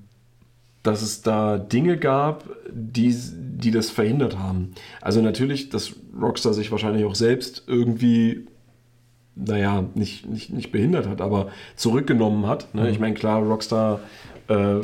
dass 0.82 1.02
es 1.02 1.20
da 1.20 1.58
Dinge 1.58 1.98
gab, 1.98 2.44
die, 2.72 3.14
die 3.14 3.70
das 3.70 3.90
verhindert 3.90 4.38
haben. 4.38 4.72
Also 5.02 5.20
natürlich, 5.20 5.68
dass 5.68 5.92
Rockstar 6.18 6.54
sich 6.54 6.70
wahrscheinlich 6.72 7.04
auch 7.04 7.14
selbst 7.14 7.64
irgendwie, 7.66 8.46
naja, 9.36 9.84
nicht, 9.94 10.26
nicht, 10.26 10.50
nicht 10.50 10.72
behindert 10.72 11.06
hat, 11.08 11.20
aber 11.20 11.48
zurückgenommen 11.76 12.46
hat. 12.46 12.74
Ne? 12.74 12.88
Ich 12.90 12.98
meine, 12.98 13.14
klar, 13.14 13.42
Rockstar 13.42 14.00
äh, 14.48 14.76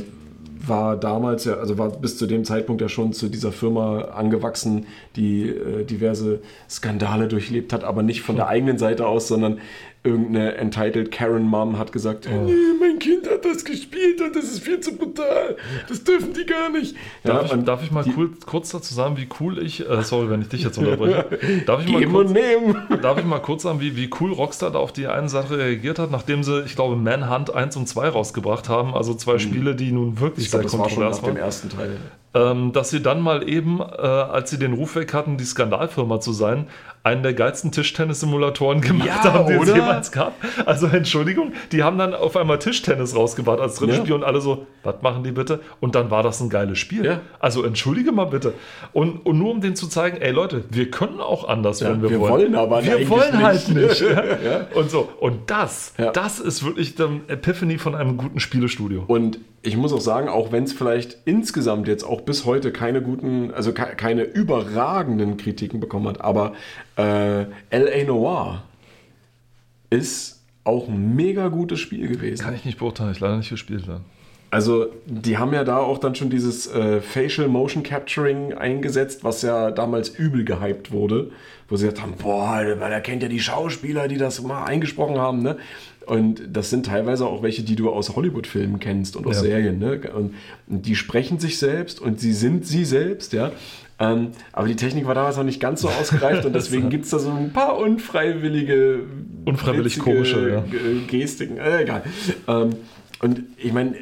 war 0.67 0.97
damals 0.97 1.45
ja, 1.45 1.55
also 1.55 1.79
war 1.79 1.91
bis 1.91 2.19
zu 2.19 2.27
dem 2.27 2.45
Zeitpunkt 2.45 2.83
ja 2.83 2.89
schon 2.89 3.13
zu 3.13 3.29
dieser 3.29 3.53
Firma 3.53 4.03
angewachsen, 4.03 4.87
die 5.17 5.49
äh, 5.49 5.85
diverse 5.85 6.41
Skandale 6.69 7.29
durchlebt 7.29 7.73
hat, 7.73 7.85
aber 7.85 8.03
nicht 8.03 8.23
von 8.23 8.37
der 8.37 8.49
eigenen 8.49 8.79
Seite 8.79 9.07
aus, 9.07 9.29
sondern 9.29 9.59
irgendeine 10.03 10.57
entitled 10.57 11.11
Karen 11.11 11.43
Mom 11.43 11.79
hat 11.79 11.93
gesagt, 11.93 12.27
nee, 12.27 12.53
mein 12.81 12.99
Kind 12.99 13.29
hat 13.29 13.45
das 13.45 13.65
gespielt 13.65 14.21
und 14.23 14.35
das 14.35 14.45
ist 14.45 14.61
viel 14.61 14.81
zu 14.81 14.97
brutal. 14.97 15.57
Das 15.89 16.03
dürfen 16.03 16.33
die 16.33 16.47
gar 16.47 16.71
nicht. 16.71 16.97
Darf, 17.23 17.55
ich, 17.55 17.65
darf 17.65 17.83
ich 17.83 17.91
mal 17.91 18.05
cool, 18.17 18.31
kurz 18.47 18.71
dazu 18.71 18.95
sagen, 18.95 19.19
wie 19.19 19.29
cool 19.41 19.63
ich, 19.63 19.89
äh, 19.89 20.03
sorry, 20.03 20.31
wenn 20.31 20.41
ich 20.41 20.49
dich 20.49 20.63
jetzt 20.63 20.79
unterbreche, 20.79 21.27
darf 21.67 21.85
ich 21.85 21.93
mal 21.93 21.99
Geben 21.99 22.13
kurz, 22.13 22.29
und 22.29 22.35
nehmen. 22.35 22.77
Darf 23.03 23.19
ich 23.19 23.25
mal 23.25 23.41
kurz 23.41 23.63
sagen, 23.63 23.81
wie, 23.81 23.97
wie 23.97 24.11
cool 24.21 24.33
Rockstar 24.33 24.71
da 24.71 24.79
auf 24.79 24.93
die 24.93 25.07
eine 25.07 25.29
Sache 25.29 25.59
reagiert 25.59 25.99
hat, 25.99 26.11
nachdem 26.11 26.43
sie, 26.43 26.63
ich 26.65 26.77
glaube, 26.77 26.97
Manhunt 26.97 27.55
1 27.55 27.77
und 27.77 27.87
2 27.87 28.09
rausgebracht 28.09 28.69
haben, 28.69 28.95
also 28.95 29.15
zwei 29.15 29.39
Spiele, 29.39 29.75
die 29.75 29.93
nun 29.93 30.19
wirklich 30.21 30.41
Mhm. 30.41 30.45
Ich 30.45 30.51
glaube, 30.51 30.69
sehr 30.69 30.79
das 30.79 30.79
war 30.79 30.91
schon 30.91 31.05
nach 31.05 31.17
dem 31.19 31.27
waren, 31.27 31.37
ersten 31.37 31.69
Teil. 31.69 31.97
Ähm, 32.35 32.73
dass 32.73 32.91
sie 32.91 33.03
dann 33.03 33.21
mal 33.21 33.49
eben, 33.49 33.81
äh, 33.81 33.85
als 33.85 34.51
sie 34.51 34.59
den 34.59 34.73
Ruf 34.73 34.95
weg 34.95 35.13
hatten, 35.15 35.37
die 35.37 35.45
Skandalfirma 35.45 36.21
zu 36.21 36.33
sein, 36.33 36.67
einen 37.03 37.23
der 37.23 37.33
geilsten 37.33 37.73
Tischtennis-Simulatoren 37.73 38.81
gemacht 38.83 39.09
Ja, 39.09 39.33
haben, 39.33 39.47
die 39.47 39.55
es 39.55 39.69
jemals 39.75 40.13
gab. 40.13 40.35
Also 40.67 40.87
Entschuldigung, 40.87 41.53
die 41.73 41.83
haben 41.83 41.97
dann 41.99 42.15
auf 42.15 42.37
einmal 42.37 42.59
Tischtennis 42.59 43.17
rausgebracht 43.17 43.59
als 43.59 43.77
drittes 43.77 43.97
Ja. 43.97 44.03
Spiel 44.03 44.15
und 44.15 44.23
alle 44.25 44.41
so, 44.41 44.67
was 44.83 44.97
machen 45.03 45.25
die 45.25 45.33
bitte? 45.33 45.61
Und 45.81 45.95
dann 45.95 46.11
war 46.11 46.23
das 46.23 46.41
ein 46.41 46.51
geiles 46.51 46.79
Spiel. 46.79 47.05
Ja. 47.05 47.21
Also 47.39 47.65
entschuldige 47.65 48.13
mal 48.13 48.27
bitte. 48.27 48.53
Und, 48.93 49.25
und 49.27 49.39
nur 49.39 49.51
um 49.51 49.61
denen 49.61 49.77
zu 49.77 49.89
zeigen, 49.89 50.19
ey 50.19 50.31
Leute, 50.31 50.65
wir 50.71 50.91
können 50.91 51.21
auch 51.21 51.49
anders, 51.49 51.81
wenn 51.83 52.03
wir, 52.03 52.11
wir 52.11 52.21
wollen. 52.21 52.33
wollen 52.33 52.55
aber 52.55 52.85
wir 52.85 53.09
wollen 53.09 53.43
halt 53.43 53.69
nicht. 53.71 53.77
nicht. 54.01 54.01
ja. 54.03 54.67
Und 54.75 54.91
so. 54.91 55.09
Und 55.21 55.51
das, 55.51 55.95
das 56.13 56.39
ist 56.39 56.65
wirklich 56.65 56.95
der 56.97 57.09
Epiphany 57.29 57.79
von 57.79 57.95
einem 57.95 58.19
guten 58.19 58.41
Spielestudio. 58.41 59.05
Und 59.07 59.39
ich 59.63 59.77
muss 59.77 59.93
auch 59.93 60.01
sagen, 60.01 60.29
auch 60.29 60.53
wenn 60.53 60.65
es 60.65 60.73
vielleicht 60.73 61.19
insgesamt 61.27 61.87
jetzt 61.87 62.03
auch 62.05 62.20
bis 62.25 62.45
heute 62.45 62.73
keine 62.73 63.03
guten, 63.03 63.51
also 63.53 63.73
ke- 63.73 63.95
keine 63.97 64.23
überragenden 64.23 65.37
Kritiken 65.37 65.81
bekommen 65.81 66.09
hat, 66.09 66.21
aber 66.21 66.53
äh, 66.97 67.47
L.A. 67.71 68.05
Noir 68.07 68.63
ist 69.91 70.43
auch 70.65 70.89
ein 70.89 71.17
mega 71.17 71.49
gutes 71.49 71.81
Spiel 71.81 72.07
gewesen. 72.09 72.43
Kann 72.45 72.55
ich 72.55 72.65
nicht 72.65 72.79
beurteilen, 72.79 73.13
ich 73.13 73.21
leider 73.21 73.37
nicht 73.37 73.51
gespielt 73.51 73.89
habe. 73.89 74.03
Also, 74.53 74.89
die 75.07 75.39
haben 75.39 75.53
ja 75.55 75.63
da 75.63 75.79
auch 75.79 75.99
dann 75.99 76.17
schon 76.17 76.29
dieses 76.29 76.67
äh, 76.67 77.01
Facial 77.01 77.47
Motion 77.47 77.85
Capturing 77.85 78.53
eingesetzt, 78.53 79.23
was 79.23 79.43
ja 79.43 79.71
damals 79.71 80.09
übel 80.09 80.45
gehypt 80.45 80.91
wurde, 80.91 81.31
wo 81.69 81.77
sie 81.77 81.87
gesagt 81.87 82.03
haben, 82.03 82.15
boah, 82.21 82.61
weil 82.79 82.93
er 82.93 83.01
kennt 83.01 83.23
ja 83.23 83.29
die 83.29 83.39
Schauspieler, 83.39 84.09
die 84.09 84.19
das 84.19 84.43
mal 84.43 84.65
eingesprochen 84.65 85.19
haben, 85.19 85.43
ne? 85.43 85.57
Und 86.07 86.43
das 86.53 86.71
sind 86.71 86.87
teilweise 86.87 87.27
auch 87.27 87.43
welche, 87.45 87.63
die 87.63 87.77
du 87.77 87.91
aus 87.91 88.17
Hollywood-Filmen 88.17 88.81
kennst 88.81 89.15
und 89.15 89.25
aus 89.29 89.37
Ja. 89.37 89.43
Serien, 89.43 89.79
ne? 89.79 90.01
Und 90.13 90.35
die 90.67 90.97
sprechen 90.97 91.39
sich 91.39 91.59
selbst 91.59 92.01
und 92.01 92.19
sie 92.19 92.33
sind 92.33 92.67
sie 92.67 92.85
selbst, 92.85 93.33
ja. 93.33 93.53
Ähm, 94.01 94.29
aber 94.53 94.67
die 94.67 94.75
Technik 94.77 95.07
war 95.07 95.15
damals 95.15 95.37
noch 95.37 95.45
nicht 95.45 95.61
ganz 95.61 95.83
so 95.83 95.89
ausgereift 96.01 96.45
und 96.45 96.55
deswegen 96.55 96.91
gibt 96.91 97.05
es 97.05 97.11
da 97.11 97.21
so 97.21 97.31
ein 97.31 97.53
paar 97.53 97.77
unfreiwillige, 97.79 99.01
Unfreiwillig 99.45 99.99
witzige 99.99 100.05
komische, 100.05 100.51
ja. 100.51 100.65
Gestiken, 101.07 101.59
äh, 101.59 101.83
egal. 101.83 102.03
Ähm, 102.49 102.71
und 103.23 103.43
ich 103.59 103.73
meine, 103.73 103.95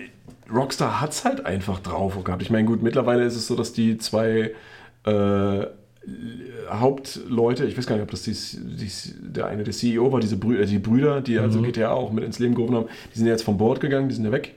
Rockstar 0.53 1.01
hat 1.01 1.13
es 1.13 1.25
halt 1.25 1.47
einfach 1.47 1.81
drauf 1.81 2.23
gehabt. 2.25 2.43
Ich 2.43 2.51
meine, 2.51 2.67
gut, 2.67 2.83
mittlerweile 2.83 3.25
ist 3.25 3.37
es 3.37 3.47
so, 3.47 3.55
dass 3.55 3.73
die 3.73 3.99
zwei 3.99 4.55
äh, 5.05 5.67
Hauptleute, 6.71 7.65
ich 7.67 7.77
weiß 7.77 7.87
gar 7.87 7.97
nicht, 7.97 8.03
ob 8.03 8.11
das 8.11 8.23
die, 8.23 8.33
die, 8.33 8.91
der 9.21 9.47
eine 9.47 9.65
der 9.65 9.73
CEO 9.73 10.13
war, 10.13 10.21
diese 10.21 10.37
Brü 10.37 10.59
äh, 10.59 10.67
die 10.67 10.79
Brüder, 10.79 11.21
die 11.21 11.39
also 11.39 11.61
GTA 11.63 11.91
auch 11.91 12.13
mit 12.13 12.25
ins 12.25 12.39
Leben 12.39 12.55
gerufen 12.55 12.77
haben, 12.77 12.89
die 13.13 13.19
sind 13.19 13.27
ja 13.27 13.33
jetzt 13.33 13.43
vom 13.43 13.59
Bord 13.59 13.81
gegangen, 13.81 14.09
die 14.09 14.15
sind 14.15 14.25
ja 14.25 14.33
weg. 14.33 14.55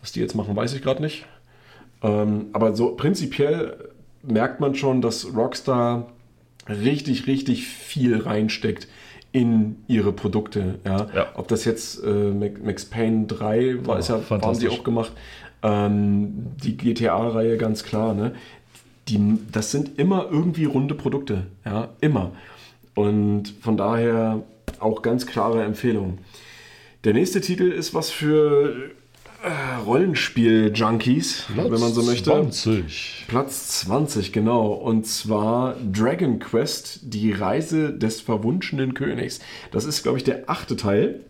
Was 0.00 0.12
die 0.12 0.20
jetzt 0.20 0.34
machen, 0.34 0.54
weiß 0.54 0.74
ich 0.74 0.82
gerade 0.82 1.02
nicht. 1.02 1.24
Ähm, 2.02 2.46
aber 2.52 2.74
so 2.74 2.94
prinzipiell 2.94 3.76
merkt 4.22 4.60
man 4.60 4.74
schon, 4.74 5.00
dass 5.00 5.34
Rockstar 5.34 6.12
richtig, 6.68 7.26
richtig 7.26 7.66
viel 7.66 8.18
reinsteckt 8.18 8.88
in 9.34 9.82
ihre 9.88 10.12
Produkte. 10.12 10.78
Ja? 10.86 11.08
Ja. 11.12 11.26
Ob 11.34 11.48
das 11.48 11.64
jetzt 11.64 12.02
äh, 12.04 12.08
Max 12.30 12.84
Payne 12.84 13.26
3 13.26 13.84
war, 13.84 13.96
Oh, 13.96 13.98
ist 13.98 14.08
ja, 14.08 14.20
haben 14.30 14.54
sie 14.54 14.68
auch 14.68 14.84
gemacht. 14.84 15.12
Ähm, 15.64 16.52
die 16.62 16.76
GTA-Reihe 16.76 17.56
ganz 17.56 17.82
klar. 17.82 18.14
Ne? 18.14 18.36
Die, 19.08 19.38
das 19.50 19.72
sind 19.72 19.98
immer 19.98 20.28
irgendwie 20.30 20.66
runde 20.66 20.94
Produkte. 20.94 21.46
Ja, 21.64 21.88
immer. 22.00 22.30
Und 22.94 23.48
von 23.60 23.76
daher 23.76 24.44
auch 24.78 25.02
ganz 25.02 25.26
klare 25.26 25.64
Empfehlung. 25.64 26.18
Der 27.02 27.12
nächste 27.12 27.40
Titel 27.40 27.72
ist 27.72 27.92
was 27.92 28.10
für 28.10 28.92
Rollenspiel-Junkies, 29.86 31.44
wenn 31.54 31.70
man 31.70 31.92
so 31.92 32.02
möchte. 32.02 32.30
20. 32.30 33.26
Platz 33.28 33.80
20, 33.80 34.32
genau. 34.32 34.72
Und 34.72 35.06
zwar 35.06 35.76
Dragon 35.92 36.38
Quest, 36.38 37.00
die 37.02 37.32
Reise 37.32 37.92
des 37.92 38.20
verwunschenen 38.20 38.94
Königs. 38.94 39.40
Das 39.70 39.84
ist, 39.84 40.02
glaube 40.02 40.18
ich, 40.18 40.24
der 40.24 40.48
achte 40.48 40.76
Teil. 40.76 41.20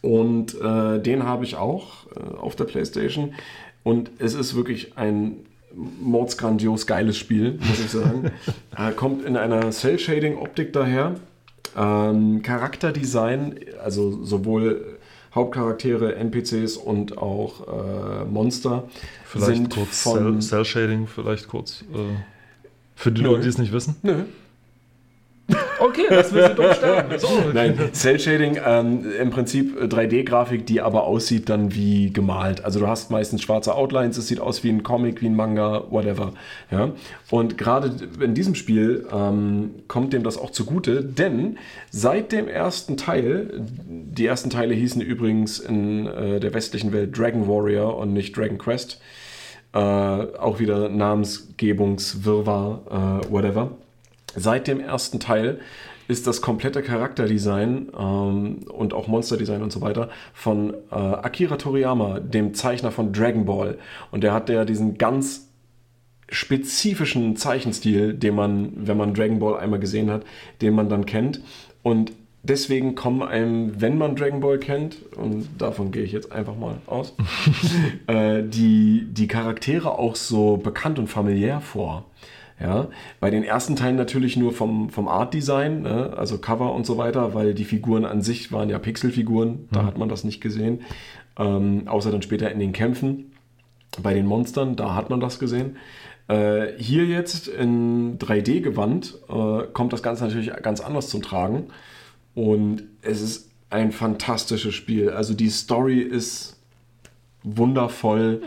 Und 0.00 0.58
äh, 0.60 0.98
den 1.00 1.24
habe 1.24 1.44
ich 1.44 1.56
auch 1.56 2.06
äh, 2.16 2.36
auf 2.36 2.56
der 2.56 2.64
Playstation. 2.64 3.34
Und 3.82 4.10
es 4.18 4.34
ist 4.34 4.54
wirklich 4.54 4.96
ein 4.96 5.36
mordsgrandios 5.74 6.86
geiles 6.86 7.18
Spiel, 7.18 7.58
muss 7.60 7.80
ich 7.80 7.90
sagen. 7.90 8.30
äh, 8.76 8.92
kommt 8.92 9.24
in 9.24 9.36
einer 9.36 9.70
Cell-Shading-Optik 9.70 10.72
daher. 10.72 11.16
Ähm, 11.76 12.42
Charakterdesign, 12.42 13.60
also 13.82 14.24
sowohl 14.24 14.98
Hauptcharaktere, 15.34 16.16
NPCs 16.16 16.76
und 16.76 17.18
auch 17.18 17.68
äh, 17.68 18.24
Monster 18.24 18.84
Vielleicht 19.24 19.56
sind 19.56 19.70
kurz 19.70 20.02
von 20.02 20.40
Cell, 20.40 20.40
Cell 20.40 20.64
Shading, 20.64 21.06
vielleicht 21.06 21.48
kurz. 21.48 21.84
Äh, 21.92 22.16
Für 22.96 23.12
die. 23.12 23.22
Leute, 23.22 23.42
die 23.42 23.48
es 23.48 23.58
nicht 23.58 23.72
wissen. 23.72 23.96
Nö. 24.02 24.24
Okay, 25.80 26.02
lassen 26.10 26.34
wir 26.34 26.48
sie 26.48 26.54
doch. 26.54 27.18
So. 27.18 27.28
Nein, 27.52 27.78
Cell 27.92 28.20
Shading, 28.20 28.58
ähm, 28.64 29.04
im 29.18 29.30
Prinzip 29.30 29.80
äh, 29.80 29.84
3D-Grafik, 29.84 30.66
die 30.66 30.80
aber 30.80 31.04
aussieht 31.04 31.48
dann 31.48 31.74
wie 31.74 32.12
gemalt. 32.12 32.64
Also 32.64 32.80
du 32.80 32.86
hast 32.86 33.10
meistens 33.10 33.42
schwarze 33.42 33.74
Outlines, 33.74 34.18
es 34.18 34.28
sieht 34.28 34.40
aus 34.40 34.62
wie 34.62 34.70
ein 34.70 34.82
Comic, 34.82 35.22
wie 35.22 35.26
ein 35.26 35.36
Manga, 35.36 35.84
whatever. 35.90 36.32
Ja? 36.70 36.90
Und 37.30 37.56
gerade 37.56 37.92
in 38.20 38.34
diesem 38.34 38.54
Spiel 38.54 39.06
ähm, 39.12 39.70
kommt 39.88 40.12
dem 40.12 40.22
das 40.22 40.36
auch 40.36 40.50
zugute, 40.50 41.02
denn 41.02 41.58
seit 41.90 42.32
dem 42.32 42.48
ersten 42.48 42.96
Teil, 42.96 43.64
die 43.88 44.26
ersten 44.26 44.50
Teile 44.50 44.74
hießen 44.74 45.00
übrigens 45.00 45.58
in 45.58 46.06
äh, 46.06 46.40
der 46.40 46.54
westlichen 46.54 46.92
Welt 46.92 47.16
Dragon 47.16 47.48
Warrior 47.48 47.96
und 47.96 48.12
nicht 48.12 48.36
Dragon 48.36 48.58
Quest, 48.58 49.00
äh, 49.72 49.78
auch 49.78 50.58
wieder 50.58 50.88
Namensgebungswirrwarr, 50.88 53.22
äh, 53.26 53.32
whatever. 53.32 53.70
Seit 54.36 54.66
dem 54.66 54.80
ersten 54.80 55.20
Teil 55.20 55.60
ist 56.08 56.26
das 56.26 56.42
komplette 56.42 56.82
Charakterdesign 56.82 57.88
ähm, 57.96 58.58
und 58.68 58.94
auch 58.94 59.06
Monsterdesign 59.06 59.62
und 59.62 59.72
so 59.72 59.80
weiter 59.80 60.10
von 60.34 60.74
äh, 60.90 60.94
Akira 60.94 61.56
Toriyama, 61.56 62.18
dem 62.18 62.52
Zeichner 62.54 62.90
von 62.90 63.12
Dragon 63.12 63.44
Ball. 63.44 63.78
Und 64.10 64.24
der 64.24 64.32
hat 64.32 64.48
ja 64.48 64.64
diesen 64.64 64.98
ganz 64.98 65.48
spezifischen 66.28 67.36
Zeichenstil, 67.36 68.14
den 68.14 68.34
man, 68.34 68.72
wenn 68.74 68.96
man 68.96 69.14
Dragon 69.14 69.38
Ball 69.38 69.58
einmal 69.58 69.80
gesehen 69.80 70.10
hat, 70.10 70.24
den 70.60 70.74
man 70.74 70.88
dann 70.88 71.06
kennt. 71.06 71.40
Und 71.82 72.12
deswegen 72.42 72.94
kommen 72.94 73.22
einem, 73.22 73.80
wenn 73.80 73.98
man 73.98 74.16
Dragon 74.16 74.40
Ball 74.40 74.58
kennt, 74.58 74.96
und 75.16 75.48
davon 75.58 75.92
gehe 75.92 76.02
ich 76.02 76.12
jetzt 76.12 76.32
einfach 76.32 76.56
mal 76.56 76.76
aus, 76.86 77.14
äh, 78.06 78.42
die, 78.42 79.06
die 79.10 79.28
Charaktere 79.28 79.98
auch 79.98 80.16
so 80.16 80.56
bekannt 80.56 80.98
und 80.98 81.08
familiär 81.08 81.60
vor. 81.60 82.06
Ja, 82.60 82.88
bei 83.20 83.30
den 83.30 83.42
ersten 83.42 83.74
Teilen 83.74 83.96
natürlich 83.96 84.36
nur 84.36 84.52
vom, 84.52 84.90
vom 84.90 85.08
Art-Design, 85.08 85.82
ne? 85.82 86.12
also 86.14 86.36
Cover 86.36 86.74
und 86.74 86.84
so 86.84 86.98
weiter, 86.98 87.32
weil 87.32 87.54
die 87.54 87.64
Figuren 87.64 88.04
an 88.04 88.20
sich 88.20 88.52
waren 88.52 88.68
ja 88.68 88.78
Pixelfiguren, 88.78 89.66
da 89.72 89.86
hat 89.86 89.96
man 89.96 90.10
das 90.10 90.24
nicht 90.24 90.42
gesehen. 90.42 90.82
Ähm, 91.38 91.84
außer 91.86 92.10
dann 92.10 92.20
später 92.20 92.50
in 92.52 92.58
den 92.58 92.72
Kämpfen 92.72 93.32
bei 94.02 94.12
den 94.12 94.26
Monstern, 94.26 94.76
da 94.76 94.94
hat 94.94 95.08
man 95.08 95.20
das 95.20 95.38
gesehen. 95.38 95.76
Äh, 96.28 96.74
hier 96.76 97.06
jetzt 97.06 97.48
in 97.48 98.18
3D-Gewand 98.18 99.18
äh, 99.28 99.62
kommt 99.72 99.92
das 99.92 100.02
Ganze 100.02 100.24
natürlich 100.24 100.52
ganz 100.62 100.80
anders 100.80 101.08
zum 101.08 101.22
Tragen. 101.22 101.68
Und 102.34 102.84
es 103.02 103.20
ist 103.20 103.50
ein 103.70 103.90
fantastisches 103.90 104.74
Spiel. 104.74 105.10
Also 105.10 105.34
die 105.34 105.48
Story 105.48 106.00
ist 106.00 106.60
wundervoll. 107.42 108.42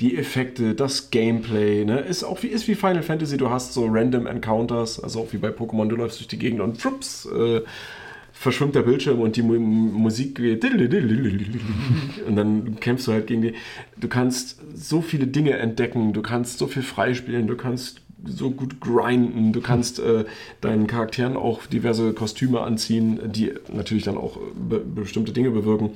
Die 0.00 0.16
Effekte, 0.16 0.74
das 0.74 1.10
Gameplay, 1.10 1.84
ne, 1.84 1.98
ist 1.98 2.22
auch 2.22 2.42
wie, 2.42 2.46
ist 2.46 2.68
wie 2.68 2.76
Final 2.76 3.02
Fantasy. 3.02 3.36
Du 3.36 3.50
hast 3.50 3.74
so 3.74 3.86
random 3.86 4.26
Encounters, 4.26 5.02
also 5.02 5.20
auch 5.20 5.32
wie 5.32 5.38
bei 5.38 5.48
Pokémon, 5.48 5.88
du 5.88 5.96
läufst 5.96 6.20
durch 6.20 6.28
die 6.28 6.38
Gegend 6.38 6.60
und 6.60 6.80
schwupps, 6.80 7.26
äh, 7.26 7.62
verschwimmt 8.32 8.76
der 8.76 8.82
Bildschirm 8.82 9.20
und 9.20 9.34
die 9.34 9.42
Mu 9.42 9.58
Musik 9.58 10.36
geht 10.36 10.64
und 10.64 12.36
dann 12.36 12.78
kämpfst 12.78 13.08
du 13.08 13.12
halt 13.12 13.26
gegen 13.26 13.42
die. 13.42 13.54
Du 13.96 14.06
kannst 14.06 14.60
so 14.74 15.00
viele 15.00 15.26
Dinge 15.26 15.58
entdecken, 15.58 16.12
du 16.12 16.22
kannst 16.22 16.58
so 16.58 16.68
viel 16.68 16.82
freispielen, 16.82 17.48
du 17.48 17.56
kannst 17.56 18.00
so 18.24 18.50
gut 18.50 18.80
grinden, 18.80 19.52
du 19.52 19.60
kannst 19.60 19.98
äh, 19.98 20.24
deinen 20.60 20.86
Charakteren 20.86 21.36
auch 21.36 21.66
diverse 21.66 22.12
Kostüme 22.12 22.60
anziehen, 22.60 23.20
die 23.32 23.52
natürlich 23.72 24.04
dann 24.04 24.16
auch 24.16 24.38
be 24.54 24.78
bestimmte 24.78 25.32
Dinge 25.32 25.50
bewirken. 25.50 25.90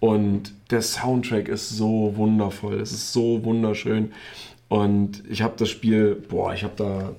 Und 0.00 0.52
der 0.70 0.82
Soundtrack 0.82 1.48
ist 1.48 1.70
so 1.70 2.12
wundervoll, 2.16 2.80
es 2.80 2.92
ist 2.92 3.12
so 3.12 3.44
wunderschön. 3.44 4.12
Und 4.68 5.22
ich 5.28 5.42
habe 5.42 5.54
das 5.56 5.70
Spiel, 5.70 6.14
boah, 6.28 6.52
ich 6.52 6.64
habe 6.64 6.74
da 6.76 7.12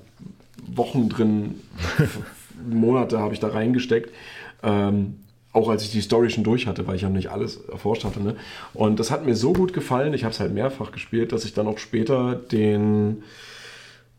Wochen 0.68 1.10
drin, 1.10 1.56
Monate 2.70 3.20
habe 3.20 3.34
ich 3.34 3.40
da 3.40 3.48
reingesteckt. 3.48 4.12
Ähm, 4.64 5.20
auch 5.54 5.70
als 5.70 5.84
ich 5.84 5.92
die 5.92 6.02
Story 6.02 6.30
schon 6.30 6.44
durch 6.44 6.68
hatte, 6.68 6.86
weil 6.86 6.98
ich 6.98 7.02
ja 7.02 7.10
nicht 7.10 7.32
alles 7.32 7.58
erforscht 7.58 8.04
hatte. 8.04 8.22
Ne? 8.22 8.36
Und 8.74 9.00
das 9.00 9.10
hat 9.10 9.26
mir 9.26 9.36
so 9.36 9.54
gut 9.54 9.74
gefallen, 9.74 10.14
ich 10.14 10.24
habe 10.24 10.34
es 10.34 10.40
halt 10.40 10.54
mehrfach 10.54 10.92
gespielt, 10.92 11.32
dass 11.32 11.46
ich 11.46 11.54
dann 11.54 11.68
auch 11.68 11.80
später 11.80 12.36
den, 12.36 13.24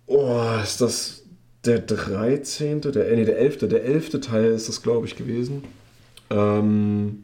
oh, 0.07 0.43
ist 0.63 0.81
das 0.81 1.23
der 1.65 1.79
13., 1.81 2.81
der, 2.81 3.15
nee, 3.15 3.25
der 3.25 3.39
11., 3.39 3.69
der 3.69 3.85
11. 3.85 4.21
Teil 4.21 4.53
ist 4.53 4.69
das, 4.69 4.83
glaube 4.83 5.07
ich, 5.07 5.17
gewesen. 5.17 5.63
Ähm, 6.31 7.23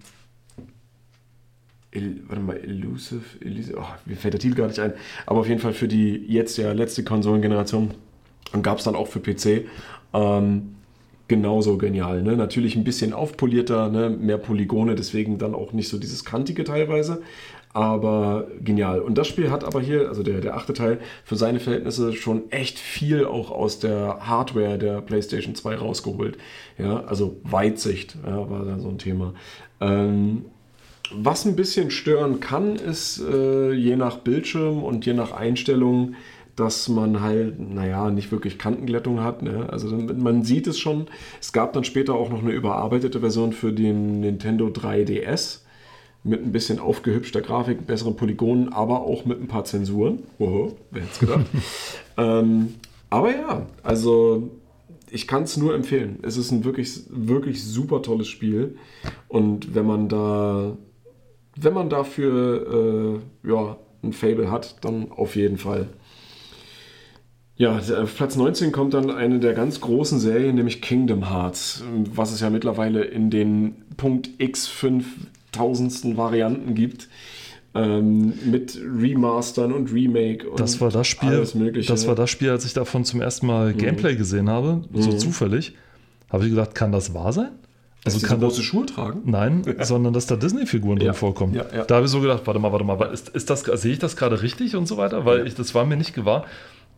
El, 1.95 2.23
warte 2.29 2.43
mal, 2.43 2.57
Elusive, 2.57 3.23
Elusive 3.41 3.79
oh, 3.79 3.87
mir 4.05 4.17
fällt 4.17 4.35
der 4.35 4.41
Titel 4.41 4.57
gar 4.57 4.67
nicht 4.67 4.81
ein, 4.81 4.93
aber 5.27 5.41
auf 5.41 5.49
jeden 5.49 5.61
Fall 5.61 5.73
für 5.73 5.89
die 5.89 6.17
jetzt 6.27 6.59
ja 6.59 6.73
letzte 6.73 7.05
Konsolengeneration 7.05 7.93
und 8.53 8.63
gab 8.63 8.79
es 8.79 8.85
dann 8.85 8.97
auch 8.97 9.09
für 9.09 9.21
PC. 9.21 9.67
Ähm, 10.13 10.75
genauso 11.29 11.79
genial. 11.79 12.23
Ne? 12.23 12.37
Natürlich 12.37 12.77
ein 12.77 12.85
bisschen 12.85 13.13
aufpolierter, 13.13 13.89
ne? 13.89 14.11
mehr 14.11 14.39
Polygone, 14.39 14.95
deswegen 14.95 15.39
dann 15.39 15.55
auch 15.55 15.73
nicht 15.73 15.89
so 15.89 15.99
dieses 15.99 16.25
kantige 16.25 16.65
teilweise. 16.65 17.23
Aber 17.73 18.47
genial. 18.63 19.01
Und 19.01 19.19
das 19.19 19.27
Spiel 19.27 19.51
hat 19.51 19.65
aber 19.65 19.81
hier, 19.81 20.09
also 20.09 20.23
der, 20.23 20.41
der 20.41 20.57
achte 20.57 20.75
Teil, 20.75 21.01
für 21.25 21.35
seine 21.35 21.59
Verhältnisse 21.59 22.13
schon 22.13 22.53
echt 22.53 22.79
viel 22.79 23.25
auch 23.25 23.51
aus 23.51 23.81
der 23.81 24.19
Hardware 24.21 24.79
der 24.79 25.01
PlayStation 25.01 25.57
2 25.57 25.77
rausgeholt. 25.77 26.39
Ja, 26.79 27.03
also 27.05 27.37
Weitsicht 27.43 28.17
ja, 28.25 28.49
war 28.49 28.65
da 28.65 28.79
so 28.79 28.89
ein 28.89 28.99
Thema. 28.99 29.35
Ähm, 29.81 30.45
was 31.13 31.45
ein 31.45 31.57
bisschen 31.57 31.91
stören 31.91 32.41
kann, 32.41 32.77
ist 32.77 33.21
äh, 33.21 33.73
je 33.73 33.97
nach 33.97 34.19
Bildschirm 34.19 34.83
und 34.83 35.07
je 35.07 35.15
nach 35.15 35.33
Einstellung, 35.33 36.15
dass 36.57 36.89
man 36.89 37.21
halt, 37.21 37.59
naja, 37.59 38.11
nicht 38.11 38.31
wirklich 38.31 38.59
Kantenglättung 38.59 39.21
hat. 39.21 39.43
Ne? 39.43 39.67
Also 39.71 39.89
man 39.97 40.45
sieht 40.45 40.67
es 40.67 40.79
schon. 40.79 41.07
Es 41.41 41.53
gab 41.53 41.73
dann 41.73 41.85
später 41.85 42.15
auch 42.15 42.31
noch 42.31 42.43
eine 42.43 42.53
überarbeitete 42.53 43.21
Version 43.21 43.53
für 43.53 43.73
den 43.73 44.21
Nintendo 44.21 44.69
3DS 44.69 45.61
mit 46.23 46.43
ein 46.43 46.53
bisschen 46.53 46.79
aufgehübschter 46.79 47.43
Grafik, 47.43 47.87
besseren 47.87 48.17
Polygonen, 48.17 48.73
aber 48.73 49.03
auch 49.03 49.27
mit 49.27 49.41
ein 49.41 49.47
paar 49.47 49.65
Zensuren. 49.65 50.23
Oho, 50.39 50.75
wer 50.91 51.03
hätte 51.03 51.13
es 51.13 51.19
gedacht. 51.19 51.47
ähm, 52.17 52.75
aber 53.11 53.31
ja, 53.31 53.67
also 53.83 54.51
ich 55.11 55.29
kann 55.29 55.43
es 55.43 55.57
nur 55.57 55.75
empfehlen. 55.75 56.19
Es 56.23 56.37
ist 56.37 56.51
ein 56.51 56.65
wirklich, 56.65 57.03
wirklich 57.09 57.63
super 57.63 58.03
tolles 58.03 58.27
Spiel. 58.27 58.77
Und 59.29 59.75
wenn 59.75 59.87
man 59.87 60.09
da, 60.09 60.77
wenn 61.57 61.75
man 61.75 61.89
dafür 61.89 63.21
äh, 63.45 63.49
ja, 63.49 63.77
ein 64.03 64.13
Fable 64.13 64.51
hat, 64.51 64.77
dann 64.85 65.11
auf 65.13 65.37
jeden 65.37 65.59
Fall. 65.59 65.87
Ja, 67.57 67.79
auf 67.79 68.17
Platz 68.17 68.35
19 68.37 68.73
kommt 68.73 68.95
dann 68.95 69.11
eine 69.11 69.39
der 69.39 69.53
ganz 69.55 69.81
großen 69.81 70.19
Serien, 70.19 70.57
nämlich 70.57 70.83
Kingdom 70.83 71.31
Hearts, 71.31 71.85
was 72.13 72.33
es 72.33 72.41
ja 72.41 72.51
mittlerweile 72.51 73.05
in 73.05 73.31
den 73.31 73.77
Punkt 73.97 74.29
X 74.39 74.67
5000. 74.67 76.17
Varianten 76.17 76.75
gibt. 76.75 77.09
Ähm, 77.77 78.35
mit 78.45 78.79
Remastern 78.81 79.73
und 79.73 79.93
Remake 79.93 80.49
und 80.49 80.61
Das 80.61 80.81
war 80.81 80.91
das 80.91 81.09
Spiel, 81.09 81.29
alles 81.31 81.57
Mögliche. 81.57 81.89
das 81.93 82.07
war 82.07 82.15
das 82.15 82.31
Spiel, 82.31 82.51
als 82.51 82.65
ich 82.65 82.73
davon 82.73 83.05
zum 83.05 83.21
ersten 83.21 83.49
Mal 83.49 83.75
Gameplay 83.75 84.15
gesehen 84.15 84.49
habe, 84.49 84.83
so 84.93 85.11
Mhm. 85.11 85.19
zufällig, 85.19 85.75
habe 86.31 86.45
ich 86.45 86.51
gedacht, 86.51 86.77
kann 86.77 86.93
das 86.93 87.15
wahr 87.15 87.33
sein? 87.33 87.51
Dass 88.05 88.15
Also 88.15 88.27
die 88.27 88.29
kann 88.31 88.41
so 88.41 88.47
das, 88.47 88.55
große 88.57 88.63
Schuhe 88.67 88.87
tragen? 88.87 89.23
nein, 89.25 89.63
sondern 89.81 90.13
dass 90.13 90.27
da 90.27 90.37
Disney-Figuren 90.37 90.99
Ja. 90.99 91.05
drin 91.07 91.15
vorkommen. 91.15 91.55
Ja, 91.55 91.65
ja. 91.75 91.85
Da 91.85 91.97
habe 91.97 92.05
ich 92.07 92.11
so 92.13 92.21
gedacht, 92.21 92.43
warte 92.45 92.61
mal, 92.61 92.71
warte 92.71 92.85
mal, 92.85 93.03
ist, 93.13 93.31
ist 93.31 93.49
das, 93.51 93.61
sehe 93.63 93.93
ich 93.93 93.99
das 93.99 94.17
gerade 94.17 94.43
richtig 94.43 94.77
und 94.77 94.87
so 94.87 94.97
weiter? 94.97 95.25
Weil 95.25 95.39
Ja. 95.41 95.45
ich, 95.45 95.55
das 95.55 95.75
war 95.75 95.85
mir 95.87 95.97
nicht 95.97 96.15
gewahr. 96.15 96.45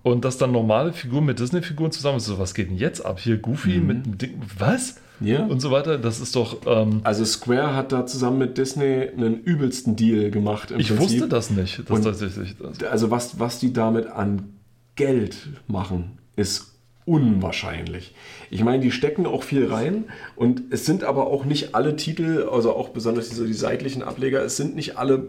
Und 0.03 0.25
dass 0.25 0.39
dann 0.39 0.53
normale 0.53 0.93
Figuren 0.93 1.25
mit 1.25 1.39
Disney-Figuren 1.41 1.91
zusammen, 1.91 2.21
so 2.21 2.39
was 2.39 2.55
geht 2.55 2.71
denn 2.71 2.77
jetzt 2.77 3.05
ab? 3.05 3.19
Hier 3.19 3.39
Goofy 3.39 3.79
mit 3.79 4.07
dem 4.07 4.19
Ding, 4.19 4.41
was? 4.59 4.97
Mhm. 5.21 5.27
Ja. 5.27 5.45
Und 5.47 5.61
so 5.61 5.71
weiter, 5.71 5.97
das 5.99 6.21
ist 6.21 6.37
doch, 6.37 6.59
ähm, 6.67 7.01
Also 7.03 7.25
Square 7.25 7.75
hat 7.75 7.91
da 7.91 8.05
zusammen 8.07 8.39
mit 8.39 8.59
Disney 8.59 9.09
einen 9.17 9.41
übelsten 9.43 9.97
Deal 9.97 10.31
gemacht. 10.31 10.71
Ich 10.77 10.89
Prinzip. 10.89 10.99
wusste 11.01 11.29
das 11.29 11.51
nicht. 11.51 11.79
Das 11.89 11.91
Und- 11.99 12.05
tatsächlich, 12.05 12.55
das, 12.59 12.83
Also 12.89 13.11
was, 13.11 13.41
was 13.41 13.59
die 13.59 13.73
damit 13.73 14.07
an 14.07 14.53
Geld 14.95 15.37
machen, 15.67 16.19
ist 16.37 16.76
unwahrscheinlich. 17.07 18.15
Ich 18.51 18.63
meine, 18.63 18.83
die 18.83 18.91
stecken 18.91 19.27
auch 19.27 19.45
viel 19.45 19.67
rein 19.67 20.05
und 20.35 20.65
es 20.71 20.85
sind 20.85 21.05
aber 21.05 21.29
auch 21.29 21.45
nicht 21.45 21.75
alle 21.75 21.97
Titel, 21.97 22.49
also 22.53 22.75
auch 22.75 22.91
besonders 22.91 23.29
diese, 23.31 23.47
die 23.47 23.55
seitlichen 23.55 24.03
Ableger, 24.03 24.43
es 24.43 24.57
sind 24.57 24.75
nicht 24.77 24.99
alle 24.99 25.29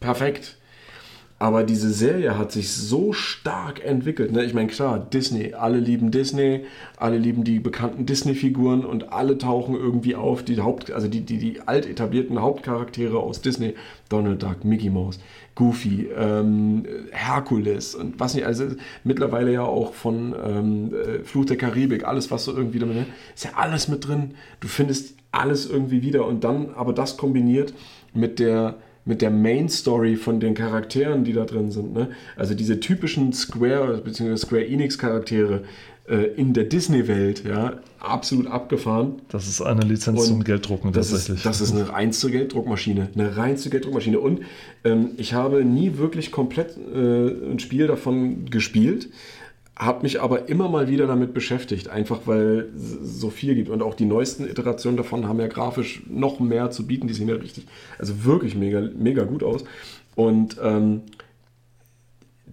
perfekt. 0.00 0.56
Aber 1.40 1.62
diese 1.62 1.92
Serie 1.92 2.36
hat 2.36 2.50
sich 2.50 2.72
so 2.72 3.12
stark 3.12 3.84
entwickelt. 3.84 4.32
Ne? 4.32 4.44
Ich 4.44 4.54
meine, 4.54 4.66
klar, 4.66 4.98
Disney, 4.98 5.54
alle 5.54 5.78
lieben 5.78 6.10
Disney, 6.10 6.64
alle 6.96 7.16
lieben 7.16 7.44
die 7.44 7.60
bekannten 7.60 8.06
Disney-Figuren 8.06 8.84
und 8.84 9.12
alle 9.12 9.38
tauchen 9.38 9.76
irgendwie 9.76 10.16
auf. 10.16 10.42
Die 10.42 10.60
Haupt, 10.60 10.90
also 10.90 11.06
die, 11.06 11.20
die, 11.20 11.38
die 11.38 11.60
alt 11.60 11.86
etablierten 11.86 12.42
Hauptcharaktere 12.42 13.20
aus 13.20 13.40
Disney, 13.40 13.74
Donald 14.08 14.42
Duck, 14.42 14.64
Mickey 14.64 14.90
Mouse, 14.90 15.20
Goofy, 15.58 16.08
ähm, 16.16 16.84
Herkules 17.10 17.96
und 17.96 18.20
was 18.20 18.34
nicht, 18.34 18.46
also 18.46 18.64
mittlerweile 19.02 19.52
ja 19.52 19.62
auch 19.62 19.92
von 19.92 20.32
ähm, 20.40 20.94
äh, 20.94 21.24
Fluch 21.24 21.46
der 21.46 21.56
Karibik, 21.56 22.04
alles, 22.04 22.30
was 22.30 22.44
so 22.44 22.56
irgendwie 22.56 22.78
damit, 22.78 22.94
ne? 22.94 23.06
ist 23.34 23.44
ja 23.44 23.50
alles 23.56 23.88
mit 23.88 24.06
drin. 24.06 24.34
Du 24.60 24.68
findest 24.68 25.16
alles 25.32 25.68
irgendwie 25.68 26.00
wieder 26.00 26.26
und 26.28 26.44
dann 26.44 26.70
aber 26.76 26.92
das 26.92 27.16
kombiniert 27.16 27.74
mit 28.14 28.38
der 28.38 28.76
mit 29.04 29.20
der 29.20 29.30
Main 29.30 29.68
Story 29.68 30.14
von 30.14 30.38
den 30.38 30.54
Charakteren, 30.54 31.24
die 31.24 31.32
da 31.32 31.44
drin 31.44 31.72
sind. 31.72 31.92
Ne? 31.94 32.10
Also 32.36 32.54
diese 32.54 32.78
typischen 32.78 33.32
Square 33.32 34.02
bzw. 34.04 34.36
Square 34.36 34.68
Enix 34.68 34.96
Charaktere 34.96 35.64
in 36.08 36.54
der 36.54 36.64
Disney-Welt, 36.64 37.44
ja, 37.44 37.74
absolut 38.00 38.46
abgefahren. 38.46 39.16
Das 39.28 39.46
ist 39.46 39.60
eine 39.60 39.82
Lizenz 39.82 40.20
Und 40.20 40.26
zum 40.26 40.44
Gelddrucken 40.44 40.92
Das 40.92 41.10
tatsächlich. 41.10 41.38
ist, 41.38 41.46
das 41.46 41.60
ist 41.60 41.72
eine 41.72 41.88
reinste 41.88 42.30
Gelddruckmaschine. 42.30 43.08
Eine 43.14 43.36
reinste 43.36 43.70
Gelddruckmaschine. 43.70 44.18
Und 44.18 44.40
ähm, 44.84 45.10
ich 45.16 45.34
habe 45.34 45.64
nie 45.64 45.98
wirklich 45.98 46.30
komplett 46.30 46.76
äh, 46.76 47.50
ein 47.52 47.58
Spiel 47.58 47.86
davon 47.86 48.46
gespielt, 48.46 49.10
habe 49.76 50.02
mich 50.02 50.20
aber 50.20 50.48
immer 50.48 50.68
mal 50.68 50.88
wieder 50.88 51.06
damit 51.06 51.34
beschäftigt, 51.34 51.88
einfach 51.88 52.22
weil 52.26 52.68
es 52.74 53.20
so 53.20 53.30
viel 53.30 53.54
gibt. 53.54 53.68
Und 53.68 53.82
auch 53.82 53.94
die 53.94 54.06
neuesten 54.06 54.48
Iterationen 54.48 54.96
davon 54.96 55.28
haben 55.28 55.38
ja 55.38 55.46
grafisch 55.46 56.02
noch 56.08 56.40
mehr 56.40 56.70
zu 56.70 56.86
bieten. 56.86 57.06
Die 57.06 57.14
sehen 57.14 57.28
ja 57.28 57.36
richtig, 57.36 57.66
also 57.98 58.24
wirklich 58.24 58.54
mega, 58.56 58.80
mega 58.80 59.24
gut 59.24 59.42
aus. 59.42 59.64
Und 60.16 60.56
ähm, 60.62 61.02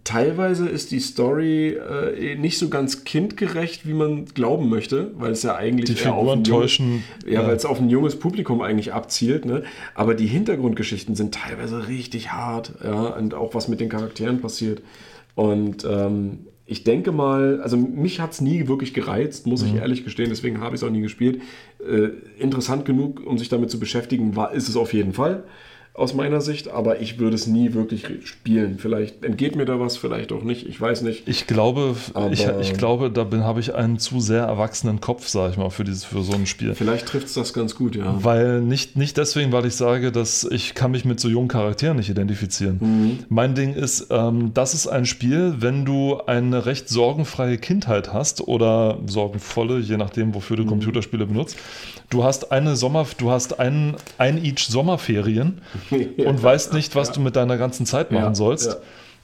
teilweise 0.06 0.70
ist 0.70 0.92
die 0.92 1.00
Story 1.02 1.72
äh, 1.74 2.36
nicht 2.36 2.58
so 2.58 2.70
ganz 2.70 3.04
kindgerecht, 3.04 3.86
wie 3.86 3.94
man 3.94 4.26
glauben 4.26 4.70
möchte, 4.70 5.12
weil 5.18 5.32
es 5.34 5.44
ja 5.44 5.56
eigentlich 5.56 5.86
Die 5.86 6.02
Figuren 6.02 6.44
täuschen, 6.46 7.04
ja, 7.26 7.42
ja. 7.42 7.48
weil 7.48 7.56
es 7.56 7.66
auf 7.66 7.82
ein 7.82 7.90
junges 7.90 8.18
Publikum 8.18 8.62
eigentlich 8.62 8.94
abzielt. 8.94 9.46
Ne? 9.46 9.64
Aber 9.96 10.14
die 10.14 10.28
Hintergrundgeschichten 10.28 11.16
sind 11.16 11.34
teilweise 11.36 11.90
richtig 11.90 12.32
hart, 12.32 12.74
ja, 12.84 13.08
und 13.08 13.34
auch 13.34 13.54
was 13.56 13.68
mit 13.68 13.82
den 13.82 13.90
Charakteren 13.90 14.40
passiert. 14.40 14.82
Und 15.34 15.84
ähm, 15.90 16.40
ich 16.68 16.84
denke 16.84 17.12
mal, 17.12 17.60
also 17.62 17.76
mich 17.76 18.20
hat 18.20 18.32
es 18.32 18.42
nie 18.42 18.68
wirklich 18.68 18.94
gereizt, 18.94 19.48
muss 19.48 19.64
Mhm. 19.64 19.68
ich 19.70 19.76
ehrlich 19.76 20.04
gestehen, 20.04 20.30
deswegen 20.30 20.62
habe 20.62 20.76
ich 20.76 20.82
es 20.82 20.88
auch 20.88 20.92
nie 20.92 21.02
gespielt. 21.02 21.42
Äh, 21.86 22.10
interessant 22.42 22.86
genug, 22.86 23.26
um 23.26 23.38
sich 23.38 23.50
damit 23.50 23.70
zu 23.72 23.80
beschäftigen, 23.80 24.36
war, 24.36 24.54
ist 24.54 24.70
es 24.70 24.76
auf 24.78 24.94
jeden 24.94 25.14
Fall 25.14 25.44
aus 25.98 26.14
meiner 26.14 26.42
Sicht, 26.42 26.68
aber 26.68 27.00
ich 27.00 27.20
würde 27.20 27.36
es 27.36 27.48
nie 27.48 27.74
wirklich 27.74 28.06
spielen. 28.26 28.78
Vielleicht 28.80 29.24
entgeht 29.24 29.56
mir 29.56 29.66
da 29.66 29.80
was, 29.80 29.96
vielleicht 29.96 30.32
auch 30.34 30.44
nicht, 30.44 30.68
ich 30.68 30.80
weiß 30.80 31.04
nicht. 31.04 31.24
Ich 31.28 31.48
glaube, 31.48 31.96
ich, 32.32 32.46
ich 32.62 32.74
glaube, 32.74 33.10
da 33.10 33.26
habe 33.44 33.60
ich 33.62 33.76
einen 33.76 33.98
zu 33.98 34.20
sehr 34.20 34.44
erwachsenen 34.44 35.00
Kopf, 35.00 35.28
sag 35.28 35.52
ich 35.52 35.58
mal, 35.58 35.70
für, 35.70 35.86
dieses, 35.86 36.04
für 36.04 36.22
so 36.22 36.34
ein 36.34 36.46
Spiel. 36.48 36.76
Vielleicht 36.76 37.08
trifft 37.08 37.28
es 37.28 37.34
das 37.34 37.54
ganz 37.54 37.76
gut, 37.76 37.96
ja. 37.96 38.18
Weil 38.22 38.62
nicht, 38.62 38.98
nicht 38.98 39.16
deswegen, 39.18 39.52
weil 39.54 39.66
ich 39.66 39.76
sage, 39.76 40.12
dass 40.12 40.44
ich 40.44 40.74
kann 40.76 40.92
mich 40.92 41.06
mit 41.06 41.20
so 41.20 41.30
jungen 41.30 41.48
Charakteren 41.48 41.96
nicht 41.98 42.10
identifizieren. 42.10 42.78
Mhm. 42.82 43.20
Mein 43.30 43.56
Ding 43.56 43.74
ist, 43.74 44.08
ähm, 44.10 44.52
das 44.54 44.74
ist 44.74 44.88
ein 44.88 45.06
Spiel, 45.06 45.56
wenn 45.60 45.86
du 45.86 46.20
eine 46.26 46.66
recht 46.66 46.90
sorgenfreie 46.90 47.58
Kindheit 47.58 48.12
hast 48.12 48.42
oder 48.48 49.00
sorgenvolle, 49.08 49.80
je 49.80 49.96
nachdem, 49.98 50.34
wofür 50.36 50.58
du 50.58 50.64
Mhm. 50.64 50.70
Computerspiele 50.70 51.26
benutzt. 51.26 51.58
Du 52.10 52.24
hast 52.24 52.52
eine 52.52 52.76
Sommer, 52.76 53.08
du 53.18 53.32
hast 53.32 53.60
ein, 53.60 53.96
ein 54.18 54.44
each 54.44 54.68
Sommerferien 54.68 55.62
Ja, 55.74 55.80
und 56.18 56.42
weißt 56.44 56.74
nicht, 56.74 56.96
was 56.96 57.12
du 57.12 57.20
mit 57.22 57.36
deiner 57.36 57.58
ganzen 57.58 57.86
Zeit 57.86 58.12
machen 58.12 58.36
sollst. 58.36 58.78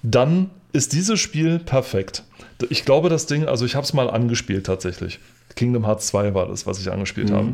Dann 0.04 0.50
ist 0.74 0.94
dieses 0.94 1.20
Spiel 1.20 1.60
perfekt. 1.60 2.24
Ich 2.70 2.86
glaube, 2.86 3.10
das 3.10 3.26
Ding, 3.26 3.46
also 3.46 3.66
ich 3.66 3.76
habe 3.76 3.84
es 3.86 3.94
mal 3.94 4.10
angespielt 4.10 4.66
tatsächlich. 4.66 5.20
Kingdom 5.56 5.86
Hearts 5.86 6.08
2 6.08 6.34
war 6.34 6.48
das, 6.48 6.66
was 6.66 6.80
ich 6.80 6.92
angespielt 6.92 7.30
Mhm. 7.30 7.36
habe. 7.36 7.48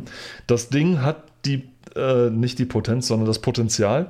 Das 0.46 0.70
Ding 0.70 1.02
hat 1.02 1.24
die, 1.46 1.64
äh, 1.96 2.30
nicht 2.30 2.60
die 2.60 2.66
Potenz, 2.66 3.08
sondern 3.08 3.26
das 3.28 3.40
Potenzial, 3.40 4.08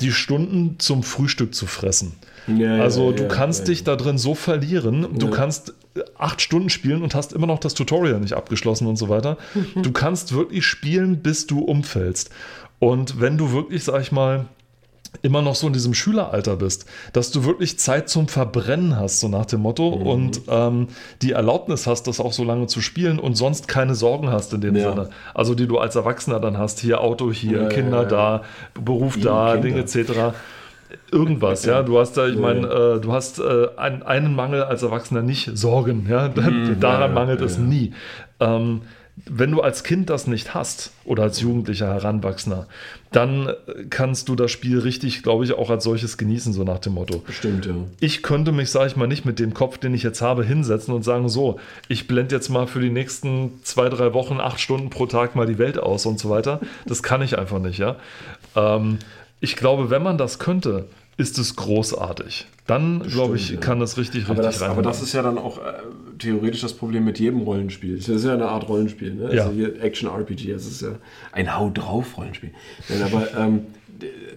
die 0.00 0.10
Stunden 0.12 0.76
zum 0.78 1.02
Frühstück 1.02 1.54
zu 1.54 1.66
fressen. 1.66 2.12
Ja, 2.46 2.76
Also 2.80 3.10
ja, 3.10 3.16
du 3.16 3.22
ja, 3.24 3.28
kannst 3.28 3.68
dich 3.68 3.84
da 3.84 3.94
drin 3.96 4.16
so 4.16 4.34
verlieren. 4.34 5.18
Du 5.18 5.28
kannst 5.28 5.74
äh, 5.94 6.00
acht 6.16 6.40
Stunden 6.40 6.70
spielen 6.70 7.02
und 7.02 7.14
hast 7.14 7.32
immer 7.32 7.46
noch 7.46 7.58
das 7.58 7.74
Tutorial 7.74 8.20
nicht 8.20 8.32
abgeschlossen 8.32 8.86
und 8.86 8.96
so 8.96 9.08
weiter. 9.08 9.36
Du 9.82 9.92
kannst 9.92 10.32
wirklich 10.34 10.64
spielen, 10.64 11.18
bis 11.18 11.46
du 11.46 11.60
umfällst. 11.60 12.30
Und 12.78 13.20
wenn 13.20 13.36
du 13.38 13.52
wirklich, 13.52 13.84
sag 13.84 14.00
ich 14.02 14.12
mal, 14.12 14.46
immer 15.22 15.40
noch 15.40 15.54
so 15.54 15.66
in 15.66 15.72
diesem 15.72 15.94
Schüleralter 15.94 16.56
bist, 16.56 16.84
dass 17.14 17.30
du 17.30 17.44
wirklich 17.44 17.78
Zeit 17.78 18.10
zum 18.10 18.28
Verbrennen 18.28 18.94
hast, 18.96 19.20
so 19.20 19.28
nach 19.28 19.46
dem 19.46 19.60
Motto, 19.60 19.96
Mhm. 19.96 20.06
und 20.06 20.40
ähm, 20.48 20.88
die 21.22 21.32
Erlaubnis 21.32 21.86
hast, 21.86 22.06
das 22.06 22.20
auch 22.20 22.32
so 22.34 22.44
lange 22.44 22.66
zu 22.66 22.82
spielen 22.82 23.18
und 23.18 23.34
sonst 23.34 23.68
keine 23.68 23.94
Sorgen 23.94 24.30
hast 24.30 24.52
in 24.52 24.60
dem 24.60 24.76
Ja. 24.76 24.90
Sinne. 24.90 25.10
Also 25.34 25.54
die 25.54 25.66
du 25.66 25.78
als 25.78 25.96
Erwachsener 25.96 26.40
dann 26.40 26.58
hast, 26.58 26.78
hier 26.80 27.00
Auto 27.00 27.32
hier, 27.32 27.62
Ja, 27.62 27.68
Kinder 27.68 28.02
ja. 28.02 28.08
da, 28.08 28.42
Beruf 28.74 29.14
Die 29.14 29.22
da, 29.22 29.52
Kinder. 29.54 29.62
Dinge 29.68 29.80
etc. 29.80 30.34
Irgendwas, 31.10 31.64
ja. 31.64 31.82
Du 31.82 31.98
hast 31.98 32.16
da, 32.16 32.26
ich 32.28 32.38
meine, 32.38 32.66
äh, 32.66 33.00
du 33.00 33.12
hast 33.12 33.38
äh, 33.40 33.68
ein, 33.76 34.02
einen 34.02 34.34
Mangel 34.34 34.62
als 34.62 34.82
Erwachsener 34.82 35.22
nicht 35.22 35.50
Sorgen, 35.56 36.06
ja. 36.08 36.28
Daran 36.28 36.64
Mhm, 36.76 36.82
ja, 36.82 37.08
mangelt 37.08 37.40
es 37.40 37.58
nie. 37.58 37.92
Ähm, 38.40 38.82
wenn 39.26 39.50
du 39.50 39.60
als 39.60 39.84
Kind 39.84 40.10
das 40.10 40.26
nicht 40.26 40.54
hast 40.54 40.92
oder 41.04 41.24
als 41.24 41.40
Jugendlicher, 41.40 41.92
Heranwachsender, 41.92 42.66
dann 43.10 43.52
kannst 43.90 44.28
du 44.28 44.36
das 44.36 44.50
Spiel 44.50 44.78
richtig, 44.78 45.22
glaube 45.22 45.44
ich, 45.44 45.54
auch 45.54 45.70
als 45.70 45.84
solches 45.84 46.18
genießen, 46.18 46.52
so 46.52 46.64
nach 46.64 46.78
dem 46.78 46.94
Motto. 46.94 47.18
Bestimmt, 47.18 47.66
ja. 47.66 47.74
Ich 48.00 48.22
könnte 48.22 48.52
mich, 48.52 48.70
sage 48.70 48.88
ich 48.88 48.96
mal, 48.96 49.06
nicht 49.06 49.24
mit 49.24 49.38
dem 49.38 49.54
Kopf, 49.54 49.78
den 49.78 49.94
ich 49.94 50.02
jetzt 50.02 50.20
habe, 50.20 50.44
hinsetzen 50.44 50.94
und 50.94 51.02
sagen, 51.02 51.28
so, 51.28 51.58
ich 51.88 52.06
blende 52.06 52.34
jetzt 52.34 52.48
mal 52.48 52.66
für 52.66 52.80
die 52.80 52.90
nächsten 52.90 53.60
zwei, 53.62 53.88
drei 53.88 54.12
Wochen, 54.12 54.40
acht 54.40 54.60
Stunden 54.60 54.90
pro 54.90 55.06
Tag 55.06 55.34
mal 55.34 55.46
die 55.46 55.58
Welt 55.58 55.78
aus 55.78 56.06
und 56.06 56.18
so 56.18 56.30
weiter. 56.30 56.60
Das 56.86 57.02
kann 57.02 57.22
ich 57.22 57.38
einfach 57.38 57.58
nicht, 57.58 57.78
ja. 57.78 57.96
Ähm, 58.54 58.98
ich 59.40 59.56
glaube, 59.56 59.90
wenn 59.90 60.02
man 60.02 60.18
das 60.18 60.38
könnte, 60.38 60.86
ist 61.18 61.36
es 61.38 61.56
großartig. 61.56 62.46
Dann, 62.66 63.02
glaube 63.02 63.36
ich, 63.36 63.60
kann 63.60 63.82
es 63.82 63.96
richtig, 63.98 64.22
richtig 64.22 64.30
Aber 64.30 64.42
das, 64.42 64.56
aber 64.62 64.68
reinhauen. 64.68 64.84
das 64.84 65.02
ist 65.02 65.12
ja 65.12 65.22
dann 65.22 65.36
auch 65.36 65.58
äh, 65.58 65.62
theoretisch 66.18 66.60
das 66.60 66.72
Problem 66.72 67.04
mit 67.04 67.18
jedem 67.18 67.40
Rollenspiel. 67.40 67.96
Das 67.96 68.08
ist 68.08 68.24
ja 68.24 68.34
eine 68.34 68.46
Art 68.48 68.68
Rollenspiel. 68.68 69.14
Ne? 69.14 69.34
Ja. 69.34 69.42
Also 69.42 69.54
hier 69.54 69.82
Action-RPG, 69.82 70.52
das 70.52 70.66
ist 70.66 70.82
ja 70.82 70.92
ein 71.32 71.54
Hau 71.56 71.70
drauf 71.70 72.16
Rollenspiel. 72.16 72.50
Nein, 72.88 73.02
aber 73.02 73.36
ähm, 73.36 73.60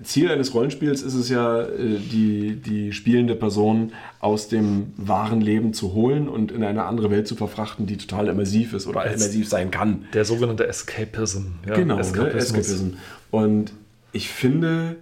Ziel 0.01 0.31
eines 0.31 0.53
Rollenspiels 0.55 1.03
ist 1.03 1.13
es 1.13 1.29
ja, 1.29 1.61
äh, 1.61 1.99
die, 1.99 2.55
die 2.55 2.93
spielende 2.93 3.35
Person 3.35 3.91
aus 4.19 4.47
dem 4.47 4.93
wahren 4.97 5.41
Leben 5.41 5.73
zu 5.73 5.93
holen 5.93 6.27
und 6.27 6.51
in 6.51 6.63
eine 6.63 6.85
andere 6.85 7.11
Welt 7.11 7.27
zu 7.27 7.35
verfrachten, 7.35 7.85
die 7.85 7.97
total 7.97 8.27
immersiv 8.27 8.73
ist 8.73 8.87
oder 8.87 9.05
immersiv 9.05 9.47
sein 9.47 9.69
kann. 9.69 10.05
Der 10.13 10.25
sogenannte 10.25 10.65
Escapism. 10.67 11.43
Ja, 11.67 11.75
Genau, 11.75 11.99
Eskapismus. 11.99 12.51
Ne? 12.53 12.59
Escapism. 12.59 12.85
Und 13.29 13.73
ich 14.13 14.29
finde, 14.29 14.95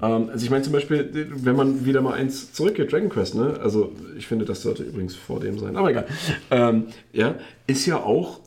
also 0.00 0.44
ich 0.44 0.50
meine 0.50 0.62
zum 0.62 0.74
Beispiel, 0.74 1.30
wenn 1.30 1.56
man 1.56 1.86
wieder 1.86 2.02
mal 2.02 2.14
eins 2.14 2.52
zurückgeht, 2.52 2.92
Dragon 2.92 3.08
Quest, 3.08 3.34
ne? 3.34 3.58
Also 3.62 3.92
ich 4.18 4.26
finde, 4.26 4.44
das 4.44 4.62
sollte 4.62 4.82
übrigens 4.82 5.14
vor 5.14 5.40
dem 5.40 5.58
sein, 5.58 5.76
aber 5.76 5.90
egal. 5.90 6.06
Ähm, 6.50 6.88
ja, 7.12 7.36
ist 7.66 7.86
ja 7.86 8.02
auch 8.02 8.40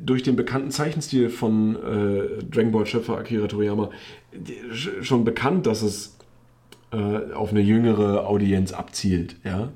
durch 0.00 0.22
den 0.24 0.34
bekannten 0.34 0.70
Zeichenstil 0.70 1.30
von 1.30 1.76
äh, 1.76 2.44
Dragon 2.50 2.72
Ball 2.72 2.86
Schöpfer 2.86 3.16
Akira 3.18 3.46
Toriyama 3.46 3.90
schon 5.02 5.24
bekannt, 5.24 5.66
dass 5.66 5.82
es 5.82 6.16
äh, 6.92 7.32
auf 7.32 7.50
eine 7.50 7.60
jüngere 7.60 8.26
Audienz 8.26 8.72
abzielt, 8.72 9.36
ja. 9.44 9.70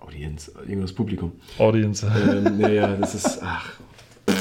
Audienz, 0.00 0.52
jüngeres 0.66 0.92
Publikum. 0.92 1.32
Audience. 1.58 2.06
Ähm, 2.06 2.58
naja, 2.58 2.96
das 2.96 3.14
ist. 3.14 3.40
Ach. 3.42 3.72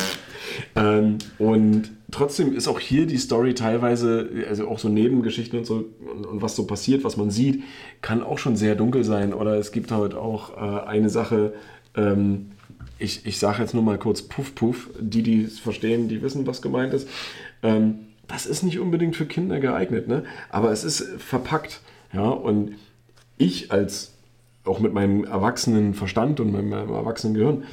Ähm, 0.75 1.17
und 1.37 1.91
trotzdem 2.11 2.53
ist 2.53 2.67
auch 2.67 2.79
hier 2.79 3.05
die 3.05 3.17
Story 3.17 3.53
teilweise, 3.53 4.29
also 4.49 4.67
auch 4.67 4.79
so 4.79 4.89
Nebengeschichten 4.89 5.59
und 5.59 5.65
so, 5.65 5.85
und, 6.11 6.25
und 6.25 6.41
was 6.41 6.55
so 6.55 6.65
passiert, 6.65 7.03
was 7.03 7.17
man 7.17 7.31
sieht, 7.31 7.63
kann 8.01 8.23
auch 8.23 8.37
schon 8.37 8.55
sehr 8.55 8.75
dunkel 8.75 9.03
sein. 9.03 9.33
Oder 9.33 9.55
es 9.57 9.71
gibt 9.71 9.91
halt 9.91 10.13
auch 10.13 10.57
äh, 10.57 10.87
eine 10.87 11.09
Sache, 11.09 11.53
ähm, 11.95 12.51
ich, 12.99 13.25
ich 13.25 13.37
sage 13.39 13.61
jetzt 13.61 13.73
nur 13.73 13.83
mal 13.83 13.97
kurz 13.97 14.21
Puff 14.23 14.55
Puff, 14.55 14.89
die, 14.99 15.23
die 15.23 15.43
es 15.43 15.59
verstehen, 15.59 16.07
die 16.07 16.21
wissen, 16.21 16.47
was 16.47 16.61
gemeint 16.61 16.93
ist. 16.93 17.07
Ähm, 17.61 17.99
das 18.27 18.45
ist 18.45 18.63
nicht 18.63 18.79
unbedingt 18.79 19.15
für 19.15 19.25
Kinder 19.25 19.59
geeignet, 19.59 20.07
ne? 20.07 20.23
aber 20.49 20.71
es 20.71 20.83
ist 20.83 21.01
verpackt. 21.17 21.81
Ja, 22.13 22.29
und 22.29 22.75
ich 23.37 23.71
als 23.71 24.13
auch 24.63 24.79
mit 24.79 24.93
meinem 24.93 25.23
erwachsenen 25.23 25.93
Verstand 25.93 26.39
und 26.39 26.51
meinem, 26.51 26.69
meinem 26.69 26.89
erwachsenen 26.89 27.35
Gehirn 27.35 27.63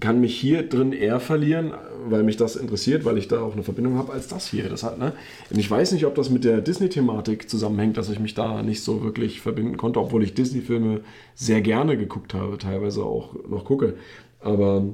kann 0.00 0.20
mich 0.20 0.38
hier 0.38 0.68
drin 0.68 0.92
eher 0.92 1.20
verlieren, 1.20 1.72
weil 2.08 2.22
mich 2.22 2.36
das 2.36 2.56
interessiert, 2.56 3.04
weil 3.04 3.18
ich 3.18 3.28
da 3.28 3.40
auch 3.40 3.52
eine 3.52 3.62
Verbindung 3.62 3.96
habe, 3.96 4.12
als 4.12 4.28
das 4.28 4.48
hier. 4.48 4.68
Das 4.68 4.82
hat, 4.82 4.98
ne? 4.98 5.12
Und 5.50 5.58
ich 5.58 5.70
weiß 5.70 5.92
nicht, 5.92 6.06
ob 6.06 6.14
das 6.14 6.30
mit 6.30 6.44
der 6.44 6.60
Disney-Thematik 6.60 7.48
zusammenhängt, 7.48 7.96
dass 7.96 8.10
ich 8.10 8.18
mich 8.18 8.34
da 8.34 8.62
nicht 8.62 8.82
so 8.82 9.02
wirklich 9.02 9.40
verbinden 9.40 9.76
konnte, 9.76 10.00
obwohl 10.00 10.22
ich 10.22 10.34
Disney-Filme 10.34 11.00
sehr 11.34 11.60
gerne 11.60 11.96
geguckt 11.96 12.34
habe, 12.34 12.58
teilweise 12.58 13.02
auch 13.02 13.34
noch 13.48 13.64
gucke. 13.64 13.94
Aber 14.40 14.84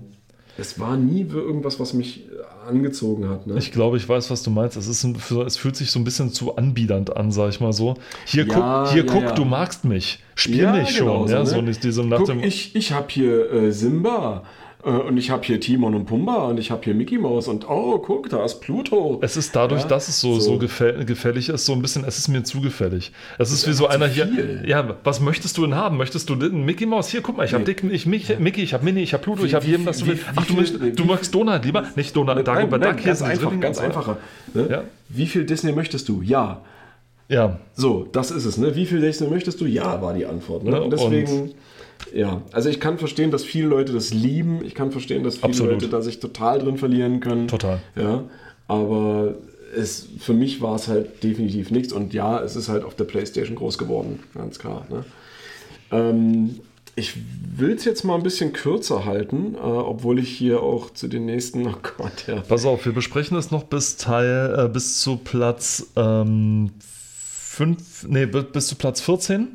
es 0.59 0.79
war 0.79 0.97
nie 0.97 1.23
irgendwas, 1.23 1.81
was 1.81 1.95
mich 1.95 2.27
angezogen 2.67 3.29
hat. 3.29 3.47
Ne? 3.47 3.57
Ich 3.59 3.73
glaube, 3.73 3.97
ich 3.97 4.09
weiß, 4.09 4.31
was 4.31 4.43
du 4.43 4.51
meinst. 4.51 4.77
Es, 4.77 4.87
ist 4.87 5.03
ein, 5.05 5.17
es 5.47 5.57
fühlt 5.57 5.77
sich 5.77 5.91
so 5.91 5.99
ein 5.99 6.05
bisschen 6.05 6.31
zu 6.31 6.57
anbiedernd 6.57 7.17
an, 7.17 7.33
sag 7.33 7.51
ich 7.51 7.61
mal 7.61 7.73
so. 7.73 7.95
Hier 8.27 8.47
Ja, 8.47 8.85
guck, 8.85 8.93
hier 8.93 9.05
ja, 9.05 9.13
guck 9.13 9.23
ja. 9.23 9.33
du 9.33 9.45
magst 9.45 9.85
mich. 9.85 10.23
Spiel 10.35 10.71
mich 10.73 10.97
schon. 10.97 11.07
genau 11.07 11.27
so, 11.27 11.33
ja, 11.33 11.41
ne? 11.41 11.47
so 11.47 11.61
nicht 11.63 11.83
diesem 11.85 12.09
nach 12.09 12.19
Guck, 12.19 12.27
dem. 12.29 12.41
ich 12.43 12.77
ich 12.77 12.93
habe 12.93 13.07
hier 13.09 13.51
äh, 13.51 13.73
Simba 13.73 14.45
äh, 14.85 14.89
und 14.91 15.17
ich 15.17 15.31
habe 15.31 15.43
hier 15.45 15.61
Timon 15.61 15.95
und 15.95 16.07
Pumba 16.07 16.47
und 16.49 16.59
ich 16.59 16.71
habe 16.71 16.83
hier 16.85 16.95
Mickey 16.95 17.19
Mouse 17.19 17.49
und 17.49 17.69
oh, 17.69 17.99
guck, 17.99 18.29
da 18.29 18.45
ist 18.45 18.61
Pluto. 18.61 19.19
es 19.23 19.37
ist 19.37 19.55
dadurch, 19.55 19.83
Ja, 19.83 19.89
dass 19.89 20.09
es 20.09 20.21
so, 20.21 20.35
so. 20.35 20.53
so. 20.53 20.59
gefäll, 20.59 21.05
gefällig 21.05 21.49
ist, 21.49 21.65
so 21.67 21.73
ein 21.73 21.83
bisschen, 21.83 22.05
es 22.05 22.19
ist 22.19 22.29
mir 22.29 22.43
zu 22.43 22.61
gefällig. 22.61 23.13
Es 23.39 23.53
ist 23.53 23.67
wie 23.69 23.73
so 23.73 23.87
einer 23.87 24.07
hier. 24.09 24.29
Ja, 24.67 24.97
was 25.05 25.21
möchtest 25.21 25.57
du 25.59 25.63
denn 25.63 25.75
haben? 25.75 25.97
Möchtest 25.97 26.29
du 26.31 26.35
denn 26.37 26.65
Mickey 26.65 26.87
Mouse? 26.87 27.09
Hier, 27.09 27.21
guck 27.23 27.37
mal, 27.37 27.45
ich 27.45 27.53
habe 27.55 27.65
Nee. 27.65 27.75
Dick, 27.75 27.85
ich, 27.93 28.07
Mickey, 28.07 28.37
Mickey, 28.39 28.63
ich 28.63 28.75
habe 28.75 28.85
Minnie, 28.85 29.03
ich 29.03 29.13
habe 29.13 29.23
Pluto, 29.23 29.43
Wie- 29.43 29.47
ich 29.47 29.55
habe 29.55 29.67
jedem, 29.67 29.87
was 29.87 29.99
du 29.99 30.07
willst. 30.07 30.25
Ach, 30.35 30.45
du, 30.47 30.55
möchtest, 30.55 30.99
du 30.99 31.05
magst 31.05 31.35
Donald 31.35 31.65
lieber? 31.65 31.85
Nicht 31.97 32.15
Donald, 32.17 32.47
Dagobert 32.47 32.85
Duck, 32.85 33.01
hier 33.01 33.13
einfach, 33.13 33.33
Zwillinge 33.35 33.59
ganz 33.61 33.79
und 33.79 33.85
einfacher. 33.85 34.17
Ne? 34.55 34.67
Ja. 34.71 34.83
Wie 35.09 35.27
viel 35.27 35.45
Disney 35.45 35.73
möchtest 35.73 36.09
du? 36.09 36.23
Ja. 36.23 36.61
Ja, 37.29 37.59
So, 37.75 38.07
das 38.13 38.31
ist 38.31 38.45
es. 38.45 38.59
Ne? 38.59 38.77
Wie 38.77 38.85
viel 38.85 39.01
Destiny 39.01 39.31
möchtest 39.31 39.59
du? 39.61 39.65
Ja, 39.65 40.03
war 40.03 40.13
die 40.13 40.27
Antwort. 40.27 40.65
Ne? 40.65 40.73
Ne, 40.73 40.83
Und 40.83 40.91
deswegen, 40.93 41.53
ja, 42.15 42.43
also 42.53 42.69
ich 42.69 42.81
kann 42.81 42.99
verstehen, 42.99 43.31
dass 43.31 43.45
viele 43.45 43.67
Leute 43.69 43.93
das 43.93 44.13
lieben. 44.13 44.65
Ich 44.65 44.75
kann 44.75 44.91
verstehen, 44.93 45.23
dass 45.25 45.37
viele 45.37 45.49
Absolut. 45.49 45.73
Leute 45.75 45.89
da 45.89 46.03
sich 46.03 46.21
total 46.21 46.59
drin 46.59 46.77
verlieren 46.79 47.21
können. 47.21 47.49
Total. 47.49 47.81
Ja, 47.97 48.25
aber 48.69 49.35
es, 49.77 50.07
für 50.19 50.35
mich 50.35 50.61
war 50.61 50.77
es 50.77 50.89
halt 50.89 51.23
definitiv 51.23 51.71
nichts. 51.71 51.93
Und 51.93 52.13
ja, 52.13 52.41
es 52.43 52.57
ist 52.57 52.69
halt 52.69 52.85
auf 52.85 52.95
der 52.95 53.05
Playstation 53.05 53.57
groß 53.57 53.79
geworden, 53.79 54.21
ganz 54.35 54.59
klar. 54.59 54.87
Ne? 54.91 55.05
Ähm, 55.91 56.61
ich 56.95 57.15
will 57.57 57.73
es 57.73 57.87
jetzt 57.87 58.05
mal 58.05 58.17
ein 58.17 58.23
bisschen 58.23 58.53
kürzer 58.53 59.07
halten, 59.07 59.55
äh, 59.55 59.59
obwohl 59.59 60.19
ich 60.19 60.29
hier 60.29 60.63
auch 60.63 60.91
zu 60.91 61.09
den 61.09 61.25
nächsten, 61.25 61.67
oh 61.67 61.75
Gott, 61.97 62.27
ja. 62.27 62.41
pass 62.47 62.67
auf, 62.67 62.85
wir 62.85 62.93
besprechen 62.93 63.37
es 63.39 63.51
noch 63.51 63.65
bis 63.65 63.97
Teil, 63.97 64.55
äh, 64.59 64.69
bis 64.69 65.01
zu 65.01 65.17
Platz 65.17 65.87
ähm, 65.97 66.71
5, 66.81 68.09
nee, 68.09 68.27
bi- 68.27 68.43
bis 68.43 68.67
zu 68.67 68.75
Platz 68.77 69.01
14. 69.01 69.49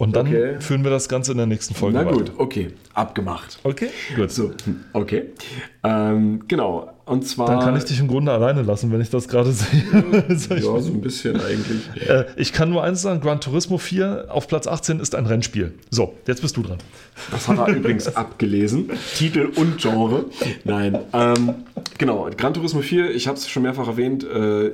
Und 0.00 0.16
dann 0.16 0.26
Okay. 0.28 0.56
führen 0.60 0.82
wir 0.82 0.90
das 0.90 1.10
Ganze 1.10 1.32
in 1.32 1.36
der 1.36 1.46
nächsten 1.46 1.74
Folge 1.74 1.98
Na 1.98 2.06
weiter. 2.06 2.16
gut, 2.16 2.32
okay, 2.38 2.68
abgemacht. 2.94 3.58
Okay, 3.64 3.90
gut. 4.16 4.30
So, 4.30 4.50
okay. 4.94 5.24
Ähm, 5.84 6.42
genau, 6.48 6.90
und 7.04 7.26
zwar. 7.28 7.46
Dann 7.48 7.60
kann 7.60 7.76
ich 7.76 7.84
dich 7.84 8.00
im 8.00 8.08
Grunde 8.08 8.32
alleine 8.32 8.62
lassen, 8.62 8.90
wenn 8.92 9.02
ich 9.02 9.10
das 9.10 9.28
gerade 9.28 9.52
sehe. 9.52 10.24
Ich- 10.30 10.48
Ja, 10.48 10.58
so 10.80 10.90
ein 10.90 11.02
bisschen 11.02 11.38
eigentlich. 11.38 12.08
äh, 12.08 12.24
ich 12.36 12.54
kann 12.54 12.70
nur 12.70 12.82
eins 12.82 13.02
sagen: 13.02 13.20
Gran 13.20 13.42
Turismo 13.42 13.76
4 13.76 14.28
auf 14.30 14.48
Platz 14.48 14.66
18 14.66 15.00
ist 15.00 15.14
ein 15.14 15.26
Rennspiel. 15.26 15.74
So, 15.90 16.14
jetzt 16.26 16.40
bist 16.40 16.56
du 16.56 16.62
dran. 16.62 16.78
Das 17.30 17.46
hat 17.46 17.58
er 17.58 17.68
übrigens 17.76 18.16
abgelesen. 18.16 18.88
Titel 19.16 19.50
und 19.54 19.76
Genre. 19.82 20.24
Nein. 20.64 20.98
Ähm, 21.12 21.54
genau, 21.98 22.26
Gran 22.38 22.54
Turismo 22.54 22.80
4, 22.80 23.10
ich 23.14 23.28
habe 23.28 23.36
es 23.36 23.50
schon 23.50 23.64
mehrfach 23.64 23.86
erwähnt, 23.86 24.24
äh, 24.24 24.70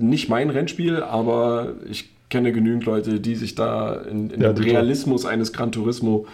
nicht 0.00 0.28
mein 0.28 0.50
Rennspiel, 0.50 1.02
aber 1.02 1.72
ich 1.90 2.10
kenne 2.28 2.52
genügend 2.52 2.84
Leute, 2.84 3.20
die 3.20 3.34
sich 3.34 3.54
da 3.54 3.94
in, 3.94 4.30
in 4.30 4.40
Ja, 4.40 4.52
dem 4.52 4.64
Realismus 4.64 5.24
eines 5.24 5.52
Gran 5.52 5.72
Turismo 5.72 6.26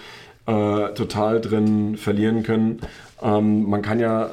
äh, 0.46 0.88
total 0.94 1.40
drin 1.40 1.96
verlieren 1.96 2.42
können. 2.42 2.80
Ähm, 3.22 3.68
man 3.68 3.82
kann 3.82 4.00
ja 4.00 4.30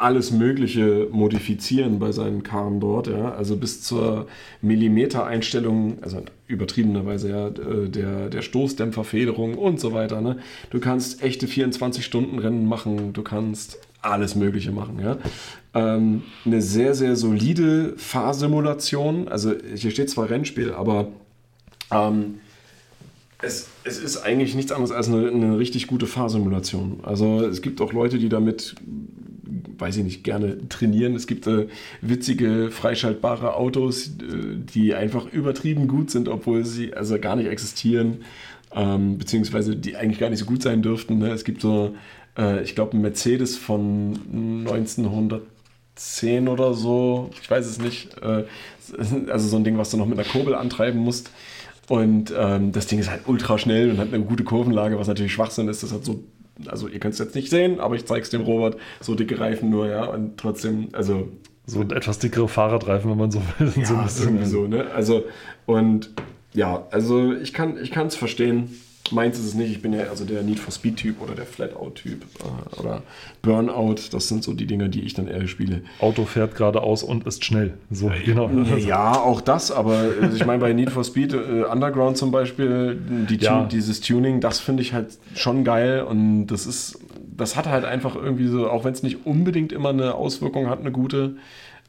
alles 0.00 0.30
Mögliche 0.30 1.08
modifizieren 1.10 1.98
bei 1.98 2.10
seinen 2.12 2.42
Karren 2.42 2.80
dort, 2.80 3.06
ja. 3.06 3.34
Also 3.34 3.56
bis 3.56 3.82
zur 3.82 4.28
Millimeter-Einstellung, 4.62 5.98
also 6.00 6.22
übertriebenerweise 6.46 7.28
ja, 7.30 7.48
äh, 7.48 7.88
der, 7.88 8.30
der 8.30 8.42
Stoßdämpferfederung 8.42 9.56
und 9.56 9.78
so 9.78 9.92
weiter. 9.92 10.20
Ne? 10.20 10.38
Du 10.70 10.80
kannst 10.80 11.22
echte 11.22 11.46
24-Stunden-Rennen 11.46 12.66
machen, 12.66 13.12
du 13.12 13.22
kannst 13.22 13.78
alles 14.02 14.34
Mögliche 14.34 14.72
machen, 14.72 14.98
ja. 15.00 15.18
Ähm, 15.72 16.22
eine 16.44 16.62
sehr, 16.62 16.94
sehr 16.94 17.14
solide 17.16 17.94
Fahrsimulation. 17.96 19.28
Also 19.28 19.54
hier 19.74 19.90
steht 19.90 20.10
zwar 20.10 20.28
Rennspiel, 20.28 20.72
aber 20.72 21.08
ähm, 21.92 22.40
es, 23.42 23.68
es 23.84 23.98
ist 23.98 24.18
eigentlich 24.18 24.54
nichts 24.54 24.72
anderes 24.72 24.92
als 24.92 25.08
eine, 25.08 25.28
eine 25.28 25.58
richtig 25.58 25.86
gute 25.86 26.06
Fahrsimulation. 26.06 27.00
Also 27.02 27.46
es 27.46 27.62
gibt 27.62 27.80
auch 27.80 27.92
Leute, 27.92 28.18
die 28.18 28.28
damit, 28.28 28.74
weiß 29.78 29.98
ich 29.98 30.04
nicht, 30.04 30.24
gerne 30.24 30.68
trainieren. 30.68 31.14
Es 31.14 31.26
gibt 31.26 31.46
äh, 31.46 31.68
witzige, 32.00 32.70
freischaltbare 32.70 33.54
Autos, 33.54 34.08
äh, 34.08 34.56
die 34.56 34.94
einfach 34.94 35.32
übertrieben 35.32 35.88
gut 35.88 36.10
sind, 36.10 36.28
obwohl 36.28 36.64
sie 36.64 36.94
also 36.94 37.18
gar 37.18 37.36
nicht 37.36 37.48
existieren, 37.48 38.18
ähm, 38.74 39.18
beziehungsweise 39.18 39.76
die 39.76 39.96
eigentlich 39.96 40.18
gar 40.18 40.30
nicht 40.30 40.40
so 40.40 40.46
gut 40.46 40.62
sein 40.62 40.82
dürften. 40.82 41.18
Ne? 41.18 41.30
Es 41.30 41.44
gibt 41.44 41.60
so, 41.60 41.94
äh, 42.38 42.62
ich 42.62 42.74
glaube, 42.74 42.96
ein 42.96 43.00
Mercedes 43.02 43.56
von 43.56 44.18
1910 44.66 46.48
oder 46.48 46.74
so, 46.74 47.30
ich 47.40 47.50
weiß 47.50 47.66
es 47.66 47.78
nicht. 47.80 48.16
Äh, 48.22 48.44
also 49.30 49.48
so 49.48 49.56
ein 49.56 49.64
Ding, 49.64 49.78
was 49.78 49.90
du 49.90 49.96
noch 49.96 50.06
mit 50.06 50.18
einer 50.18 50.28
Kurbel 50.28 50.54
antreiben 50.54 51.00
musst. 51.00 51.30
Und 51.88 52.32
ähm, 52.36 52.72
das 52.72 52.86
Ding 52.86 52.98
ist 52.98 53.10
halt 53.10 53.22
ultra 53.26 53.58
schnell 53.58 53.90
und 53.90 53.98
hat 53.98 54.12
eine 54.12 54.24
gute 54.24 54.44
Kurvenlage, 54.44 54.98
was 54.98 55.08
natürlich 55.08 55.32
Schwachsinn 55.32 55.68
ist. 55.68 55.82
Das 55.82 55.92
hat 55.92 56.04
so, 56.04 56.22
also 56.66 56.86
ihr 56.88 57.00
könnt 57.00 57.14
es 57.14 57.18
jetzt 57.20 57.34
nicht 57.34 57.50
sehen, 57.50 57.80
aber 57.80 57.96
ich 57.96 58.04
zeige 58.06 58.22
es 58.22 58.30
dem 58.30 58.42
Robert, 58.42 58.76
so 59.00 59.14
dicke 59.14 59.38
Reifen 59.40 59.70
nur, 59.70 59.88
ja. 59.88 60.04
Und 60.04 60.36
trotzdem, 60.38 60.88
also 60.92 61.28
So 61.66 61.82
etwas 61.82 62.18
dickere 62.20 62.48
Fahrradreifen, 62.48 63.10
wenn 63.10 63.18
man 63.18 63.30
so 63.32 63.42
will. 63.58 63.68
so 63.70 63.80
ein 63.80 63.84
ja, 63.84 64.02
bisschen- 64.04 64.24
irgendwie 64.28 64.46
so, 64.46 64.66
ne? 64.68 64.86
Also, 64.94 65.24
und 65.66 66.10
ja, 66.54 66.86
also 66.90 67.32
ich 67.34 67.52
kann 67.52 67.76
es 67.78 68.14
verstehen. 68.16 68.70
Meins 69.12 69.38
ist 69.38 69.46
es 69.46 69.54
nicht. 69.54 69.70
Ich 69.70 69.82
bin 69.82 69.92
ja 69.92 70.04
also 70.04 70.24
der 70.24 70.42
Need 70.42 70.58
for 70.58 70.72
Speed-Typ 70.72 71.20
oder 71.20 71.34
der 71.34 71.46
Flatout-Typ 71.46 72.22
äh, 72.22 72.80
oder 72.80 73.02
Burnout. 73.42 73.96
Das 74.12 74.28
sind 74.28 74.44
so 74.44 74.52
die 74.54 74.66
Dinge, 74.66 74.88
die 74.88 75.00
ich 75.00 75.14
dann 75.14 75.26
eher 75.28 75.46
spiele. 75.48 75.82
Auto 75.98 76.24
fährt 76.24 76.54
geradeaus 76.56 77.02
und 77.02 77.26
ist 77.26 77.44
schnell. 77.44 77.74
So, 77.90 78.10
genau. 78.24 78.50
Ja, 78.78 79.12
auch 79.14 79.40
das, 79.40 79.70
aber 79.70 80.04
also 80.20 80.36
ich 80.36 80.46
meine, 80.46 80.60
bei 80.60 80.72
Need 80.72 80.90
for 80.90 81.04
Speed 81.04 81.32
äh, 81.34 81.64
Underground 81.70 82.16
zum 82.16 82.30
Beispiel, 82.30 82.98
die 83.28 83.36
Ja. 83.36 83.64
dieses 83.64 84.00
Tuning, 84.00 84.40
das 84.40 84.60
finde 84.60 84.82
ich 84.82 84.92
halt 84.92 85.18
schon 85.34 85.64
geil 85.64 86.02
und 86.02 86.46
das 86.48 86.66
ist, 86.66 86.98
das 87.36 87.56
hat 87.56 87.66
halt 87.66 87.84
einfach 87.84 88.14
irgendwie 88.16 88.46
so, 88.48 88.68
auch 88.68 88.84
wenn 88.84 88.92
es 88.92 89.02
nicht 89.02 89.24
unbedingt 89.26 89.72
immer 89.72 89.90
eine 89.90 90.14
Auswirkung 90.14 90.68
hat, 90.68 90.80
eine 90.80 90.92
gute 90.92 91.36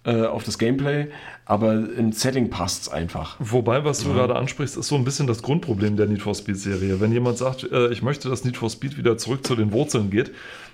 äh, 0.03 0.23
auf 0.25 0.43
das 0.43 0.57
Gameplay, 0.57 1.07
aber 1.51 1.73
im 1.73 2.13
Setting 2.13 2.49
passt 2.49 2.83
es 2.83 2.89
einfach. 2.89 3.35
Wobei, 3.37 3.83
was 3.83 3.99
du 3.99 4.13
gerade 4.13 4.37
ansprichst, 4.37 4.77
ist 4.77 4.87
so 4.87 4.95
ein 4.95 5.03
bisschen 5.03 5.27
das 5.27 5.43
Grundproblem 5.43 5.97
der 5.97 6.07
Need 6.07 6.21
for 6.21 6.33
Speed-Serie. 6.33 7.01
Wenn 7.01 7.11
jemand 7.11 7.37
sagt, 7.37 7.69
äh, 7.69 7.91
ich 7.91 8.01
möchte, 8.01 8.29
dass 8.29 8.45
Need 8.45 8.55
for 8.55 8.69
Speed 8.69 8.97
wieder 8.97 9.17
zurück 9.17 9.45
zu 9.45 9.57
den 9.57 9.73
Wurzeln 9.73 10.11
geht, 10.11 10.31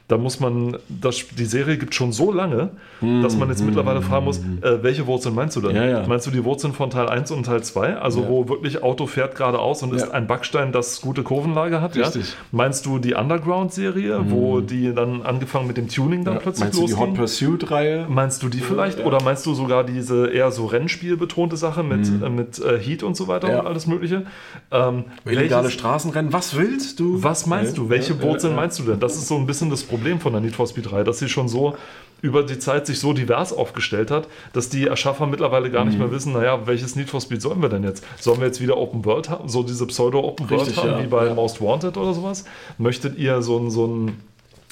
dann 0.10 0.22
muss 0.24 0.40
man, 0.40 0.78
das, 0.88 1.26
die 1.38 1.44
Serie 1.46 1.78
gibt 1.78 1.94
schon 1.94 2.14
so 2.14 2.32
lange, 2.32 2.70
dass 3.02 3.36
man 3.36 3.50
jetzt 3.50 3.62
mittlerweile 3.66 4.02
fragen 4.02 4.24
muss, 4.26 4.38
äh, 4.40 4.82
welche 4.82 5.06
Wurzeln 5.06 5.36
meinst 5.36 5.58
du 5.58 5.62
denn? 5.62 5.76
Ja, 5.76 5.86
ja. 5.86 6.08
Meinst 6.08 6.26
du 6.26 6.32
die 6.32 6.44
Wurzeln 6.46 6.72
von 6.74 6.90
Teil 6.90 7.10
1 7.10 7.30
und 7.32 7.46
Teil 7.46 7.62
2, 7.62 7.98
also 7.98 8.22
Ja. 8.22 8.30
wo 8.30 8.48
wirklich 8.48 8.82
Auto 8.84 9.06
fährt 9.06 9.36
geradeaus 9.36 9.84
und 9.84 9.94
ist 9.94 10.10
ein 10.10 10.26
Backstein, 10.26 10.72
das 10.72 11.02
gute 11.02 11.24
Kurvenlage 11.24 11.82
hat? 11.82 11.96
Richtig. 11.98 12.34
Meinst 12.54 12.86
du 12.86 13.00
die 13.00 13.16
Underground-Serie, 13.16 14.32
wo 14.32 14.62
die 14.62 14.94
dann 14.94 15.24
angefangen 15.24 15.68
mit 15.68 15.76
dem 15.78 15.90
Tuning 15.90 16.24
dann 16.24 16.40
plötzlich 16.40 16.66
meinst 16.66 16.80
du 16.80 16.86
die 16.86 16.92
losging? 16.94 17.10
Hot 17.10 17.16
Pursuit-Reihe? 17.16 18.06
Meinst 18.10 18.42
du 18.44 18.50
die 18.50 18.60
vielleicht? 18.60 19.04
Oder 19.06 19.22
meinst 19.24 19.46
du 19.46 19.54
sogar 19.54 19.84
diese 19.84 20.28
eher 20.28 20.52
so 20.52 20.68
Rennspiel 20.68 21.18
betonte 21.18 21.58
Sache 21.58 21.84
mit, 21.84 22.08
äh, 22.08 22.30
mit 22.30 22.60
äh, 22.60 22.80
Heat 22.80 23.04
und 23.04 23.18
so 23.18 23.28
weiter 23.28 23.60
und 23.60 23.68
alles 23.68 23.88
Mögliche? 23.88 24.24
Ähm, 24.72 25.04
Illegale 25.26 25.64
welches- 25.66 25.74
Straßenrennen? 25.74 26.32
Was 26.32 26.56
willst 26.56 27.00
du? 27.02 27.22
was 27.24 27.46
meinst 27.46 27.78
du? 27.78 27.90
Welche 27.90 28.22
Wurzeln 28.22 28.56
meinst 28.56 28.80
du 28.80 28.84
denn? 28.84 29.00
Das 29.00 29.16
ist 29.18 29.28
so 29.28 29.36
ein 29.36 29.46
bisschen 29.46 29.70
das 29.70 29.84
Problem 29.84 29.97
von 30.20 30.32
der 30.34 30.42
Need 30.42 30.56
for 30.56 30.68
Speed 30.68 30.92
3, 30.92 31.04
dass 31.04 31.20
sie 31.20 31.30
schon 31.30 31.48
so 31.48 31.76
über 32.22 32.42
die 32.44 32.58
Zeit 32.58 32.88
sich 32.88 33.00
so 33.00 33.14
divers 33.14 33.54
aufgestellt 33.54 34.10
hat, 34.10 34.28
dass 34.54 34.70
die 34.70 34.88
Erschaffer 34.88 35.28
mittlerweile 35.28 35.70
gar 35.70 35.84
Mhm. 35.86 35.92
nicht 35.92 36.00
mehr 36.00 36.12
wissen, 36.12 36.34
naja, 36.34 36.66
welches 36.66 36.96
Need 36.96 37.10
for 37.10 37.22
Speed 37.22 37.42
sollen 37.44 37.62
wir 37.62 37.70
denn 37.70 37.84
jetzt? 37.84 38.04
Sollen 38.20 38.40
wir 38.40 38.48
jetzt 38.48 38.60
wieder 38.60 38.78
Open 38.78 39.06
World 39.06 39.30
haben, 39.30 39.48
so 39.50 39.62
diese 39.62 39.86
Pseudo-Open 39.86 40.50
World 40.50 40.76
haben, 40.78 40.90
ja. 40.90 41.04
wie 41.04 41.08
bei 41.08 41.28
Ja. 41.28 41.34
Most 41.36 41.62
Wanted 41.62 41.96
oder 41.96 42.14
sowas? 42.14 42.46
Möchtet 42.80 43.18
ihr 43.20 43.42
so 43.44 43.58
ein, 43.60 43.70
so 43.70 43.86
ein 43.86 44.18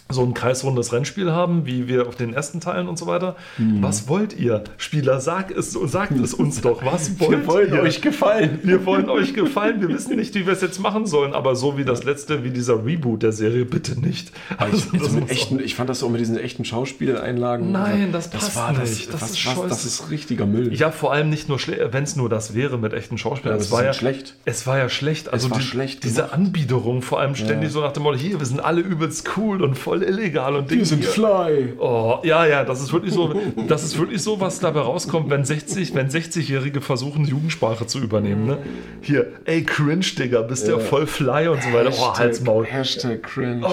so 0.07 0.21
ein 0.21 0.35
kreisrundes 0.35 0.93
Rennspiel 0.93 1.31
haben, 1.31 1.65
wie 1.65 1.87
wir 1.87 2.07
auf 2.07 2.15
den 2.15 2.31
ersten 2.33 2.59
Teilen 2.61 2.87
und 2.87 2.97
so 2.97 3.07
weiter. 3.07 3.35
Mhm. 3.57 3.81
Was 3.81 4.07
wollt 4.07 4.37
ihr? 4.37 4.63
Spieler, 4.77 5.19
sag 5.19 5.49
es, 5.49 5.71
sagt 5.71 6.11
es 6.19 6.33
uns 6.35 6.61
doch. 6.61 6.85
Was 6.85 7.19
wollt 7.19 7.31
Wir 7.31 7.47
wollen 7.47 7.73
ihr? 7.73 7.81
euch 7.81 8.01
gefallen. 8.01 8.59
Wir 8.61 8.85
wollen 8.85 9.09
euch 9.09 9.33
gefallen. 9.33 9.81
Wir 9.81 9.89
wissen 9.89 10.15
nicht, 10.15 10.35
wie 10.35 10.45
wir 10.45 10.53
es 10.53 10.61
jetzt 10.61 10.79
machen 10.79 11.07
sollen, 11.07 11.33
aber 11.33 11.55
so 11.55 11.77
wie 11.77 11.85
das 11.85 12.03
letzte, 12.03 12.43
wie 12.43 12.51
dieser 12.51 12.85
Reboot 12.85 13.23
der 13.23 13.31
Serie, 13.31 13.65
bitte 13.65 13.99
nicht. 13.99 14.31
Also, 14.57 14.77
Ich, 14.93 15.01
das 15.01 15.11
muss- 15.11 15.29
echten, 15.29 15.59
ich 15.59 15.73
fand 15.75 15.89
das 15.89 15.99
so 15.99 16.09
mit 16.09 16.21
diesen 16.21 16.37
echten 16.37 16.65
Schauspieleinlagen. 16.65 17.71
Nein, 17.71 18.11
das 18.11 18.29
passt 18.29 18.55
war 18.55 18.73
das, 18.73 18.89
nicht. 18.91 19.11
Das 19.13 19.21
was, 19.23 19.31
ist 19.31 19.57
was, 19.57 19.67
das 19.69 19.85
ist 19.85 20.11
richtiger 20.11 20.45
Müll. 20.45 20.73
ja, 20.73 20.91
vor 20.91 21.13
allem 21.13 21.29
nicht 21.31 21.49
nur 21.49 21.57
schlecht, 21.57 21.81
wenn 21.91 22.03
es 22.03 22.15
nur 22.15 22.29
das 22.29 22.53
wäre 22.53 22.77
mit 22.77 22.93
echten 22.93 23.17
Schauspielern. 23.17 23.57
Ja, 23.57 23.61
es 23.61 23.69
das 23.69 23.77
war 23.77 23.83
ja 23.83 23.93
schlecht. 23.93 24.35
Es 24.45 24.67
war 24.67 24.77
ja 24.77 24.87
schlecht. 24.89 25.33
Also 25.33 25.49
war 25.49 25.57
die, 25.57 25.63
schlecht 25.63 26.03
diese. 26.03 26.31
Anbiederung, 26.31 27.01
vor 27.01 27.19
allem 27.19 27.35
ständig 27.35 27.71
so 27.71 27.81
nach 27.81 27.91
dem 27.93 28.03
Motto: 28.03 28.17
Hier, 28.17 28.39
wir 28.39 28.45
sind 28.45 28.59
alle 28.59 28.81
übelst 28.81 29.29
cool 29.37 29.63
und 29.63 29.75
voll 29.75 29.94
illegal 30.03 30.55
und 30.55 30.69
Wir 30.69 30.85
sind 30.85 30.99
hier. 30.99 31.09
Fly. 31.09 31.73
Oh, 31.77 32.19
ja, 32.23 32.45
ja, 32.45 32.63
das 32.63 32.81
ist 32.81 32.93
wirklich 32.93 33.13
so, 33.13 33.33
das 33.67 33.83
ist 33.83 33.97
wirklich 33.97 34.21
so, 34.21 34.39
was 34.39 34.59
dabei 34.59 34.81
rauskommt, 34.81 35.29
wenn 35.29 35.45
60, 35.45 35.93
wenn 35.95 36.09
60-Jährige 36.09 36.81
versuchen, 36.81 37.25
Jugendsprache 37.25 37.87
zu 37.87 37.99
übernehmen. 37.99 38.45
Ne? 38.45 38.57
Hier, 39.01 39.33
ey, 39.45 39.63
cringe, 39.63 40.05
Digga, 40.17 40.41
bist 40.41 40.67
ja 40.67 40.79
voll 40.79 41.07
fly 41.07 41.47
und 41.47 41.61
so 41.61 41.73
weiter. 41.73 41.91
Oh, 41.93 42.17
Halsmaul. 42.17 42.65
Hashtag 42.65 43.23
cringe. 43.23 43.65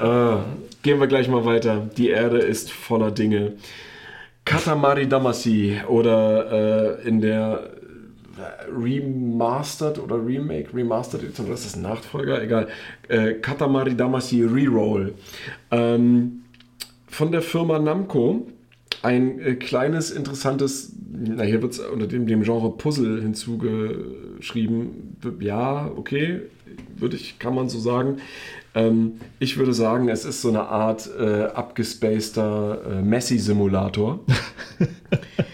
Äh, 0.00 0.36
gehen 0.82 1.00
wir 1.00 1.06
gleich 1.06 1.28
mal 1.28 1.44
weiter. 1.44 1.88
Die 1.96 2.08
Erde 2.08 2.38
ist 2.38 2.72
voller 2.72 3.10
Dinge. 3.10 3.54
Katamari 4.44 5.08
Damacy 5.08 5.80
oder 5.88 6.98
äh, 7.02 7.08
in 7.08 7.20
der 7.20 7.70
Remastered 8.70 9.98
oder 9.98 10.24
Remake, 10.24 10.74
Remastered 10.74 11.22
Edition, 11.24 11.48
das 11.48 11.66
ist 11.66 11.76
ein 11.76 11.82
Nachfolger, 11.82 12.42
egal. 12.42 12.68
Äh, 13.08 13.34
Katamari 13.34 13.96
Damacy 13.96 14.44
Reroll. 14.44 15.14
Ähm, 15.70 16.42
von 17.06 17.32
der 17.32 17.42
Firma 17.42 17.78
Namco 17.78 18.46
ein 19.02 19.40
äh, 19.40 19.54
kleines, 19.54 20.10
interessantes, 20.10 20.92
na 21.10 21.42
hier 21.42 21.60
wird 21.60 21.72
es 21.72 21.80
unter 21.80 22.06
dem, 22.06 22.26
dem 22.26 22.42
Genre 22.42 22.70
Puzzle 22.70 23.20
hinzugeschrieben. 23.20 25.16
Ja, 25.40 25.90
okay, 25.96 26.40
würde 26.96 27.16
ich, 27.16 27.38
kann 27.38 27.54
man 27.54 27.68
so 27.68 27.78
sagen. 27.78 28.18
Ähm, 28.74 29.20
ich 29.38 29.58
würde 29.58 29.74
sagen, 29.74 30.08
es 30.08 30.24
ist 30.24 30.40
so 30.40 30.48
eine 30.48 30.62
Art 30.62 31.10
äh, 31.18 31.44
abgespaceter 31.44 32.80
äh, 32.90 33.02
Messi-Simulator. 33.02 34.20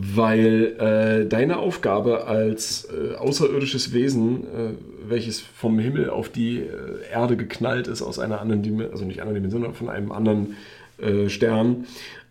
weil 0.00 0.76
äh, 0.78 1.28
deine 1.28 1.58
Aufgabe 1.58 2.26
als 2.26 2.84
äh, 2.84 3.16
außerirdisches 3.16 3.92
Wesen, 3.92 4.44
äh, 4.44 4.70
welches 5.08 5.40
vom 5.40 5.76
Himmel 5.80 6.08
auf 6.08 6.28
die 6.28 6.58
äh, 6.58 6.66
Erde 7.10 7.36
geknallt 7.36 7.88
ist, 7.88 8.02
aus 8.02 8.20
einer 8.20 8.40
anderen 8.40 8.62
Dimension, 8.62 8.92
also 8.92 9.04
nicht 9.04 9.20
einer 9.20 9.32
Dimension, 9.32 9.62
sondern 9.62 9.76
von 9.76 9.88
einem 9.88 10.12
anderen 10.12 10.54
äh, 10.98 11.28
Stern, 11.28 11.86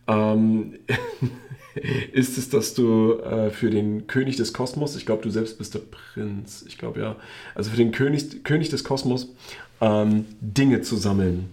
ähm, 0.07 0.75
ist 2.13 2.37
es, 2.37 2.49
dass 2.49 2.73
du 2.73 3.19
äh, 3.19 3.49
für 3.49 3.69
den 3.69 4.07
König 4.07 4.37
des 4.37 4.53
Kosmos, 4.53 4.95
ich 4.95 5.05
glaube, 5.05 5.23
du 5.23 5.29
selbst 5.29 5.57
bist 5.57 5.73
der 5.73 5.81
Prinz, 5.81 6.63
ich 6.65 6.77
glaube 6.77 7.01
ja, 7.01 7.17
also 7.53 7.69
für 7.69 7.77
den 7.77 7.91
König, 7.91 8.45
König 8.45 8.69
des 8.69 8.85
Kosmos 8.85 9.27
ähm, 9.81 10.23
Dinge 10.39 10.83
zu 10.83 10.95
sammeln. 10.95 11.49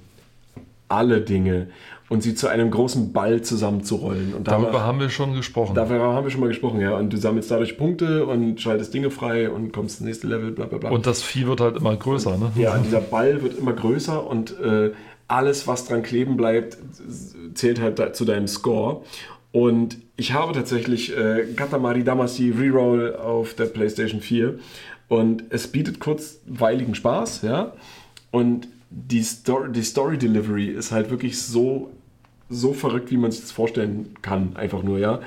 Alle 0.89 1.21
Dinge. 1.21 1.69
Und 2.15 2.23
sie 2.23 2.35
zu 2.35 2.47
einem 2.49 2.71
großen 2.71 3.13
Ball 3.13 3.43
zusammenzurollen. 3.43 4.35
Und 4.35 4.47
Darüber 4.47 4.85
haben 4.85 5.01
wir 5.01 5.11
schon 5.11 5.35
gesprochen. 5.35 5.75
Darüber 5.75 6.15
haben 6.15 6.25
wir 6.25 6.31
schon 6.31 6.41
mal 6.41 6.47
gesprochen, 6.47 6.81
ja. 6.81 6.97
Und 6.97 7.13
du 7.13 7.17
sammelst 7.17 7.51
dadurch 7.51 7.77
Punkte 7.77 8.25
und 8.25 8.61
schaltest 8.61 8.95
Dinge 8.95 9.11
frei 9.11 9.51
und 9.51 9.73
kommst 9.73 10.01
ins 10.01 10.07
nächste 10.07 10.29
Level, 10.29 10.53
bla 10.53 10.67
bla 10.67 10.79
bla. 10.79 10.91
Und 10.91 11.07
das 11.07 11.23
Vieh 11.25 11.47
wird 11.47 11.61
halt 11.61 11.77
immer 11.77 11.97
größer, 11.97 12.39
ne? 12.39 12.53
Ja, 12.55 12.79
dieser 12.79 13.01
Ball 13.01 13.43
wird 13.43 13.59
immer 13.59 13.73
größer 13.73 14.25
und 14.25 14.59
äh, 14.61 14.93
alles, 15.27 15.67
was 15.67 15.87
dran 15.87 16.05
kleben 16.05 16.37
bleibt, 16.37 16.79
zählt 17.55 17.81
halt 17.81 17.99
da, 17.99 18.13
zu 18.13 18.25
deinem 18.25 18.47
Score. 18.47 19.03
Und 19.51 19.99
ich 20.17 20.33
habe 20.33 20.53
tatsächlich 20.53 21.17
äh, 21.17 21.47
Katamari 21.57 22.05
Damacy 22.05 22.51
Reroll 22.51 23.17
auf 23.17 23.55
der 23.55 23.67
PlayStation 23.67 24.21
4 24.21 24.59
und 25.09 25.45
es 25.51 25.67
bietet 25.69 25.99
kurzweiligen 25.99 26.95
Spaß, 26.95 27.43
ja. 27.43 27.73
Und 28.31 28.69
die 28.91 29.23
Story, 29.23 29.73
die 29.73 29.83
Story 29.83 30.19
Delivery 30.19 30.67
ist 30.67 30.93
halt 30.93 31.11
wirklich 31.11 31.41
so, 31.41 31.91
so 32.55 32.73
verrückt, 32.73 33.11
wie 33.11 33.17
man 33.17 33.31
sich 33.31 33.43
das 33.43 33.53
vorstellen 33.53 34.15
kann, 34.23 34.57
einfach 34.57 34.83
nur, 34.83 34.99
ja. 34.99 35.21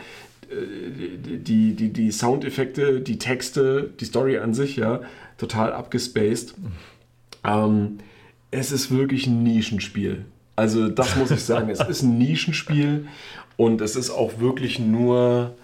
Äh, 0.50 1.38
die, 1.38 1.74
die, 1.74 1.94
die 1.94 2.12
Soundeffekte, 2.12 3.02
die 3.02 3.18
Texte, 3.18 3.90
die 4.00 4.06
Story 4.06 4.38
an 4.38 4.54
sich, 4.54 4.76
ja, 4.76 5.02
total 5.38 5.74
abgespaced. 5.74 6.56
Ähm, 7.44 8.00
es 8.52 8.72
ist 8.72 8.92
wirklich 8.92 9.28
ein 9.28 9.44
Nischenspiel. 9.44 10.26
Also 10.56 10.88
das 10.90 11.16
muss 11.16 11.32
ich 11.32 11.44
sagen, 11.44 11.70
es 11.70 11.80
ist 11.80 12.02
ein 12.02 12.18
Nischenspiel 12.18 13.08
und 13.58 13.82
es 13.82 13.96
ist 13.96 14.10
auch 14.10 14.40
wirklich 14.40 14.80
nur... 14.80 15.56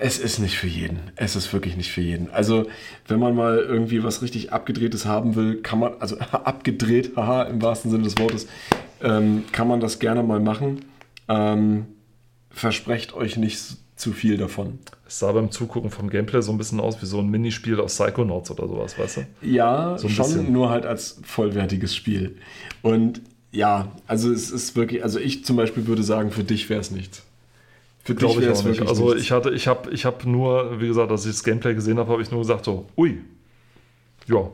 Es 0.00 0.18
ist 0.18 0.38
nicht 0.38 0.56
für 0.56 0.68
jeden. 0.68 1.00
Es 1.16 1.34
ist 1.34 1.52
wirklich 1.52 1.76
nicht 1.76 1.90
für 1.90 2.00
jeden. 2.00 2.30
Also, 2.30 2.66
wenn 3.08 3.18
man 3.18 3.34
mal 3.34 3.58
irgendwie 3.58 4.04
was 4.04 4.22
richtig 4.22 4.52
Abgedrehtes 4.52 5.04
haben 5.04 5.34
will, 5.34 5.62
kann 5.62 5.80
man, 5.80 5.94
also 5.98 6.18
abgedreht, 6.30 7.16
haha, 7.16 7.42
im 7.44 7.60
wahrsten 7.60 7.90
Sinne 7.90 8.04
des 8.04 8.18
Wortes, 8.18 8.46
ähm, 9.02 9.44
kann 9.52 9.68
man 9.68 9.80
das 9.80 9.98
gerne 9.98 10.22
mal 10.22 10.40
machen. 10.40 10.84
Ähm, 11.28 11.86
versprecht 12.50 13.14
euch 13.14 13.36
nicht 13.36 13.58
zu 13.96 14.12
viel 14.12 14.36
davon. 14.36 14.78
Es 15.06 15.18
sah 15.18 15.32
beim 15.32 15.50
Zugucken 15.50 15.90
vom 15.90 16.08
Gameplay 16.10 16.40
so 16.42 16.52
ein 16.52 16.58
bisschen 16.58 16.80
aus 16.80 17.00
wie 17.02 17.06
so 17.06 17.18
ein 17.18 17.28
Minispiel 17.28 17.80
aus 17.80 17.96
Psychonauts 17.96 18.50
oder 18.50 18.68
sowas, 18.68 18.98
weißt 18.98 19.16
du? 19.18 19.46
Ja, 19.46 19.98
So 19.98 20.08
schon 20.08 20.26
bisschen. 20.26 20.52
nur 20.52 20.70
halt 20.70 20.86
als 20.86 21.18
vollwertiges 21.24 21.94
Spiel. 21.96 22.36
Und 22.82 23.20
ja, 23.50 23.90
also 24.06 24.30
es 24.30 24.50
ist 24.50 24.76
wirklich, 24.76 25.02
also 25.02 25.18
ich 25.18 25.44
zum 25.44 25.56
Beispiel 25.56 25.86
würde 25.86 26.02
sagen, 26.02 26.30
für 26.30 26.44
dich 26.44 26.68
wäre 26.70 26.80
es 26.80 26.90
nichts. 26.90 27.22
Für 28.04 28.14
dich 28.14 28.20
Glaube 28.20 28.36
ich 28.36 28.42
wäre 28.42 28.52
es 28.52 28.64
wirklich 28.64 28.88
Also 28.88 29.08
nichts. 29.08 29.22
ich 29.22 29.32
hatte, 29.32 29.50
ich 29.50 29.66
habe, 29.66 29.90
ich 29.90 30.04
habe 30.04 30.28
nur, 30.30 30.80
wie 30.80 30.86
gesagt, 30.88 31.10
als 31.10 31.24
ich 31.26 31.32
das 31.32 31.42
Gameplay 31.44 31.74
gesehen 31.74 31.98
habe, 31.98 32.10
habe 32.12 32.22
ich 32.22 32.30
nur 32.30 32.40
gesagt 32.40 32.64
so, 32.64 32.86
ui, 32.96 33.18
ja, 34.26 34.48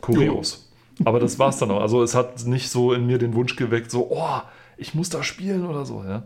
kurios. 0.00 0.67
Aber 1.04 1.20
das 1.20 1.38
war's 1.38 1.58
dann 1.58 1.70
auch. 1.70 1.80
Also 1.80 2.02
es 2.02 2.14
hat 2.14 2.44
nicht 2.46 2.70
so 2.70 2.92
in 2.92 3.06
mir 3.06 3.18
den 3.18 3.34
Wunsch 3.34 3.56
geweckt, 3.56 3.90
so, 3.90 4.08
oh, 4.10 4.40
ich 4.76 4.94
muss 4.94 5.10
da 5.10 5.22
spielen 5.22 5.66
oder 5.66 5.84
so, 5.84 6.04
ja. 6.04 6.24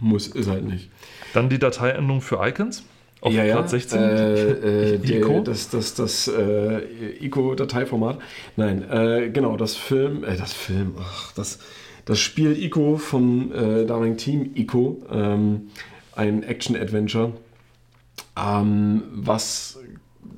Muss, 0.00 0.28
ist 0.28 0.48
halt 0.48 0.64
nicht. 0.64 0.90
Dann 1.34 1.48
die 1.48 1.58
Dateiendung 1.58 2.20
für 2.20 2.46
Icons 2.46 2.84
auf 3.20 3.32
ja, 3.32 3.44
ja, 3.44 3.56
Platz 3.56 3.72
16. 3.72 4.00
Äh, 4.00 4.50
äh, 4.94 5.18
Ico? 5.18 5.28
der, 5.28 5.40
das 5.42 5.70
das, 5.70 5.94
das 5.94 6.28
äh, 6.28 7.24
ICO-Dateiformat. 7.24 8.18
Nein, 8.56 8.88
äh, 8.88 9.30
genau, 9.30 9.56
das 9.56 9.76
Film, 9.76 10.22
äh, 10.24 10.36
das 10.36 10.52
Film, 10.52 10.94
ach, 11.00 11.32
das, 11.32 11.58
das 12.04 12.20
Spiel 12.20 12.56
ICO 12.62 12.96
vom 12.96 13.52
äh, 13.52 13.84
damaligen 13.86 14.16
Team 14.16 14.50
ICO, 14.54 15.02
ähm, 15.10 15.70
ein 16.14 16.42
Action-Adventure, 16.44 17.32
ähm, 18.36 19.02
was 19.12 19.77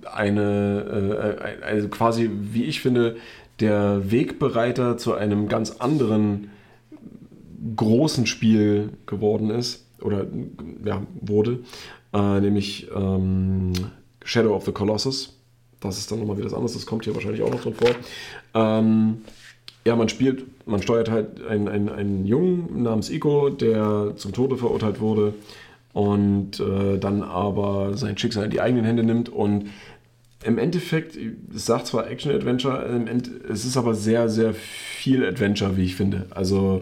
eine, 0.06 1.36
äh, 1.40 1.64
also 1.64 1.88
quasi, 1.88 2.30
wie 2.32 2.64
ich 2.64 2.80
finde, 2.80 3.16
der 3.60 4.10
Wegbereiter 4.10 4.96
zu 4.96 5.14
einem 5.14 5.48
ganz 5.48 5.72
anderen 5.72 6.50
großen 7.76 8.26
Spiel 8.26 8.90
geworden 9.06 9.50
ist 9.50 9.86
oder 10.00 10.26
ja, 10.84 11.02
wurde, 11.20 11.60
äh, 12.12 12.40
nämlich 12.40 12.88
ähm, 12.94 13.72
Shadow 14.24 14.54
of 14.54 14.64
the 14.64 14.72
Colossus. 14.72 15.36
Das 15.80 15.98
ist 15.98 16.10
dann 16.10 16.20
nochmal 16.20 16.36
wieder 16.36 16.46
was 16.46 16.54
anderes, 16.54 16.74
das 16.74 16.86
kommt 16.86 17.04
hier 17.04 17.14
wahrscheinlich 17.14 17.42
auch 17.42 17.50
noch 17.50 17.62
drin 17.62 17.74
vor. 17.74 17.90
Ähm, 18.54 19.18
ja, 19.84 19.96
man 19.96 20.08
spielt, 20.08 20.44
man 20.66 20.82
steuert 20.82 21.10
halt 21.10 21.44
einen, 21.46 21.68
einen, 21.68 21.88
einen 21.88 22.26
Jungen 22.26 22.82
namens 22.82 23.10
Ico, 23.10 23.48
der 23.48 24.12
zum 24.16 24.32
Tode 24.32 24.56
verurteilt 24.56 25.00
wurde 25.00 25.34
und 25.92 26.60
äh, 26.60 26.98
dann 26.98 27.22
aber 27.22 27.96
sein 27.96 28.16
Schicksal 28.16 28.44
in 28.44 28.50
die 28.50 28.60
eigenen 28.60 28.84
Hände 28.84 29.02
nimmt 29.02 29.28
und 29.28 29.70
im 30.44 30.58
Endeffekt, 30.58 31.16
es 31.54 31.66
sagt 31.66 31.86
zwar 31.88 32.10
Action-Adventure, 32.10 32.84
es 33.48 33.64
ist 33.64 33.76
aber 33.76 33.94
sehr, 33.94 34.28
sehr 34.28 34.54
viel 34.54 35.24
Adventure, 35.24 35.76
wie 35.76 35.84
ich 35.84 35.96
finde. 35.96 36.26
Also 36.30 36.80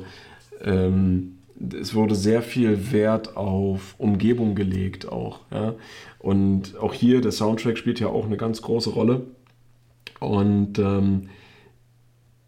ähm, 0.63 1.39
es 1.81 1.95
wurde 1.95 2.15
sehr 2.15 2.43
viel 2.43 2.93
Wert 2.93 3.37
auf 3.37 3.95
Umgebung 3.99 4.55
gelegt 4.55 5.09
auch. 5.09 5.41
Ja? 5.51 5.75
Und 6.19 6.79
auch 6.79 6.95
hier, 6.95 7.21
der 7.21 7.33
Soundtrack 7.33 7.79
spielt 7.79 8.01
ja 8.01 8.09
auch 8.09 8.27
eine 8.27 8.37
ganz 8.37 8.63
große 8.63 8.91
Rolle. 8.91 9.27
Und 10.21 10.79
ähm, 10.79 11.29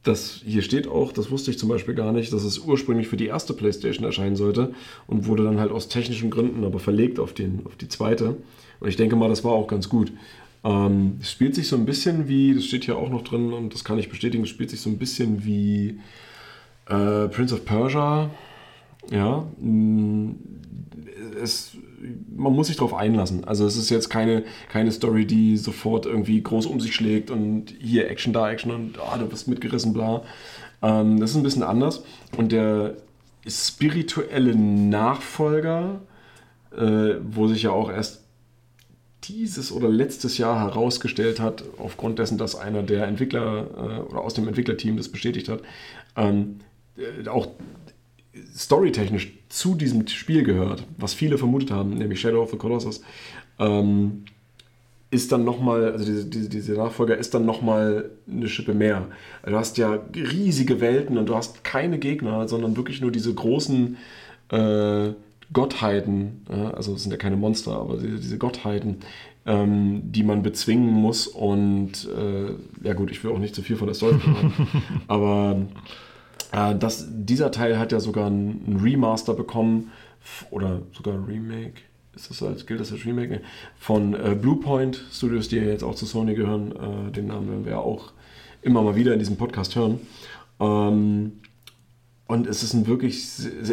das 0.03 0.43
hier 0.45 0.62
steht 0.62 0.89
auch, 0.89 1.12
das 1.12 1.31
wusste 1.31 1.51
ich 1.51 1.59
zum 1.59 1.69
Beispiel 1.69 1.95
gar 1.95 2.12
nicht, 2.12 2.32
dass 2.32 2.43
es 2.43 2.59
ursprünglich 2.59 3.09
für 3.09 3.16
die 3.16 3.27
erste 3.27 3.53
PlayStation 3.53 4.05
erscheinen 4.05 4.37
sollte 4.37 4.74
und 5.07 5.27
wurde 5.27 5.45
dann 5.45 5.61
halt 5.61 5.73
aus 5.73 5.89
technischen 5.89 6.31
Gründen 6.31 6.65
aber 6.65 6.78
verlegt 6.78 7.19
auf, 7.19 7.35
den, 7.35 7.66
auf 7.66 7.77
die 7.77 7.89
zweite. 7.89 8.37
Und 8.81 8.89
ich 8.89 8.97
denke 8.97 9.16
mal, 9.16 9.28
das 9.28 9.45
war 9.45 9.53
auch 9.53 9.66
ganz 9.66 9.89
gut. 9.89 10.12
Ähm, 10.65 11.19
es 11.20 11.31
spielt 11.31 11.55
sich 11.55 11.69
so 11.69 11.77
ein 11.77 11.87
bisschen 11.87 12.28
wie, 12.28 12.55
das 12.55 12.65
steht 12.65 12.85
hier 12.85 12.97
auch 12.97 13.09
noch 13.09 13.23
drin 13.23 13.53
und 13.53 13.73
das 13.73 13.85
kann 13.85 13.99
ich 13.99 14.09
bestätigen, 14.09 14.45
es 14.45 14.51
spielt 14.51 14.70
sich 14.70 14.81
so 14.81 14.91
ein 14.91 14.99
bisschen 14.99 15.45
wie 15.45 16.01
äh, 16.87 17.28
Prince 17.28 17.55
of 17.55 17.65
Persia. 17.65 18.31
Ja, 19.11 19.47
mh, 19.59 20.35
es, 21.43 21.77
man 22.37 22.53
muss 22.53 22.66
sich 22.66 22.77
darauf 22.77 22.95
einlassen. 22.95 23.45
Also 23.45 23.66
es 23.66 23.77
ist 23.77 23.91
jetzt 23.91 24.11
keine, 24.11 24.45
keine 24.69 24.93
Story, 24.93 25.27
die 25.27 25.57
sofort 25.57 26.07
irgendwie 26.07 26.43
groß 26.43 26.66
um 26.66 26.81
sich 26.81 26.95
schlägt 26.95 27.31
und 27.31 27.74
hier 27.81 28.11
Action, 28.11 28.32
da 28.32 28.51
Action 28.51 28.70
und 28.70 28.99
ah, 28.99 29.16
du 29.19 29.31
wirst 29.31 29.49
mitgerissen, 29.49 29.93
bla. 29.93 30.23
Ähm, 30.82 31.20
das 31.20 31.31
ist 31.31 31.37
ein 31.37 31.43
bisschen 31.43 31.62
anders. 31.62 32.05
Und 32.37 32.53
der 32.53 32.97
spirituelle 33.47 34.55
Nachfolger, 34.55 36.01
äh, 36.77 37.15
wo 37.23 37.49
sich 37.49 37.62
ja 37.65 37.70
auch 37.70 37.91
erst 37.91 38.20
dieses 39.25 39.73
oder 39.73 39.89
letztes 39.89 40.39
Jahr 40.39 40.61
herausgestellt 40.61 41.41
hat, 41.41 41.65
aufgrund 41.79 42.19
dessen, 42.19 42.39
dass 42.39 42.55
einer 42.55 42.83
der 42.83 43.07
Entwickler 43.07 43.67
äh, 43.77 44.01
oder 44.11 44.21
aus 44.23 44.35
dem 44.35 44.49
Entwicklerteam 44.49 44.97
das 44.97 45.09
bestätigt 45.09 45.49
hat, 45.49 45.61
ähm, 46.17 46.61
äh, 46.97 47.29
auch 47.29 47.49
storytechnisch 48.57 49.33
zu 49.49 49.75
diesem 49.75 50.07
Spiel 50.07 50.43
gehört, 50.43 50.87
was 50.97 51.15
viele 51.15 51.39
vermutet 51.39 51.71
haben, 51.71 51.95
nämlich 51.95 52.21
Shadow 52.21 52.43
of 52.43 52.51
the 52.51 52.57
Colossus, 52.57 53.03
ähm, 53.59 54.25
ist 55.11 55.33
dann 55.33 55.45
nochmal, 55.45 55.93
also 55.93 56.05
diese, 56.05 56.27
diese, 56.27 56.49
diese 56.49 56.73
Nachfolger 56.75 57.17
ist 57.17 57.35
dann 57.35 57.45
nochmal 57.45 58.11
eine 58.31 58.49
Schippe 58.49 58.75
mehr. 58.75 59.09
Du 59.45 59.57
hast 59.57 59.77
ja 59.77 59.99
riesige 60.15 60.81
Welten 60.81 61.19
und 61.19 61.29
du 61.29 61.35
hast 61.35 61.65
keine 61.65 61.99
Gegner, 61.99 62.47
sondern 62.47 62.77
wirklich 62.77 63.01
nur 63.01 63.11
diese 63.11 63.35
großen 63.35 63.97
äh, 64.51 65.11
Gottheiten, 65.53 66.45
also 66.49 66.95
es 66.95 67.03
sind 67.03 67.11
ja 67.11 67.19
keine 67.19 67.37
Monster, 67.37 67.73
aber 67.73 67.97
diese, 67.97 68.39
Gottheiten, 68.39 68.99
ähm, 69.47 70.03
die 70.05 70.23
man 70.23 70.43
bezwingen 70.43 70.93
muss 70.93 71.27
und 71.27 72.09
äh, 72.09 72.87
ja 72.87 72.93
gut, 72.93 73.11
ich 73.11 73.25
will 73.25 73.33
auch 73.33 73.39
nicht 73.39 73.55
zu 73.55 73.63
viel 73.63 73.77
von 73.77 73.87
der 73.87 73.95
Story 73.95 74.19
verraten, 74.19 74.53
aber 75.09 75.63
äh, 76.53 76.75
das, 76.77 77.09
dieser 77.11 77.51
Teil 77.51 77.79
hat 77.79 77.93
ja 77.93 78.01
sogar 78.01 78.29
ein, 78.29 78.65
ein 78.67 78.81
Remaster 78.83 79.35
bekommen 79.35 79.91
oder 80.51 80.83
sogar 80.93 81.15
ein 81.15 81.25
Remake. 81.25 81.83
Ist 82.15 82.31
das 82.31 82.43
als, 82.43 82.67
gilt 82.67 82.81
das 82.81 82.93
als 82.93 83.05
Remake? 83.07 83.29
Nee. 83.29 83.41
Von 83.77 84.15
äh, 84.15 84.35
Bluepoint 84.35 85.05
Studios, 85.13 85.49
die 85.49 85.57
ja 85.57 85.63
jetzt 85.63 85.85
auch 85.85 85.95
zu 85.95 86.07
Sony 86.07 86.35
gehören. 86.35 86.73
Äh, 86.73 87.13
den 87.13 87.29
Namen 87.29 87.49
werden 87.49 87.65
wir 87.65 87.73
ja 87.73 87.79
auch 87.79 88.13
immer 88.63 88.83
mal 88.83 88.97
wieder 88.97 89.13
in 89.13 89.19
diesem 89.19 89.37
Podcast 89.37 89.77
hören. 89.77 90.01
Ähm, 90.59 91.41
und 92.31 92.47
es 92.47 92.62
ist 92.62 92.74
ein 92.74 92.86
wirklich, 92.86 93.27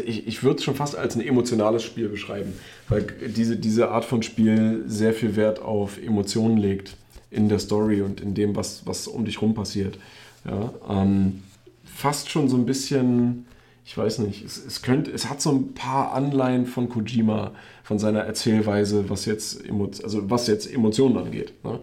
ich, 0.04 0.26
ich 0.26 0.42
würde 0.42 0.58
es 0.58 0.64
schon 0.64 0.74
fast 0.74 0.96
als 0.96 1.16
ein 1.16 1.22
emotionales 1.22 1.84
Spiel 1.84 2.10
beschreiben, 2.10 2.54
weil 2.90 3.06
diese, 3.28 3.56
diese 3.56 3.92
Art 3.92 4.04
von 4.04 4.24
Spiel 4.24 4.84
sehr 4.88 5.14
viel 5.14 5.36
Wert 5.36 5.62
auf 5.62 6.02
Emotionen 6.02 6.58
legt 6.58 6.98
in 7.30 7.50
der 7.50 7.60
Story 7.60 8.02
und 8.02 8.20
in 8.20 8.34
dem, 8.34 8.56
was, 8.56 8.88
was 8.88 9.08
um 9.08 9.26
dich 9.26 9.44
rum 9.44 9.54
passiert. 9.54 10.00
Ja, 10.44 10.74
ähm, 10.90 11.44
fast 11.86 12.32
schon 12.32 12.50
so 12.50 12.58
ein 12.58 12.66
bisschen, 12.66 13.46
ich 13.86 13.96
weiß 13.96 14.20
nicht, 14.20 14.44
es, 14.44 14.58
es, 14.66 14.82
könnte, 14.82 15.12
es 15.12 15.30
hat 15.30 15.40
so 15.40 15.52
ein 15.52 15.76
paar 15.76 16.14
Anleihen 16.14 16.66
von 16.66 16.90
Kojima, 16.90 17.52
von 17.84 18.00
seiner 18.00 18.22
Erzählweise, 18.22 19.08
was 19.08 19.26
jetzt, 19.26 19.62
also 20.04 20.32
was 20.32 20.48
jetzt 20.48 20.74
Emotionen 20.74 21.18
angeht, 21.18 21.54
ne? 21.64 21.80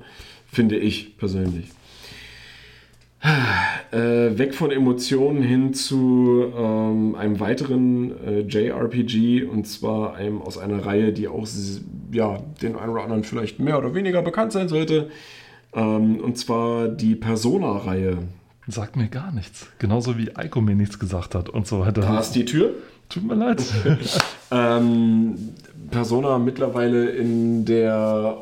finde 0.50 0.76
ich 0.76 1.16
persönlich. 1.18 1.68
Äh, 3.90 4.36
weg 4.38 4.54
von 4.54 4.70
Emotionen 4.70 5.42
hin 5.42 5.72
zu 5.72 6.52
ähm, 6.54 7.14
einem 7.14 7.40
weiteren 7.40 8.12
äh, 8.26 8.40
JRPG 8.40 9.44
und 9.44 9.66
zwar 9.66 10.14
einem 10.14 10.42
aus 10.42 10.58
einer 10.58 10.84
Reihe, 10.84 11.12
die 11.12 11.28
auch 11.28 11.46
ja, 12.12 12.38
den 12.60 12.76
einen 12.76 12.90
oder 12.90 13.02
anderen 13.02 13.24
vielleicht 13.24 13.60
mehr 13.60 13.78
oder 13.78 13.94
weniger 13.94 14.20
bekannt 14.20 14.52
sein 14.52 14.68
sollte. 14.68 15.10
Ähm, 15.72 16.20
und 16.20 16.36
zwar 16.36 16.88
die 16.88 17.14
Persona-Reihe. 17.14 18.18
Sagt 18.66 18.96
mir 18.96 19.08
gar 19.08 19.32
nichts. 19.32 19.68
Genauso 19.78 20.18
wie 20.18 20.34
Eiko 20.36 20.60
mir 20.60 20.74
nichts 20.74 20.98
gesagt 20.98 21.34
hat 21.34 21.48
und 21.48 21.66
so 21.66 21.80
weiter. 21.80 22.02
Da 22.02 22.20
ist 22.20 22.32
die 22.32 22.44
Tür. 22.44 22.70
Tut 23.08 23.24
mir 23.26 23.34
leid. 23.34 23.62
ähm, 24.50 25.36
Persona 25.90 26.38
mittlerweile 26.38 27.10
in 27.10 27.64
der, 27.64 28.38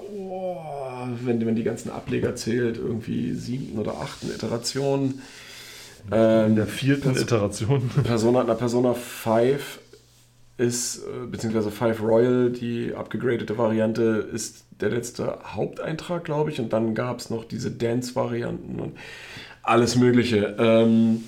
wenn 1.26 1.44
man 1.44 1.54
die 1.54 1.64
ganzen 1.64 1.90
Ableger 1.90 2.34
zählt, 2.36 2.76
irgendwie 2.76 3.32
siebten 3.32 3.78
oder 3.78 4.00
achten 4.00 4.30
Iteration. 4.30 5.20
Ähm, 6.10 6.50
in 6.50 6.56
der 6.56 6.66
vierten 6.66 7.12
Pers 7.12 7.22
Iteration. 7.22 7.90
Persona, 8.04 8.44
na, 8.46 8.54
Persona 8.54 8.94
5 8.94 9.80
ist, 10.58 10.98
äh, 10.98 11.26
beziehungsweise 11.30 11.70
5 11.70 12.02
Royal, 12.02 12.50
die 12.50 12.94
abgegradete 12.94 13.56
Variante, 13.56 14.28
ist 14.32 14.64
der 14.80 14.90
letzte 14.90 15.38
Haupteintrag, 15.44 16.24
glaube 16.24 16.50
ich. 16.50 16.60
Und 16.60 16.72
dann 16.72 16.94
gab 16.94 17.20
es 17.20 17.30
noch 17.30 17.44
diese 17.44 17.70
Dance-Varianten 17.70 18.80
und 18.80 18.96
alles 19.62 19.96
Mögliche. 19.96 20.56
Ähm, 20.58 21.24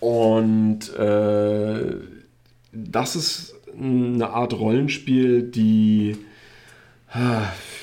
und 0.00 0.94
äh, 0.96 1.96
das 2.72 3.16
ist 3.16 3.54
eine 3.78 4.30
Art 4.30 4.54
Rollenspiel, 4.54 5.42
die. 5.42 6.16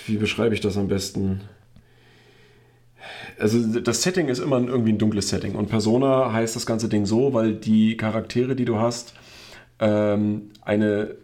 Wie 0.05 0.17
beschreibe 0.17 0.53
ich 0.53 0.61
das 0.61 0.77
am 0.77 0.87
besten? 0.87 1.41
Also 3.39 3.79
das 3.79 4.01
Setting 4.01 4.27
ist 4.27 4.39
immer 4.39 4.57
irgendwie 4.57 4.93
ein 4.93 4.97
dunkles 4.97 5.29
Setting 5.29 5.55
und 5.55 5.69
Persona 5.69 6.31
heißt 6.31 6.55
das 6.55 6.65
ganze 6.65 6.89
Ding 6.89 7.05
so, 7.05 7.33
weil 7.33 7.53
die 7.53 7.97
Charaktere, 7.97 8.55
die 8.55 8.65
du 8.65 8.77
hast, 8.77 9.13
ähm, 9.79 10.51
eine, 10.61 11.15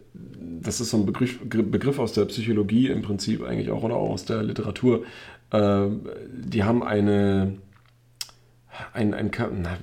das 0.60 0.80
ist 0.80 0.90
so 0.90 0.98
ein 0.98 1.06
Begriff, 1.06 1.38
Begriff 1.40 1.98
aus 1.98 2.12
der 2.12 2.26
Psychologie 2.26 2.88
im 2.88 3.02
Prinzip 3.02 3.42
eigentlich 3.42 3.70
auch 3.70 3.82
oder 3.82 3.96
auch 3.96 4.10
aus 4.10 4.24
der 4.24 4.42
Literatur, 4.42 5.04
äh, 5.52 5.86
die 6.32 6.64
haben 6.64 6.82
eine, 6.82 7.54
ein, 8.92 9.14
ein, 9.14 9.30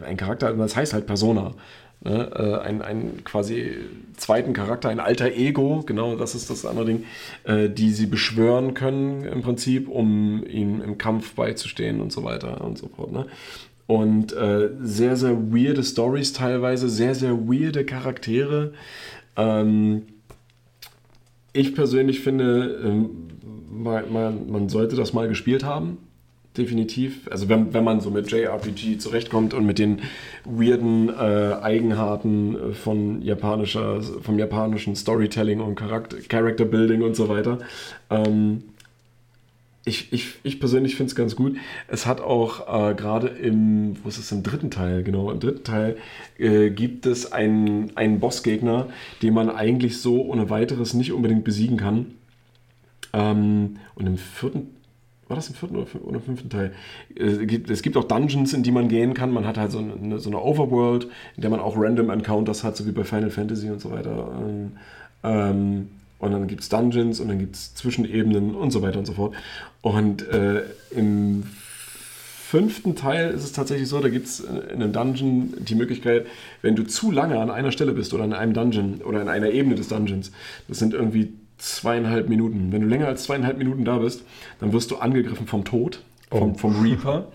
ein 0.06 0.18
Charakter, 0.18 0.54
das 0.54 0.76
heißt 0.76 0.94
halt 0.94 1.08
Persona. 1.08 1.56
Ne? 2.02 2.32
Äh, 2.34 2.66
ein, 2.66 2.82
ein 2.82 3.24
quasi 3.24 3.76
zweiten 4.16 4.54
Charakter, 4.54 4.90
ein 4.90 5.00
alter 5.00 5.32
Ego, 5.34 5.84
genau 5.86 6.16
das 6.16 6.34
ist 6.34 6.50
das 6.50 6.66
andere 6.66 6.86
Ding, 6.86 7.04
äh, 7.44 7.70
die 7.70 7.92
sie 7.92 8.06
beschwören 8.06 8.74
können 8.74 9.26
im 9.26 9.42
Prinzip, 9.42 9.90
um 9.90 10.44
ihnen 10.46 10.82
im 10.82 10.98
Kampf 10.98 11.34
beizustehen 11.34 12.00
und 12.00 12.12
so 12.12 12.24
weiter 12.24 12.64
und 12.64 12.78
so 12.78 12.88
fort. 12.88 13.12
Ne? 13.12 13.26
Und 13.88 14.34
äh, 14.34 14.70
sehr, 14.82 15.18
sehr 15.18 15.52
weirde 15.52 15.84
Stories 15.84 16.32
teilweise, 16.32 16.90
sehr, 16.90 17.16
sehr 17.16 17.48
weirde 17.48 17.86
Charaktere. 17.86 18.74
Ähm, 19.36 20.04
ich 21.52 21.76
persönlich 21.76 22.22
finde, 22.22 22.80
ähm, 22.84 23.10
man, 23.70 24.50
man 24.50 24.70
sollte 24.70 24.96
das 24.96 25.14
mal 25.14 25.28
gespielt 25.28 25.64
haben 25.64 25.98
definitiv. 26.60 27.28
Also 27.32 27.50
wenn, 27.50 27.74
wenn 27.74 27.84
man 27.84 28.02
so 28.02 28.12
mit 28.12 28.30
JRPG 28.32 28.98
zurechtkommt 29.00 29.54
und 29.54 29.66
mit 29.66 29.80
den 29.80 30.02
weirden 30.46 31.10
äh, 31.10 31.56
Eigenarten 31.62 32.74
von 32.74 33.22
japanischer, 33.22 34.02
vom 34.02 34.38
japanischen 34.38 34.96
Storytelling 34.96 35.62
und 35.62 35.76
Charakter, 35.76 36.18
Character 36.28 36.66
Building 36.66 37.02
und 37.02 37.16
so 37.16 37.30
weiter. 37.30 37.60
Ähm, 38.10 38.64
ich, 39.86 40.14
ich, 40.14 40.36
ich 40.44 40.60
persönlich 40.60 40.96
finde 40.96 41.10
es 41.10 41.16
ganz 41.16 41.36
gut. 41.36 41.58
Es 41.88 42.06
hat 42.06 42.22
auch 42.22 42.90
äh, 42.90 42.94
gerade 42.94 43.28
im, 43.28 43.96
wo 44.04 44.10
ist 44.10 44.20
es 44.20 44.32
im 44.32 44.44
dritten 44.44 44.70
Teil, 44.70 45.04
genau, 45.04 45.32
im 45.32 45.40
dritten 45.40 45.64
Teil 45.64 45.98
äh, 46.38 46.70
gibt 46.70 47.06
es 47.06 47.32
einen, 47.32 47.96
einen 47.96 48.20
Bossgegner, 48.20 48.90
den 49.22 49.34
man 49.34 49.50
eigentlich 49.50 50.00
so 50.00 50.22
ohne 50.22 50.50
weiteres 50.50 50.94
nicht 50.94 51.12
unbedingt 51.12 51.44
besiegen 51.44 51.78
kann. 51.78 52.14
Ähm, 53.14 53.78
und 53.96 54.06
im 54.06 54.18
vierten 54.18 54.68
war 55.30 55.36
das 55.36 55.48
im 55.48 55.56
vierten 55.56 55.76
oder 55.76 56.20
fünften 56.20 56.50
Teil? 56.50 56.74
Es 57.16 57.40
gibt, 57.40 57.70
es 57.70 57.82
gibt 57.84 57.96
auch 57.96 58.04
Dungeons, 58.06 58.54
in 58.54 58.64
die 58.64 58.72
man 58.72 58.90
gehen 58.90 59.14
kann. 59.14 59.32
Man 59.32 59.46
hat 59.46 59.58
halt 59.58 59.72
so 59.72 59.78
eine, 59.78 60.20
so 60.20 60.30
eine 60.30 60.42
Overworld, 60.42 61.06
in 61.36 61.42
der 61.42 61.52
man 61.52 61.60
auch 61.60 61.76
Random 61.78 62.10
Encounters 62.10 62.64
hat, 62.64 62.76
so 62.76 62.88
wie 62.88 62.92
bei 62.92 63.04
Final 63.04 63.30
Fantasy 63.30 63.70
und 63.70 63.80
so 63.80 63.92
weiter. 63.92 64.28
Ähm, 65.24 65.90
und 66.18 66.32
dann 66.32 66.48
gibt 66.48 66.62
es 66.62 66.70
Dungeons 66.70 67.20
und 67.20 67.30
dann 67.30 67.40
gibt 67.40 67.56
es 67.56 67.76
Zwischenebenen 67.76 68.56
und 68.56 68.72
so 68.72 68.82
weiter 68.82 69.00
und 69.00 69.06
so 69.06 69.14
fort. 69.14 69.36
Und 69.82 70.28
äh, 70.30 70.64
im 70.92 71.44
fünften 72.50 72.96
Teil 72.96 73.30
ist 73.30 73.44
es 73.44 73.52
tatsächlich 73.52 73.88
so, 73.88 74.00
da 74.00 74.10
gibt 74.10 74.26
es 74.26 74.40
in 74.40 74.82
einem 74.82 74.92
Dungeon 74.92 75.54
die 75.60 75.76
Möglichkeit, 75.76 76.26
wenn 76.64 76.76
du 76.76 76.84
zu 76.84 77.12
lange 77.12 77.40
an 77.40 77.52
einer 77.52 77.72
Stelle 77.72 77.94
bist 77.94 78.16
oder 78.16 78.26
in 78.26 78.34
einem 78.34 78.54
Dungeon 78.54 79.02
oder 79.06 79.22
in 79.22 79.30
einer 79.30 79.52
Ebene 79.52 79.76
des 79.76 79.90
Dungeons, 79.90 80.32
das 80.68 80.80
sind 80.80 80.96
irgendwie 80.96 81.32
zweieinhalb 81.60 82.30
Minuten. 82.30 82.72
Wenn 82.72 82.82
du 82.82 82.88
länger 82.88 83.08
als 83.08 83.24
zweieinhalb 83.24 83.58
Minuten 83.58 83.86
da 83.86 83.98
bist, 83.98 84.24
dann 84.60 84.74
wirst 84.74 84.92
du 84.92 84.98
angegriffen 84.98 85.48
vom 85.48 85.64
Tod, 85.64 86.02
vom, 86.30 86.52
oh. 86.52 86.54
vom 86.56 86.82
Reaper. 86.82 87.28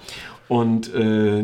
Und 0.47 0.95
äh, 0.95 1.43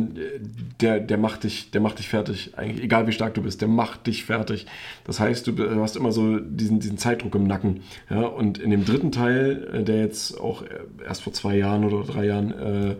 der, 0.81 1.01
der, 1.01 1.16
macht 1.16 1.44
dich, 1.44 1.70
der 1.70 1.81
macht 1.81 1.98
dich 1.98 2.09
fertig. 2.09 2.52
Eigentlich, 2.59 2.85
egal 2.85 3.07
wie 3.07 3.12
stark 3.12 3.32
du 3.32 3.43
bist, 3.43 3.62
der 3.62 3.69
macht 3.69 4.07
dich 4.07 4.24
fertig. 4.24 4.66
Das 5.05 5.20
heißt, 5.20 5.47
du, 5.47 5.52
du 5.52 5.81
hast 5.81 5.97
immer 5.97 6.12
so 6.12 6.39
diesen, 6.39 6.81
diesen 6.81 6.98
Zeitdruck 6.98 7.35
im 7.35 7.47
Nacken. 7.47 7.81
Ja? 8.11 8.20
Und 8.27 8.59
in 8.59 8.70
dem 8.70 8.85
dritten 8.85 9.11
Teil, 9.11 9.69
äh, 9.73 9.85
der 9.85 10.01
jetzt 10.01 10.39
auch 10.39 10.65
erst 11.07 11.23
vor 11.23 11.32
zwei 11.32 11.57
Jahren 11.57 11.85
oder 11.85 12.05
drei 12.05 12.27
Jahren 12.27 12.52
äh, 12.52 12.97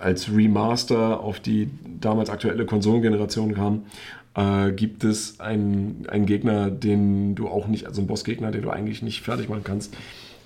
als 0.00 0.34
Remaster 0.34 1.20
auf 1.20 1.40
die 1.40 1.70
damals 2.00 2.30
aktuelle 2.30 2.64
Konsolengeneration 2.64 3.54
kam, 3.54 3.82
äh, 4.38 4.72
gibt 4.72 5.02
es 5.02 5.40
einen, 5.40 6.06
einen 6.08 6.26
Gegner, 6.26 6.70
den 6.70 7.34
du 7.34 7.48
auch 7.48 7.66
nicht, 7.66 7.86
also 7.86 8.00
einen 8.00 8.06
Bossgegner, 8.06 8.52
den 8.52 8.62
du 8.62 8.70
eigentlich 8.70 9.02
nicht 9.02 9.22
fertig 9.22 9.48
machen 9.48 9.64
kannst. 9.64 9.96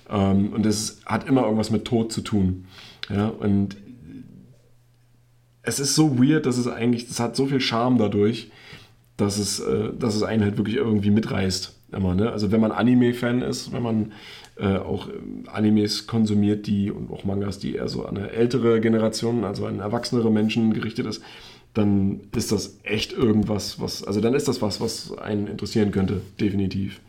Ähm, 0.09 0.51
und 0.51 0.65
das 0.65 0.99
hat 1.05 1.27
immer 1.27 1.43
irgendwas 1.43 1.69
mit 1.69 1.85
Tod 1.85 2.11
zu 2.11 2.21
tun. 2.21 2.65
Ja, 3.09 3.27
und 3.27 3.77
es 5.61 5.79
ist 5.79 5.93
so 5.93 6.17
weird, 6.19 6.45
dass 6.45 6.57
es 6.57 6.67
eigentlich, 6.67 7.07
das 7.07 7.19
hat 7.19 7.35
so 7.35 7.45
viel 7.45 7.61
Charme 7.61 7.99
dadurch, 7.99 8.49
dass 9.15 9.37
es, 9.37 9.59
äh, 9.59 9.89
dass 9.97 10.15
es 10.15 10.23
einen 10.23 10.43
halt 10.43 10.57
wirklich 10.57 10.77
irgendwie 10.77 11.11
mitreißt. 11.11 11.79
Immer, 11.91 12.15
ne? 12.15 12.31
Also 12.31 12.51
wenn 12.51 12.59
man 12.59 12.71
Anime-Fan 12.71 13.43
ist, 13.43 13.71
wenn 13.71 13.83
man 13.83 14.13
äh, 14.55 14.77
auch 14.77 15.09
Animes 15.45 16.07
konsumiert, 16.07 16.65
die 16.65 16.89
und 16.89 17.11
auch 17.11 17.23
Mangas, 17.23 17.59
die 17.59 17.75
eher 17.75 17.87
so 17.87 18.05
an 18.05 18.17
eine 18.17 18.31
ältere 18.31 18.81
Generation, 18.81 19.43
also 19.43 19.67
an 19.67 19.79
erwachsenere 19.79 20.31
Menschen 20.31 20.73
gerichtet 20.73 21.05
ist, 21.05 21.21
dann 21.73 22.21
ist 22.35 22.51
das 22.51 22.77
echt 22.83 23.13
irgendwas, 23.13 23.79
was, 23.79 24.03
also 24.03 24.21
dann 24.21 24.33
ist 24.33 24.47
das 24.47 24.61
was, 24.61 24.79
was 24.79 25.17
einen 25.17 25.47
interessieren 25.47 25.91
könnte, 25.91 26.21
definitiv. 26.39 26.99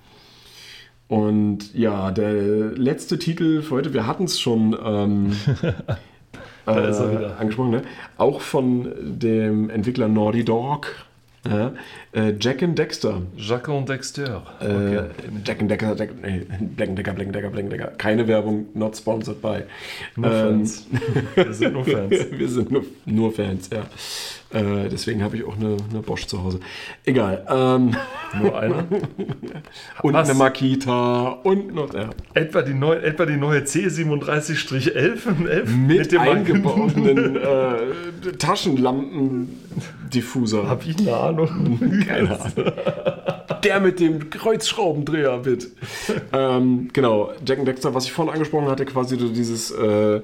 Und 1.09 1.74
ja, 1.74 2.11
der 2.11 2.32
letzte 2.32 3.19
Titel 3.19 3.62
für 3.62 3.77
heute, 3.77 3.93
wir 3.93 4.07
hatten 4.07 4.24
es 4.24 4.41
schon 4.41 4.77
ähm, 4.82 5.32
äh, 6.66 6.70
angesprochen, 6.70 7.70
ne? 7.70 7.82
auch 8.16 8.41
von 8.41 8.91
dem 9.01 9.69
Entwickler 9.69 10.09
Naughty 10.09 10.45
Dog. 10.45 11.07
Ja, 11.47 11.74
äh, 12.12 12.32
Jack 12.41 12.62
and 12.62 12.78
Dexter. 12.78 13.20
Jack 13.36 13.69
und 13.69 13.86
Dexter. 13.86 14.43
Äh, 14.61 14.65
okay. 14.65 14.97
Äh, 14.97 15.03
Jack 15.45 15.61
and 15.61 15.70
Dexter, 15.70 15.95
Jack, 15.95 16.11
nee, 16.23 16.47
Black 16.74 16.97
Decker, 16.97 17.12
Black 17.12 17.32
Decker, 17.32 17.51
Black 17.51 17.69
Decker. 17.69 17.86
Keine 17.99 18.27
Werbung, 18.27 18.66
not 18.73 18.97
sponsored 18.97 19.43
by. 19.43 19.65
Nur 20.16 20.32
ähm, 20.32 20.32
Fans. 20.32 20.86
Wir 21.35 21.53
sind 21.53 21.74
nur 21.74 21.85
Fans. 21.85 22.15
wir 22.31 22.49
sind 22.49 22.70
nur, 22.70 22.85
nur 23.05 23.31
Fans, 23.31 23.69
ja. 23.70 23.82
Äh, 24.55 24.89
deswegen 24.89 25.23
habe 25.23 25.37
ich 25.37 25.45
auch 25.45 25.57
eine, 25.57 25.77
eine, 25.91 26.01
Bosch 26.01 26.27
zu 26.27 26.43
Hause. 26.43 26.61
Egal. 27.05 27.45
Ähm, 27.49 27.95
Nur 28.41 28.57
eine? 28.57 28.87
und 30.03 30.15
Was? 30.15 30.31
eine 30.31 30.39
Makita 30.39 31.41
und 31.43 31.75
noch. 31.75 31.93
Ja. 31.93 32.11
Etwa, 32.35 32.63
die 32.63 32.75
neue, 32.75 33.03
etwa 33.03 33.27
die 33.27 33.37
neue 33.37 33.63
C3711 33.63 35.35
mit, 35.39 35.69
mit 35.89 36.13
dem 36.13 36.21
eingebauten 36.21 37.37
äh, 37.37 37.79
Taschenlampendiffuser. 38.39 40.69
Habe 40.69 40.85
ich 40.85 40.97
eine 41.01 41.17
Ahnung? 41.17 41.81
Keine 42.07 42.41
Ahnung. 42.41 42.73
Der 43.65 43.81
mit 43.81 43.99
dem 43.99 44.31
Kreuzschraubendreher, 44.31 45.39
bitte. 45.39 45.73
ähm, 46.33 46.91
genau, 46.93 47.33
Jack 47.45 47.65
Dexter, 47.65 47.93
was 47.93 48.05
ich 48.05 48.13
vorhin 48.13 48.33
angesprochen 48.33 48.69
hatte, 48.69 48.85
quasi 48.85 49.17
so 49.17 49.29
dieses. 49.29 49.73
Äh, 49.73 50.21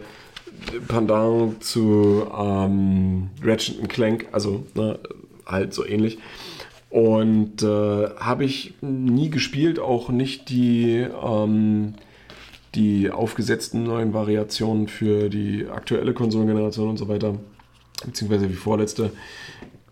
Pendant 0.88 1.62
zu 1.62 2.26
ähm, 2.36 3.30
Ratchet 3.42 3.88
Clank, 3.88 4.28
also 4.32 4.64
ne, 4.74 4.98
halt 5.46 5.74
so 5.74 5.86
ähnlich. 5.86 6.18
Und 6.90 7.62
äh, 7.62 8.08
habe 8.16 8.44
ich 8.44 8.74
nie 8.80 9.30
gespielt, 9.30 9.78
auch 9.78 10.08
nicht 10.08 10.48
die, 10.48 11.06
ähm, 11.22 11.94
die 12.74 13.10
aufgesetzten 13.10 13.84
neuen 13.84 14.12
Variationen 14.12 14.88
für 14.88 15.28
die 15.28 15.66
aktuelle 15.68 16.14
Konsolengeneration 16.14 16.90
und 16.90 16.96
so 16.96 17.08
weiter, 17.08 17.36
beziehungsweise 18.04 18.48
die 18.48 18.54
vorletzte. 18.54 19.12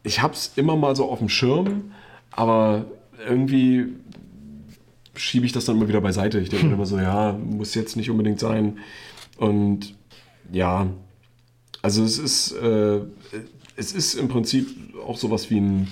ich 0.02 0.22
habe 0.22 0.35
es 0.35 0.52
immer 0.56 0.76
mal 0.76 0.97
so 0.97 1.09
auf 1.09 1.18
dem 1.18 1.28
Schirm, 1.28 1.93
aber 2.32 2.86
irgendwie 3.28 3.86
schiebe 5.14 5.47
ich 5.47 5.52
das 5.52 5.64
dann 5.64 5.76
immer 5.76 5.89
wieder 5.89 6.01
beiseite. 6.01 6.39
Ich 6.39 6.48
denke 6.48 6.66
mir 6.66 6.74
immer 6.74 6.86
so, 6.86 6.98
ja, 6.98 7.32
muss 7.32 7.74
jetzt 7.74 7.97
nicht 7.97 8.10
unbedingt 8.10 8.40
sein. 8.40 8.78
Und 9.36 9.94
ja, 10.52 10.88
also 11.82 12.02
es 12.02 12.18
ist, 12.18 12.52
äh, 12.52 13.00
es 13.76 13.92
ist 13.92 14.14
im 14.14 14.28
Prinzip 14.28 14.68
auch 15.06 15.16
sowas 15.16 15.50
wie 15.50 15.60
ein, 15.60 15.88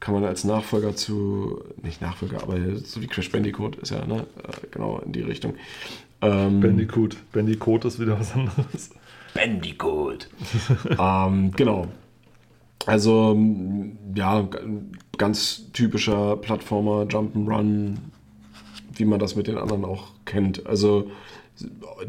kann 0.00 0.14
man 0.14 0.24
als 0.24 0.44
Nachfolger 0.44 0.94
zu, 0.94 1.62
nicht 1.82 2.02
Nachfolger, 2.02 2.42
aber 2.42 2.76
so 2.76 3.00
wie 3.00 3.06
Crash 3.06 3.30
Bandicoot 3.30 3.76
ist 3.76 3.90
ja, 3.90 4.04
ne? 4.04 4.26
Äh, 4.42 4.66
genau 4.70 4.98
in 4.98 5.12
die 5.12 5.22
Richtung. 5.22 5.54
Ähm, 6.20 6.60
Bandicoot. 6.60 7.16
Bandicoot 7.32 7.84
ist 7.84 7.98
wieder 7.98 8.18
was 8.18 8.34
anderes. 8.34 8.90
Bandicoot. 9.34 10.28
ähm, 10.98 11.50
genau. 11.52 11.88
Also, 12.86 13.36
ja, 14.14 14.48
ganz 15.16 15.72
typischer 15.72 16.36
Plattformer, 16.36 17.04
Jump'n'Run, 17.04 17.96
wie 18.94 19.04
man 19.06 19.18
das 19.18 19.36
mit 19.36 19.46
den 19.46 19.56
anderen 19.56 19.84
auch 19.84 20.08
kennt. 20.26 20.66
Also, 20.66 21.10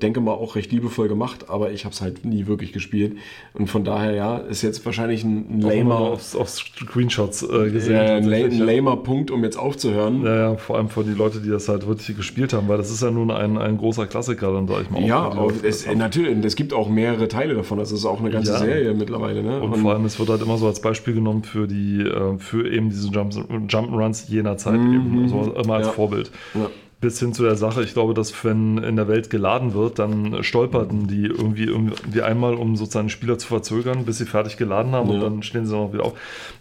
denke 0.01 0.21
mal 0.21 0.31
auch 0.31 0.55
recht 0.55 0.71
liebevoll 0.71 1.07
gemacht, 1.07 1.49
aber 1.49 1.71
ich 1.71 1.85
habe 1.85 1.93
es 1.93 2.01
halt 2.01 2.25
nie 2.25 2.47
wirklich 2.47 2.73
gespielt. 2.73 3.17
Und 3.53 3.67
von 3.67 3.83
daher, 3.83 4.11
ja, 4.13 4.37
ist 4.37 4.63
jetzt 4.63 4.83
wahrscheinlich 4.85 5.23
ein, 5.23 5.61
lamer, 5.61 5.99
auf, 5.99 6.35
auf 6.35 6.49
Screenshots 6.49 7.43
äh, 7.43 7.69
gesehen. 7.69 7.93
ja, 7.95 8.15
ein, 8.15 8.31
ein 8.33 8.57
lamer 8.57 8.97
Punkt, 8.97 9.29
um 9.29 9.43
jetzt 9.43 9.57
aufzuhören. 9.57 10.23
Ja, 10.23 10.35
ja, 10.35 10.55
vor 10.57 10.77
allem 10.77 10.89
für 10.89 11.03
die 11.03 11.13
Leute, 11.13 11.41
die 11.41 11.49
das 11.49 11.69
halt 11.69 11.85
wirklich 11.87 12.15
gespielt 12.17 12.53
haben, 12.53 12.67
weil 12.67 12.77
das 12.77 12.89
ist 12.89 13.03
ja 13.03 13.11
nun 13.11 13.29
ein, 13.29 13.57
ein 13.59 13.77
großer 13.77 14.07
Klassiker, 14.07 14.51
dann 14.51 14.67
sag 14.67 14.81
ich 14.81 14.89
mal. 14.89 15.03
Ja, 15.03 15.29
die 15.29 15.67
es, 15.67 15.85
natürlich, 15.93 16.43
es 16.43 16.55
gibt 16.55 16.73
auch 16.73 16.89
mehrere 16.89 17.27
Teile 17.27 17.53
davon. 17.53 17.77
Das 17.77 17.91
ist 17.91 18.05
auch 18.05 18.19
eine 18.19 18.31
ganze 18.31 18.53
Ja. 18.53 18.57
Serie 18.57 18.93
mittlerweile. 18.95 19.43
Ne? 19.43 19.61
Und 19.61 19.77
vor 19.77 19.93
allem, 19.93 20.05
es 20.05 20.17
wird 20.17 20.29
halt 20.29 20.41
immer 20.41 20.57
so 20.57 20.65
als 20.65 20.81
Beispiel 20.81 21.13
genommen 21.13 21.43
für 21.43 21.67
die, 21.67 22.01
äh, 22.01 22.37
für 22.39 22.67
eben 22.67 22.89
diese 22.89 23.09
Jump'n'Runs 23.09 24.27
jener 24.29 24.57
Zeit 24.57 24.75
eben, 24.75 25.29
so 25.29 25.53
immer 25.53 25.75
als 25.75 25.85
Mhm. 25.85 25.89
Ja. 25.89 25.91
Vorbild. 25.91 26.31
Ja. 26.55 26.69
Bis 27.05 27.19
hin 27.19 27.33
zu 27.33 27.43
der 27.43 27.55
Sache, 27.55 27.83
ich 27.83 27.93
glaube, 27.93 28.15
dass 28.15 28.33
wenn 28.43 28.79
in 28.79 28.95
der 28.95 29.07
Welt 29.07 29.29
geladen 29.29 29.75
wird, 29.75 29.99
dann 29.99 30.43
stolperten 30.43 31.05
die 31.07 31.27
irgendwie, 31.27 31.65
irgendwie 31.65 32.23
einmal, 32.23 32.55
um 32.55 32.75
sozusagen 32.75 33.09
Spieler 33.09 33.37
zu 33.37 33.45
verzögern, 33.45 34.05
bis 34.05 34.17
sie 34.17 34.25
fertig 34.25 34.57
geladen 34.57 34.93
haben 34.93 35.09
und 35.09 35.17
Ja. 35.17 35.21
dann 35.25 35.43
stehen 35.43 35.67
sie 35.67 35.75
noch 35.75 35.93
wieder 35.93 36.03
auf. 36.03 36.13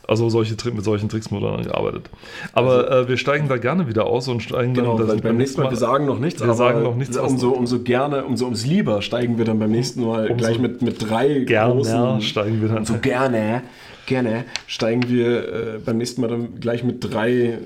Also 0.06 0.28
solche, 0.28 0.54
mit 0.70 0.84
solchen 0.84 1.08
Tricks 1.08 1.32
wurde 1.32 1.46
dann 1.46 1.62
gearbeitet. 1.64 2.10
Aber 2.52 2.90
äh, 2.90 3.08
wir 3.08 3.16
steigen 3.16 3.48
da 3.48 3.56
gerne 3.56 3.88
wieder 3.88 4.04
aus 4.04 4.28
und 4.28 4.42
steigen 4.42 4.74
Genau, 4.74 4.98
dann 4.98 5.06
beim, 5.06 5.20
beim 5.22 5.36
nächsten 5.38 5.62
Mal, 5.62 5.70
wir 5.70 5.78
sagen 5.78 6.04
noch 6.04 6.18
nichts, 6.18 6.44
wir 6.44 6.52
sagen 6.52 6.82
noch 6.82 6.94
nichts, 6.94 7.16
umso, 7.16 7.48
umso 7.48 7.78
gerne, 7.78 8.24
umso 8.26 8.44
ums 8.44 8.66
lieber 8.66 9.00
steigen 9.00 9.38
wir 9.38 9.46
dann 9.46 9.58
beim 9.58 9.70
nächsten 9.70 10.04
Mal 10.04 10.26
Umso 10.26 10.36
gleich 10.36 10.58
mit, 10.58 10.82
mit 10.82 11.08
drei 11.08 11.38
gerne 11.46 11.72
großen, 11.76 12.20
steigen 12.20 12.60
wir 12.60 12.68
dann. 12.68 12.84
so 12.84 12.98
gerne, 12.98 13.62
gerne 14.06 14.44
steigen 14.66 15.08
wir 15.08 15.48
äh, 15.48 15.78
beim 15.84 15.98
nächsten 15.98 16.20
Mal 16.20 16.28
dann 16.28 16.60
gleich 16.60 16.84
mit 16.84 17.04
drei 17.04 17.58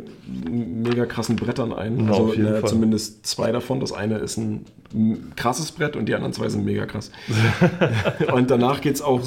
mega 0.48 1.06
krassen 1.06 1.36
Brettern 1.36 1.72
ein. 1.72 1.96
Na, 2.06 2.12
also 2.12 2.32
Fall. 2.32 2.64
zumindest 2.64 3.26
zwei 3.26 3.52
davon. 3.52 3.80
Das 3.80 3.92
eine 3.92 4.18
ist 4.18 4.36
ein 4.36 4.64
krasses 5.36 5.72
Brett 5.72 5.96
und 5.96 6.06
die 6.06 6.14
anderen 6.14 6.32
zwei 6.32 6.48
sind 6.48 6.64
mega 6.64 6.86
krass. 6.86 7.10
und 8.32 8.50
danach 8.50 8.80
geht 8.80 8.94
es 8.94 9.02
auch 9.02 9.22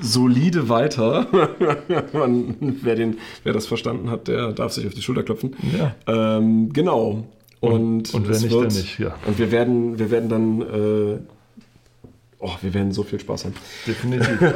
solide 0.00 0.68
weiter. 0.68 1.26
Man, 2.12 2.56
wer, 2.82 2.94
den, 2.94 3.18
wer 3.44 3.52
das 3.52 3.66
verstanden 3.66 4.10
hat, 4.10 4.28
der 4.28 4.52
darf 4.52 4.72
sich 4.72 4.86
auf 4.86 4.94
die 4.94 5.02
Schulter 5.02 5.22
klopfen. 5.22 5.56
Ja. 5.76 5.94
Ähm, 6.06 6.72
genau. 6.72 7.24
Und, 7.60 8.12
und 8.14 8.28
wer 8.28 8.36
es 8.36 8.42
nicht, 8.42 8.54
der 8.54 8.62
nicht, 8.62 8.98
ja. 8.98 9.14
Und 9.26 9.38
wir 9.38 9.50
werden, 9.50 9.98
wir 9.98 10.10
werden 10.10 10.28
dann, 10.28 10.60
äh, 10.60 11.18
oh, 12.38 12.52
wir 12.60 12.74
werden 12.74 12.92
so 12.92 13.02
viel 13.02 13.18
Spaß 13.18 13.46
haben. 13.46 13.54
Definitiv. 13.86 14.38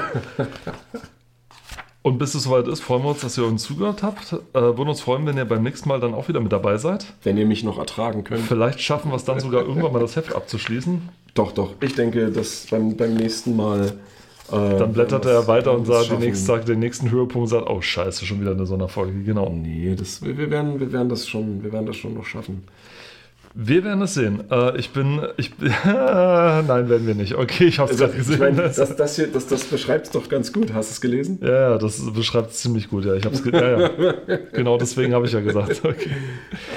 Und 2.02 2.18
bis 2.18 2.34
es 2.34 2.44
soweit 2.44 2.66
ist, 2.66 2.80
freuen 2.80 3.02
wir 3.02 3.10
uns, 3.10 3.20
dass 3.20 3.36
ihr 3.36 3.44
uns 3.44 3.62
zugehört 3.62 4.02
habt. 4.02 4.32
Äh, 4.32 4.38
würden 4.54 4.88
uns 4.88 5.02
freuen, 5.02 5.26
wenn 5.26 5.36
ihr 5.36 5.44
beim 5.44 5.62
nächsten 5.62 5.88
Mal 5.88 6.00
dann 6.00 6.14
auch 6.14 6.28
wieder 6.28 6.40
mit 6.40 6.50
dabei 6.50 6.78
seid. 6.78 7.12
Wenn 7.22 7.36
ihr 7.36 7.44
mich 7.44 7.62
noch 7.62 7.78
ertragen 7.78 8.24
könnt. 8.24 8.42
Vielleicht 8.46 8.80
schaffen 8.80 9.10
wir 9.10 9.16
es 9.16 9.24
dann 9.24 9.38
sogar 9.38 9.62
irgendwann 9.62 9.92
mal 9.92 10.00
das 10.00 10.16
Heft 10.16 10.34
abzuschließen. 10.34 11.08
Doch, 11.34 11.52
doch. 11.52 11.74
Ich 11.80 11.94
denke, 11.94 12.30
dass 12.30 12.66
beim, 12.70 12.96
beim 12.96 13.14
nächsten 13.14 13.54
Mal. 13.54 13.98
Äh, 14.50 14.78
Dann 14.78 14.94
blättert 14.94 15.26
er 15.26 15.46
weiter 15.46 15.72
und 15.72 15.86
sagt, 15.86 16.10
den 16.10 16.20
nächsten 16.20 16.46
Tag, 16.46 16.64
den 16.64 16.78
nächsten 16.78 17.10
Höhepunkt 17.10 17.50
sagt, 17.50 17.68
oh 17.68 17.82
scheiße, 17.82 18.24
schon 18.24 18.40
wieder 18.40 18.52
eine 18.52 18.64
Sonderfolge. 18.64 19.22
Genau. 19.22 19.50
Nee, 19.50 19.94
das, 19.94 20.22
wir, 20.22 20.38
wir, 20.38 20.50
werden, 20.50 20.80
wir, 20.80 20.90
werden 20.90 21.10
das 21.10 21.28
schon, 21.28 21.62
wir 21.62 21.72
werden 21.72 21.86
das 21.86 21.96
schon 21.96 22.14
noch 22.14 22.24
schaffen. 22.24 22.64
Wir 23.54 23.82
werden 23.82 24.00
es 24.02 24.14
sehen. 24.14 24.44
Äh, 24.50 24.78
ich 24.78 24.90
bin, 24.90 25.20
ich 25.36 25.52
nein, 25.84 26.88
werden 26.88 27.06
wir 27.06 27.14
nicht. 27.16 27.34
Okay, 27.34 27.64
ich 27.64 27.78
habe 27.80 27.90
es 27.90 27.98
gerade 27.98 28.12
Also, 28.12 28.32
ich 28.32 28.38
gesehen. 28.38 28.56
meine, 28.56 28.68
das, 28.68 28.96
das 28.96 29.16
hier, 29.16 29.26
das, 29.26 29.46
das 29.48 29.64
beschreibt 29.64 30.06
es 30.06 30.12
doch 30.12 30.28
ganz 30.28 30.52
gut. 30.52 30.72
Hast 30.72 30.90
du 30.90 30.92
es 30.92 31.00
gelesen? 31.00 31.40
ja, 31.42 31.70
ja, 31.70 31.78
das 31.78 32.00
beschreibt 32.12 32.52
es 32.52 32.58
ziemlich 32.60 32.88
gut. 32.88 33.04
Ja, 33.04 33.14
ich 33.14 33.24
habe 33.24 33.34
es, 33.34 33.44
ja, 33.44 33.80
ja. 33.80 33.90
Genau 34.52 34.78
deswegen 34.78 35.14
habe 35.14 35.26
ich 35.26 35.32
ja 35.32 35.40
gesagt. 35.40 35.82
Okay. 35.90 36.10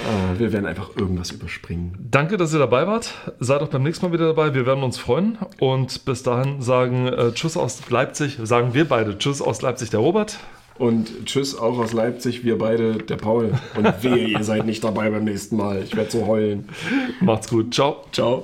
Ah, 0.08 0.34
wir 0.40 0.52
werden 0.52 0.66
einfach 0.66 0.90
irgendwas 0.98 1.32
überspringen. 1.32 1.96
Danke, 2.10 2.38
dass 2.38 2.52
ihr 2.54 2.60
dabei 2.60 2.88
wart. 2.88 3.14
Seid 3.40 3.62
auch 3.62 3.68
beim 3.68 3.84
nächsten 3.84 4.06
Mal 4.08 4.14
wieder 4.14 4.28
dabei. 4.28 4.54
Wir 4.56 4.66
werden 4.66 4.84
uns 4.84 4.98
freuen. 4.98 5.38
Und 5.60 6.06
bis 6.06 6.24
dahin 6.24 6.62
sagen 6.62 7.08
äh, 7.08 7.32
Tschüss 7.34 7.56
aus 7.58 7.90
Leipzig. 7.90 8.40
Sagen 8.44 8.74
wir 8.74 8.86
beide 8.88 9.18
Tschüss 9.18 9.42
aus 9.42 9.62
Leipzig, 9.62 9.92
der 9.92 10.00
Robert. 10.00 10.38
Und 10.78 11.26
tschüss 11.26 11.56
auch 11.56 11.78
aus 11.78 11.94
Leipzig, 11.94 12.44
wir 12.44 12.58
beide, 12.58 12.98
der 12.98 13.18
Paul. 13.18 13.54
Und 13.78 13.86
wehe, 14.04 14.28
ihr 14.28 14.44
seid 14.44 14.66
nicht 14.66 14.84
dabei 14.84 15.10
beim 15.10 15.24
nächsten 15.24 15.56
Mal. 15.58 15.84
Ich 15.84 15.96
werde 15.96 16.12
so 16.12 16.26
heulen. 16.26 16.70
Macht's 17.22 17.50
gut. 17.50 17.74
Ciao. 17.74 18.04
Ciao. 18.12 18.44